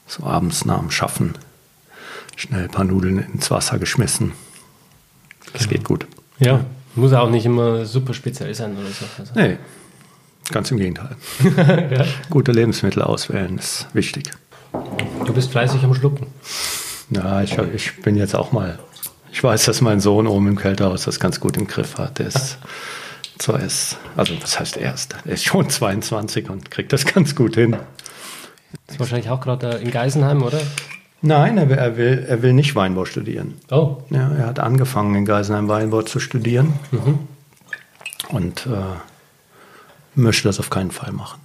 So 0.08 0.24
abends 0.24 0.64
nach 0.64 0.80
dem 0.80 0.90
Schaffen 0.90 1.34
schnell 2.34 2.64
ein 2.64 2.70
paar 2.70 2.84
Nudeln 2.84 3.18
ins 3.32 3.52
Wasser 3.52 3.78
geschmissen. 3.78 4.32
Das 5.52 5.62
genau. 5.62 5.70
geht 5.70 5.84
gut. 5.84 6.06
Ja, 6.40 6.64
muss 6.96 7.12
auch 7.12 7.30
nicht 7.30 7.46
immer 7.46 7.84
super 7.86 8.14
speziell 8.14 8.52
sein 8.52 8.76
oder 8.76 8.88
so. 8.88 9.04
Also. 9.16 9.32
Nee, 9.36 9.58
Ganz 10.50 10.70
im 10.70 10.78
Gegenteil. 10.78 11.16
ja. 11.56 12.04
Gute 12.28 12.52
Lebensmittel 12.52 13.02
auswählen 13.02 13.58
ist 13.58 13.86
wichtig. 13.92 14.30
Du 15.24 15.32
bist 15.32 15.50
fleißig 15.50 15.84
am 15.84 15.94
Schlucken. 15.94 16.26
Ja, 17.10 17.42
ich, 17.42 17.56
ich 17.74 18.02
bin 18.02 18.16
jetzt 18.16 18.34
auch 18.34 18.52
mal. 18.52 18.78
Ich 19.32 19.42
weiß, 19.42 19.64
dass 19.66 19.80
mein 19.80 20.00
Sohn 20.00 20.26
oben 20.26 20.48
im 20.48 20.58
Kälterhaus 20.58 21.04
das 21.04 21.20
ganz 21.20 21.40
gut 21.40 21.56
im 21.56 21.66
Griff 21.66 21.98
hat. 21.98 22.18
Der 22.18 22.26
ist 22.26 22.58
zwar 23.38 23.60
ist, 23.60 23.98
also 24.16 24.34
was 24.40 24.58
heißt 24.58 24.76
erst? 24.76 25.16
Er 25.24 25.32
ist 25.32 25.44
schon 25.44 25.68
22 25.68 26.50
und 26.50 26.70
kriegt 26.70 26.92
das 26.92 27.06
ganz 27.06 27.34
gut 27.34 27.54
hin. 27.54 27.76
Ist 28.88 29.00
wahrscheinlich 29.00 29.30
auch 29.30 29.40
gerade 29.40 29.70
in 29.78 29.90
Geisenheim, 29.90 30.42
oder? 30.42 30.60
Nein, 31.22 31.58
er 31.58 31.68
will, 31.68 31.78
er 31.78 31.96
will, 31.96 32.26
er 32.28 32.42
will 32.42 32.52
nicht 32.52 32.74
Weinbau 32.74 33.04
studieren. 33.04 33.54
Oh. 33.70 33.98
Ja, 34.10 34.30
er 34.32 34.46
hat 34.46 34.58
angefangen, 34.58 35.14
in 35.14 35.24
Geisenheim 35.24 35.68
Weinbau 35.68 36.02
zu 36.02 36.18
studieren. 36.18 36.74
Mhm. 36.90 37.18
Und 38.30 38.66
äh, 38.66 38.70
möchte 40.14 40.48
das 40.48 40.58
auf 40.60 40.70
keinen 40.70 40.90
Fall 40.90 41.12
machen. 41.12 41.40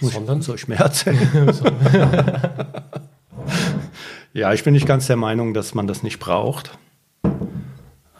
Sondern? 0.00 0.42
Soll 0.42 0.56
ich 0.56 0.68
mehr 0.68 0.80
erzählen? 0.80 1.52
ja, 4.32 4.52
ich 4.52 4.64
bin 4.64 4.74
nicht 4.74 4.86
ganz 4.86 5.06
der 5.06 5.16
Meinung, 5.16 5.54
dass 5.54 5.74
man 5.74 5.86
das 5.86 6.02
nicht 6.02 6.18
braucht. 6.18 6.78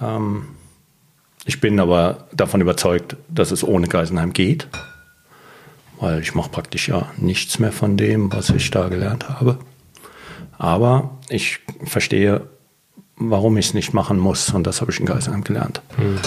Ähm, 0.00 0.46
ich 1.44 1.60
bin 1.60 1.78
aber 1.78 2.28
davon 2.32 2.60
überzeugt, 2.60 3.16
dass 3.28 3.50
es 3.50 3.64
ohne 3.64 3.86
Geisenheim 3.86 4.32
geht, 4.32 4.68
weil 6.00 6.20
ich 6.20 6.34
mache 6.34 6.50
praktisch 6.50 6.88
ja 6.88 7.10
nichts 7.16 7.58
mehr 7.58 7.72
von 7.72 7.96
dem, 7.96 8.32
was 8.32 8.50
ich 8.50 8.70
da 8.70 8.88
gelernt 8.88 9.28
habe. 9.28 9.58
Aber 10.56 11.18
ich 11.28 11.60
verstehe, 11.84 12.48
warum 13.16 13.56
ich 13.56 13.66
es 13.66 13.74
nicht 13.74 13.92
machen 13.92 14.18
muss 14.18 14.50
und 14.50 14.66
das 14.66 14.80
habe 14.80 14.90
ich 14.90 15.00
in 15.00 15.06
Geisenheim 15.06 15.44
gelernt. 15.44 15.82
Mhm. 15.98 16.18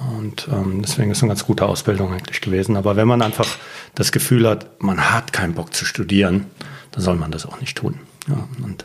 Und 0.00 0.48
ähm, 0.50 0.82
deswegen 0.82 1.10
ist 1.10 1.18
es 1.18 1.22
eine 1.22 1.30
ganz 1.30 1.44
gute 1.44 1.66
Ausbildung 1.66 2.12
eigentlich 2.12 2.40
gewesen. 2.40 2.76
Aber 2.76 2.96
wenn 2.96 3.06
man 3.06 3.22
einfach 3.22 3.58
das 3.94 4.12
Gefühl 4.12 4.48
hat, 4.48 4.82
man 4.82 5.12
hat 5.12 5.32
keinen 5.32 5.54
Bock 5.54 5.74
zu 5.74 5.84
studieren, 5.84 6.46
dann 6.92 7.02
soll 7.02 7.16
man 7.16 7.30
das 7.30 7.46
auch 7.46 7.60
nicht 7.60 7.76
tun. 7.76 8.00
Ja, 8.26 8.48
und 8.64 8.84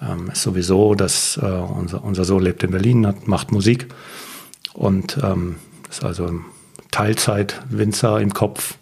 ähm, 0.00 0.30
ist 0.30 0.42
sowieso, 0.42 0.94
dass 0.94 1.36
äh, 1.36 1.46
unser, 1.46 2.04
unser 2.04 2.24
Sohn 2.24 2.42
lebt 2.42 2.62
in 2.62 2.70
Berlin, 2.70 3.06
hat, 3.06 3.26
macht 3.26 3.52
Musik 3.52 3.88
und 4.72 5.18
ähm, 5.22 5.56
ist 5.88 6.04
also 6.04 6.30
Teilzeit-Winzer 6.90 8.20
im 8.20 8.32
Kopf. 8.32 8.74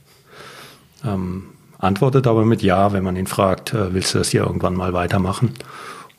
Ähm, 1.04 1.44
antwortet 1.78 2.26
aber 2.26 2.44
mit 2.44 2.62
Ja, 2.62 2.92
wenn 2.92 3.04
man 3.04 3.16
ihn 3.16 3.26
fragt, 3.26 3.72
äh, 3.72 3.94
willst 3.94 4.14
du 4.14 4.18
das 4.18 4.30
hier 4.30 4.42
irgendwann 4.42 4.74
mal 4.74 4.92
weitermachen? 4.92 5.54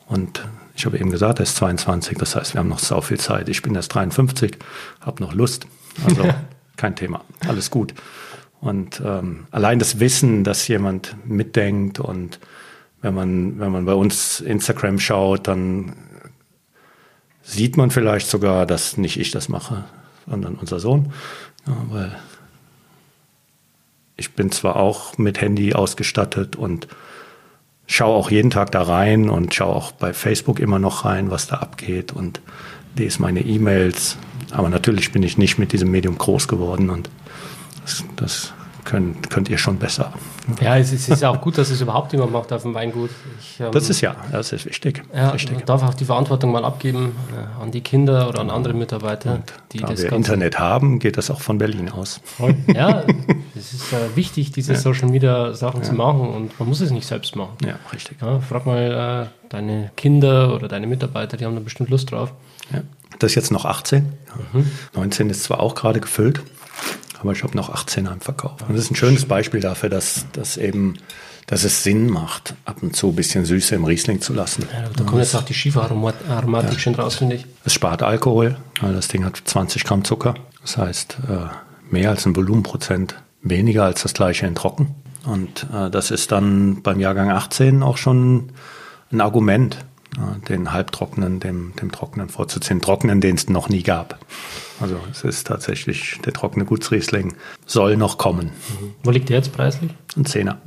Und 0.06 0.42
ich 0.80 0.86
habe 0.86 0.98
eben 0.98 1.10
gesagt, 1.10 1.40
er 1.40 1.42
ist 1.42 1.56
22, 1.56 2.16
das 2.16 2.36
heißt, 2.36 2.54
wir 2.54 2.58
haben 2.58 2.70
noch 2.70 2.78
so 2.78 3.02
viel 3.02 3.20
Zeit. 3.20 3.50
Ich 3.50 3.60
bin 3.60 3.74
erst 3.74 3.94
53, 3.94 4.56
habe 5.02 5.22
noch 5.22 5.34
Lust. 5.34 5.66
Also 6.06 6.24
kein 6.78 6.96
Thema, 6.96 7.22
alles 7.46 7.70
gut. 7.70 7.92
Und 8.62 9.02
ähm, 9.04 9.46
allein 9.50 9.78
das 9.78 10.00
Wissen, 10.00 10.42
dass 10.42 10.66
jemand 10.68 11.14
mitdenkt 11.26 12.00
und 12.00 12.40
wenn 13.02 13.12
man, 13.12 13.60
wenn 13.60 13.72
man 13.72 13.84
bei 13.84 13.92
uns 13.92 14.40
Instagram 14.40 14.98
schaut, 14.98 15.48
dann 15.48 15.96
sieht 17.42 17.76
man 17.76 17.90
vielleicht 17.90 18.30
sogar, 18.30 18.64
dass 18.64 18.96
nicht 18.96 19.18
ich 19.18 19.32
das 19.32 19.50
mache, 19.50 19.84
sondern 20.26 20.54
unser 20.54 20.80
Sohn. 20.80 21.12
Ja, 21.66 21.76
weil 21.90 22.16
ich 24.16 24.32
bin 24.32 24.50
zwar 24.50 24.76
auch 24.76 25.18
mit 25.18 25.42
Handy 25.42 25.74
ausgestattet 25.74 26.56
und 26.56 26.88
schaue 27.90 28.14
auch 28.14 28.30
jeden 28.30 28.50
Tag 28.50 28.70
da 28.70 28.82
rein 28.82 29.28
und 29.28 29.52
schaue 29.52 29.74
auch 29.74 29.90
bei 29.90 30.12
Facebook 30.12 30.60
immer 30.60 30.78
noch 30.78 31.04
rein, 31.04 31.30
was 31.30 31.48
da 31.48 31.56
abgeht 31.56 32.12
und 32.12 32.40
lese 32.96 33.20
meine 33.20 33.40
E-Mails. 33.40 34.16
Aber 34.52 34.68
natürlich 34.68 35.10
bin 35.10 35.24
ich 35.24 35.38
nicht 35.38 35.58
mit 35.58 35.72
diesem 35.72 35.90
Medium 35.90 36.16
groß 36.16 36.46
geworden 36.46 36.88
und 36.88 37.10
das, 37.82 38.04
das 38.14 38.52
könnt, 38.90 39.30
könnt 39.30 39.48
ihr 39.48 39.56
schon 39.56 39.78
besser. 39.78 40.12
Ja, 40.60 40.76
es 40.76 40.92
ist, 40.92 41.08
es 41.08 41.18
ist 41.18 41.24
auch 41.24 41.40
gut, 41.40 41.56
dass 41.58 41.70
es 41.70 41.80
überhaupt 41.80 42.12
jemand 42.12 42.32
macht 42.32 42.52
auf 42.52 42.62
dem 42.62 42.74
Weingut. 42.74 43.10
Ich, 43.38 43.60
ähm, 43.60 43.70
das 43.70 43.88
ist 43.88 44.00
ja, 44.00 44.16
das 44.32 44.52
ist 44.52 44.66
wichtig. 44.66 45.04
Ja, 45.14 45.32
wichtig. 45.32 45.58
Man 45.58 45.64
darf 45.64 45.84
auch 45.84 45.94
die 45.94 46.04
Verantwortung 46.04 46.50
mal 46.50 46.64
abgeben 46.64 47.12
äh, 47.32 47.62
an 47.62 47.70
die 47.70 47.82
Kinder 47.82 48.28
oder 48.28 48.40
an 48.40 48.50
andere 48.50 48.74
Mitarbeiter. 48.74 49.34
Und 49.34 49.52
die 49.70 49.78
da 49.78 49.86
das 49.86 50.02
wir 50.02 50.12
Internet 50.12 50.58
haben, 50.58 50.98
geht 50.98 51.18
das 51.18 51.30
auch 51.30 51.40
von 51.40 51.58
Berlin 51.58 51.88
aus. 51.88 52.20
Ja, 52.66 53.04
es 53.56 53.72
ist 53.72 53.92
äh, 53.92 54.16
wichtig, 54.16 54.50
diese 54.50 54.72
ja. 54.72 54.78
Social 54.78 55.08
Media 55.08 55.54
Sachen 55.54 55.82
ja. 55.82 55.86
zu 55.86 55.94
machen 55.94 56.28
und 56.28 56.58
man 56.58 56.68
muss 56.68 56.80
es 56.80 56.90
nicht 56.90 57.06
selbst 57.06 57.36
machen. 57.36 57.56
Ja, 57.64 57.76
richtig. 57.92 58.18
Frag 58.18 58.66
mal 58.66 59.30
äh, 59.30 59.48
deine 59.50 59.92
Kinder 59.96 60.52
oder 60.52 60.66
deine 60.66 60.88
Mitarbeiter, 60.88 61.36
die 61.36 61.44
haben 61.44 61.54
da 61.54 61.60
bestimmt 61.60 61.90
Lust 61.90 62.10
drauf. 62.10 62.32
Das 63.18 63.32
ist 63.32 63.34
jetzt 63.34 63.52
noch 63.52 63.64
18. 63.64 64.12
Mhm. 64.52 64.70
19 64.94 65.30
ist 65.30 65.44
zwar 65.44 65.60
auch 65.60 65.74
gerade 65.74 66.00
gefüllt, 66.00 66.40
aber 67.20 67.32
ich 67.32 67.42
habe 67.42 67.56
noch 67.56 67.70
18 67.70 68.06
am 68.06 68.20
Verkauf. 68.20 68.62
Und 68.68 68.74
das 68.74 68.84
ist 68.86 68.90
ein 68.90 68.96
schönes 68.96 69.26
Beispiel 69.26 69.60
dafür, 69.60 69.88
dass, 69.88 70.26
dass 70.32 70.56
eben 70.56 70.96
dass 71.50 71.64
es 71.64 71.82
Sinn 71.82 72.08
macht, 72.08 72.54
ab 72.64 72.76
und 72.80 72.94
zu 72.94 73.08
ein 73.08 73.16
bisschen 73.16 73.44
Süße 73.44 73.74
im 73.74 73.84
Riesling 73.84 74.20
zu 74.20 74.32
lassen. 74.32 74.68
Ja, 74.72 74.88
da 74.96 75.02
kommt 75.02 75.20
jetzt 75.20 75.34
auch 75.34 75.42
die 75.42 75.52
Schieferaromatik 75.52 76.72
ja. 76.72 76.78
schön 76.78 76.94
raus, 76.94 77.16
finde 77.16 77.36
ich. 77.36 77.46
Es 77.64 77.74
spart 77.74 78.04
Alkohol. 78.04 78.56
Das 78.80 79.08
Ding 79.08 79.24
hat 79.24 79.42
20 79.44 79.82
Gramm 79.82 80.04
Zucker. 80.04 80.34
Das 80.62 80.76
heißt, 80.76 81.18
äh, 81.28 81.92
mehr 81.92 82.10
als 82.10 82.24
ein 82.24 82.36
Volumenprozent 82.36 83.16
weniger 83.42 83.82
als 83.82 84.02
das 84.02 84.14
gleiche 84.14 84.46
in 84.46 84.54
Trocken. 84.54 84.94
Und 85.26 85.66
äh, 85.74 85.90
das 85.90 86.12
ist 86.12 86.30
dann 86.30 86.82
beim 86.82 87.00
Jahrgang 87.00 87.30
18 87.30 87.82
auch 87.82 87.96
schon 87.96 88.52
ein 89.10 89.20
Argument, 89.20 89.78
den 90.48 90.72
halbtrockenen 90.72 91.40
dem, 91.40 91.72
dem 91.80 91.92
trockenen 91.92 92.28
vorzuziehen. 92.28 92.80
Trockenen, 92.80 93.20
den 93.20 93.36
es 93.36 93.48
noch 93.48 93.68
nie 93.68 93.82
gab. 93.82 94.18
Also 94.80 94.98
es 95.10 95.24
ist 95.24 95.46
tatsächlich, 95.46 96.20
der 96.24 96.32
trockene 96.32 96.64
Gutsriesling 96.64 97.34
soll 97.66 97.96
noch 97.96 98.18
kommen. 98.18 98.46
Mhm. 98.46 98.94
Wo 99.02 99.10
liegt 99.10 99.28
der 99.28 99.36
jetzt 99.36 99.52
preislich? 99.52 99.90
Ein 100.16 100.24
Zehner. 100.24 100.58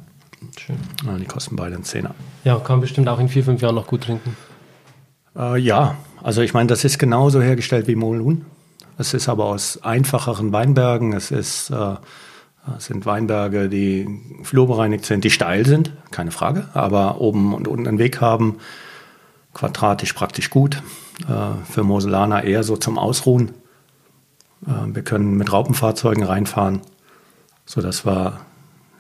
Schön. 0.60 0.78
Ja, 1.06 1.18
die 1.18 1.26
kosten 1.26 1.56
beide 1.56 1.76
einen 1.76 1.84
Zehner. 1.84 2.14
Ja, 2.44 2.60
kann 2.60 2.82
bestimmt 2.82 3.08
auch 3.10 3.20
in 3.20 3.30
vier, 3.30 3.44
fünf 3.44 3.62
Jahren 3.62 3.76
noch 3.76 3.88
gut 3.88 4.02
trinken. 4.02 4.36
Äh, 5.36 5.58
ja, 5.60 5.96
also 6.22 6.42
ich 6.42 6.54
meine, 6.54 6.68
das 6.68 6.84
ist 6.84 7.00
genauso 7.00 7.42
hergestellt 7.42 7.88
wie 7.88 7.96
Molun. 7.96 8.46
Es 8.98 9.14
ist 9.14 9.30
aber 9.30 9.46
aus 9.46 9.82
einfacheren 9.82 10.52
Weinbergen. 10.52 11.14
Es 11.14 11.32
ist, 11.32 11.72
äh, 11.72 11.96
sind 12.78 13.06
Weinberge, 13.06 13.68
die 13.68 14.08
flurbereinigt 14.44 15.06
sind, 15.06 15.24
die 15.24 15.32
steil 15.32 15.66
sind, 15.66 15.92
keine 16.12 16.32
Frage, 16.32 16.70
aber 16.74 17.20
oben 17.20 17.54
und 17.54 17.68
unten 17.68 17.88
einen 17.88 18.00
Weg 18.00 18.22
haben. 18.22 18.58
Quadratisch 19.54 20.14
praktisch 20.14 20.50
gut. 20.50 20.82
Äh, 21.28 21.72
für 21.72 21.84
Moselaner 21.84 22.44
eher 22.44 22.64
so 22.64 22.78
zum 22.78 22.98
Ausruhen. 22.98 23.52
Äh, 24.66 24.94
wir 24.94 25.04
können 25.04 25.36
mit 25.38 25.52
Raupenfahrzeugen 25.52 26.24
reinfahren, 26.24 26.82
sodass 27.66 28.06
wir 28.06 28.40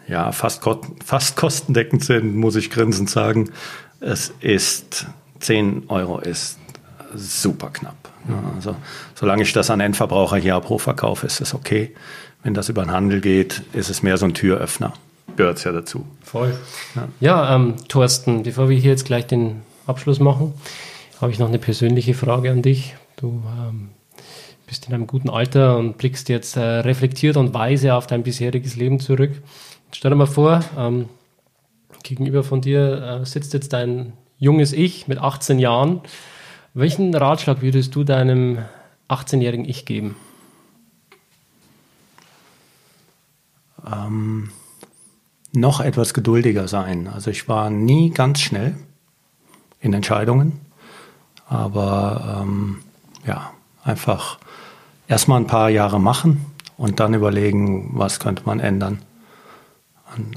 ja, 0.07 0.31
fast, 0.31 0.63
fast 1.05 1.37
kostendeckend 1.37 2.03
sind, 2.03 2.35
muss 2.35 2.55
ich 2.55 2.69
grinsend 2.69 3.09
sagen. 3.09 3.51
Es 3.99 4.33
ist 4.41 5.07
10 5.39 5.85
Euro 5.89 6.19
ist 6.19 6.59
super 7.15 7.69
knapp. 7.69 7.95
Ja, 8.27 8.41
also, 8.55 8.75
solange 9.15 9.43
ich 9.43 9.53
das 9.53 9.69
an 9.69 9.79
Endverbraucher 9.79 10.37
hier 10.37 10.55
ab 10.55 10.69
Hochverkauf, 10.69 11.23
ist 11.23 11.41
es 11.41 11.53
okay. 11.53 11.93
Wenn 12.41 12.53
das 12.53 12.69
über 12.69 12.83
den 12.83 12.91
Handel 12.91 13.21
geht, 13.21 13.63
ist 13.73 13.89
es 13.89 14.03
mehr 14.03 14.17
so 14.17 14.25
ein 14.25 14.33
Türöffner. 14.33 14.93
Gehört 15.35 15.57
es 15.57 15.63
ja 15.63 15.71
dazu. 15.71 16.05
Voll. 16.23 16.53
Ja, 16.95 17.07
ja 17.19 17.55
ähm, 17.55 17.75
Thorsten, 17.87 18.43
bevor 18.43 18.69
wir 18.69 18.77
hier 18.77 18.91
jetzt 18.91 19.05
gleich 19.05 19.27
den 19.27 19.61
Abschluss 19.85 20.19
machen, 20.19 20.53
habe 21.19 21.31
ich 21.31 21.39
noch 21.39 21.47
eine 21.47 21.59
persönliche 21.59 22.13
Frage 22.13 22.51
an 22.51 22.61
dich. 22.61 22.95
Du 23.17 23.41
ähm, 23.57 23.89
bist 24.67 24.87
in 24.87 24.93
einem 24.93 25.07
guten 25.07 25.29
Alter 25.29 25.77
und 25.77 25.97
blickst 25.97 26.29
jetzt 26.29 26.55
äh, 26.55 26.61
reflektiert 26.61 27.37
und 27.37 27.53
weise 27.53 27.95
auf 27.95 28.07
dein 28.07 28.23
bisheriges 28.23 28.75
Leben 28.75 28.99
zurück. 28.99 29.31
Stell 29.91 30.11
dir 30.11 30.17
mal 30.17 30.25
vor, 30.25 30.63
ähm, 30.77 31.09
gegenüber 32.03 32.43
von 32.43 32.61
dir 32.61 33.21
äh, 33.21 33.25
sitzt 33.25 33.53
jetzt 33.53 33.73
dein 33.73 34.13
junges 34.39 34.73
Ich 34.73 35.07
mit 35.07 35.19
18 35.19 35.59
Jahren. 35.59 36.01
Welchen 36.73 37.13
Ratschlag 37.13 37.61
würdest 37.61 37.95
du 37.95 38.03
deinem 38.03 38.59
18-jährigen 39.09 39.65
Ich 39.65 39.85
geben? 39.85 40.15
Ähm, 43.85 44.49
noch 45.51 45.81
etwas 45.81 46.13
geduldiger 46.13 46.67
sein. 46.67 47.07
Also 47.07 47.29
ich 47.29 47.47
war 47.47 47.69
nie 47.69 48.09
ganz 48.09 48.41
schnell 48.41 48.75
in 49.83 49.93
Entscheidungen, 49.93 50.61
aber 51.47 52.41
ähm, 52.41 52.79
ja, 53.27 53.51
einfach 53.83 54.39
erstmal 55.07 55.41
ein 55.41 55.47
paar 55.47 55.69
Jahre 55.69 55.99
machen 55.99 56.45
und 56.77 56.99
dann 56.99 57.13
überlegen, 57.13 57.91
was 57.93 58.19
könnte 58.19 58.43
man 58.45 58.59
ändern. 58.59 58.99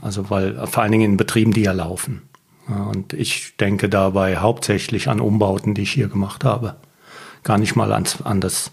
Also 0.03 0.30
weil 0.30 0.66
vor 0.66 0.82
allen 0.82 0.92
Dingen 0.92 1.12
in 1.12 1.16
Betrieben, 1.16 1.53
die 1.53 1.62
ja 1.62 1.72
laufen. 1.72 2.22
Und 2.66 3.12
ich 3.12 3.57
denke 3.57 3.88
dabei 3.88 4.38
hauptsächlich 4.38 5.09
an 5.09 5.20
Umbauten, 5.20 5.74
die 5.74 5.82
ich 5.82 5.92
hier 5.92 6.09
gemacht 6.09 6.42
habe. 6.42 6.74
Gar 7.44 7.59
nicht 7.59 7.76
mal 7.76 7.92
ans, 7.92 8.22
an 8.22 8.40
das, 8.40 8.72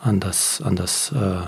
an 0.00 0.20
das, 0.20 0.62
an 0.62 0.76
das, 0.76 1.12
äh, 1.12 1.42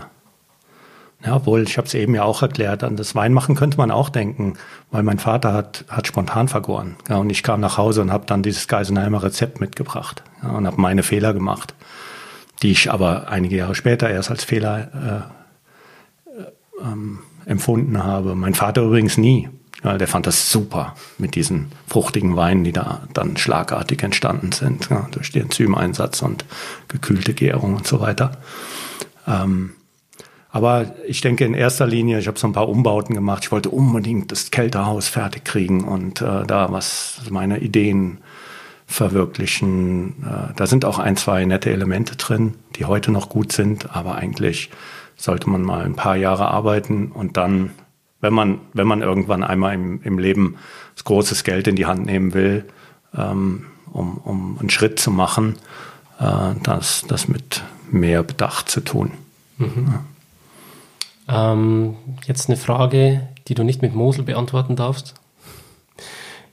ja, 1.25 1.35
obwohl, 1.35 1.65
ich 1.65 1.77
habe 1.79 1.89
es 1.89 1.95
eben 1.95 2.15
ja 2.15 2.23
auch 2.23 2.43
erklärt, 2.43 2.85
an 2.85 2.97
das 2.97 3.17
Weinmachen 3.17 3.57
könnte 3.57 3.77
man 3.77 3.91
auch 3.91 4.09
denken, 4.09 4.55
weil 4.93 5.03
mein 5.03 5.19
Vater 5.19 5.53
hat, 5.53 5.85
hat 5.89 6.07
spontan 6.07 6.47
vergoren. 6.47 6.97
Ja, 7.09 7.17
und 7.17 7.29
ich 7.31 7.43
kam 7.43 7.61
nach 7.61 7.77
Hause 7.77 8.03
und 8.03 8.13
habe 8.13 8.25
dann 8.27 8.45
dieses 8.45 8.69
Geisenheimer 8.69 9.23
Rezept 9.23 9.61
mitgebracht 9.61 10.23
ja, 10.43 10.51
und 10.51 10.67
habe 10.67 10.81
meine 10.81 11.03
Fehler 11.03 11.35
gemacht, 11.35 11.75
die 12.63 12.71
ich 12.71 12.93
aber 12.93 13.29
einige 13.29 13.57
Jahre 13.57 13.75
später 13.75 14.09
erst 14.09 14.31
als 14.31 14.45
Fehler 14.45 15.27
äh, 16.29 16.41
äh, 16.41 16.83
ähm, 16.83 17.19
empfunden 17.47 18.05
habe. 18.05 18.37
Mein 18.37 18.55
Vater 18.55 18.83
übrigens 18.83 19.19
nie. 19.19 19.49
Ja, 19.83 19.97
der 19.97 20.09
fand 20.09 20.27
das 20.27 20.51
super 20.51 20.95
mit 21.19 21.35
diesen 21.37 21.71
fruchtigen 21.87 22.35
Weinen, 22.37 22.65
die 22.65 22.73
da 22.73 23.03
dann 23.13 23.37
schlagartig 23.37 24.03
entstanden 24.03 24.51
sind, 24.53 24.89
ja, 24.91 25.09
durch 25.13 25.31
den 25.33 25.43
Enzymeinsatz 25.43 26.23
und 26.23 26.45
gekühlte 26.89 27.33
Gärung 27.33 27.77
und 27.77 27.87
so 27.87 28.01
weiter. 28.01 28.39
Ähm, 29.27 29.75
aber 30.51 30.95
ich 31.07 31.21
denke 31.21 31.45
in 31.45 31.55
erster 31.55 31.87
Linie, 31.87 32.19
ich 32.19 32.27
habe 32.27 32.39
so 32.39 32.47
ein 32.47 32.53
paar 32.53 32.69
Umbauten 32.69 33.15
gemacht. 33.15 33.45
Ich 33.45 33.53
wollte 33.53 33.69
unbedingt 33.69 34.33
das 34.33 34.51
Kältehaus 34.51 35.09
fertig 35.09 35.45
kriegen 35.45 35.85
und 35.85 36.23
äh, 36.23 36.47
da 36.47 36.73
was 36.73 37.21
meine 37.31 37.59
Ideen 37.59 38.19
verwirklichen. 38.87 40.25
Äh, 40.25 40.55
da 40.57 40.67
sind 40.67 40.87
auch 40.87 40.99
ein, 40.99 41.17
zwei 41.17 41.45
nette 41.45 41.71
Elemente 41.71 42.17
drin, 42.17 42.55
die 42.77 42.87
heute 42.87 43.13
noch 43.13 43.29
gut 43.29 43.53
sind, 43.53 43.95
aber 43.95 44.15
eigentlich 44.15 44.71
sollte 45.17 45.51
man 45.51 45.63
mal 45.63 45.85
ein 45.85 45.97
paar 45.97 46.17
Jahre 46.17 46.49
arbeiten 46.49 47.13
und 47.13 47.37
dann, 47.37 47.71
wenn 48.21 48.33
man, 48.33 48.61
wenn 48.73 48.87
man 48.87 49.03
irgendwann 49.03 49.45
einmal 49.45 49.75
im, 49.75 50.01
im 50.03 50.19
Leben 50.19 50.57
das 50.95 51.05
großes 51.05 51.45
Geld 51.45 51.69
in 51.69 51.77
die 51.77 51.87
Hand 51.87 52.07
nehmen 52.07 52.33
will, 52.33 52.65
ähm, 53.15 53.67
um, 53.93 54.17
um 54.19 54.59
einen 54.59 54.71
Schritt 54.71 54.99
zu 54.99 55.11
machen, 55.11 55.57
äh, 56.19 56.55
das, 56.63 57.05
das 57.07 57.29
mit 57.29 57.63
mehr 57.91 58.23
Bedacht 58.23 58.71
zu 58.71 58.81
tun. 58.81 59.11
Mhm. 59.59 59.89
Ja. 59.89 60.05
Ähm, 61.29 61.97
jetzt 62.27 62.49
eine 62.49 62.57
Frage, 62.57 63.29
die 63.49 63.55
du 63.55 63.63
nicht 63.63 63.83
mit 63.83 63.95
Mosel 63.95 64.25
beantworten 64.25 64.77
darfst. 64.77 65.15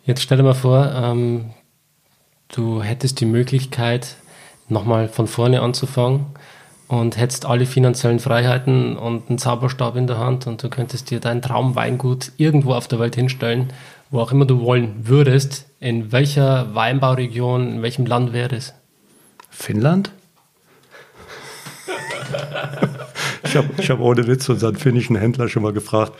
Jetzt 0.06 0.22
stell 0.22 0.38
dir 0.38 0.44
mal 0.44 0.54
vor, 0.54 0.92
ähm, 0.94 1.52
du 2.50 2.84
hättest 2.84 3.20
die 3.22 3.26
Möglichkeit, 3.26 4.18
nochmal 4.68 5.08
von 5.08 5.28
vorne 5.28 5.62
anzufangen 5.62 6.26
und 6.88 7.18
hättest 7.18 7.46
alle 7.46 7.66
finanziellen 7.66 8.20
Freiheiten 8.20 8.98
und 8.98 9.30
einen 9.30 9.38
Zauberstab 9.38 9.96
in 9.96 10.08
der 10.08 10.20
Hand 10.20 10.46
und 10.48 10.62
du 10.62 10.70
könntest 10.70 11.10
dir 11.10 11.20
dein 11.20 11.42
Traumweingut 11.42 12.34
irgendwo 12.38 12.74
auf 12.74 12.88
der 12.88 13.00
Welt 13.00 13.16
hinstellen, 13.16 13.74
wo 14.12 14.20
auch 14.20 14.32
immer 14.32 14.46
du 14.46 14.62
wollen 14.62 15.08
würdest. 15.08 15.66
In 15.80 16.12
welcher 16.12 16.76
Weinbauregion, 16.76 17.76
in 17.76 17.82
welchem 17.82 18.06
Land 18.06 18.34
wäre 18.34 18.56
es? 18.56 18.74
Finnland? 19.50 20.12
ich 23.46 23.56
habe 23.56 23.70
ich 23.78 23.90
hab 23.90 24.00
ohne 24.00 24.28
Witz 24.28 24.50
unseren 24.50 24.76
finnischen 24.76 25.16
Händler 25.16 25.48
schon 25.48 25.64
mal 25.64 25.74
gefragt, 25.74 26.14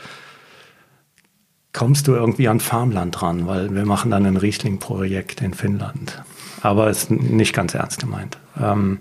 kommst 1.72 2.08
du 2.08 2.14
irgendwie 2.14 2.48
an 2.48 2.60
Farmland 2.60 3.20
ran? 3.22 3.46
Weil 3.46 3.74
wir 3.74 3.84
machen 3.84 4.10
dann 4.10 4.24
ein 4.26 4.36
Riesling-Projekt 4.36 5.42
in 5.42 5.54
Finnland. 5.54 6.22
Aber 6.62 6.88
es 6.88 7.04
ist 7.04 7.10
nicht 7.10 7.52
ganz 7.52 7.74
ernst 7.74 8.00
gemeint. 8.00 8.38
Ähm, 8.60 9.00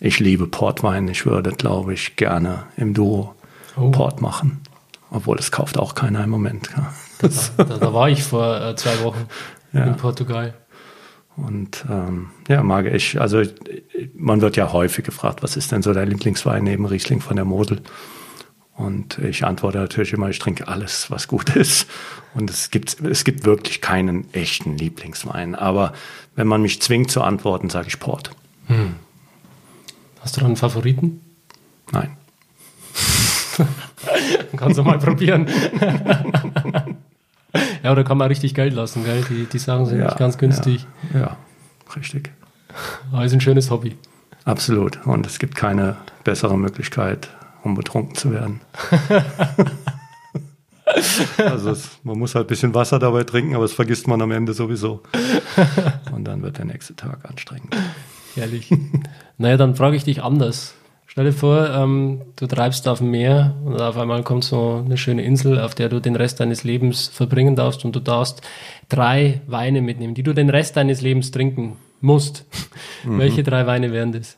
ich 0.00 0.20
liebe 0.20 0.46
Portwein. 0.46 1.08
Ich 1.08 1.26
würde, 1.26 1.50
glaube 1.50 1.94
ich, 1.94 2.16
gerne 2.16 2.64
im 2.76 2.94
Duo 2.94 3.34
oh. 3.76 3.90
Port 3.90 4.20
machen. 4.20 4.60
Obwohl, 5.10 5.36
das 5.36 5.50
kauft 5.50 5.78
auch 5.78 5.94
keiner 5.94 6.22
im 6.22 6.30
Moment. 6.30 6.70
Ja. 6.76 6.92
Da, 7.56 7.64
da, 7.64 7.78
da, 7.78 7.94
war 7.94 8.08
ich 8.08 8.22
vor 8.22 8.60
äh, 8.60 8.76
zwei 8.76 9.02
Wochen 9.02 9.26
ja. 9.72 9.84
in 9.84 9.96
Portugal. 9.96 10.54
Und 11.46 11.84
ähm, 11.88 12.30
ja, 12.48 12.62
mag 12.62 12.86
ich. 12.86 13.20
Also 13.20 13.42
man 14.14 14.40
wird 14.40 14.56
ja 14.56 14.72
häufig 14.72 15.04
gefragt, 15.04 15.42
was 15.42 15.56
ist 15.56 15.70
denn 15.70 15.82
so 15.82 15.92
dein 15.92 16.08
Lieblingswein 16.08 16.64
neben 16.64 16.84
Riesling 16.84 17.20
von 17.20 17.36
der 17.36 17.44
Mosel? 17.44 17.80
Und 18.74 19.18
ich 19.18 19.44
antworte 19.44 19.78
natürlich 19.78 20.12
immer, 20.12 20.28
ich 20.28 20.38
trinke 20.38 20.68
alles, 20.68 21.10
was 21.10 21.26
gut 21.26 21.56
ist. 21.56 21.88
Und 22.34 22.48
es 22.50 22.70
gibt, 22.70 23.00
es 23.00 23.24
gibt 23.24 23.44
wirklich 23.44 23.80
keinen 23.80 24.32
echten 24.32 24.76
Lieblingswein. 24.76 25.54
Aber 25.54 25.92
wenn 26.36 26.46
man 26.46 26.62
mich 26.62 26.80
zwingt 26.80 27.10
zu 27.10 27.22
antworten, 27.22 27.70
sage 27.70 27.88
ich 27.88 27.98
Port. 27.98 28.30
Hm. 28.66 28.94
Hast 30.20 30.36
du 30.36 30.40
da 30.40 30.46
einen 30.46 30.56
Favoriten? 30.56 31.20
Nein. 31.90 32.16
Kannst 34.56 34.78
du 34.78 34.82
mal 34.84 34.98
probieren. 34.98 35.48
ja, 37.82 37.92
oder 37.92 38.04
kann 38.04 38.18
man 38.18 38.28
richtig 38.28 38.54
Geld 38.54 38.74
lassen, 38.74 39.04
gell? 39.04 39.24
Die, 39.28 39.46
die 39.46 39.58
Sachen 39.58 39.86
sind 39.86 39.98
ja, 39.98 40.06
nicht 40.06 40.18
ganz 40.18 40.38
günstig. 40.38 40.86
Ja, 41.12 41.20
ja 41.20 41.36
richtig. 41.96 42.30
Aber 43.12 43.24
ist 43.24 43.32
ein 43.32 43.40
schönes 43.40 43.70
Hobby. 43.70 43.96
Absolut. 44.44 45.04
Und 45.06 45.26
es 45.26 45.38
gibt 45.38 45.54
keine 45.54 45.96
bessere 46.24 46.58
Möglichkeit, 46.58 47.28
um 47.62 47.74
betrunken 47.74 48.14
zu 48.14 48.32
werden. 48.32 48.60
also 51.38 51.70
es, 51.70 51.98
man 52.02 52.18
muss 52.18 52.34
halt 52.34 52.46
ein 52.46 52.48
bisschen 52.48 52.74
Wasser 52.74 52.98
dabei 52.98 53.24
trinken, 53.24 53.54
aber 53.54 53.64
das 53.64 53.72
vergisst 53.72 54.06
man 54.08 54.22
am 54.22 54.30
Ende 54.30 54.54
sowieso. 54.54 55.02
Und 56.12 56.24
dann 56.24 56.42
wird 56.42 56.58
der 56.58 56.64
nächste 56.64 56.96
Tag 56.96 57.28
anstrengend. 57.28 57.76
Herrlich. 58.34 58.70
naja, 59.38 59.56
dann 59.56 59.74
frage 59.74 59.96
ich 59.96 60.04
dich 60.04 60.22
anders. 60.22 60.74
Stell 61.18 61.32
dir 61.32 61.36
vor, 61.36 61.68
ähm, 61.70 62.20
du 62.36 62.46
treibst 62.46 62.86
auf 62.86 62.98
dem 62.98 63.10
Meer 63.10 63.56
und 63.64 63.80
auf 63.80 63.96
einmal 63.96 64.22
kommt 64.22 64.44
so 64.44 64.84
eine 64.86 64.96
schöne 64.96 65.24
Insel, 65.24 65.58
auf 65.58 65.74
der 65.74 65.88
du 65.88 65.98
den 65.98 66.14
Rest 66.14 66.38
deines 66.38 66.62
Lebens 66.62 67.08
verbringen 67.08 67.56
darfst 67.56 67.84
und 67.84 67.96
du 67.96 67.98
darfst 67.98 68.40
drei 68.88 69.40
Weine 69.48 69.82
mitnehmen, 69.82 70.14
die 70.14 70.22
du 70.22 70.32
den 70.32 70.48
Rest 70.48 70.76
deines 70.76 71.00
Lebens 71.00 71.32
trinken 71.32 71.76
musst. 72.00 72.44
Mhm. 73.02 73.18
Welche 73.18 73.42
drei 73.42 73.66
Weine 73.66 73.90
wären 73.90 74.12
das? 74.12 74.36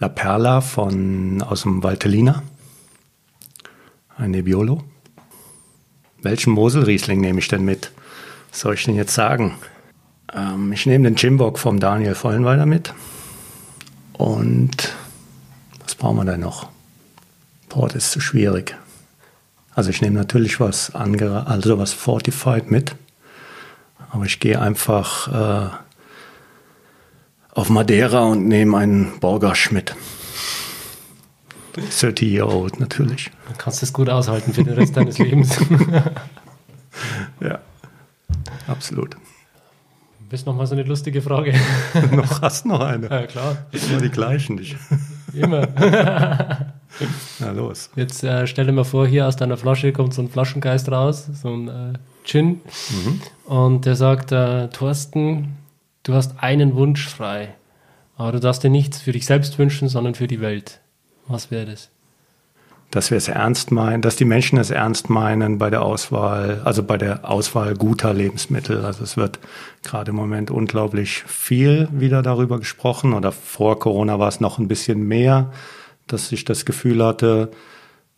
La 0.00 0.08
Perla 0.08 0.60
von, 0.60 1.40
aus 1.40 1.62
dem 1.62 1.84
Valtellina, 1.84 2.42
ein 4.16 4.32
Nebbiolo. 4.32 4.82
Welchen 6.20 6.52
Moselriesling 6.52 7.20
nehme 7.20 7.38
ich 7.38 7.46
denn 7.46 7.64
mit? 7.64 7.92
Was 8.50 8.58
soll 8.58 8.74
ich 8.74 8.84
denn 8.86 8.96
jetzt 8.96 9.14
sagen? 9.14 9.54
Ähm, 10.34 10.72
ich 10.72 10.84
nehme 10.86 11.08
den 11.08 11.14
Jimbock 11.14 11.60
vom 11.60 11.78
Daniel 11.78 12.16
Vollenweider 12.16 12.66
mit. 12.66 12.92
Und 14.14 14.96
brauchen 16.00 16.16
wir 16.16 16.24
denn 16.24 16.40
noch? 16.40 16.68
Port 17.68 17.94
ist 17.94 18.10
zu 18.10 18.20
schwierig. 18.20 18.76
Also 19.72 19.90
ich 19.90 20.00
nehme 20.00 20.18
natürlich 20.18 20.58
was, 20.58 20.92
also 20.94 21.78
was 21.78 21.92
Fortified 21.92 22.70
mit. 22.70 22.96
Aber 24.10 24.24
ich 24.24 24.40
gehe 24.40 24.60
einfach 24.60 25.28
äh, 25.28 25.70
auf 27.52 27.70
Madeira 27.70 28.24
und 28.24 28.48
nehme 28.48 28.76
einen 28.78 29.20
Borgasch 29.20 29.70
mit. 29.70 29.94
30 31.74 32.22
year 32.22 32.48
old 32.48 32.80
natürlich. 32.80 33.30
Du 33.48 33.54
kannst 33.56 33.82
es 33.82 33.92
gut 33.92 34.08
aushalten 34.08 34.52
für 34.52 34.64
den 34.64 34.74
Rest 34.74 34.96
deines 34.96 35.18
Lebens. 35.18 35.56
ja, 37.40 37.60
absolut. 38.66 39.16
Bist 40.30 40.46
noch 40.46 40.56
mal 40.56 40.66
so 40.66 40.74
eine 40.74 40.82
lustige 40.82 41.22
Frage. 41.22 41.54
noch 42.12 42.42
hast 42.42 42.64
noch 42.64 42.80
eine. 42.80 43.08
Ja, 43.08 43.26
klar. 43.26 43.66
Immer 43.70 44.00
die 44.00 44.08
gleichen 44.08 44.56
nicht. 44.56 44.76
Immer. 45.34 45.68
Na 47.38 47.50
los. 47.52 47.90
Jetzt 47.96 48.22
äh, 48.24 48.46
stell 48.46 48.66
dir 48.66 48.72
mal 48.72 48.84
vor, 48.84 49.06
hier 49.06 49.26
aus 49.26 49.36
deiner 49.36 49.56
Flasche 49.56 49.92
kommt 49.92 50.14
so 50.14 50.22
ein 50.22 50.28
Flaschengeist 50.28 50.90
raus, 50.90 51.28
so 51.32 51.48
ein 51.48 51.68
äh, 51.68 51.92
Gin. 52.24 52.60
Mhm. 52.90 53.20
Und 53.46 53.86
der 53.86 53.96
sagt, 53.96 54.32
äh, 54.32 54.68
Thorsten, 54.68 55.56
du 56.02 56.14
hast 56.14 56.42
einen 56.42 56.74
Wunsch 56.74 57.08
frei, 57.08 57.54
aber 58.16 58.32
du 58.32 58.40
darfst 58.40 58.64
dir 58.64 58.70
nichts 58.70 59.00
für 59.00 59.12
dich 59.12 59.26
selbst 59.26 59.58
wünschen, 59.58 59.88
sondern 59.88 60.14
für 60.14 60.26
die 60.26 60.40
Welt. 60.40 60.80
Was 61.26 61.50
wäre 61.50 61.66
das? 61.66 61.90
Dass 62.90 63.10
wir 63.10 63.18
es 63.18 63.28
ernst 63.28 63.70
meinen, 63.70 64.02
dass 64.02 64.16
die 64.16 64.24
Menschen 64.24 64.58
es 64.58 64.70
ernst 64.70 65.10
meinen 65.10 65.58
bei 65.58 65.70
der 65.70 65.82
Auswahl, 65.82 66.60
also 66.64 66.82
bei 66.82 66.98
der 66.98 67.28
Auswahl 67.28 67.74
guter 67.74 68.12
Lebensmittel. 68.12 68.84
Also 68.84 69.04
es 69.04 69.16
wird 69.16 69.38
gerade 69.84 70.10
im 70.10 70.16
Moment 70.16 70.50
unglaublich 70.50 71.22
viel 71.26 71.88
wieder 71.92 72.22
darüber 72.22 72.58
gesprochen 72.58 73.12
oder 73.12 73.30
vor 73.30 73.78
Corona 73.78 74.18
war 74.18 74.28
es 74.28 74.40
noch 74.40 74.58
ein 74.58 74.66
bisschen 74.66 75.06
mehr, 75.06 75.52
dass 76.08 76.32
ich 76.32 76.44
das 76.44 76.64
Gefühl 76.64 77.04
hatte, 77.04 77.50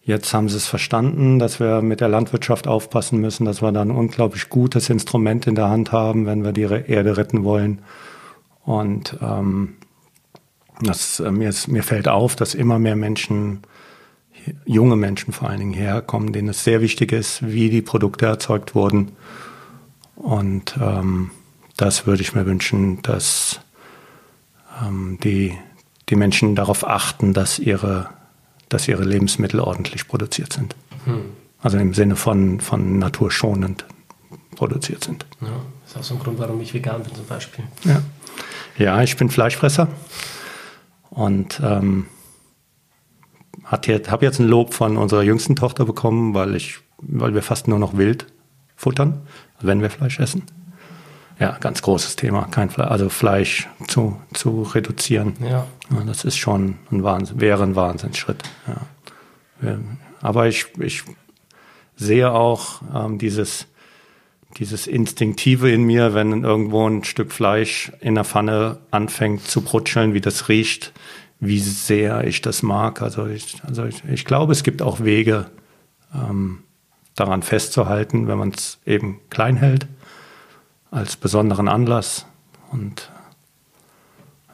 Jetzt 0.04 0.34
haben 0.34 0.48
sie 0.48 0.56
es 0.56 0.66
verstanden, 0.66 1.38
dass 1.38 1.60
wir 1.60 1.80
mit 1.80 2.00
der 2.00 2.08
Landwirtschaft 2.08 2.66
aufpassen 2.66 3.20
müssen, 3.20 3.44
dass 3.44 3.62
wir 3.62 3.70
da 3.70 3.82
ein 3.82 3.92
unglaublich 3.92 4.48
gutes 4.48 4.90
Instrument 4.90 5.46
in 5.46 5.54
der 5.54 5.68
Hand 5.68 5.92
haben, 5.92 6.26
wenn 6.26 6.42
wir 6.42 6.50
die 6.50 6.62
Erde 6.62 7.16
retten 7.16 7.44
wollen. 7.44 7.82
Und 8.64 9.16
ähm, 9.22 9.74
das, 10.80 11.20
äh, 11.20 11.30
mir, 11.30 11.48
ist, 11.48 11.68
mir 11.68 11.84
fällt 11.84 12.08
auf, 12.08 12.34
dass 12.34 12.54
immer 12.54 12.80
mehr 12.80 12.96
Menschen, 12.96 13.62
junge 14.64 14.96
Menschen 14.96 15.32
vor 15.32 15.48
allen 15.48 15.60
Dingen 15.60 15.74
herkommen, 15.74 16.32
denen 16.32 16.48
es 16.48 16.64
sehr 16.64 16.80
wichtig 16.80 17.12
ist, 17.12 17.46
wie 17.46 17.70
die 17.70 17.82
Produkte 17.82 18.26
erzeugt 18.26 18.74
wurden. 18.74 19.12
Und 20.16 20.76
ähm, 20.80 21.30
das 21.76 22.06
würde 22.06 22.22
ich 22.22 22.34
mir 22.34 22.46
wünschen, 22.46 23.02
dass 23.02 23.60
ähm, 24.82 25.18
die, 25.22 25.56
die 26.08 26.16
Menschen 26.16 26.54
darauf 26.54 26.86
achten, 26.86 27.32
dass 27.32 27.58
ihre 27.58 28.08
dass 28.72 28.88
ihre 28.88 29.04
Lebensmittel 29.04 29.60
ordentlich 29.60 30.08
produziert 30.08 30.52
sind. 30.52 30.74
Hm. 31.04 31.24
Also 31.62 31.78
im 31.78 31.94
Sinne 31.94 32.16
von, 32.16 32.60
von 32.60 32.98
naturschonend 32.98 33.84
produziert 34.56 35.04
sind. 35.04 35.26
Ja, 35.40 35.48
das 35.84 35.92
ist 35.92 35.98
auch 35.98 36.02
so 36.02 36.14
ein 36.14 36.20
Grund, 36.20 36.38
warum 36.38 36.60
ich 36.60 36.74
vegan 36.74 37.02
bin 37.02 37.14
zum 37.14 37.26
Beispiel. 37.26 37.64
Ja, 37.84 38.02
ja 38.78 39.02
ich 39.02 39.16
bin 39.16 39.30
Fleischfresser 39.30 39.88
und 41.10 41.60
ähm, 41.62 42.06
habe 43.64 44.24
jetzt 44.24 44.38
ein 44.38 44.48
Lob 44.48 44.74
von 44.74 44.96
unserer 44.96 45.22
jüngsten 45.22 45.56
Tochter 45.56 45.84
bekommen, 45.84 46.34
weil, 46.34 46.54
ich, 46.56 46.78
weil 46.98 47.34
wir 47.34 47.42
fast 47.42 47.68
nur 47.68 47.78
noch 47.78 47.96
wild 47.96 48.26
futtern, 48.76 49.22
wenn 49.60 49.80
wir 49.80 49.90
Fleisch 49.90 50.18
essen. 50.18 50.42
Ja, 51.38 51.56
ganz 51.58 51.82
großes 51.82 52.16
Thema. 52.16 52.46
Kein 52.50 52.70
Fleisch, 52.70 52.90
also 52.90 53.08
Fleisch 53.08 53.68
zu, 53.88 54.20
zu 54.32 54.62
reduzieren. 54.62 55.34
Ja. 55.40 55.66
ja 55.90 56.04
das 56.06 56.24
ist 56.24 56.36
schon 56.36 56.76
ein 56.90 57.02
Wahnsinn, 57.02 57.40
wäre 57.40 57.62
ein 57.62 57.74
Wahnsinnsschritt. 57.74 58.42
Ja. 58.66 59.78
Aber 60.20 60.46
ich, 60.46 60.66
ich 60.78 61.04
sehe 61.96 62.32
auch 62.32 62.82
ähm, 62.94 63.18
dieses, 63.18 63.66
dieses 64.56 64.86
Instinktive 64.86 65.70
in 65.70 65.82
mir, 65.84 66.14
wenn 66.14 66.44
irgendwo 66.44 66.88
ein 66.88 67.04
Stück 67.04 67.32
Fleisch 67.32 67.92
in 68.00 68.14
der 68.14 68.24
Pfanne 68.24 68.78
anfängt 68.90 69.46
zu 69.46 69.62
brutscheln, 69.62 70.14
wie 70.14 70.20
das 70.20 70.48
riecht, 70.48 70.92
wie 71.42 71.58
sehr 71.58 72.24
ich 72.24 72.40
das 72.40 72.62
mag. 72.62 73.02
Also 73.02 73.26
ich, 73.26 73.56
also 73.66 73.84
ich, 73.84 74.04
ich 74.04 74.24
glaube, 74.24 74.52
es 74.52 74.62
gibt 74.62 74.80
auch 74.80 75.00
Wege, 75.00 75.46
ähm, 76.14 76.60
daran 77.16 77.42
festzuhalten, 77.42 78.28
wenn 78.28 78.38
man 78.38 78.50
es 78.50 78.78
eben 78.86 79.20
klein 79.28 79.56
hält 79.56 79.86
als 80.90 81.16
besonderen 81.16 81.68
Anlass. 81.68 82.26
Und 82.70 83.10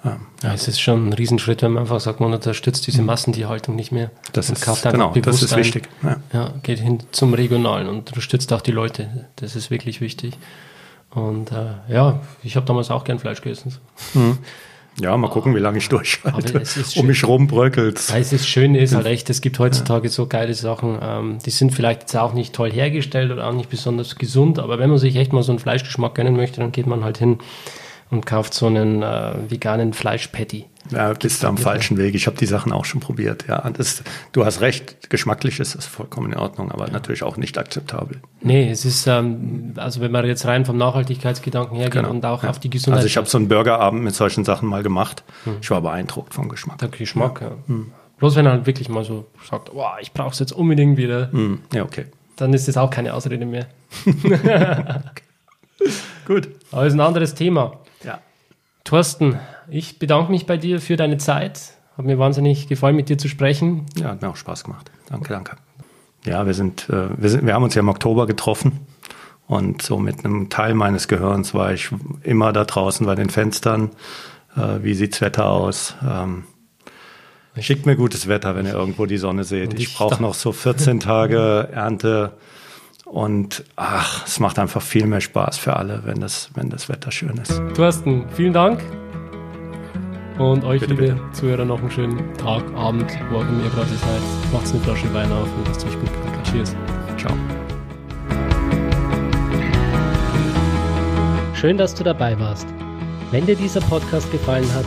ja. 0.02 0.19
ja, 0.43 0.55
es 0.55 0.66
ist 0.66 0.81
schon 0.81 1.09
ein 1.09 1.12
Riesenschritt, 1.12 1.62
wenn 1.62 1.73
man 1.73 1.82
einfach 1.82 2.01
sagt, 2.01 2.20
man 2.20 2.32
unterstützt 2.32 2.86
diese 2.86 3.02
mhm. 3.02 3.06
Massentierhaltung 3.06 3.77
nicht 3.77 3.93
mehr. 3.93 4.10
Das 4.32 4.48
ist, 4.48 4.65
genau, 4.82 5.12
das 5.12 5.43
ist 5.43 5.56
wichtig. 5.56 5.89
Ja. 6.02 6.16
ja. 6.32 6.55
geht 6.62 6.78
hin 6.78 7.01
zum 7.12 7.35
Regionalen 7.35 7.86
und 7.86 8.09
unterstützt 8.09 8.52
auch 8.52 8.62
die 8.62 8.73
Leute. 8.73 9.27
Das 9.36 9.56
ist 9.56 9.70
wirklich 9.70 10.01
wichtig. 10.01 10.39
Und 11.10 11.52
äh, 11.52 11.74
ja, 11.89 12.20
ich 12.43 12.56
habe 12.56 12.66
damals 12.66 12.90
auch 12.90 13.05
gern 13.05 13.19
Fleisch 13.19 13.43
gegessen. 13.43 13.74
Mhm. 14.15 14.39
Ja, 15.01 15.16
mal 15.16 15.31
gucken, 15.31 15.55
wie 15.55 15.61
lange 15.61 15.79
ich 15.79 15.89
durchhalte. 15.89 16.62
Um 16.97 17.07
mich 17.07 17.27
rum 17.27 17.47
bröckelt 17.47 17.99
es. 17.99 18.31
Das 18.31 18.47
Schöne 18.47 18.81
ist 18.81 18.95
halt 18.95 19.07
echt, 19.07 19.31
es 19.31 19.41
gibt 19.41 19.59
heutzutage 19.59 20.09
ja. 20.09 20.12
so 20.12 20.27
geile 20.27 20.55
Sachen, 20.55 20.99
ähm, 21.01 21.39
die 21.45 21.51
sind 21.51 21.73
vielleicht 21.73 22.03
jetzt 22.03 22.16
auch 22.16 22.35
nicht 22.35 22.53
toll 22.53 22.73
hergestellt 22.73 23.31
oder 23.31 23.47
auch 23.47 23.53
nicht 23.53 23.70
besonders 23.70 24.16
gesund, 24.16 24.59
aber 24.59 24.79
wenn 24.79 24.91
man 24.91 24.99
sich 24.99 25.16
echt 25.16 25.33
mal 25.33 25.43
so 25.43 25.53
einen 25.53 25.61
Fleischgeschmack 25.61 26.15
gönnen 26.16 26.37
möchte, 26.37 26.61
dann 26.61 26.73
geht 26.73 26.87
man 26.87 27.05
halt 27.05 27.19
hin 27.19 27.39
und 28.11 28.27
kauft 28.27 28.55
so 28.55 28.66
einen 28.66 29.03
äh, 29.03 29.35
veganen 29.49 29.93
Fleischpatty. 29.93 30.66
Ja, 30.90 31.12
bist 31.12 31.43
du 31.43 31.47
am 31.47 31.56
falschen 31.56 31.97
Weg. 31.97 32.15
Ich 32.15 32.27
habe 32.27 32.36
die 32.36 32.47
Sachen 32.47 32.73
auch 32.73 32.85
schon 32.85 33.01
probiert. 33.01 33.47
Ja, 33.48 33.69
das, 33.70 34.02
du 34.32 34.44
hast 34.44 34.60
recht, 34.60 35.10
geschmacklich 35.10 35.60
ist 35.60 35.74
das 35.74 35.86
vollkommen 35.86 36.32
in 36.32 36.39
Ordnung, 36.39 36.70
aber 36.70 36.86
ja. 36.86 36.93
natürlich 36.93 37.23
auch 37.23 37.36
nicht 37.36 37.59
akzeptabel. 37.59 38.19
Nee, 38.40 38.70
es 38.70 38.85
ist, 38.85 39.06
ähm, 39.06 39.74
also 39.77 40.01
wenn 40.01 40.12
man 40.12 40.24
jetzt 40.27 40.47
rein 40.47 40.65
vom 40.65 40.77
Nachhaltigkeitsgedanken 40.77 41.77
hergeht 41.77 41.93
genau. 41.93 42.10
und 42.10 42.24
auch 42.24 42.43
ja. 42.43 42.51
auf 42.51 42.59
die 42.59 42.70
Gesundheit. 42.70 42.98
Also 42.98 43.06
ich 43.06 43.16
habe 43.16 43.28
so 43.28 43.39
einen 43.39 43.48
Burgerabend 43.48 44.02
mit 44.02 44.15
solchen 44.15 44.44
Sachen 44.44 44.69
mal 44.69 44.82
gemacht. 44.82 45.24
Hm. 45.44 45.56
Ich 45.60 45.70
war 45.70 45.81
beeindruckt 45.81 46.35
vom 46.35 46.48
Geschmack. 46.48 46.78
Der 46.78 46.89
Geschmack, 46.89 47.40
ja. 47.40 47.48
ja. 47.48 47.55
Hm. 47.66 47.93
Bloß 48.19 48.36
wenn 48.36 48.47
er 48.47 48.52
halt 48.52 48.66
wirklich 48.66 48.89
mal 48.89 49.05
so 49.05 49.27
sagt, 49.48 49.70
oh, 49.73 49.85
ich 50.01 50.12
brauche 50.12 50.32
es 50.32 50.39
jetzt 50.39 50.52
unbedingt 50.52 50.97
wieder. 50.97 51.31
Hm. 51.31 51.60
Ja, 51.73 51.85
okay. 51.85 52.06
Dann 52.36 52.52
ist 52.52 52.69
das 52.69 52.77
auch 52.77 52.90
keine 52.90 53.15
Ausrede 53.15 53.47
mehr. 53.47 53.66
Gut. 56.27 56.48
Aber 56.73 56.86
ist 56.86 56.94
ein 56.94 57.01
anderes 57.01 57.35
Thema. 57.35 57.78
Ja. 58.05 58.20
Thorsten, 58.85 59.39
ich 59.70 59.99
bedanke 59.99 60.31
mich 60.31 60.47
bei 60.47 60.57
dir 60.57 60.81
für 60.81 60.97
deine 60.97 61.19
Zeit. 61.19 61.74
Hat 61.97 62.05
mir 62.05 62.19
wahnsinnig 62.19 62.69
gefallen, 62.69 62.97
mit 62.97 63.09
dir 63.09 63.19
zu 63.19 63.28
sprechen. 63.28 63.86
Ja, 63.97 64.11
hat 64.11 64.23
mir 64.23 64.28
auch 64.28 64.36
Spaß 64.36 64.65
gemacht. 64.65 64.90
Danke, 65.09 65.32
danke. 65.32 65.57
Ja, 66.24 66.47
wir 66.47 66.55
sind, 66.55 66.89
äh, 66.89 67.09
wir 67.16 67.31
sind, 67.31 67.47
wir 67.47 67.55
haben 67.55 67.62
uns 67.62 67.74
ja 67.74 67.81
im 67.81 67.89
Oktober 67.89 68.27
getroffen 68.27 68.81
und 69.47 69.82
so 69.82 69.99
mit 69.99 70.24
einem 70.24 70.51
Teil 70.51 70.74
meines 70.74 71.09
Gehirns 71.09 71.55
war 71.55 71.73
ich 71.73 71.90
immer 72.23 72.53
da 72.53 72.65
draußen 72.65 73.07
bei 73.07 73.15
den 73.15 73.31
Fenstern. 73.31 73.90
Äh, 74.57 74.82
wie 74.82 74.95
sieht's 74.95 75.20
Wetter 75.20 75.47
aus? 75.47 75.97
Ähm, 76.07 76.45
Schickt 77.61 77.86
mir 77.86 77.97
gutes 77.97 78.28
Wetter, 78.28 78.55
wenn 78.55 78.66
ihr 78.66 78.74
irgendwo 78.74 79.07
die 79.07 79.19
Sonne 79.19 79.45
seht. 79.45 79.74
Ich 79.74 79.97
brauche 79.97 80.23
noch 80.23 80.35
so 80.35 80.53
14 80.53 81.01
Tage 81.01 81.69
Ernte 81.73 82.35
und 83.05 83.65
ach, 83.74 84.27
es 84.27 84.39
macht 84.39 84.59
einfach 84.59 84.82
viel 84.82 85.07
mehr 85.07 85.20
Spaß 85.20 85.59
für 85.59 85.77
alle, 85.77 86.03
wenn 86.05 86.20
das, 86.20 86.51
wenn 86.55 86.70
das 86.70 86.89
Wetter 86.89 87.11
schön 87.11 87.36
ist. 87.39 87.61
Thorsten, 87.74 88.27
vielen 88.31 88.53
Dank. 88.53 88.81
Und 90.39 90.65
euch, 90.65 90.81
bitte, 90.81 90.94
liebe 90.94 91.15
bitte. 91.15 91.32
Zuhörer, 91.32 91.65
noch 91.65 91.81
einen 91.81 91.90
schönen 91.90 92.35
Tag, 92.35 92.62
Abend, 92.77 93.10
wo 93.31 93.39
auch 93.39 93.48
immer 93.48 93.65
ihr 93.65 93.70
gerade 93.70 93.89
seid. 93.89 94.52
Macht's 94.52 94.73
eine 94.73 94.81
Flasche 94.82 95.12
Wein 95.12 95.32
auf 95.32 95.48
und 95.56 95.66
lasst 95.66 95.85
euch 95.85 95.98
gut 95.98 96.09
gehen. 96.09 96.43
Cheers. 96.44 96.77
Ciao. 97.19 97.35
Schön, 101.55 101.77
dass 101.77 101.93
du 101.93 102.05
dabei 102.05 102.39
warst. 102.39 102.69
Wenn 103.32 103.47
dir 103.47 103.56
dieser 103.56 103.81
Podcast 103.81 104.31
gefallen 104.31 104.73
hat, 104.74 104.86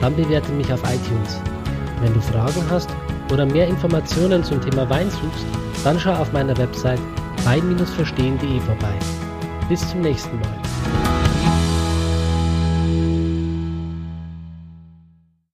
dann 0.00 0.16
bewerte 0.16 0.50
mich 0.52 0.72
auf 0.72 0.80
iTunes. 0.84 1.40
Wenn 2.00 2.14
du 2.14 2.20
Fragen 2.20 2.62
hast 2.70 2.88
oder 3.30 3.44
mehr 3.44 3.68
Informationen 3.68 4.42
zum 4.42 4.60
Thema 4.62 4.88
Wein 4.88 5.10
suchst, 5.10 5.46
dann 5.84 6.00
schau 6.00 6.14
auf 6.14 6.32
meiner 6.32 6.56
Website 6.56 7.00
wein-verstehen.de 7.44 8.60
vorbei. 8.60 8.94
Bis 9.68 9.86
zum 9.90 10.00
nächsten 10.00 10.36
Mal. 10.40 11.15